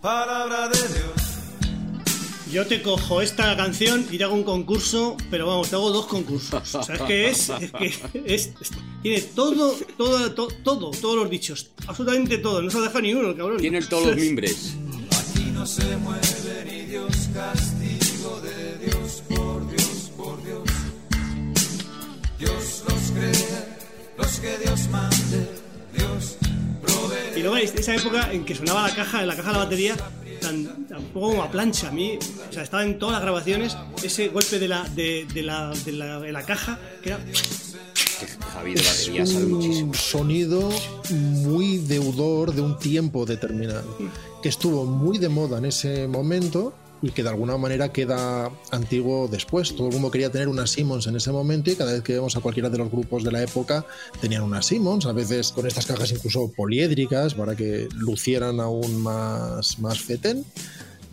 Palabra 0.00 0.68
de 0.68 0.88
Dios. 0.88 1.07
Yo 2.50 2.66
te 2.66 2.80
cojo 2.82 3.20
esta 3.20 3.54
canción 3.56 4.06
y 4.10 4.16
te 4.16 4.24
hago 4.24 4.34
un 4.34 4.42
concurso, 4.42 5.16
pero 5.30 5.46
vamos, 5.46 5.68
te 5.68 5.76
hago 5.76 5.90
dos 5.90 6.06
concursos. 6.06 6.74
O 6.74 6.82
sea, 6.82 6.94
es 6.96 7.02
que 7.02 7.28
es, 7.28 7.48
es 7.50 7.72
que 7.72 7.86
es, 8.24 8.50
es- 8.60 8.70
tiene 9.02 9.20
todo, 9.20 9.74
todo, 9.98 10.32
todo, 10.32 10.48
todo, 10.64 10.90
todos 10.92 11.16
los 11.16 11.28
dichos, 11.30 11.70
absolutamente 11.86 12.38
todo, 12.38 12.62
no 12.62 12.70
se 12.70 12.80
deja 12.80 13.00
ni 13.00 13.12
uno, 13.12 13.36
cabrón. 13.36 13.58
Tiene 13.58 13.82
todos 13.82 14.06
los 14.08 14.16
mimbres. 14.16 14.74
Aquí 15.10 15.50
no 15.52 15.66
se 15.66 15.84
mueve 15.98 16.64
ni 16.66 16.82
Dios 16.86 17.28
castigo 17.34 18.40
de 18.40 18.86
Dios 18.86 19.22
por 19.28 19.68
Dios, 19.70 20.10
por 20.16 20.42
Dios. 20.44 20.62
Dios 22.38 22.82
los 22.88 23.10
crea, 23.12 23.78
los 24.16 24.40
que 24.40 24.58
Dios 24.58 24.88
mande, 24.90 25.48
Dios 25.96 26.36
provee. 26.82 27.36
Y 27.36 27.40
luego 27.40 27.56
hay 27.56 27.64
esa 27.64 27.94
época 27.94 28.32
en 28.32 28.44
que 28.44 28.54
sonaba 28.54 28.88
la 28.88 28.94
caja, 28.94 29.22
la 29.26 29.36
caja 29.36 29.48
de 29.48 29.52
la 29.58 29.64
batería, 29.64 29.96
tan, 30.40 30.86
tan 30.86 31.02
poco 31.04 31.30
como 31.30 31.42
a 31.42 31.50
plancha. 31.50 31.88
A 31.88 31.92
mí, 31.92 32.18
o 32.48 32.52
sea, 32.52 32.62
estaba 32.62 32.84
en 32.84 32.98
todas 32.98 33.14
las 33.14 33.22
grabaciones 33.22 33.76
ese 34.02 34.28
golpe 34.28 34.58
de 34.58 34.68
la, 34.68 34.84
de, 34.84 35.26
de 35.32 35.42
la, 35.42 35.72
de 35.84 35.92
la, 35.92 36.20
de 36.20 36.32
la 36.32 36.42
caja, 36.44 36.78
que 37.02 37.10
era 37.10 37.20
Javi 38.52 38.74
de 38.74 38.80
Es 38.80 39.30
sabe 39.32 39.46
muchísimo. 39.46 39.88
un 39.88 39.94
sonido 39.94 40.70
muy 41.10 41.78
deudor 41.78 42.54
de 42.54 42.62
un 42.62 42.78
tiempo 42.78 43.24
determinado, 43.26 43.96
que 44.42 44.48
estuvo 44.48 44.84
muy 44.84 45.18
de 45.18 45.28
moda 45.28 45.58
en 45.58 45.66
ese 45.66 46.08
momento 46.08 46.74
y 47.02 47.10
que 47.10 47.22
de 47.22 47.28
alguna 47.28 47.56
manera 47.56 47.92
queda 47.92 48.50
antiguo 48.70 49.28
después. 49.28 49.74
Todo 49.74 49.88
el 49.88 49.94
mundo 49.94 50.10
quería 50.10 50.30
tener 50.30 50.48
una 50.48 50.66
Simmons 50.66 51.06
en 51.06 51.16
ese 51.16 51.30
momento 51.32 51.70
y 51.70 51.76
cada 51.76 51.92
vez 51.92 52.02
que 52.02 52.14
vemos 52.14 52.36
a 52.36 52.40
cualquiera 52.40 52.70
de 52.70 52.78
los 52.78 52.90
grupos 52.90 53.24
de 53.24 53.32
la 53.32 53.42
época 53.42 53.86
tenían 54.20 54.42
una 54.42 54.62
Simmons, 54.62 55.06
a 55.06 55.12
veces 55.12 55.52
con 55.52 55.66
estas 55.66 55.86
cajas 55.86 56.10
incluso 56.12 56.52
poliédricas 56.52 57.34
para 57.34 57.54
que 57.54 57.88
lucieran 57.94 58.60
aún 58.60 59.00
más, 59.02 59.78
más 59.78 60.00
feten 60.00 60.44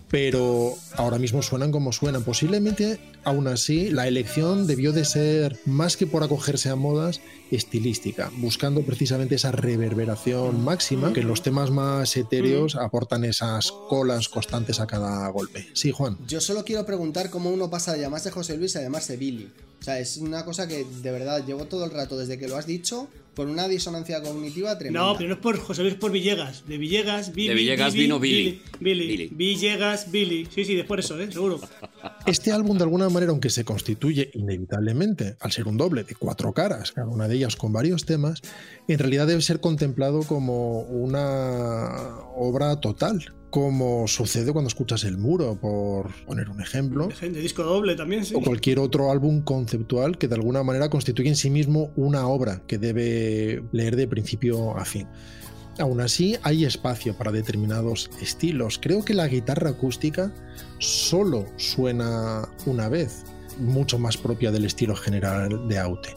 pero 0.10 0.76
ahora 0.96 1.18
mismo 1.18 1.42
suenan 1.42 1.74
como 1.74 1.92
suenan. 1.92 2.24
Posiblemente, 2.24 3.00
aún 3.26 3.48
así, 3.48 3.90
la 3.90 4.08
elección 4.08 4.66
debió 4.66 4.94
de 4.94 5.04
ser, 5.04 5.60
más 5.66 5.98
que 5.98 6.08
por 6.08 6.24
acogerse 6.24 6.70
a 6.70 6.78
modas, 6.78 7.20
estilística, 7.52 8.32
buscando 8.38 8.82
precisamente 8.82 9.36
esa 9.36 9.52
reverberación 9.52 10.64
máxima 10.64 11.14
que 11.14 11.22
en 11.22 11.28
los 11.28 11.44
temas 11.44 11.72
más 11.72 12.16
etéreos 12.18 12.76
aportan 12.76 13.24
esas 13.24 13.72
colas 13.90 14.30
constantes 14.30 14.80
a 14.80 14.88
cada 14.88 15.28
golpe. 15.30 15.68
Sí, 15.74 15.92
Juan. 15.92 16.18
Yo 16.28 16.42
solo 16.42 16.64
quiero 16.64 16.86
preguntar 16.86 17.30
cómo 17.30 17.50
uno 17.52 17.70
pasa 17.70 17.94
de 17.94 18.02
llamarse 18.02 18.32
José 18.32 18.58
Luis 18.58 18.76
a 18.76 18.82
llamarse 18.82 19.18
Billy. 19.18 19.50
O 19.80 19.84
sea, 19.84 20.00
es 20.00 20.18
una 20.18 20.44
cosa 20.46 20.68
que 20.68 20.84
de 20.84 21.12
verdad 21.12 21.46
llevo 21.46 21.66
todo 21.66 21.86
el 21.86 21.92
rato 21.92 22.18
desde 22.18 22.40
que 22.40 22.48
lo 22.48 22.58
has 22.58 22.66
dicho 22.66 23.08
con 23.36 23.50
una 23.50 23.68
disonancia 23.68 24.24
cognitiva 24.24 24.78
tremenda. 24.78 25.02
No, 25.02 25.18
pero 25.18 25.30
no 25.30 25.36
es 25.36 25.42
por 25.42 25.58
José 25.60 25.82
Luis, 25.82 25.96
es 25.96 26.00
por 26.00 26.12
Villegas. 26.12 26.66
De 26.66 26.78
Villegas, 26.78 27.34
Billy. 27.34 27.50
De 27.50 27.54
Villegas 27.54 27.94
Billy, 27.94 28.06
vino 28.06 28.20
Billy. 28.20 28.62
Billy. 28.80 29.08
Billy. 29.08 29.30
Villegas, 29.32 30.10
Billy. 30.10 30.48
Sí, 30.54 30.64
sí, 30.64 30.76
después 30.76 31.06
eso, 31.06 31.20
¿eh? 31.20 31.32
Seguro. 31.32 31.60
Este 32.26 32.52
álbum, 32.52 32.78
de 32.78 32.84
alguna 32.86 33.10
manera, 33.10 33.32
aunque 33.32 33.50
se 33.50 33.66
constituye 33.66 34.32
inevitablemente 34.34 35.36
al 35.40 35.52
ser 35.52 35.68
un 35.68 35.78
doble 35.78 36.04
de 36.04 36.16
cuatro 36.16 36.54
caras, 36.54 36.94
cada 36.94 37.08
una 37.08 37.28
de 37.28 37.35
ellas 37.36 37.56
con 37.56 37.72
varios 37.72 38.06
temas, 38.06 38.42
en 38.88 39.00
realidad 39.00 39.28
debe 39.28 39.42
ser 39.42 39.60
contemplado 39.60 40.22
como 40.24 40.82
una 40.82 42.20
obra 42.36 42.80
total, 42.80 43.34
como 43.50 44.08
sucede 44.08 44.52
cuando 44.52 44.68
escuchas 44.68 45.06
El 45.06 45.18
Muro, 45.18 45.58
por 45.60 46.14
poner 46.26 46.50
un 46.50 46.62
ejemplo, 46.62 47.08
De 47.22 47.30
disco 47.30 47.64
doble 47.64 47.96
también, 47.96 48.26
sí. 48.26 48.36
o 48.36 48.42
cualquier 48.42 48.80
otro 48.80 49.12
álbum 49.12 49.44
conceptual 49.44 50.18
que 50.18 50.28
de 50.28 50.36
alguna 50.36 50.62
manera 50.64 50.90
constituye 50.90 51.30
en 51.30 51.38
sí 51.38 51.50
mismo 51.50 51.94
una 51.96 52.28
obra 52.28 52.64
que 52.68 52.78
debe 52.78 53.64
leer 53.72 53.96
de 53.96 54.08
principio 54.08 54.78
a 54.78 54.84
fin. 54.84 55.08
Aún 55.80 56.00
así, 56.00 56.38
hay 56.44 56.64
espacio 56.64 57.18
para 57.18 57.32
determinados 57.32 58.10
estilos. 58.22 58.80
Creo 58.82 59.04
que 59.04 59.14
la 59.14 59.28
guitarra 59.28 59.72
acústica 59.72 60.34
solo 60.80 61.46
suena 61.58 62.48
una 62.66 62.88
vez, 62.88 63.24
mucho 63.60 64.00
más 64.00 64.18
propia 64.18 64.52
del 64.52 64.66
estilo 64.66 64.96
general 64.96 65.68
de 65.68 65.80
Aute, 65.80 66.10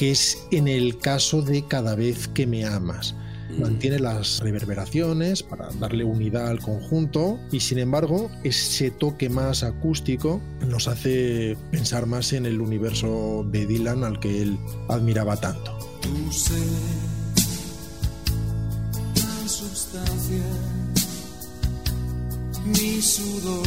que 0.00 0.12
es 0.12 0.38
en 0.50 0.66
el 0.66 0.96
caso 0.96 1.42
de 1.42 1.66
Cada 1.66 1.94
vez 1.94 2.26
que 2.26 2.46
me 2.46 2.64
amas. 2.64 3.14
mantiene 3.58 3.98
las 3.98 4.40
reverberaciones 4.40 5.42
para 5.42 5.68
darle 5.72 6.04
unidad 6.04 6.48
al 6.48 6.58
conjunto 6.58 7.38
y 7.52 7.60
sin 7.60 7.78
embargo 7.78 8.30
ese 8.42 8.90
toque 8.90 9.28
más 9.28 9.62
acústico 9.62 10.40
nos 10.66 10.88
hace 10.88 11.54
pensar 11.70 12.06
más 12.06 12.32
en 12.32 12.46
el 12.46 12.62
universo 12.62 13.44
de 13.50 13.66
Dylan 13.66 14.02
al 14.04 14.20
que 14.20 14.40
él 14.40 14.58
admiraba 14.88 15.36
tanto. 15.36 15.76
Tu 16.00 16.32
ser, 16.32 16.56
la 19.16 19.48
sustancia, 19.48 20.44
mi 22.64 23.02
sudor, 23.02 23.66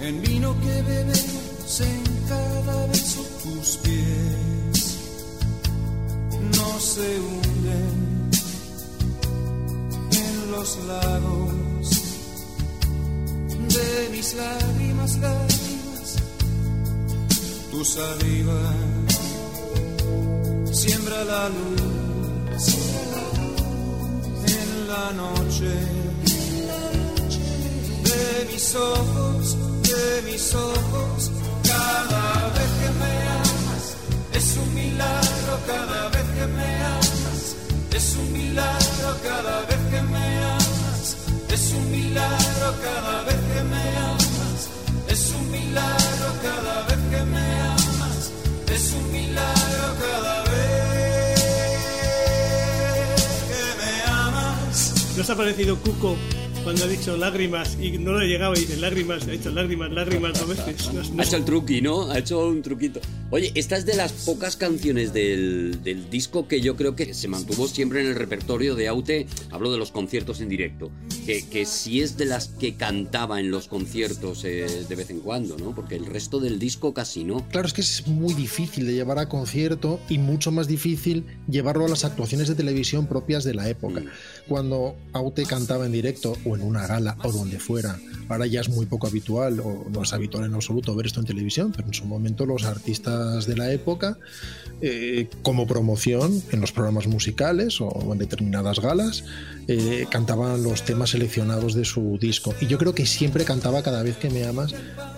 en 0.00 0.22
vino 0.22 0.54
que 0.60 1.51
en 1.80 2.02
cada 2.28 2.86
beso 2.86 3.22
tus 3.42 3.76
pies, 3.78 4.98
no 6.58 6.80
se 6.80 7.20
hunden 7.20 8.30
en 10.10 10.52
los 10.52 10.78
lagos. 10.86 11.90
De 13.68 14.08
mis 14.10 14.34
lágrimas, 14.34 15.16
lágrimas, 15.18 16.16
tu 17.70 17.84
saliva 17.84 18.60
siembra 20.72 21.24
la 21.24 21.48
luz 21.48 22.66
en 24.46 24.88
la 24.88 25.12
noche. 25.12 25.72
De 28.04 28.52
mis 28.52 28.74
ojos, 28.74 29.56
de 29.82 30.22
mis 30.30 30.54
ojos, 30.54 31.30
cada 31.72 32.24
vez 32.56 32.70
que 32.80 32.90
me 33.00 33.12
amas 33.40 33.84
es 34.38 34.46
un 34.62 34.68
milagro, 34.74 35.52
cada 35.66 36.08
vez 36.14 36.26
que 36.36 36.46
me 36.58 36.70
amas 36.96 37.56
es 37.98 38.16
un 38.16 38.32
milagro, 38.32 39.08
cada 39.28 39.56
vez 39.70 39.82
que 39.92 40.02
me 40.02 40.26
amas 40.54 41.16
es 41.48 41.72
un 41.72 41.84
milagro, 41.90 42.66
cada 42.86 43.16
vez 43.28 43.40
que 43.52 43.62
me 43.72 43.84
amas 44.10 44.60
es 45.08 45.22
un 45.38 45.50
milagro, 45.50 46.28
cada 46.46 46.76
vez 46.88 47.00
que 47.12 47.22
me 47.34 47.46
amas 47.72 48.20
es 48.74 48.92
un 48.98 49.12
milagro, 49.12 49.84
cada 50.04 50.36
vez 50.50 51.02
que 53.50 53.64
me 53.80 53.92
amas. 54.10 54.76
¿No 55.16 55.22
os 55.22 55.30
ha 55.30 55.36
parecido 55.36 55.76
Cuco 55.78 56.16
cuando 56.62 56.84
ha 56.84 56.88
dicho 56.88 57.16
lágrimas 57.16 57.76
y 57.80 57.98
no 57.98 58.18
le 58.18 58.26
llegaba 58.26 58.56
y 58.56 58.60
dice 58.60 58.76
lágrimas? 58.76 59.26
Ha 59.26 59.32
dicho 59.32 59.50
lágrimas, 59.50 59.90
lágrimas 59.92 60.38
dos 60.38 60.48
veces. 60.66 60.92
No, 60.92 61.02
no 61.02 61.22
Ha 61.22 61.24
hecho 61.24 61.36
el 61.36 61.44
truqui, 61.44 61.80
¿no? 61.80 62.10
Ha 62.10 62.18
hecho 62.18 62.48
un 62.48 62.62
truquito. 62.62 63.00
Oye, 63.30 63.50
esta 63.54 63.76
es 63.76 63.86
de 63.86 63.96
las 63.96 64.12
pocas 64.12 64.56
canciones 64.56 65.12
del, 65.12 65.82
del 65.82 66.10
disco 66.10 66.46
que 66.46 66.60
yo 66.60 66.76
creo 66.76 66.94
que 66.94 67.14
se 67.14 67.28
mantuvo 67.28 67.66
siempre 67.66 68.02
en 68.02 68.08
el 68.08 68.14
repertorio 68.14 68.74
de 68.74 68.88
Aute. 68.88 69.26
Hablo 69.50 69.72
de 69.72 69.78
los 69.78 69.90
conciertos 69.90 70.40
en 70.40 70.48
directo. 70.48 70.90
Que, 71.26 71.46
que 71.48 71.64
sí 71.64 72.00
es 72.00 72.16
de 72.16 72.26
las 72.26 72.48
que 72.48 72.74
cantaba 72.76 73.40
en 73.40 73.50
los 73.50 73.68
conciertos 73.68 74.44
eh, 74.44 74.84
de 74.88 74.94
vez 74.96 75.10
en 75.10 75.20
cuando, 75.20 75.56
¿no? 75.56 75.74
Porque 75.74 75.96
el 75.96 76.06
resto 76.06 76.40
del 76.40 76.58
disco 76.58 76.92
casi 76.94 77.24
no. 77.24 77.46
Claro, 77.48 77.66
es 77.66 77.72
que 77.72 77.80
es 77.80 78.06
muy 78.06 78.34
difícil 78.34 78.86
de 78.86 78.94
llevar 78.94 79.18
a 79.18 79.28
concierto 79.28 80.00
y 80.08 80.18
mucho 80.18 80.52
más 80.52 80.68
difícil 80.68 81.24
llevarlo 81.48 81.86
a 81.86 81.88
las 81.88 82.04
actuaciones 82.04 82.48
de 82.48 82.54
televisión 82.54 83.06
propias 83.06 83.44
de 83.44 83.54
la 83.54 83.68
época. 83.68 84.02
Cuando 84.48 84.96
Aute 85.12 85.44
cantaba 85.44 85.86
en 85.86 85.92
directo 85.92 86.36
o 86.52 86.56
en 86.56 86.62
una 86.62 86.86
gala 86.86 87.16
o 87.24 87.32
donde 87.32 87.58
fuera, 87.58 87.98
ahora 88.28 88.46
ya 88.46 88.60
es 88.60 88.68
muy 88.68 88.86
poco 88.86 89.06
habitual 89.06 89.60
o 89.60 89.86
no 89.90 90.02
es 90.02 90.12
habitual 90.12 90.44
en 90.44 90.54
absoluto 90.54 90.94
ver 90.94 91.06
esto 91.06 91.20
en 91.20 91.26
televisión, 91.26 91.72
pero 91.74 91.88
en 91.88 91.94
su 91.94 92.04
momento 92.04 92.44
los 92.46 92.64
artistas 92.64 93.46
de 93.46 93.56
la 93.56 93.72
época, 93.72 94.18
eh, 94.80 95.28
como 95.42 95.66
promoción 95.66 96.42
en 96.50 96.60
los 96.60 96.72
programas 96.72 97.06
musicales 97.06 97.80
o 97.80 98.12
en 98.12 98.18
determinadas 98.18 98.80
galas, 98.80 99.24
eh, 99.68 100.06
cantaban 100.10 100.62
los 100.62 100.84
temas 100.84 101.10
seleccionados 101.10 101.74
de 101.74 101.84
su 101.84 102.18
disco. 102.20 102.54
Y 102.60 102.66
yo 102.66 102.78
creo 102.78 102.94
que 102.94 103.06
siempre 103.06 103.44
cantaba 103.44 103.82
cada 103.82 104.02
vez 104.02 104.16
que 104.16 104.28
me 104.28 104.44
amas 104.44 104.74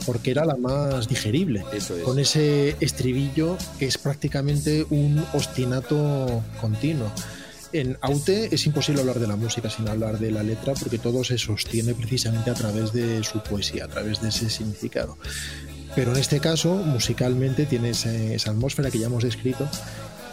porque 0.06 0.30
era 0.30 0.44
la 0.44 0.56
más 0.56 1.08
digerible. 1.08 1.64
Eso 1.72 1.96
es. 1.96 2.02
Con 2.02 2.18
ese 2.18 2.76
estribillo 2.80 3.56
que 3.78 3.86
es 3.86 3.98
prácticamente 3.98 4.86
un 4.90 5.24
ostinato 5.32 6.42
continuo. 6.60 7.10
En 7.74 7.98
Aute 8.02 8.54
es 8.54 8.66
imposible 8.66 9.00
hablar 9.00 9.18
de 9.18 9.26
la 9.26 9.34
música 9.34 9.68
sin 9.68 9.88
hablar 9.88 10.20
de 10.20 10.30
la 10.30 10.44
letra 10.44 10.74
porque 10.74 10.96
todo 10.96 11.24
se 11.24 11.38
sostiene 11.38 11.92
precisamente 11.92 12.48
a 12.48 12.54
través 12.54 12.92
de 12.92 13.24
su 13.24 13.42
poesía, 13.42 13.86
a 13.86 13.88
través 13.88 14.22
de 14.22 14.28
ese 14.28 14.48
significado. 14.48 15.18
Pero 15.96 16.12
en 16.12 16.18
este 16.18 16.38
caso, 16.38 16.76
musicalmente, 16.76 17.66
tiene 17.66 17.90
esa 17.90 18.52
atmósfera 18.52 18.92
que 18.92 19.00
ya 19.00 19.06
hemos 19.06 19.24
descrito 19.24 19.68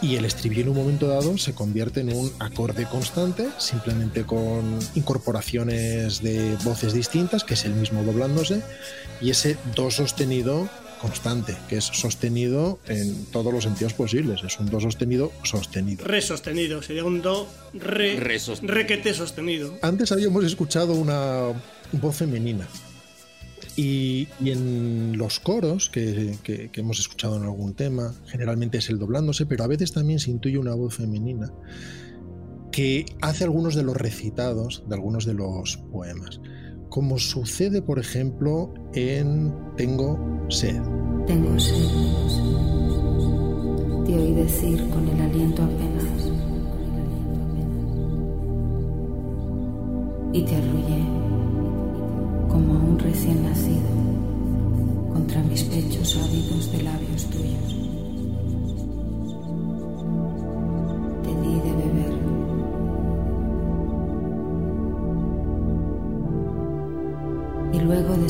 y 0.00 0.14
el 0.14 0.24
estribillo 0.24 0.62
en 0.62 0.68
un 0.68 0.76
momento 0.76 1.08
dado 1.08 1.36
se 1.36 1.52
convierte 1.52 2.02
en 2.02 2.14
un 2.14 2.32
acorde 2.38 2.86
constante, 2.86 3.48
simplemente 3.58 4.22
con 4.22 4.78
incorporaciones 4.94 6.22
de 6.22 6.56
voces 6.62 6.92
distintas, 6.92 7.42
que 7.42 7.54
es 7.54 7.64
el 7.64 7.74
mismo 7.74 8.04
doblándose, 8.04 8.62
y 9.20 9.30
ese 9.30 9.56
do 9.74 9.90
sostenido 9.90 10.68
constante, 11.02 11.54
que 11.68 11.76
es 11.76 11.84
sostenido 11.84 12.78
en 12.86 13.26
todos 13.26 13.52
los 13.52 13.64
sentidos 13.64 13.92
posibles. 13.92 14.42
Es 14.44 14.58
un 14.60 14.66
do 14.70 14.80
sostenido 14.80 15.32
sostenido. 15.42 16.04
Re 16.06 16.22
sostenido, 16.22 16.80
sería 16.80 17.04
un 17.04 17.20
do 17.20 17.46
re, 17.74 18.16
Re 18.20 18.38
sostenido. 18.38 18.74
requete 18.74 19.12
sostenido. 19.12 19.74
Antes 19.82 20.12
habíamos 20.12 20.44
escuchado 20.44 20.94
una 20.94 21.48
voz 21.92 22.16
femenina. 22.16 22.66
Y, 23.74 24.28
y 24.38 24.50
en 24.50 25.16
los 25.16 25.40
coros 25.40 25.88
que, 25.90 26.36
que- 26.42 26.70
que 26.70 26.80
hemos 26.80 26.98
escuchado 27.00 27.36
en 27.38 27.44
algún 27.44 27.74
tema, 27.74 28.14
generalmente 28.26 28.78
es 28.78 28.88
el 28.90 28.98
doblándose, 28.98 29.46
pero 29.46 29.64
a 29.64 29.66
veces 29.66 29.92
también 29.92 30.18
se 30.18 30.30
intuye 30.30 30.58
una 30.58 30.74
voz 30.74 30.94
femenina 30.96 31.50
que 32.70 33.04
hace 33.20 33.44
algunos 33.44 33.74
de 33.74 33.82
los 33.82 33.96
recitados 33.96 34.82
de 34.88 34.94
algunos 34.94 35.24
de 35.26 35.34
los 35.34 35.76
poemas. 35.90 36.40
Como 36.90 37.18
sucede, 37.18 37.80
por 37.82 37.98
ejemplo, 37.98 38.72
en 38.94 39.52
Tengo 39.76 40.18
sed. 40.48 40.80
Tengo 41.26 41.58
sed. 41.58 41.76
Te 44.04 44.18
oí 44.18 44.34
decir 44.34 44.88
con 44.90 45.08
el 45.08 45.20
aliento 45.20 45.62
apenas. 45.62 46.04
Y 50.34 50.42
te 50.42 50.56
arrullé 50.56 51.04
como 52.48 52.74
a 52.74 52.78
un 52.78 52.98
recién 52.98 53.42
nacido 53.42 53.88
contra 55.12 55.42
mis 55.42 55.62
pechos 55.64 56.18
ávidos 56.22 56.72
de 56.72 56.82
labios 56.82 57.24
tuyos. 57.26 57.76
Te 61.22 61.30
di 61.40 61.54
de 61.60 61.72
beber. 61.76 62.12
Y 67.72 67.80
luego 67.80 68.16
de 68.16 68.28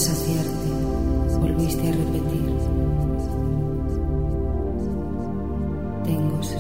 a 1.63 1.93
repetir. 1.93 2.53
Tengo 6.05 6.43
sed, 6.43 6.59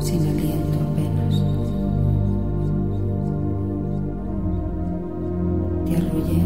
sin 0.00 0.26
aliento 0.26 0.78
apenas. 0.80 1.34
Te 5.84 5.96
arrullé, 5.96 6.42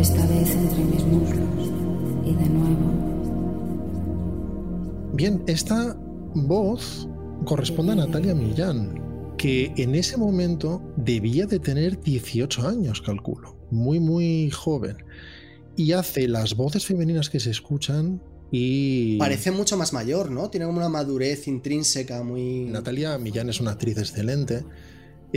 esta 0.00 0.26
vez 0.26 0.56
entre 0.56 0.84
mis 0.84 1.06
muslos, 1.06 1.70
y 2.24 2.34
de 2.34 2.48
nuevo. 2.48 2.90
Bien, 5.12 5.44
esta 5.46 5.96
voz 6.34 7.08
corresponde 7.44 7.92
a 7.92 7.96
Natalia 7.96 8.34
Millán, 8.34 9.00
que 9.38 9.72
en 9.76 9.94
ese 9.94 10.16
momento 10.16 10.82
debía 10.96 11.46
de 11.46 11.60
tener 11.60 12.02
18 12.02 12.66
años, 12.66 13.00
calculo, 13.00 13.56
muy, 13.70 14.00
muy 14.00 14.50
joven. 14.50 15.03
Y 15.76 15.92
hace 15.92 16.28
las 16.28 16.54
voces 16.54 16.86
femeninas 16.86 17.30
que 17.30 17.40
se 17.40 17.50
escuchan 17.50 18.22
y... 18.50 19.18
Parece 19.18 19.50
mucho 19.50 19.76
más 19.76 19.92
mayor, 19.92 20.30
¿no? 20.30 20.48
Tiene 20.48 20.66
como 20.66 20.78
una 20.78 20.88
madurez 20.88 21.48
intrínseca 21.48 22.22
muy... 22.22 22.66
Natalia 22.66 23.18
Millán 23.18 23.48
es 23.48 23.60
una 23.60 23.72
actriz 23.72 23.98
excelente, 23.98 24.64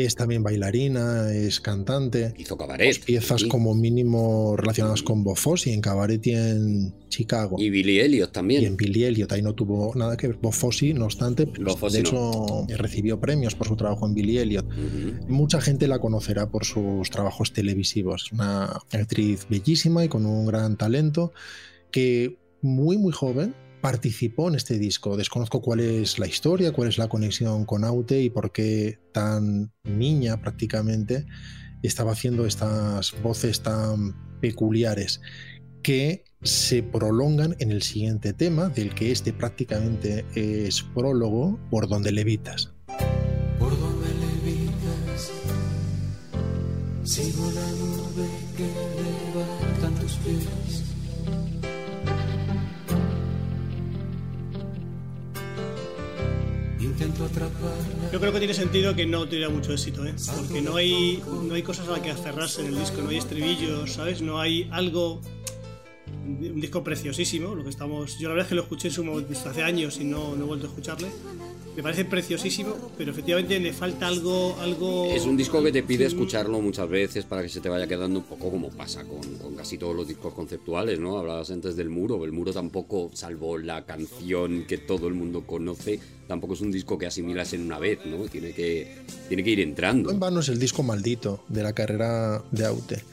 es 0.06 0.16
también 0.16 0.44
bailarina, 0.44 1.34
es 1.34 1.60
cantante. 1.60 2.34
Hizo 2.38 2.56
cabaret. 2.56 3.04
Piezas 3.04 3.42
sí. 3.42 3.48
como 3.48 3.74
mínimo 3.74 4.56
relacionadas 4.56 5.02
con 5.02 5.24
Bofosi 5.24 5.72
en 5.72 5.82
Cabaret 5.82 6.26
y 6.28 6.34
en 6.34 6.94
Chicago. 7.10 7.56
Y 7.60 7.72
Billy 7.72 8.00
Elliot 8.00 8.32
también. 8.32 8.62
Y 8.62 8.66
en 8.66 8.78
Billy 8.78 9.06
Elliot 9.06 9.32
ahí 9.32 9.42
no 9.42 9.56
tuvo 9.56 9.96
nada 9.96 10.16
que 10.16 10.28
ver. 10.28 10.38
Bofosi, 10.38 10.94
no 10.94 11.06
obstante, 11.06 11.48
pues, 11.48 11.64
Bofosi 11.64 11.98
de 11.98 12.04
no. 12.04 12.10
hecho 12.10 12.68
recibió 12.78 13.20
premios 13.20 13.56
por 13.56 13.68
su 13.68 13.76
trabajo 13.76 14.06
en 14.06 14.14
Billy 14.14 14.38
Elliot. 14.38 14.66
Ujú. 14.68 15.28
Mucha 15.34 15.62
gente 15.62 15.88
la 15.88 15.98
conocerá 15.98 16.50
por 16.52 16.64
sus 16.64 17.10
trabajos 17.10 17.52
televisivos. 17.52 18.26
Es 18.26 18.32
una 18.34 18.66
actriz 18.92 19.48
bellísima 19.50 20.06
y 20.06 20.10
con 20.10 20.28
un 20.28 20.46
gran 20.46 20.78
talento 20.78 21.34
que 21.90 22.38
muy 22.62 22.98
muy 22.98 23.14
joven 23.14 23.56
participó 23.82 24.50
en 24.50 24.56
este 24.56 24.78
disco. 24.78 25.18
Desconozco 25.18 25.62
cuál 25.62 25.80
es 25.80 26.20
la 26.20 26.28
historia, 26.28 26.72
cuál 26.72 26.90
es 26.90 26.98
la 26.98 27.10
conexión 27.10 27.66
con 27.66 27.84
Aute 27.84 28.22
y 28.22 28.30
por 28.30 28.52
qué 28.52 29.00
tan 29.14 29.72
niña 29.84 30.42
prácticamente 30.42 31.26
estaba 31.84 32.12
haciendo 32.12 32.46
estas 32.46 33.14
voces 33.22 33.62
tan 33.62 34.16
peculiares 34.40 35.22
que 35.84 36.26
se 36.44 36.84
prolongan 36.84 37.56
en 37.60 37.72
el 37.72 37.82
siguiente 37.82 38.34
tema, 38.34 38.70
del 38.70 38.94
que 38.94 39.12
este 39.12 39.34
prácticamente 39.34 40.26
es 40.36 40.82
prólogo, 40.82 41.60
por 41.70 41.88
donde 41.88 42.12
levitas. 42.12 42.74
Por 43.58 43.80
donde 43.80 44.08
levitas, 44.08 45.32
sigo 47.04 47.52
la 47.52 47.87
Yo 58.12 58.20
creo 58.20 58.32
que 58.32 58.40
tiene 58.40 58.54
sentido 58.54 58.96
que 58.96 59.06
no 59.06 59.26
tuviera 59.26 59.50
mucho 59.50 59.72
éxito, 59.74 60.06
¿eh? 60.06 60.14
porque 60.38 60.62
no 60.62 60.76
hay, 60.76 61.22
no 61.44 61.54
hay 61.54 61.64
cosas 61.64 61.88
a 61.88 61.92
las 61.92 62.00
que 62.02 62.12
aferrarse 62.12 62.62
en 62.62 62.68
el 62.68 62.80
disco, 62.80 63.02
no 63.02 63.10
hay 63.10 63.18
estribillos, 63.18 63.94
¿sabes? 63.94 64.22
No 64.22 64.40
hay 64.40 64.68
algo. 64.72 65.22
Un 66.28 66.60
disco 66.60 66.84
preciosísimo, 66.84 67.56
lo 67.56 67.64
que 67.64 67.70
estamos. 67.70 68.20
Yo 68.20 68.28
la 68.28 68.36
verdad 68.36 68.46
es 68.46 68.50
que 68.50 68.56
lo 68.56 68.62
escuché 68.64 68.90
en 68.90 68.94
su 68.94 69.04
momento 69.04 69.34
hace 69.50 69.64
años 69.64 69.98
y 70.00 70.04
no, 70.04 70.36
no 70.36 70.44
he 70.44 70.48
vuelto 70.48 70.68
a 70.68 70.70
escucharle. 70.70 71.08
Me 71.78 71.84
parece 71.84 72.06
preciosísimo, 72.06 72.76
pero 72.98 73.12
efectivamente 73.12 73.60
le 73.60 73.72
falta 73.72 74.08
algo. 74.08 74.58
algo 74.60 75.06
Es 75.12 75.26
un 75.26 75.38
disco 75.38 75.64
que 75.64 75.72
te 75.72 75.84
pide 75.84 76.06
escucharlo 76.06 76.60
muchas 76.60 76.90
veces 76.90 77.24
para 77.26 77.44
que 77.44 77.50
se 77.50 77.62
te 77.62 77.70
vaya 77.70 77.86
quedando 77.86 78.20
un 78.20 78.26
poco 78.26 78.50
como 78.50 78.70
pasa 78.72 79.04
con, 79.04 79.22
con 79.38 79.56
casi 79.56 79.78
todos 79.78 79.96
los 79.96 80.08
discos 80.08 80.34
conceptuales, 80.34 81.00
¿no? 81.00 81.20
Hablabas 81.20 81.52
antes 81.52 81.76
del 81.76 81.90
muro, 81.90 82.26
el 82.26 82.32
muro 82.32 82.52
tampoco, 82.52 83.12
salvo 83.14 83.60
la 83.60 83.86
canción 83.86 84.66
que 84.68 84.80
todo 84.80 85.08
el 85.08 85.14
mundo 85.14 85.46
conoce, 85.46 86.00
tampoco 86.28 86.56
es 86.56 86.62
un 86.62 86.72
disco 86.72 86.98
que 86.98 87.06
asimilas 87.06 87.54
en 87.54 87.62
una 87.62 87.78
vez, 87.78 88.00
¿no? 88.06 88.26
Tiene 88.26 88.54
que, 88.54 88.96
tiene 89.28 89.44
que 89.44 89.50
ir 89.52 89.60
entrando. 89.60 90.10
No 90.10 90.14
en 90.16 90.20
vano 90.20 90.40
es 90.40 90.50
el 90.50 90.58
disco 90.58 90.82
maldito 90.82 91.44
de 91.48 91.62
la 91.62 91.74
carrera 91.74 92.44
de 92.52 92.66
Aute. 92.66 93.04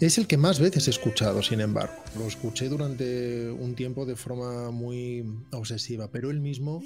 Es 0.00 0.16
el 0.16 0.26
que 0.26 0.38
más 0.38 0.58
veces 0.60 0.86
he 0.88 0.90
escuchado, 0.90 1.42
sin 1.42 1.60
embargo. 1.60 1.92
Lo 2.18 2.26
escuché 2.26 2.70
durante 2.70 3.50
un 3.50 3.74
tiempo 3.74 4.06
de 4.06 4.16
forma 4.16 4.70
muy 4.70 5.22
obsesiva, 5.52 6.08
pero 6.10 6.30
él 6.30 6.40
mismo 6.40 6.82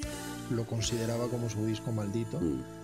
lo 0.50 0.66
consideraba 0.66 1.28
como 1.28 1.48
su 1.48 1.64
disco 1.64 1.92
maldito, 1.92 2.40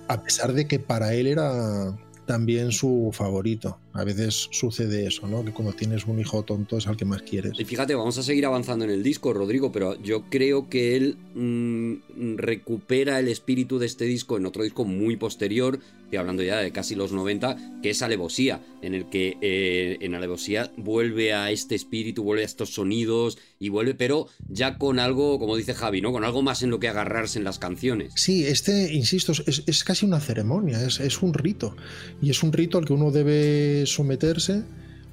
a 0.06 0.22
pesar 0.22 0.52
de 0.52 0.68
que 0.68 0.78
para 0.78 1.14
él 1.14 1.26
era 1.26 1.98
también 2.26 2.70
su 2.70 3.10
favorito. 3.12 3.80
A 3.92 4.04
veces 4.04 4.48
sucede 4.52 5.06
eso, 5.06 5.26
¿no? 5.26 5.44
Que 5.44 5.52
cuando 5.52 5.72
tienes 5.72 6.06
un 6.06 6.20
hijo 6.20 6.44
tonto 6.44 6.76
es 6.76 6.86
al 6.86 6.96
que 6.96 7.04
más 7.04 7.22
quieres. 7.22 7.52
Y 7.58 7.64
fíjate, 7.64 7.94
vamos 7.94 8.18
a 8.18 8.22
seguir 8.22 8.46
avanzando 8.46 8.84
en 8.84 8.90
el 8.90 9.02
disco, 9.02 9.32
Rodrigo, 9.32 9.72
pero 9.72 10.00
yo 10.00 10.24
creo 10.30 10.68
que 10.68 10.96
él 10.96 11.16
mm, 11.34 12.36
recupera 12.36 13.18
el 13.18 13.28
espíritu 13.28 13.78
de 13.78 13.86
este 13.86 14.04
disco 14.04 14.36
en 14.36 14.46
otro 14.46 14.62
disco 14.62 14.84
muy 14.84 15.16
posterior, 15.16 15.80
estoy 16.04 16.18
hablando 16.18 16.42
ya 16.42 16.58
de 16.58 16.72
casi 16.72 16.94
los 16.94 17.12
90, 17.12 17.80
que 17.82 17.90
es 17.90 18.02
Alevosía, 18.02 18.60
en 18.82 18.94
el 18.94 19.08
que 19.08 19.36
eh, 19.40 19.98
en 20.00 20.14
Alevosía 20.14 20.72
vuelve 20.76 21.32
a 21.32 21.50
este 21.50 21.74
espíritu, 21.74 22.22
vuelve 22.22 22.42
a 22.42 22.46
estos 22.46 22.74
sonidos 22.74 23.38
y 23.58 23.68
vuelve, 23.68 23.94
pero 23.94 24.26
ya 24.48 24.78
con 24.78 24.98
algo, 24.98 25.38
como 25.38 25.56
dice 25.56 25.74
Javi, 25.74 26.00
¿no? 26.00 26.12
Con 26.12 26.24
algo 26.24 26.42
más 26.42 26.62
en 26.62 26.70
lo 26.70 26.80
que 26.80 26.88
agarrarse 26.88 27.38
en 27.38 27.44
las 27.44 27.58
canciones. 27.58 28.12
Sí, 28.16 28.44
este, 28.44 28.92
insisto, 28.92 29.32
es, 29.32 29.62
es 29.66 29.84
casi 29.84 30.06
una 30.06 30.20
ceremonia, 30.20 30.84
es, 30.84 31.00
es 31.00 31.22
un 31.22 31.34
rito. 31.34 31.76
Y 32.20 32.30
es 32.30 32.42
un 32.42 32.52
rito 32.52 32.78
al 32.78 32.84
que 32.84 32.92
uno 32.92 33.10
debe 33.10 33.79
someterse, 33.86 34.62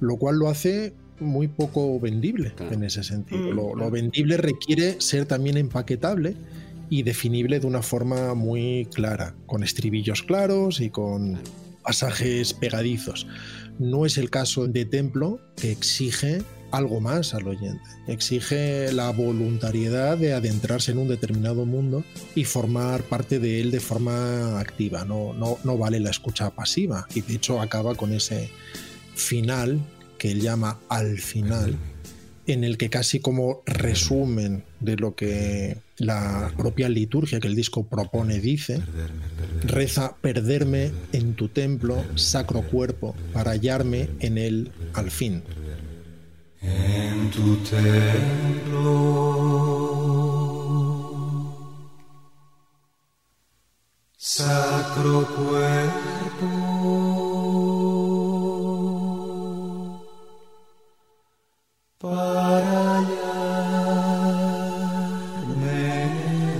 lo 0.00 0.16
cual 0.16 0.36
lo 0.38 0.48
hace 0.48 0.94
muy 1.20 1.48
poco 1.48 1.98
vendible 1.98 2.52
en 2.70 2.84
ese 2.84 3.02
sentido. 3.02 3.52
Mm, 3.52 3.76
Lo, 3.78 3.90
vendible 3.90 4.36
requiere 4.36 5.00
ser 5.00 5.26
también 5.26 5.56
empaquetable 5.56 6.36
y 6.90 7.02
definible 7.02 7.60
de 7.60 7.66
una 7.66 7.82
forma 7.82 8.34
muy 8.34 8.88
clara, 8.92 9.34
con 9.46 9.62
estribillos 9.62 10.22
claros 10.22 10.80
y 10.80 10.90
con 10.90 11.38
pasajes 11.82 12.54
pegadizos. 12.54 13.26
No 13.78 14.06
es 14.06 14.18
el 14.18 14.30
caso 14.30 14.66
de 14.66 14.84
Templo, 14.84 15.40
que 15.56 15.70
exige 15.70 16.42
algo 16.70 17.00
más 17.00 17.34
al 17.34 17.46
oyente. 17.48 17.82
Exige 18.06 18.92
la 18.92 19.10
voluntariedad 19.10 20.18
de 20.18 20.34
adentrarse 20.34 20.92
en 20.92 20.98
un 20.98 21.08
determinado 21.08 21.64
mundo 21.64 22.04
y 22.34 22.44
formar 22.44 23.02
parte 23.02 23.38
de 23.38 23.60
él 23.60 23.70
de 23.70 23.80
forma 23.80 24.58
activa. 24.60 25.04
No, 25.04 25.32
no, 25.32 25.58
no 25.64 25.78
vale 25.78 26.00
la 26.00 26.10
escucha 26.10 26.50
pasiva. 26.50 27.06
Y 27.14 27.20
de 27.22 27.34
hecho 27.34 27.60
acaba 27.60 27.94
con 27.94 28.12
ese 28.12 28.50
final 29.14 29.80
que 30.18 30.32
él 30.32 30.40
llama 30.40 30.78
al 30.88 31.18
final, 31.18 31.76
en 32.46 32.64
el 32.64 32.76
que 32.76 32.90
casi 32.90 33.20
como 33.20 33.62
resumen 33.66 34.64
de 34.80 34.96
lo 34.96 35.14
que 35.14 35.78
la 35.98 36.52
propia 36.56 36.88
liturgia 36.88 37.40
que 37.40 37.48
el 37.48 37.54
disco 37.54 37.84
propone 37.84 38.40
dice, 38.40 38.80
reza 39.64 40.16
perderme 40.20 40.90
en 41.12 41.34
tu 41.34 41.48
templo, 41.48 42.04
sacro 42.16 42.62
cuerpo, 42.62 43.14
para 43.32 43.52
hallarme 43.52 44.08
en 44.20 44.38
él 44.38 44.70
al 44.94 45.10
fin. 45.10 45.42
En 46.60 47.30
tu 47.30 47.56
templo, 47.58 48.94
sacro 54.16 55.24
cuerpo, 55.36 56.48
para 61.98 62.98
hallarme 62.98 64.18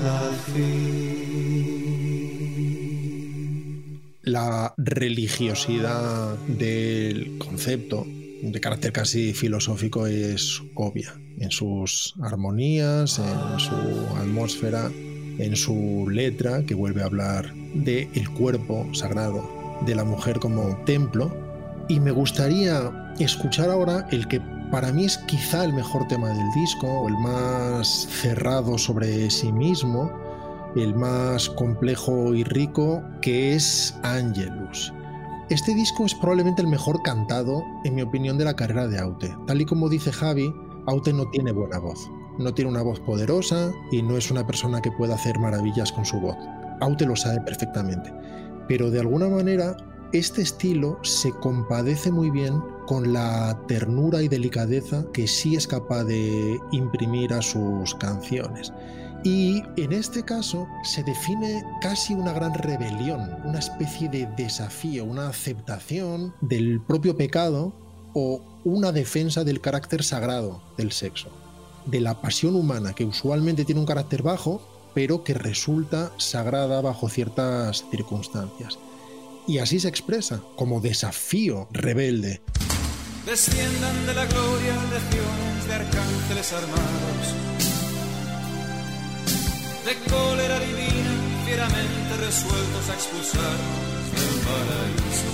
al 0.04 0.34
fin. 0.52 0.78
La 4.22 4.74
religiosidad 4.76 6.36
del 6.46 7.36
concepto 7.38 8.06
de 8.42 8.60
carácter 8.60 8.92
casi 8.92 9.32
filosófico 9.32 10.06
es 10.06 10.62
obvia 10.74 11.14
en 11.38 11.50
sus 11.50 12.14
armonías, 12.22 13.18
en 13.18 13.60
su 13.60 13.74
atmósfera, 14.16 14.90
en 15.38 15.56
su 15.56 16.08
letra 16.10 16.64
que 16.64 16.74
vuelve 16.74 17.02
a 17.02 17.06
hablar 17.06 17.52
de 17.74 18.08
el 18.14 18.28
cuerpo 18.30 18.88
sagrado 18.92 19.48
de 19.86 19.94
la 19.94 20.04
mujer 20.04 20.38
como 20.38 20.76
templo 20.84 21.32
y 21.88 22.00
me 22.00 22.10
gustaría 22.10 23.14
escuchar 23.18 23.70
ahora 23.70 24.06
el 24.10 24.28
que 24.28 24.40
para 24.70 24.92
mí 24.92 25.04
es 25.04 25.16
quizá 25.18 25.64
el 25.64 25.72
mejor 25.72 26.06
tema 26.08 26.28
del 26.28 26.50
disco, 26.54 27.08
el 27.08 27.16
más 27.18 28.06
cerrado 28.10 28.76
sobre 28.76 29.30
sí 29.30 29.50
mismo, 29.50 30.12
el 30.76 30.94
más 30.94 31.48
complejo 31.48 32.34
y 32.34 32.44
rico, 32.44 33.02
que 33.22 33.54
es 33.54 33.94
Angelus. 34.02 34.92
Este 35.50 35.74
disco 35.74 36.04
es 36.04 36.14
probablemente 36.14 36.60
el 36.60 36.68
mejor 36.68 37.00
cantado, 37.02 37.64
en 37.84 37.94
mi 37.94 38.02
opinión, 38.02 38.36
de 38.36 38.44
la 38.44 38.54
carrera 38.54 38.86
de 38.86 38.98
Aute. 38.98 39.34
Tal 39.46 39.62
y 39.62 39.64
como 39.64 39.88
dice 39.88 40.12
Javi, 40.12 40.52
Aute 40.86 41.10
no 41.14 41.30
tiene 41.30 41.52
buena 41.52 41.78
voz. 41.78 42.10
No 42.38 42.52
tiene 42.52 42.70
una 42.70 42.82
voz 42.82 43.00
poderosa 43.00 43.72
y 43.90 44.02
no 44.02 44.18
es 44.18 44.30
una 44.30 44.46
persona 44.46 44.82
que 44.82 44.92
pueda 44.92 45.14
hacer 45.14 45.38
maravillas 45.38 45.90
con 45.90 46.04
su 46.04 46.20
voz. 46.20 46.36
Aute 46.82 47.06
lo 47.06 47.16
sabe 47.16 47.40
perfectamente. 47.40 48.12
Pero 48.68 48.90
de 48.90 49.00
alguna 49.00 49.28
manera, 49.28 49.74
este 50.12 50.42
estilo 50.42 50.98
se 51.02 51.32
compadece 51.32 52.12
muy 52.12 52.28
bien 52.28 52.62
con 52.86 53.14
la 53.14 53.58
ternura 53.68 54.20
y 54.20 54.28
delicadeza 54.28 55.06
que 55.14 55.26
sí 55.26 55.56
es 55.56 55.66
capaz 55.66 56.04
de 56.04 56.60
imprimir 56.72 57.32
a 57.32 57.40
sus 57.40 57.94
canciones. 57.94 58.70
Y 59.24 59.62
en 59.76 59.92
este 59.92 60.24
caso 60.24 60.68
se 60.84 61.02
define 61.02 61.64
casi 61.80 62.14
una 62.14 62.32
gran 62.32 62.54
rebelión, 62.54 63.36
una 63.44 63.58
especie 63.58 64.08
de 64.08 64.26
desafío, 64.36 65.04
una 65.04 65.28
aceptación 65.28 66.34
del 66.40 66.80
propio 66.80 67.16
pecado 67.16 67.72
o 68.14 68.40
una 68.64 68.92
defensa 68.92 69.44
del 69.44 69.60
carácter 69.60 70.04
sagrado 70.04 70.62
del 70.76 70.92
sexo, 70.92 71.30
de 71.86 72.00
la 72.00 72.20
pasión 72.20 72.54
humana 72.54 72.92
que 72.92 73.04
usualmente 73.04 73.64
tiene 73.64 73.80
un 73.80 73.86
carácter 73.86 74.22
bajo, 74.22 74.62
pero 74.94 75.24
que 75.24 75.34
resulta 75.34 76.12
sagrada 76.18 76.80
bajo 76.80 77.08
ciertas 77.08 77.84
circunstancias. 77.90 78.78
Y 79.46 79.58
así 79.58 79.80
se 79.80 79.88
expresa, 79.88 80.42
como 80.56 80.80
desafío 80.80 81.68
rebelde. 81.72 82.42
Desciendan 83.24 84.06
de 84.06 84.14
la 84.14 84.26
gloria 84.26 84.74
legiones 84.74 85.66
de 85.66 85.74
arcángeles 85.74 86.52
armados, 86.52 87.57
de 89.88 89.94
cólera 90.10 90.60
divina, 90.60 91.12
fieramente 91.46 92.16
resueltos 92.18 92.90
a 92.90 92.94
expulsarnos 92.94 94.04
del 94.16 94.34
paraíso. 94.48 95.32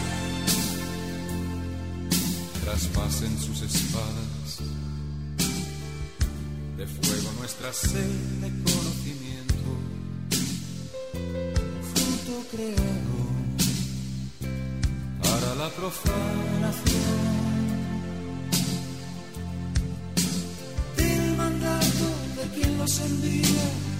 Traspasen 2.62 3.36
sus 3.40 3.62
espadas, 3.62 4.48
de 6.76 6.86
fuego 6.86 7.32
nuestra 7.40 7.72
sed 7.72 8.12
de 8.43 8.51
conocimiento, 8.70 9.70
fruto 11.93 12.35
creado 12.52 13.18
para 15.20 15.55
la 15.56 15.68
profanación. 15.70 17.35
del 20.97 21.36
mandato 21.36 22.06
de 22.36 22.44
quien 22.55 22.78
los 22.78 23.01
envía. 23.01 23.93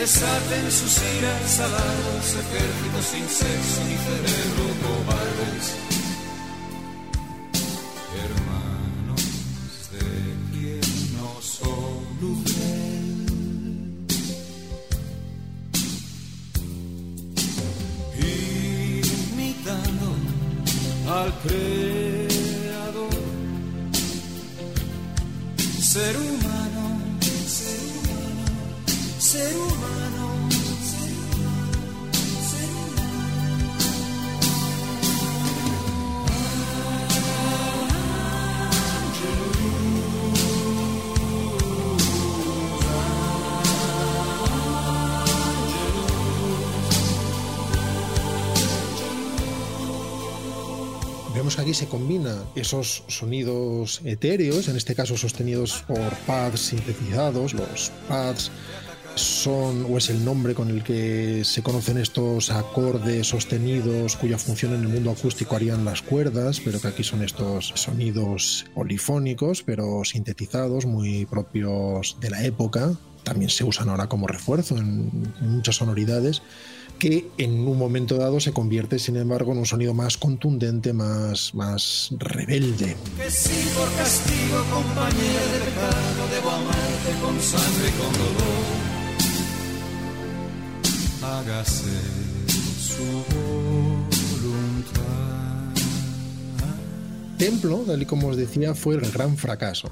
Desaten 0.00 0.70
sus 0.70 0.96
iras 1.18 1.60
alados, 1.60 2.34
ejércitos 2.34 3.04
sin 3.04 3.28
sexo 3.28 3.84
ni 3.84 3.96
cerebro, 3.98 4.64
cobardes. 4.80 5.99
Se 51.80 51.86
combina 51.86 52.44
esos 52.56 53.04
sonidos 53.08 54.02
etéreos, 54.04 54.68
en 54.68 54.76
este 54.76 54.94
caso 54.94 55.16
sostenidos 55.16 55.82
por 55.88 56.10
pads 56.26 56.60
sintetizados. 56.60 57.54
Los 57.54 57.90
pads 58.06 58.50
son 59.14 59.86
o 59.88 59.96
es 59.96 60.10
el 60.10 60.22
nombre 60.22 60.54
con 60.54 60.68
el 60.68 60.82
que 60.82 61.42
se 61.42 61.62
conocen 61.62 61.96
estos 61.96 62.50
acordes 62.50 63.28
sostenidos 63.28 64.16
cuya 64.16 64.36
función 64.36 64.74
en 64.74 64.82
el 64.82 64.88
mundo 64.88 65.10
acústico 65.10 65.56
harían 65.56 65.86
las 65.86 66.02
cuerdas, 66.02 66.60
pero 66.62 66.78
que 66.82 66.88
aquí 66.88 67.02
son 67.02 67.22
estos 67.22 67.72
sonidos 67.76 68.66
polifónicos, 68.74 69.62
pero 69.62 70.04
sintetizados, 70.04 70.84
muy 70.84 71.24
propios 71.24 72.18
de 72.20 72.28
la 72.28 72.44
época. 72.44 72.92
También 73.24 73.48
se 73.48 73.64
usan 73.64 73.88
ahora 73.88 74.06
como 74.06 74.26
refuerzo 74.26 74.76
en 74.76 75.32
muchas 75.40 75.76
sonoridades 75.76 76.42
que 77.00 77.30
en 77.38 77.66
un 77.66 77.78
momento 77.78 78.16
dado 78.16 78.38
se 78.38 78.52
convierte, 78.52 78.98
sin 79.00 79.16
embargo, 79.16 79.52
en 79.52 79.58
un 79.58 79.66
sonido 79.66 79.94
más 79.94 80.18
contundente, 80.18 80.92
más, 80.92 81.52
más 81.54 82.10
rebelde. 82.18 82.94
Que 83.16 83.30
si 83.30 83.68
por 83.74 83.90
castigo, 83.96 84.62
compañera 84.70 85.46
de 85.52 85.58
pecado, 85.64 86.28
debo 86.30 86.50
amarte 86.50 87.10
con 87.22 87.40
sangre 87.40 87.88
y 87.88 87.92
con 87.98 88.12
dolor. 88.12 88.68
Hágase 91.22 92.00
su 92.78 93.24
voluntad. 94.42 95.00
Templo, 97.38 97.78
tal 97.86 98.02
y 98.02 98.06
como 98.06 98.28
os 98.28 98.36
decía, 98.36 98.74
fue 98.74 98.96
el 98.96 99.10
gran 99.10 99.38
fracaso. 99.38 99.90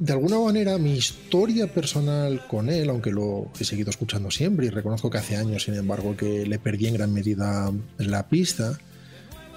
De 0.00 0.14
alguna 0.14 0.38
manera, 0.40 0.78
mi 0.78 0.94
historia 0.94 1.66
personal 1.66 2.46
con 2.48 2.70
él, 2.70 2.88
aunque 2.88 3.10
lo 3.10 3.50
he 3.60 3.64
seguido 3.64 3.90
escuchando 3.90 4.30
siempre 4.30 4.64
y 4.64 4.70
reconozco 4.70 5.10
que 5.10 5.18
hace 5.18 5.36
años, 5.36 5.64
sin 5.64 5.74
embargo, 5.74 6.16
que 6.16 6.46
le 6.46 6.58
perdí 6.58 6.86
en 6.86 6.94
gran 6.94 7.12
medida 7.12 7.70
la 7.98 8.26
pista, 8.26 8.78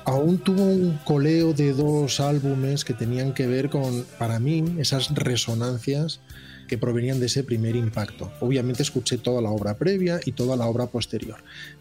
aún 0.04 0.40
tuvo 0.40 0.66
un 0.66 1.00
coleo 1.06 1.54
de 1.54 1.72
dos 1.72 2.20
álbumes 2.20 2.84
que 2.84 2.94
tenían 2.94 3.34
que 3.34 3.48
ver 3.48 3.70
con, 3.70 4.04
para 4.20 4.38
mí, 4.42 4.66
esas 4.80 5.16
resonancias 5.16 6.20
que 6.68 6.78
provenían 6.78 7.20
de 7.20 7.28
ese 7.28 7.44
primer 7.44 7.76
impacto. 7.76 8.32
Obviamente 8.40 8.84
escuché 8.84 9.18
toda 9.18 9.42
la 9.42 9.50
obra 9.50 9.78
previa 9.78 10.20
y 10.26 10.32
toda 10.32 10.56
la 10.56 10.68
obra 10.68 10.88
posterior, 10.88 11.38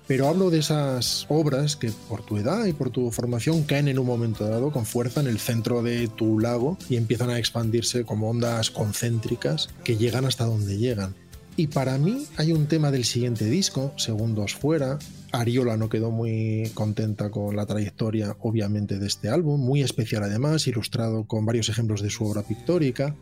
pero 0.07 0.29
hablo 0.29 0.51
de 0.51 0.59
esas 0.59 1.27
obras 1.29 1.77
que 1.77 1.91
por 2.09 2.25
tu 2.25 2.37
edad 2.37 2.67
y 2.67 2.73
por 2.73 2.91
tu 2.91 3.11
formación 3.11 3.63
caen 3.63 3.89
en 3.89 3.99
un 3.99 4.07
momento 4.07 4.47
dado 4.49 4.73
con 4.73 4.87
fuerza 4.87 5.21
en 5.21 5.27
el 5.27 5.39
centro 5.39 5.83
de 5.83 6.09
tu 6.09 6.39
lago 6.39 6.79
y 6.89 6.97
empiezan 6.97 7.31
a 7.31 7.39
expandirse 7.39 8.05
como 8.05 8.31
ondas 8.31 8.71
concéntricas 8.71 9.69
que 9.85 9.97
llegan 9.97 10.25
hasta 10.25 10.45
donde 10.45 10.79
llegan. 10.79 11.15
Y 11.57 11.67
para 11.67 11.99
mí 11.99 12.27
hay 12.37 12.53
un 12.53 12.67
tema 12.67 12.91
del 12.91 13.05
siguiente 13.05 13.45
disco, 13.45 13.93
Segundos 13.97 14.55
Fuera. 14.55 14.99
Ariola 15.33 15.77
no 15.77 15.89
quedó 15.89 16.11
muy 16.11 16.71
contenta 16.75 17.31
con 17.31 17.57
la 17.57 17.67
trayectoria, 17.67 18.37
obviamente, 18.41 18.99
de 18.99 19.07
este 19.07 19.29
álbum, 19.29 19.61
muy 19.61 19.83
especial 19.83 20.23
además, 20.23 20.67
ilustrado 20.67 21.25
con 21.25 21.45
varios 21.45 21.69
ejemplos 21.69 22.01
de 22.03 22.11
su 22.11 22.25
obra 22.25 22.43
pictórica 22.43 23.15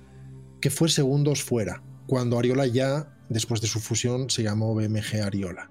que 0.61 0.71
fue 0.71 0.89
Segundos 0.89 1.43
Fuera, 1.43 1.83
cuando 2.07 2.39
Ariola 2.39 2.67
ya, 2.67 3.17
después 3.29 3.61
de 3.61 3.67
su 3.67 3.81
fusión, 3.81 4.31
se 4.31 4.43
llamó 4.43 4.75
BMG 4.75 5.23
Ariola. 5.25 5.71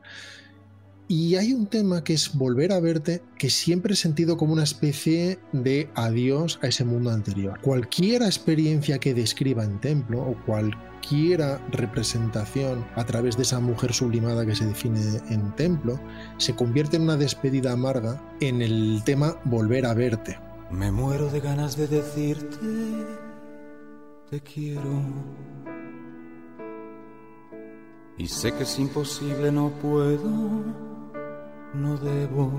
Y 1.12 1.38
hay 1.38 1.54
un 1.54 1.66
tema 1.66 2.04
que 2.04 2.14
es 2.14 2.36
Volver 2.36 2.72
a 2.72 2.80
verte, 2.80 3.24
que 3.40 3.50
siempre 3.50 3.94
he 3.94 3.98
sentido 3.98 4.38
como 4.38 4.54
una 4.54 4.62
especie 4.62 5.40
de 5.54 5.90
adiós 5.96 6.60
a 6.62 6.68
ese 6.68 6.86
mundo 6.86 7.10
anterior. 7.10 7.60
Cualquier 7.62 8.22
experiencia 8.22 9.00
que 9.00 9.16
describa 9.16 9.64
en 9.64 9.82
Templo 9.82 10.22
o 10.22 10.38
cualquiera 10.46 11.58
representación 11.72 12.86
a 12.96 13.06
través 13.08 13.38
de 13.38 13.42
esa 13.42 13.60
mujer 13.60 13.92
sublimada 13.92 14.46
que 14.46 14.56
se 14.56 14.68
define 14.68 15.02
en 15.32 15.56
Templo, 15.56 16.00
se 16.38 16.56
convierte 16.56 16.98
en 16.98 17.04
una 17.04 17.18
despedida 17.18 17.72
amarga 17.72 18.22
en 18.40 18.62
el 18.62 19.02
tema 19.04 19.36
Volver 19.46 19.88
a 19.88 19.96
verte. 19.96 20.38
Me 20.70 20.92
muero 20.92 21.32
de 21.32 21.40
ganas 21.40 21.76
de 21.76 21.88
decirte 21.88 23.29
te 24.30 24.42
quiero. 24.42 25.02
Y 28.18 28.28
sé 28.28 28.54
que 28.54 28.64
es 28.64 28.80
imposible, 28.80 29.52
no 29.52 29.72
puedo, 29.82 30.30
no 31.74 31.98
debo. 31.98 32.52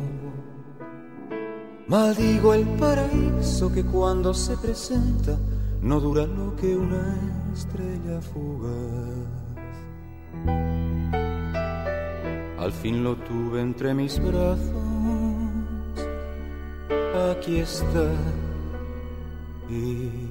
Maldigo 1.86 2.55
el 2.55 2.66
paraíso 2.78 3.72
que 3.72 3.84
cuando 3.84 4.32
se 4.32 4.56
presenta 4.56 5.38
no 5.82 6.01
dura 6.01 6.26
lo 6.26 6.56
que 6.56 6.76
una 6.76 7.16
estrella 7.52 8.20
fugaz. 8.20 9.28
Al 12.59 12.72
fin 12.72 13.02
lo 13.02 13.16
tuve 13.16 13.60
entre 13.60 13.94
mis 13.94 14.20
brazos, 14.20 14.60
aquí 17.32 17.59
está. 17.59 18.12
Y 19.68 20.30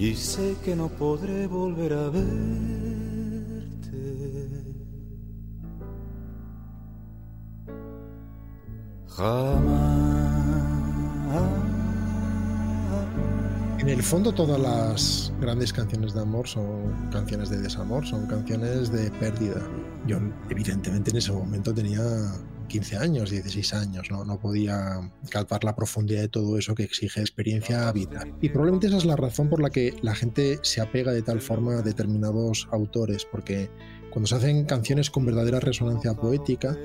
Y 0.00 0.14
sé 0.14 0.56
que 0.64 0.76
no 0.76 0.88
podré 0.88 1.48
volver 1.48 1.92
a 1.92 2.08
verte. 2.08 2.28
Jamás. 9.08 9.98
En 13.78 13.88
el 13.88 14.02
fondo 14.04 14.32
todas 14.32 14.60
las 14.60 15.32
grandes 15.40 15.72
canciones 15.72 16.14
de 16.14 16.20
amor 16.20 16.46
son 16.46 17.08
canciones 17.10 17.50
de 17.50 17.58
desamor, 17.58 18.06
son 18.06 18.26
canciones 18.26 18.92
de 18.92 19.10
pérdida. 19.12 19.60
Yo 20.06 20.18
evidentemente 20.48 21.10
en 21.10 21.16
ese 21.16 21.32
momento 21.32 21.74
tenía 21.74 22.02
15 22.68 22.96
años, 22.96 23.30
16 23.30 23.74
años, 23.74 24.10
¿no? 24.10 24.24
no 24.24 24.38
podía 24.38 25.10
calpar 25.30 25.64
la 25.64 25.74
profundidad 25.74 26.20
de 26.20 26.28
todo 26.28 26.58
eso 26.58 26.74
que 26.74 26.84
exige 26.84 27.20
experiencia 27.20 27.90
vital. 27.92 28.34
Y 28.40 28.50
probablemente 28.50 28.86
esa 28.86 28.98
es 28.98 29.04
la 29.04 29.16
razón 29.16 29.48
por 29.48 29.60
la 29.60 29.70
que 29.70 29.94
la 30.02 30.14
gente 30.14 30.58
se 30.62 30.80
apega 30.80 31.12
de 31.12 31.22
tal 31.22 31.40
forma 31.40 31.78
a 31.78 31.82
determinados 31.82 32.68
autores, 32.70 33.24
porque 33.24 33.70
cuando 34.10 34.26
se 34.26 34.36
hacen 34.36 34.64
canciones 34.64 35.10
con 35.10 35.26
verdadera 35.26 35.60
resonancia 35.60 36.14
poética, 36.14 36.76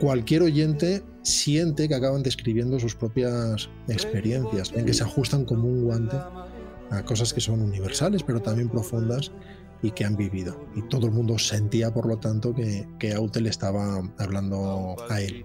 cualquier 0.00 0.42
oyente 0.42 1.02
siente 1.22 1.88
que 1.88 1.94
acaban 1.94 2.22
describiendo 2.22 2.78
sus 2.78 2.94
propias 2.94 3.68
experiencias, 3.88 4.72
en 4.74 4.84
que 4.84 4.94
se 4.94 5.04
ajustan 5.04 5.44
como 5.44 5.68
un 5.68 5.84
guante 5.84 6.16
a 6.90 7.02
cosas 7.04 7.34
que 7.34 7.40
son 7.40 7.60
universales, 7.60 8.22
pero 8.22 8.40
también 8.40 8.68
profundas 8.68 9.32
y 9.82 9.90
que 9.92 10.04
han 10.04 10.16
vivido. 10.16 10.58
Y 10.74 10.82
todo 10.82 11.06
el 11.06 11.12
mundo 11.12 11.38
sentía, 11.38 11.92
por 11.92 12.06
lo 12.06 12.18
tanto, 12.18 12.54
que, 12.54 12.86
que 12.98 13.12
Autel 13.12 13.46
estaba 13.46 14.02
hablando 14.18 14.96
a 15.08 15.20
él. 15.20 15.44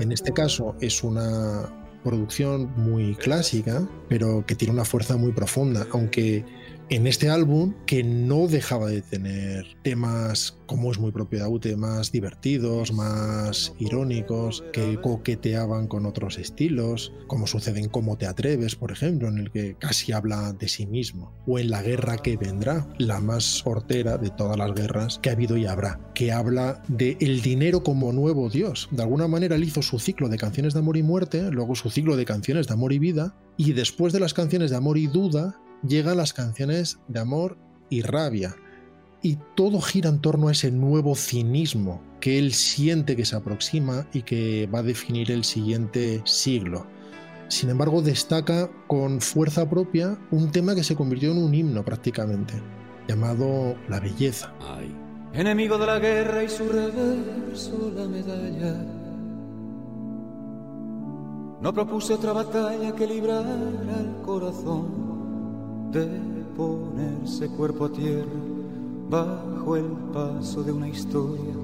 En 0.00 0.12
este 0.12 0.32
caso 0.32 0.74
es 0.80 1.02
una 1.02 1.68
producción 2.02 2.70
muy 2.76 3.14
clásica, 3.14 3.88
pero 4.08 4.44
que 4.46 4.54
tiene 4.54 4.74
una 4.74 4.84
fuerza 4.84 5.16
muy 5.16 5.32
profunda, 5.32 5.86
aunque 5.92 6.44
en 6.90 7.06
este 7.06 7.28
álbum 7.30 7.74
que 7.86 8.02
no 8.02 8.46
dejaba 8.46 8.88
de 8.88 9.02
tener 9.02 9.66
temas, 9.82 10.58
como 10.66 10.90
es 10.90 10.98
muy 10.98 11.12
propio 11.12 11.38
de 11.38 11.44
Aute, 11.44 11.76
más 11.76 12.12
divertidos, 12.12 12.92
más 12.92 13.74
irónicos, 13.78 14.64
que 14.72 15.00
coqueteaban 15.00 15.86
con 15.86 16.06
otros 16.06 16.38
estilos, 16.38 17.12
como 17.26 17.46
sucede 17.46 17.80
en 17.80 17.88
Cómo 17.88 18.16
te 18.16 18.26
atreves, 18.26 18.76
por 18.76 18.92
ejemplo, 18.92 19.28
en 19.28 19.38
el 19.38 19.50
que 19.50 19.76
casi 19.78 20.12
habla 20.12 20.52
de 20.52 20.68
sí 20.68 20.86
mismo, 20.86 21.32
o 21.46 21.58
en 21.58 21.70
La 21.70 21.82
guerra 21.82 22.16
que 22.18 22.36
vendrá, 22.36 22.86
la 22.98 23.20
más 23.20 23.62
hortera 23.66 24.18
de 24.18 24.30
todas 24.30 24.56
las 24.56 24.74
guerras 24.74 25.18
que 25.22 25.30
ha 25.30 25.32
habido 25.32 25.56
y 25.56 25.66
habrá, 25.66 26.00
que 26.14 26.32
habla 26.32 26.82
de 26.88 27.16
el 27.20 27.40
dinero 27.40 27.82
como 27.82 28.12
nuevo 28.12 28.50
Dios. 28.50 28.88
De 28.90 29.02
alguna 29.02 29.28
manera 29.28 29.56
él 29.56 29.64
hizo 29.64 29.82
su 29.82 29.98
ciclo 29.98 30.28
de 30.28 30.38
canciones 30.38 30.74
de 30.74 30.80
amor 30.80 30.96
y 30.96 31.02
muerte, 31.02 31.50
luego 31.50 31.74
su 31.74 31.90
ciclo 31.90 32.16
de 32.16 32.24
canciones 32.24 32.66
de 32.66 32.74
amor 32.74 32.92
y 32.92 32.98
vida, 32.98 33.34
y 33.56 33.72
después 33.72 34.12
de 34.12 34.20
las 34.20 34.34
canciones 34.34 34.70
de 34.70 34.76
amor 34.76 34.98
y 34.98 35.06
duda, 35.06 35.60
llegan 35.86 36.16
las 36.16 36.32
canciones 36.32 36.98
de 37.08 37.20
amor 37.20 37.56
y 37.90 38.02
rabia. 38.02 38.56
Y 39.22 39.38
todo 39.54 39.80
gira 39.80 40.10
en 40.10 40.20
torno 40.20 40.48
a 40.48 40.52
ese 40.52 40.70
nuevo 40.70 41.14
cinismo 41.14 42.02
que 42.20 42.38
él 42.38 42.52
siente 42.52 43.16
que 43.16 43.24
se 43.24 43.36
aproxima 43.36 44.06
y 44.12 44.22
que 44.22 44.68
va 44.72 44.80
a 44.80 44.82
definir 44.82 45.30
el 45.30 45.44
siguiente 45.44 46.22
siglo. 46.24 46.86
Sin 47.48 47.70
embargo, 47.70 48.02
destaca 48.02 48.70
con 48.86 49.20
fuerza 49.20 49.68
propia 49.68 50.18
un 50.30 50.50
tema 50.50 50.74
que 50.74 50.84
se 50.84 50.96
convirtió 50.96 51.32
en 51.32 51.38
un 51.38 51.54
himno 51.54 51.84
prácticamente, 51.84 52.54
llamado 53.06 53.76
La 53.88 54.00
belleza. 54.00 54.52
enemigo 55.32 55.78
de 55.78 55.86
la 55.86 55.98
guerra 55.98 56.42
y 56.42 56.48
su 56.48 56.68
reverso 56.68 57.92
la 57.94 58.06
medalla. 58.06 58.74
No 61.60 61.72
propuse 61.72 62.14
otra 62.14 62.32
batalla 62.32 62.94
que 62.94 63.06
librar 63.06 63.44
al 63.46 64.22
corazón 64.22 65.03
de 66.00 66.44
ponerse 66.56 67.48
cuerpo 67.48 67.84
a 67.86 67.92
tierra 67.92 68.30
bajo 69.08 69.76
el 69.76 69.86
paso 70.12 70.62
de 70.62 70.72
una 70.72 70.88
historia 70.88 71.54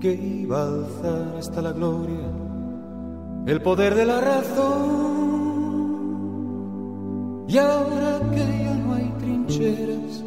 que 0.00 0.12
iba 0.12 0.62
a 0.62 0.68
alzar 0.68 1.36
hasta 1.38 1.62
la 1.62 1.72
gloria 1.72 2.28
el 3.46 3.60
poder 3.60 3.94
de 3.94 4.06
la 4.06 4.20
razón. 4.20 5.14
Y 7.46 7.58
ahora 7.58 8.20
que 8.30 8.64
ya 8.64 8.74
no 8.74 8.94
hay 8.94 9.12
trincheras, 9.18 10.24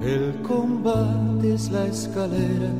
el 0.00 0.40
combate 0.42 1.54
es 1.54 1.70
la 1.70 1.86
escalera 1.86 2.70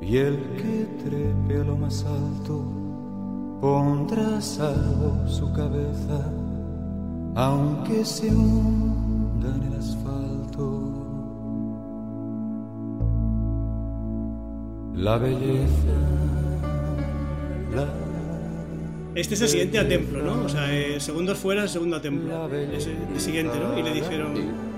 y 0.00 0.16
el 0.16 0.36
que 0.56 0.88
trepe 1.04 1.60
a 1.60 1.64
lo 1.64 1.76
más 1.76 2.04
alto 2.04 2.64
pondrá 3.60 4.40
salvo 4.40 5.28
su 5.28 5.52
cabeza, 5.52 6.32
aunque 7.34 8.04
se 8.04 8.28
hunda 8.28 9.48
en 9.54 9.62
el 9.72 9.78
asfalto. 9.78 10.86
La 14.94 15.16
belleza, 15.18 15.94
la 17.74 17.88
Este 19.14 19.34
es 19.34 19.40
el 19.42 19.48
siguiente 19.48 19.78
a 19.78 19.88
Templo, 19.88 20.22
¿no? 20.22 20.44
O 20.44 20.48
sea, 20.48 20.72
eh, 20.72 21.00
segundos 21.00 21.38
fuera, 21.38 21.62
el 21.62 21.68
segundo 21.68 21.96
a 21.96 22.02
Templo. 22.02 22.48
Es 22.54 22.86
el, 22.86 23.20
siguiente, 23.20 23.58
¿no? 23.58 23.78
Y 23.78 23.82
le 23.82 23.92
dijeron, 23.94 24.32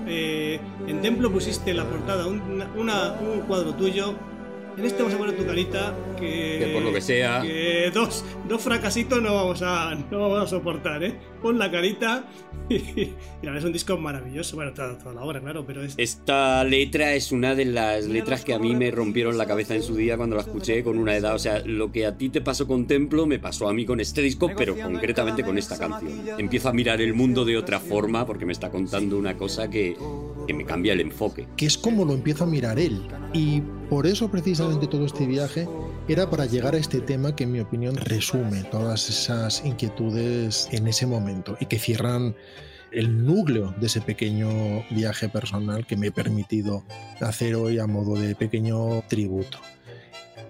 eh, 0.07 0.59
en 0.87 1.01
Templo 1.01 1.31
pusiste 1.31 1.73
la 1.73 1.85
portada, 1.85 2.25
una- 2.27 3.13
un 3.19 3.41
cuadro 3.47 3.73
tuyo. 3.73 4.13
En 4.77 4.85
este 4.85 5.03
vamos 5.03 5.13
a 5.13 5.17
poner 5.19 5.37
tu 5.37 5.45
carita, 5.45 5.95
que... 6.19 6.57
Que 6.59 6.71
por 6.73 6.81
lo 6.81 6.91
que 6.91 7.01
sea- 7.01 7.41
que 7.41 7.91
dos, 7.93 8.25
dos 8.49 8.61
fracasitos 8.61 9.21
no 9.21 9.35
vamos, 9.35 9.61
a, 9.61 9.93
no 10.09 10.19
vamos 10.19 10.41
a 10.43 10.47
soportar, 10.47 11.03
¿eh? 11.03 11.15
Pon 11.41 11.59
la 11.59 11.69
carita 11.69 12.25
y, 12.69 12.75
y 12.75 13.13
la 13.43 13.51
verdad 13.51 13.57
es 13.59 13.65
un 13.65 13.73
disco 13.73 13.97
maravilloso. 13.97 14.55
Bueno, 14.55 14.73
toda, 14.73 14.97
toda 14.97 15.13
la 15.13 15.21
obra, 15.23 15.39
claro, 15.41 15.63
pero 15.65 15.83
es... 15.83 15.93
Esta 15.97 16.63
letra 16.63 17.13
es 17.13 17.31
una 17.31 17.53
de 17.53 17.65
las 17.65 18.05
letras 18.05 18.43
que 18.43 18.53
a 18.55 18.59
mí 18.59 18.75
me 18.75 18.89
rompieron 18.89 19.37
la 19.37 19.45
cabeza 19.45 19.75
en 19.75 19.83
su 19.83 19.95
día 19.95 20.17
cuando 20.17 20.35
la 20.37 20.41
escuché 20.41 20.83
con 20.83 20.97
una 20.97 21.15
edad. 21.15 21.35
O 21.35 21.39
sea, 21.39 21.61
lo 21.65 21.91
que 21.91 22.05
a 22.07 22.17
ti 22.17 22.29
te 22.29 22.41
pasó 22.41 22.65
con 22.67 22.87
Templo 22.87 23.25
me 23.27 23.37
pasó 23.39 23.67
a 23.69 23.73
mí 23.73 23.85
con 23.85 23.99
este 23.99 24.21
disco, 24.21 24.49
pero 24.57 24.75
concretamente 24.75 25.43
con 25.43 25.57
esta 25.57 25.77
canción. 25.77 26.11
Empiezo 26.39 26.69
a 26.69 26.73
mirar 26.73 26.99
el 26.99 27.13
mundo 27.13 27.45
de 27.45 27.57
otra 27.57 27.79
forma 27.79 28.25
porque 28.25 28.45
me 28.47 28.53
está 28.53 28.71
contando 28.71 29.17
una 29.19 29.37
cosa 29.37 29.69
que, 29.69 29.95
que 30.45 30.53
me 30.53 30.65
cambia 30.65 30.93
el 30.93 31.01
enfoque. 31.01 31.47
que 31.57 31.65
es 31.65 31.77
como 31.77 32.05
lo 32.05 32.13
empieza 32.13 32.43
a 32.43 32.47
mirar 32.47 32.79
él. 32.79 33.01
Y 33.33 33.61
por 33.89 34.07
eso 34.07 34.29
precisamente 34.29 34.87
todo 34.87 35.05
este 35.05 35.25
viaje 35.25 35.67
era 36.07 36.29
para 36.29 36.45
llegar 36.45 36.75
a 36.75 36.77
este 36.77 37.01
tema 37.01 37.35
que 37.35 37.43
en 37.43 37.51
mi 37.51 37.59
opinión 37.59 37.95
resume 37.95 38.63
todas 38.63 39.09
esas 39.09 39.63
inquietudes 39.65 40.67
en 40.71 40.87
ese 40.87 41.05
momento 41.05 41.57
y 41.59 41.65
que 41.65 41.79
cierran 41.79 42.35
el 42.91 43.25
núcleo 43.25 43.73
de 43.79 43.87
ese 43.87 44.01
pequeño 44.01 44.49
viaje 44.91 45.29
personal 45.29 45.85
que 45.85 45.97
me 45.97 46.07
he 46.07 46.11
permitido 46.11 46.83
hacer 47.21 47.55
hoy 47.55 47.79
a 47.79 47.87
modo 47.87 48.19
de 48.19 48.35
pequeño 48.35 49.03
tributo. 49.07 49.59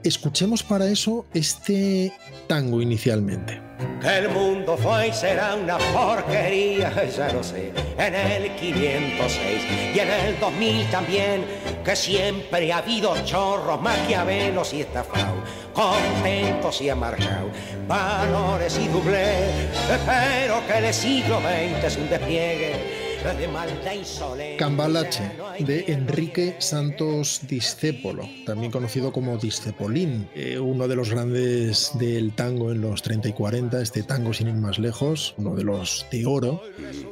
Escuchemos 0.03 0.63
para 0.63 0.85
eso 0.87 1.25
este 1.33 2.11
tango 2.47 2.81
inicialmente. 2.81 3.61
Que 4.01 4.17
el 4.17 4.29
mundo 4.29 4.75
fue 4.75 5.07
y 5.07 5.13
será 5.13 5.55
una 5.55 5.77
porquería, 5.77 6.91
ya 7.09 7.31
lo 7.31 7.41
sé, 7.41 7.71
en 7.97 8.13
el 8.13 8.53
506 8.55 9.61
y 9.95 9.99
en 9.99 10.09
el 10.09 10.39
2000 10.41 10.89
también, 10.89 11.45
que 11.85 11.95
siempre 11.95 12.71
ha 12.73 12.79
habido 12.79 13.15
chorros, 13.23 13.81
maquiavelos 13.81 14.73
y 14.73 14.81
estafados, 14.81 15.43
contentos 15.73 16.81
y 16.81 16.89
amargados, 16.89 17.51
valores 17.87 18.77
y 18.77 18.89
doblez, 18.89 19.69
pero 20.05 20.67
que 20.67 20.85
el 20.85 20.93
siglo 20.93 21.39
XX 21.39 21.83
es 21.85 21.97
un 21.97 22.09
despliegue. 22.09 23.02
Cambalache 24.57 25.31
de 25.59 25.85
Enrique 25.87 26.55
Santos 26.59 27.41
Discépolo, 27.47 28.27
también 28.45 28.69
conocido 28.69 29.13
como 29.13 29.37
Discepolín, 29.37 30.27
eh, 30.35 30.59
uno 30.59 30.89
de 30.89 30.95
los 30.97 31.09
grandes 31.09 31.91
del 31.97 32.33
tango 32.33 32.71
en 32.71 32.81
los 32.81 33.01
30 33.01 33.29
y 33.29 33.33
40, 33.33 33.81
este 33.81 34.03
tango 34.03 34.33
sin 34.33 34.49
ir 34.49 34.55
más 34.55 34.77
lejos, 34.77 35.35
uno 35.37 35.55
de 35.55 35.63
los 35.63 36.05
de 36.11 36.25
oro, 36.25 36.61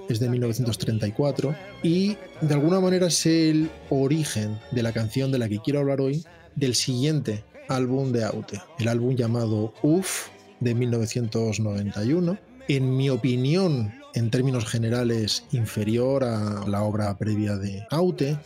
es 0.09 0.19
de 0.19 0.27
1934 0.27 1.55
y 1.81 2.17
de 2.41 2.53
alguna 2.53 2.81
manera 2.81 3.07
es 3.07 3.25
el 3.25 3.69
origen 3.89 4.59
de 4.71 4.83
la 4.83 4.91
canción 4.91 5.31
de 5.31 5.39
la 5.39 5.47
que 5.47 5.59
quiero 5.59 5.79
hablar 5.79 6.01
hoy, 6.01 6.25
del 6.55 6.75
siguiente 6.75 7.45
álbum 7.69 8.11
de 8.11 8.25
Aute, 8.25 8.61
el 8.79 8.89
álbum 8.89 9.15
llamado 9.15 9.73
UF 9.81 10.27
de 10.59 10.75
1991. 10.75 12.38
En 12.67 12.95
mi 12.95 13.09
opinión, 13.09 14.01
en 14.13 14.29
términos 14.29 14.65
generales, 14.65 15.43
inferior 15.51 16.23
a 16.23 16.65
la 16.67 16.83
obra 16.83 17.17
previa 17.17 17.55
de 17.57 17.85
Aute, 17.89 18.38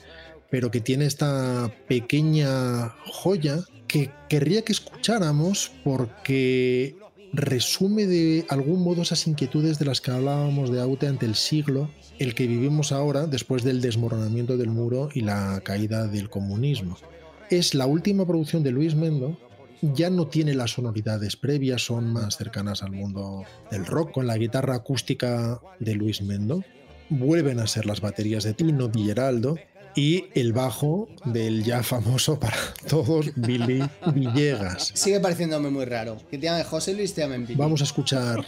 pero 0.50 0.72
que 0.72 0.82
tiene 0.82 1.06
esta 1.06 1.72
pequeña 1.88 2.90
joya 3.06 3.64
que 3.88 4.12
querría 4.30 4.64
que 4.64 4.72
escucháramos 4.72 5.72
porque 5.84 6.96
resume 7.34 8.06
de 8.06 8.46
algún 8.50 8.84
modo 8.84 9.02
esas 9.02 9.28
inquietudes 9.28 9.80
de 9.80 9.86
las 9.86 10.02
que 10.02 10.12
hablábamos 10.12 10.72
de 10.72 10.82
Aute 10.82 11.08
ante 11.08 11.26
el 11.26 11.36
siglo, 11.36 11.90
el 12.20 12.34
que 12.34 12.48
vivimos 12.48 12.92
ahora 12.92 13.28
después 13.28 13.64
del 13.64 13.82
desmoronamiento 13.82 14.58
del 14.58 14.70
muro 14.70 15.10
y 15.14 15.22
la 15.22 15.62
caída 15.64 16.08
del 16.08 16.30
comunismo. 16.30 16.98
Es 17.50 17.76
la 17.76 17.86
última 17.86 18.26
producción 18.26 18.64
de 18.64 18.72
Luis 18.72 18.96
Mendo, 18.96 19.38
ya 19.82 20.10
no 20.10 20.28
tiene 20.28 20.54
las 20.54 20.72
sonoridades 20.72 21.36
previas, 21.36 21.86
son 21.86 22.12
más 22.12 22.38
cercanas 22.38 22.84
al 22.84 22.92
mundo 22.92 23.44
del 23.72 23.86
rock, 23.86 24.12
con 24.12 24.28
la 24.28 24.38
guitarra 24.38 24.76
acústica 24.76 25.60
de 25.80 25.96
Luis 25.96 26.22
Mendo. 26.22 26.64
Vuelven 27.10 27.60
a 27.60 27.68
ser 27.68 27.86
las 27.86 28.02
baterías 28.02 28.44
de 28.44 28.54
Tino 28.54 28.88
Di 28.88 29.06
Geraldo 29.06 29.58
y 29.96 30.26
el 30.34 30.54
bajo 30.54 31.08
del 31.24 31.64
ya 31.64 31.82
famoso 31.82 32.40
para 32.40 32.58
todos 32.88 33.32
Billy 33.36 33.82
Villegas. 34.14 34.92
Sigue 34.94 35.20
pareciéndome 35.20 35.70
muy 35.70 35.86
raro. 35.86 36.18
Que 36.30 36.38
te 36.38 36.46
llame 36.46 36.64
José 36.64 36.94
Luis, 36.94 37.14
te 37.14 37.22
llamen 37.22 37.46
Billy. 37.46 37.58
Vamos 37.58 37.82
a 37.82 37.86
escuchar 37.86 38.46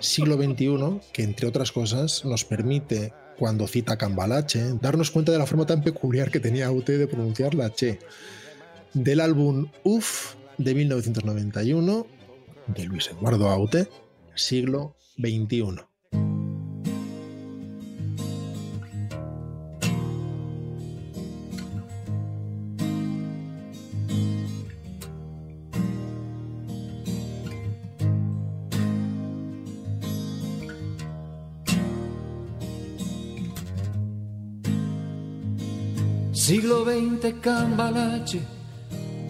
Siglo 0.00 0.36
XXI, 0.36 1.00
que 1.12 1.22
entre 1.22 1.46
otras 1.46 1.72
cosas 1.72 2.24
nos 2.24 2.44
permite, 2.44 3.12
cuando 3.38 3.66
cita 3.66 3.98
Cambalache, 3.98 4.74
darnos 4.80 5.10
cuenta 5.10 5.32
de 5.32 5.38
la 5.38 5.46
forma 5.46 5.66
tan 5.66 5.82
peculiar 5.82 6.30
que 6.30 6.40
tenía 6.40 6.66
Aute 6.66 6.96
de 6.96 7.06
pronunciar 7.06 7.54
la 7.54 7.70
che. 7.70 7.98
Del 8.94 9.20
álbum 9.20 9.66
UF 9.84 10.36
de 10.58 10.74
1991, 10.74 12.06
de 12.68 12.84
Luis 12.84 13.08
Eduardo 13.08 13.48
Aute, 13.48 13.88
siglo 14.34 14.96
XXI. 15.18 15.86
Siglo 36.32 36.84
XX 36.84 37.40
cambalache, 37.40 38.55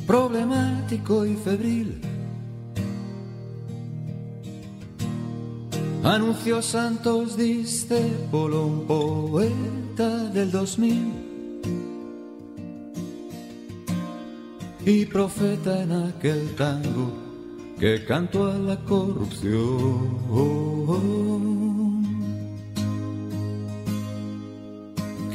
problemático 0.07 1.27
y 1.27 1.35
febril. 1.35 2.01
Anunció 6.05 6.63
Santos 6.63 7.37
Discépolo, 7.37 8.67
un 8.67 8.87
poeta 8.87 10.29
del 10.31 10.53
2000. 10.53 11.13
Y 14.87 15.05
profeta 15.07 15.83
en 15.83 15.93
aquel 15.93 16.55
tango 16.55 17.13
que 17.81 18.05
cantó 18.05 18.47
a 18.47 18.55
la 18.55 18.77
corrupción. 18.85 20.27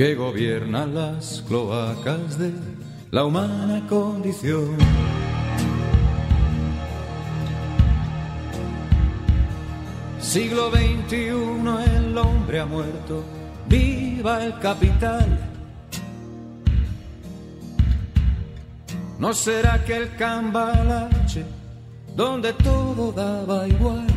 que 0.02 0.16
gobierna 0.16 0.88
las 0.88 1.44
cloacas 1.48 2.40
de 2.40 2.52
la 3.12 3.26
humana 3.26 3.86
condición. 3.90 4.78
Siglo 10.20 10.72
XXI, 10.72 11.18
el 11.98 12.18
hombre 12.18 12.62
ha 12.62 12.66
muerto, 12.66 13.24
viva 13.68 14.46
el 14.46 14.58
capital. 14.60 15.28
¿No 19.20 19.34
será 19.34 19.84
que 19.84 19.98
el 19.98 20.16
cambalache, 20.16 21.44
donde 22.16 22.54
todo 22.54 23.12
daba 23.12 23.68
igual? 23.68 24.11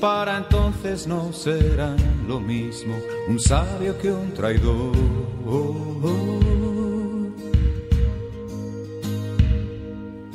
Para 0.00 0.38
entonces 0.38 1.06
no 1.06 1.32
serán 1.32 1.96
lo 2.26 2.40
mismo 2.40 2.94
un 3.28 3.38
sabio 3.40 3.98
que 3.98 4.12
un 4.12 4.32
traidor. 4.32 4.96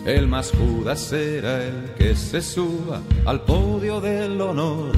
El 0.06 0.28
más 0.28 0.52
Judas 0.52 1.00
será 1.00 1.64
el 1.64 1.94
que 1.98 2.16
se 2.16 2.42
suba 2.42 3.02
al 3.26 3.42
podio 3.42 4.02
del 4.02 4.40
honor. 4.42 4.92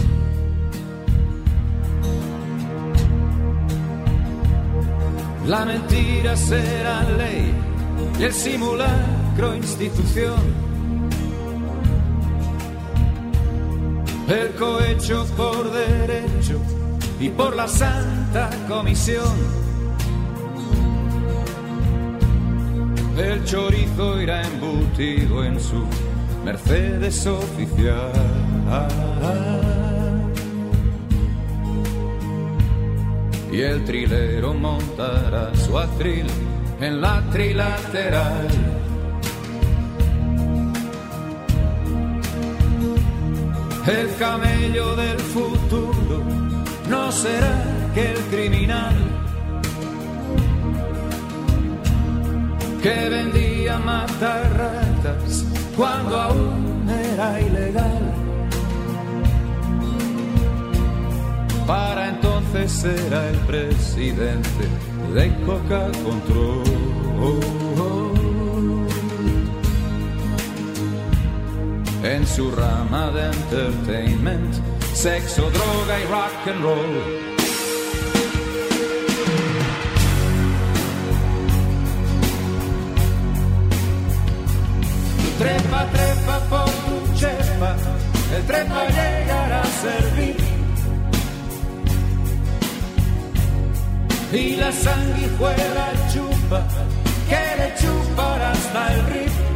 La 5.47 5.63
mentira 5.63 6.35
será 6.35 7.03
ley 7.03 7.53
y 8.19 8.23
el 8.23 8.33
simulacro 8.33 9.55
institución. 9.55 10.64
El 14.27 14.55
cohecho 14.55 15.25
por 15.37 15.71
derecho 15.71 16.59
y 17.19 17.29
por 17.29 17.55
la 17.55 17.67
santa 17.67 18.49
comisión. 18.67 19.33
El 23.17 23.45
chorizo 23.45 24.21
irá 24.21 24.41
embutido 24.41 25.43
en 25.43 25.59
su 25.59 25.85
Mercedes 26.43 27.25
oficial. 27.27 28.11
Y 33.51 33.61
el 33.61 33.85
trilero 33.85 34.53
montará 34.53 35.55
su 35.55 35.77
atril 35.77 36.25
en 36.81 36.99
la 36.99 37.21
trilateral. 37.31 38.74
El 43.87 44.15
camello 44.15 44.95
del 44.95 45.19
futuro 45.19 46.23
no 46.89 47.11
será 47.11 47.63
que 47.93 48.13
el 48.13 48.19
criminal 48.31 48.95
que 52.81 53.09
vendía 53.09 53.77
matar 53.77 54.57
ratas 54.57 55.45
cuando 55.77 56.19
aún 56.19 56.89
era 56.89 57.41
ilegal. 57.41 58.13
Para 61.67 62.09
entonces 62.09 62.71
será 62.71 63.29
el 63.29 63.37
presidente 63.39 64.65
de 65.13 65.31
Coca 65.45 65.91
Control. 66.03 67.54
En 72.15 72.25
su 72.25 72.49
rama 72.49 73.11
de 73.11 73.25
entertainment, 73.25 74.55
sexo, 74.93 75.51
droga 75.51 75.99
y 75.99 76.05
rock 76.05 76.47
and 76.47 76.63
roll. 76.63 76.95
Trepa, 85.37 85.85
trepa 85.91 86.39
por 86.49 86.69
tu 86.85 87.19
chepa, 87.19 87.75
el 88.33 88.43
trepa 88.45 88.85
llegará 88.87 89.61
a 89.61 89.65
servir. 89.65 90.37
Y 94.31 94.55
la 94.55 94.71
sanguijuela 94.71 95.87
chupa, 96.13 96.65
que 97.27 97.43
le 97.59 97.75
chupará 97.75 98.51
hasta 98.51 98.93
el 98.93 99.05
rip. 99.07 99.54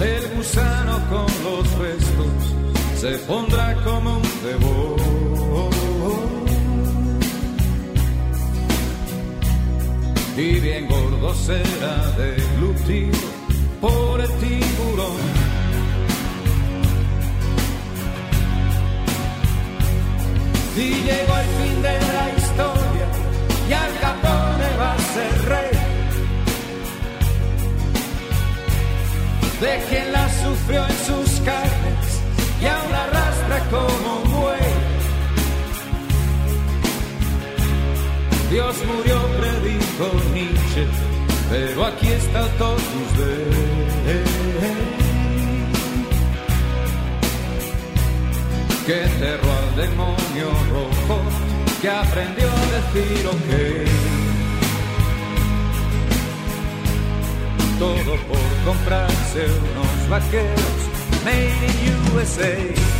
El 0.00 0.36
gusano 0.36 1.00
con 1.08 1.26
los 1.44 1.78
restos 1.78 3.00
se 3.00 3.18
pondrá 3.26 3.74
como 3.82 4.18
un 4.18 4.24
cebo. 4.24 4.96
y 10.36 10.60
bien 10.60 10.86
gordo 10.86 11.34
será 11.34 12.10
deglutido 12.18 13.18
por 13.80 14.20
el 14.20 14.28
tiburón. 14.38 15.16
Y 20.76 20.90
llegó 20.90 21.38
el 21.38 21.46
fin 21.58 21.82
de 21.82 21.98
la 22.12 22.28
historia 22.36 23.06
y 23.68 23.72
Al 23.72 23.98
Capone 24.00 24.76
va 24.78 24.92
a 24.92 24.98
ser 24.98 25.48
rey. 25.48 25.65
De 29.60 29.82
quien 29.88 30.12
la 30.12 30.28
sufrió 30.28 30.86
en 30.86 30.96
sus 31.06 31.40
carnes 31.40 32.20
y 32.60 32.66
aún 32.66 32.94
arrastra 32.94 33.58
como 33.70 34.22
un 34.22 34.32
buey. 34.32 34.76
Dios 38.50 38.76
murió, 38.86 39.18
predijo 39.38 40.06
Nietzsche, 40.34 40.86
pero 41.50 41.86
aquí 41.86 42.08
está 42.08 42.46
Totus 42.58 43.16
que 48.86 49.02
enterró 49.02 49.52
al 49.52 49.76
demonio 49.76 50.48
rojo, 50.70 51.20
que 51.82 51.90
aprendió 51.90 52.46
a 52.46 52.92
decir 52.94 53.26
ok. 53.26 54.15
Todo 57.86 58.18
por 58.26 58.74
comprarse 58.74 59.44
unos 59.44 60.08
vaqueros 60.08 60.86
made 61.24 61.66
in 61.66 62.16
USA. 62.16 62.95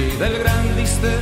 Y 0.00 0.16
del 0.16 0.38
gran 0.38 0.76
Distel 0.76 1.20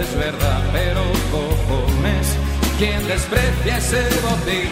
Es 0.00 0.16
verdad, 0.16 0.62
pero 0.72 1.02
cojones, 1.32 2.36
quien 2.78 3.06
desprecia 3.08 3.78
ese 3.78 4.02
botín. 4.22 4.70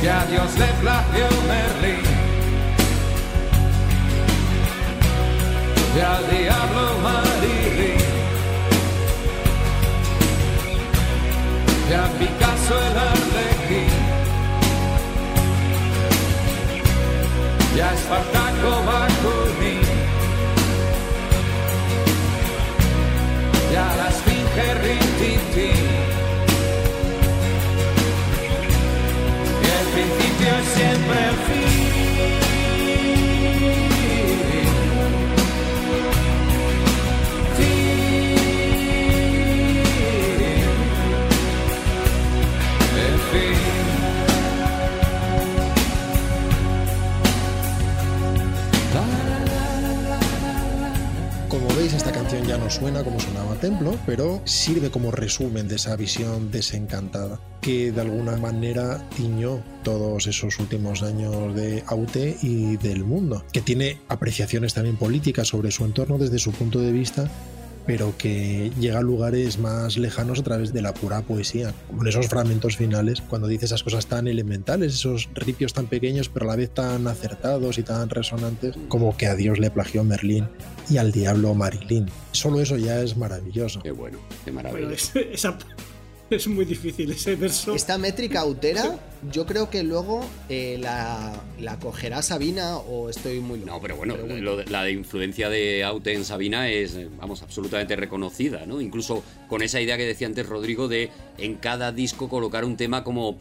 Que 0.00 0.10
a 0.10 0.24
Dios 0.26 0.58
le 0.58 0.66
plagió 0.80 1.26
Merlín. 1.48 2.02
Y 5.96 6.00
al 6.00 6.30
diablo 6.30 6.84
Marilyn. 7.02 7.98
Y 11.90 11.94
a 11.94 12.06
Picasso 12.18 12.74
el 12.78 12.98
Arlequín. 12.98 13.27
Y 17.78 17.80
a 17.80 17.94
Espartaco 17.94 18.70
Bakunin. 18.86 19.80
y 23.70 23.76
a 23.76 23.96
la 23.98 24.08
esfinge 24.08 24.74
Rintintín. 24.82 25.86
Y 29.62 29.68
el 29.78 29.86
principio 29.94 30.48
es 30.58 30.68
siempre 30.74 31.18
el 31.28 31.36
fin. 31.46 31.87
Ya 52.36 52.58
no 52.58 52.68
suena 52.68 53.02
como 53.02 53.18
sonaba 53.18 53.54
Templo, 53.54 53.96
pero 54.04 54.42
sirve 54.44 54.90
como 54.90 55.10
resumen 55.10 55.66
de 55.66 55.76
esa 55.76 55.96
visión 55.96 56.50
desencantada 56.50 57.40
que 57.62 57.90
de 57.90 58.00
alguna 58.02 58.36
manera 58.36 59.02
tiñó 59.16 59.62
todos 59.82 60.26
esos 60.26 60.58
últimos 60.58 61.02
años 61.02 61.54
de 61.54 61.82
Aute 61.86 62.36
y 62.42 62.76
del 62.76 63.04
mundo, 63.04 63.44
que 63.50 63.62
tiene 63.62 63.98
apreciaciones 64.08 64.74
también 64.74 64.96
políticas 64.96 65.48
sobre 65.48 65.70
su 65.70 65.86
entorno 65.86 66.18
desde 66.18 66.38
su 66.38 66.52
punto 66.52 66.80
de 66.80 66.92
vista 66.92 67.30
pero 67.88 68.14
que 68.18 68.70
llega 68.78 68.98
a 68.98 69.02
lugares 69.02 69.58
más 69.58 69.96
lejanos 69.96 70.40
a 70.40 70.42
través 70.42 70.74
de 70.74 70.82
la 70.82 70.92
pura 70.92 71.22
poesía, 71.22 71.72
como 71.86 72.02
en 72.02 72.08
esos 72.08 72.28
fragmentos 72.28 72.76
finales, 72.76 73.22
cuando 73.22 73.48
dice 73.48 73.64
esas 73.64 73.82
cosas 73.82 74.06
tan 74.06 74.28
elementales, 74.28 74.92
esos 74.92 75.30
ripios 75.32 75.72
tan 75.72 75.86
pequeños, 75.86 76.28
pero 76.28 76.44
a 76.44 76.48
la 76.50 76.56
vez 76.56 76.68
tan 76.68 77.06
acertados 77.06 77.78
y 77.78 77.82
tan 77.82 78.10
resonantes, 78.10 78.76
como 78.88 79.16
que 79.16 79.26
a 79.26 79.34
Dios 79.34 79.58
le 79.58 79.70
plagió 79.70 80.04
Merlín 80.04 80.46
y 80.90 80.98
al 80.98 81.12
diablo 81.12 81.54
Marilyn. 81.54 82.10
Solo 82.32 82.60
eso 82.60 82.76
ya 82.76 83.00
es 83.00 83.16
maravilloso. 83.16 83.80
Qué 83.80 83.90
bueno, 83.90 84.18
qué 84.44 84.50
Bueno, 84.50 84.90
es, 84.90 85.10
esa- 85.16 85.56
es 86.36 86.46
muy 86.48 86.64
difícil 86.64 87.10
ese 87.10 87.34
verso. 87.36 87.74
Esta 87.74 87.98
métrica 87.98 88.40
autera, 88.40 88.98
yo 89.32 89.46
creo 89.46 89.70
que 89.70 89.82
luego 89.82 90.24
eh, 90.48 90.76
la, 90.80 91.42
la 91.60 91.78
cogerá 91.78 92.22
Sabina 92.22 92.76
o 92.76 93.08
estoy 93.08 93.40
muy 93.40 93.60
loco. 93.60 93.70
No, 93.72 93.80
pero 93.80 93.96
bueno, 93.96 94.16
lo 94.16 94.56
de- 94.56 94.66
la 94.66 94.84
de 94.84 94.92
influencia 94.92 95.48
de 95.48 95.84
Aute 95.84 96.12
en 96.14 96.24
Sabina 96.24 96.68
es, 96.68 96.94
eh, 96.94 97.08
vamos, 97.18 97.42
absolutamente 97.42 97.96
reconocida, 97.96 98.66
¿no? 98.66 98.80
Incluso 98.80 99.22
con 99.48 99.62
esa 99.62 99.80
idea 99.80 99.96
que 99.96 100.04
decía 100.04 100.26
antes 100.26 100.46
Rodrigo 100.46 100.88
de 100.88 101.10
en 101.38 101.54
cada 101.56 101.92
disco 101.92 102.28
colocar 102.28 102.64
un 102.64 102.76
tema 102.76 103.04
como 103.04 103.38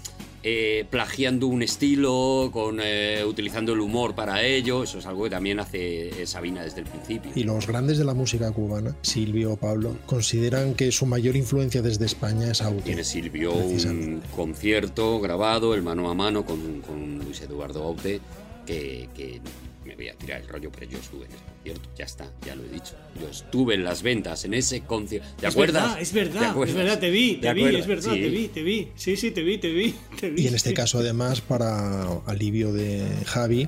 eh, 0.49 0.85
plagiando 0.89 1.47
un 1.47 1.61
estilo, 1.61 2.51
con 2.53 2.79
eh, 2.81 3.25
utilizando 3.25 3.73
el 3.73 3.81
humor 3.81 4.15
para 4.15 4.43
ello. 4.43 4.83
Eso 4.83 4.99
es 4.99 5.05
algo 5.05 5.25
que 5.25 5.29
también 5.29 5.59
hace 5.59 6.21
eh, 6.21 6.25
Sabina 6.25 6.63
desde 6.63 6.79
el 6.79 6.85
principio. 6.85 7.31
Y 7.35 7.43
los 7.43 7.67
grandes 7.67 7.97
de 7.97 8.05
la 8.05 8.13
música 8.13 8.49
cubana, 8.51 8.95
Silvio 9.01 9.51
o 9.51 9.57
Pablo, 9.57 9.97
consideran 10.05 10.73
que 10.73 10.93
su 10.93 11.05
mayor 11.05 11.35
influencia 11.35 11.81
desde 11.81 12.05
España 12.05 12.49
es 12.49 12.61
Aute. 12.61 12.83
Tiene 12.83 13.03
Silvio 13.03 13.53
un 13.53 14.21
concierto 14.33 15.19
grabado, 15.19 15.75
el 15.75 15.81
mano 15.81 16.09
a 16.09 16.13
mano 16.13 16.45
con, 16.45 16.79
con 16.79 17.19
Luis 17.19 17.41
Eduardo 17.41 17.83
Aute, 17.83 18.21
que, 18.65 19.09
que 19.13 19.41
me 19.83 19.95
voy 19.95 20.07
a 20.07 20.13
tirar 20.13 20.39
el 20.39 20.47
rollo, 20.47 20.71
pero 20.71 20.89
yo 20.89 20.97
estuve 20.97 21.25
en 21.25 21.31
ese 21.31 21.43
concierto, 21.73 21.89
ya 21.97 22.05
está, 22.05 22.31
ya 22.45 22.55
lo 22.55 22.63
he 22.63 22.69
dicho. 22.69 22.95
Yo 23.19 23.27
estuve 23.29 23.75
en 23.75 23.83
las 23.83 24.01
ventas 24.03 24.45
en 24.45 24.53
ese 24.53 24.81
concierto. 24.81 25.27
¿Te 25.39 25.47
es 25.47 25.53
acuerdas? 25.53 25.83
verdad, 25.83 26.01
es 26.01 26.11
¿Te 26.11 26.19
verdad, 26.23 26.43
acuerdas? 26.51 26.75
es 26.77 26.83
verdad, 26.83 26.99
te 26.99 27.09
vi, 27.09 27.35
¿Te 27.35 27.47
te 27.47 27.53
vi, 27.53 27.61
acuerdas? 27.61 27.81
es 27.81 27.87
verdad, 27.87 28.13
Sí. 28.13 28.21
te 28.21 28.29
vi, 28.29 28.47
te 28.49 28.63
vi. 28.63 28.87
Sí, 28.95 29.17
sí, 29.17 29.31
te 29.31 29.41
vi, 29.43 29.57
te 29.57 29.69
vi, 29.71 29.95
te 30.19 30.29
vi. 30.29 30.43
Y 30.43 30.47
en 30.47 30.55
este 30.55 30.73
caso, 30.73 30.99
además, 30.99 31.41
para 31.41 32.01
alivio 32.25 32.71
de 32.73 33.05
Javi, 33.25 33.67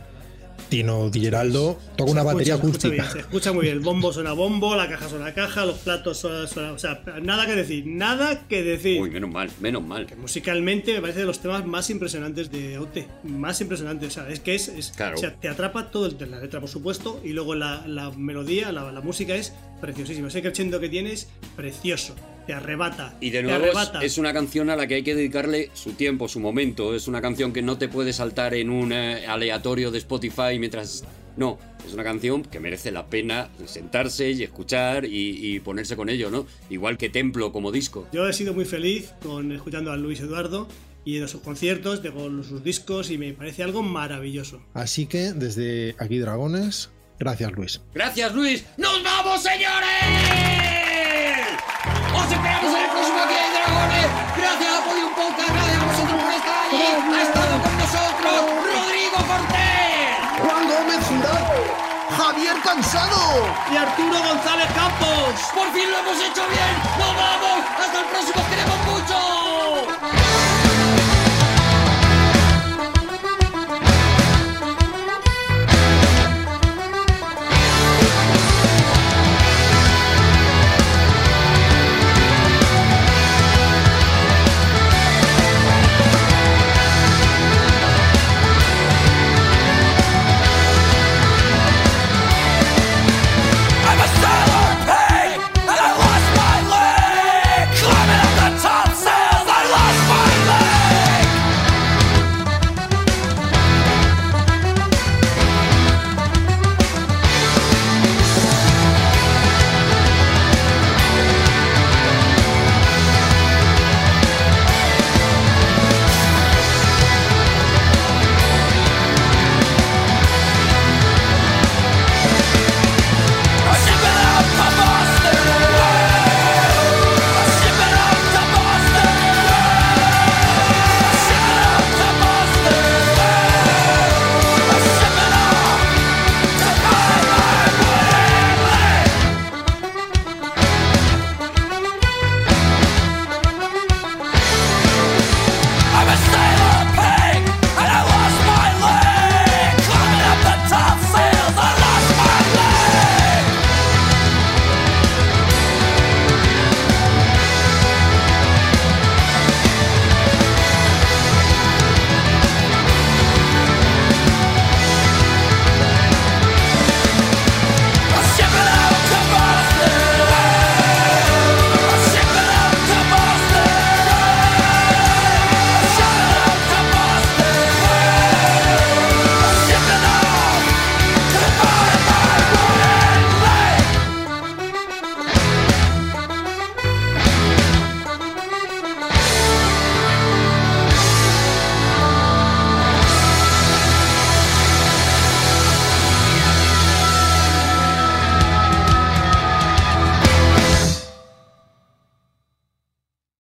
Tino 0.69 1.09
Di 1.09 1.21
Geraldo 1.21 1.79
toca 1.95 2.11
una 2.11 2.23
batería 2.23 2.55
escucha, 2.55 2.79
se 2.81 2.87
escucha 2.87 2.87
acústica. 2.87 3.03
bien, 3.03 3.11
se 3.13 3.19
escucha 3.19 3.53
muy 3.53 3.63
bien. 3.63 3.75
El 3.77 3.79
bombo 3.83 4.11
suena 4.13 4.31
a 4.31 4.33
bombo, 4.33 4.75
la 4.75 4.89
caja 4.89 5.07
suena 5.09 5.27
a 5.27 5.33
caja, 5.33 5.65
los 5.65 5.77
platos 5.79 6.17
suenan, 6.19 6.73
O 6.73 6.79
sea, 6.79 7.01
nada 7.21 7.45
que 7.45 7.55
decir, 7.55 7.85
nada 7.87 8.47
que 8.47 8.63
decir. 8.63 9.01
Uy, 9.01 9.09
menos 9.09 9.29
mal, 9.31 9.49
menos 9.59 9.83
mal. 9.83 10.07
Musicalmente 10.17 10.93
me 10.93 11.01
parece 11.01 11.19
de 11.19 11.25
los 11.25 11.39
temas 11.39 11.65
más 11.65 11.89
impresionantes 11.89 12.51
de 12.51 12.75
Aute. 12.75 13.07
Más 13.23 13.59
impresionantes. 13.61 14.09
O 14.09 14.11
sea, 14.11 14.29
es 14.29 14.39
que 14.39 14.55
es. 14.55 14.67
es- 14.67 14.91
Claro. 14.95 15.15
O 15.15 15.19
sea, 15.19 15.35
te 15.35 15.47
atrapa 15.47 15.91
todo 15.91 16.05
el, 16.07 16.17
la 16.29 16.39
letra, 16.39 16.59
por 16.59 16.69
supuesto, 16.69 17.21
y 17.23 17.29
luego 17.29 17.55
la, 17.55 17.85
la 17.87 18.11
melodía, 18.11 18.71
la, 18.71 18.91
la 18.91 19.01
música 19.01 19.35
es 19.35 19.53
preciosísima. 19.81 20.27
Ese 20.27 20.41
crescendo 20.41 20.79
que 20.79 20.89
tienes, 20.89 21.29
precioso. 21.55 22.15
Te 22.49 22.55
arrebata. 22.55 23.13
Y 23.21 23.29
de 23.29 23.43
nuevo 23.43 23.63
es, 23.63 23.69
arrebata. 23.75 24.03
es 24.03 24.17
una 24.17 24.33
canción 24.33 24.71
a 24.71 24.75
la 24.75 24.87
que 24.87 24.95
hay 24.95 25.03
que 25.03 25.13
dedicarle 25.13 25.69
su 25.75 25.91
tiempo, 25.91 26.27
su 26.27 26.39
momento. 26.39 26.95
Es 26.95 27.07
una 27.07 27.21
canción 27.21 27.53
que 27.53 27.61
no 27.61 27.77
te 27.77 27.87
puede 27.89 28.11
saltar 28.11 28.55
en 28.55 28.71
un 28.71 28.91
eh, 28.91 29.27
aleatorio 29.27 29.91
de 29.91 29.99
Spotify 29.99 30.57
mientras... 30.57 31.03
No, 31.37 31.59
es 31.85 31.93
una 31.93 32.03
canción 32.03 32.41
que 32.41 32.59
merece 32.59 32.91
la 32.91 33.05
pena 33.05 33.49
sentarse 33.67 34.31
y 34.31 34.41
escuchar 34.41 35.05
y, 35.05 35.55
y 35.55 35.59
ponerse 35.59 35.95
con 35.95 36.09
ello, 36.09 36.31
¿no? 36.31 36.47
Igual 36.71 36.97
que 36.97 37.09
Templo 37.09 37.51
como 37.51 37.71
disco. 37.71 38.07
Yo 38.13 38.27
he 38.27 38.33
sido 38.33 38.55
muy 38.55 38.65
feliz 38.65 39.13
con 39.21 39.51
escuchando 39.51 39.91
a 39.91 39.95
Luis 39.95 40.19
Eduardo 40.19 40.67
y 41.05 41.17
en 41.17 41.27
sus 41.27 41.41
conciertos, 41.41 42.01
de 42.01 42.11
con 42.11 42.43
sus 42.43 42.63
discos, 42.63 43.11
y 43.11 43.19
me 43.19 43.31
parece 43.33 43.61
algo 43.61 43.83
maravilloso. 43.83 44.59
Así 44.73 45.05
que 45.05 45.33
desde 45.33 45.95
aquí 45.99 46.17
Dragones, 46.17 46.89
gracias 47.19 47.51
Luis. 47.51 47.79
Gracias, 47.93 48.33
Luis. 48.33 48.65
¡Nos 48.75 49.03
vamos, 49.03 49.43
señores! 49.43 50.48
¡Os 52.59 52.65
esperamos 52.65 52.75
en 52.75 52.83
el 52.83 52.89
próximo 52.91 53.19
Aquí 53.23 53.33
hay 53.33 53.51
Dragones! 53.55 54.09
Gracias 54.35 54.71
a 54.73 54.81
Podium 54.83 55.13
Podcast, 55.13 55.49
gracias 55.49 55.79
a 55.79 55.85
vosotros 55.85 56.23
por 56.23 56.33
estar 56.33 56.57
allí. 56.67 56.83
Ha 57.15 57.21
estado 57.21 57.53
con 57.63 57.73
nosotros 57.79 58.35
Rodrigo 58.67 59.17
Cortés. 59.29 60.11
Juan 60.43 60.63
Gómez 60.67 61.01
Jurado, 61.07 61.55
Javier 62.17 62.57
Cansado 62.61 63.47
y 63.71 63.77
Arturo 63.77 64.19
González 64.19 64.67
Campos. 64.75 65.31
¡Por 65.55 65.71
fin 65.71 65.89
lo 65.89 65.97
hemos 65.99 66.17
hecho 66.19 66.43
bien! 66.51 66.73
¡Nos 66.99 67.15
vamos! 67.15 67.57
¡Hasta 67.79 67.99
el 67.99 68.05
próximo! 68.11 68.41
¡Os 68.41 68.47
¡Queremos 68.47 68.79
mucho! 68.91 70.38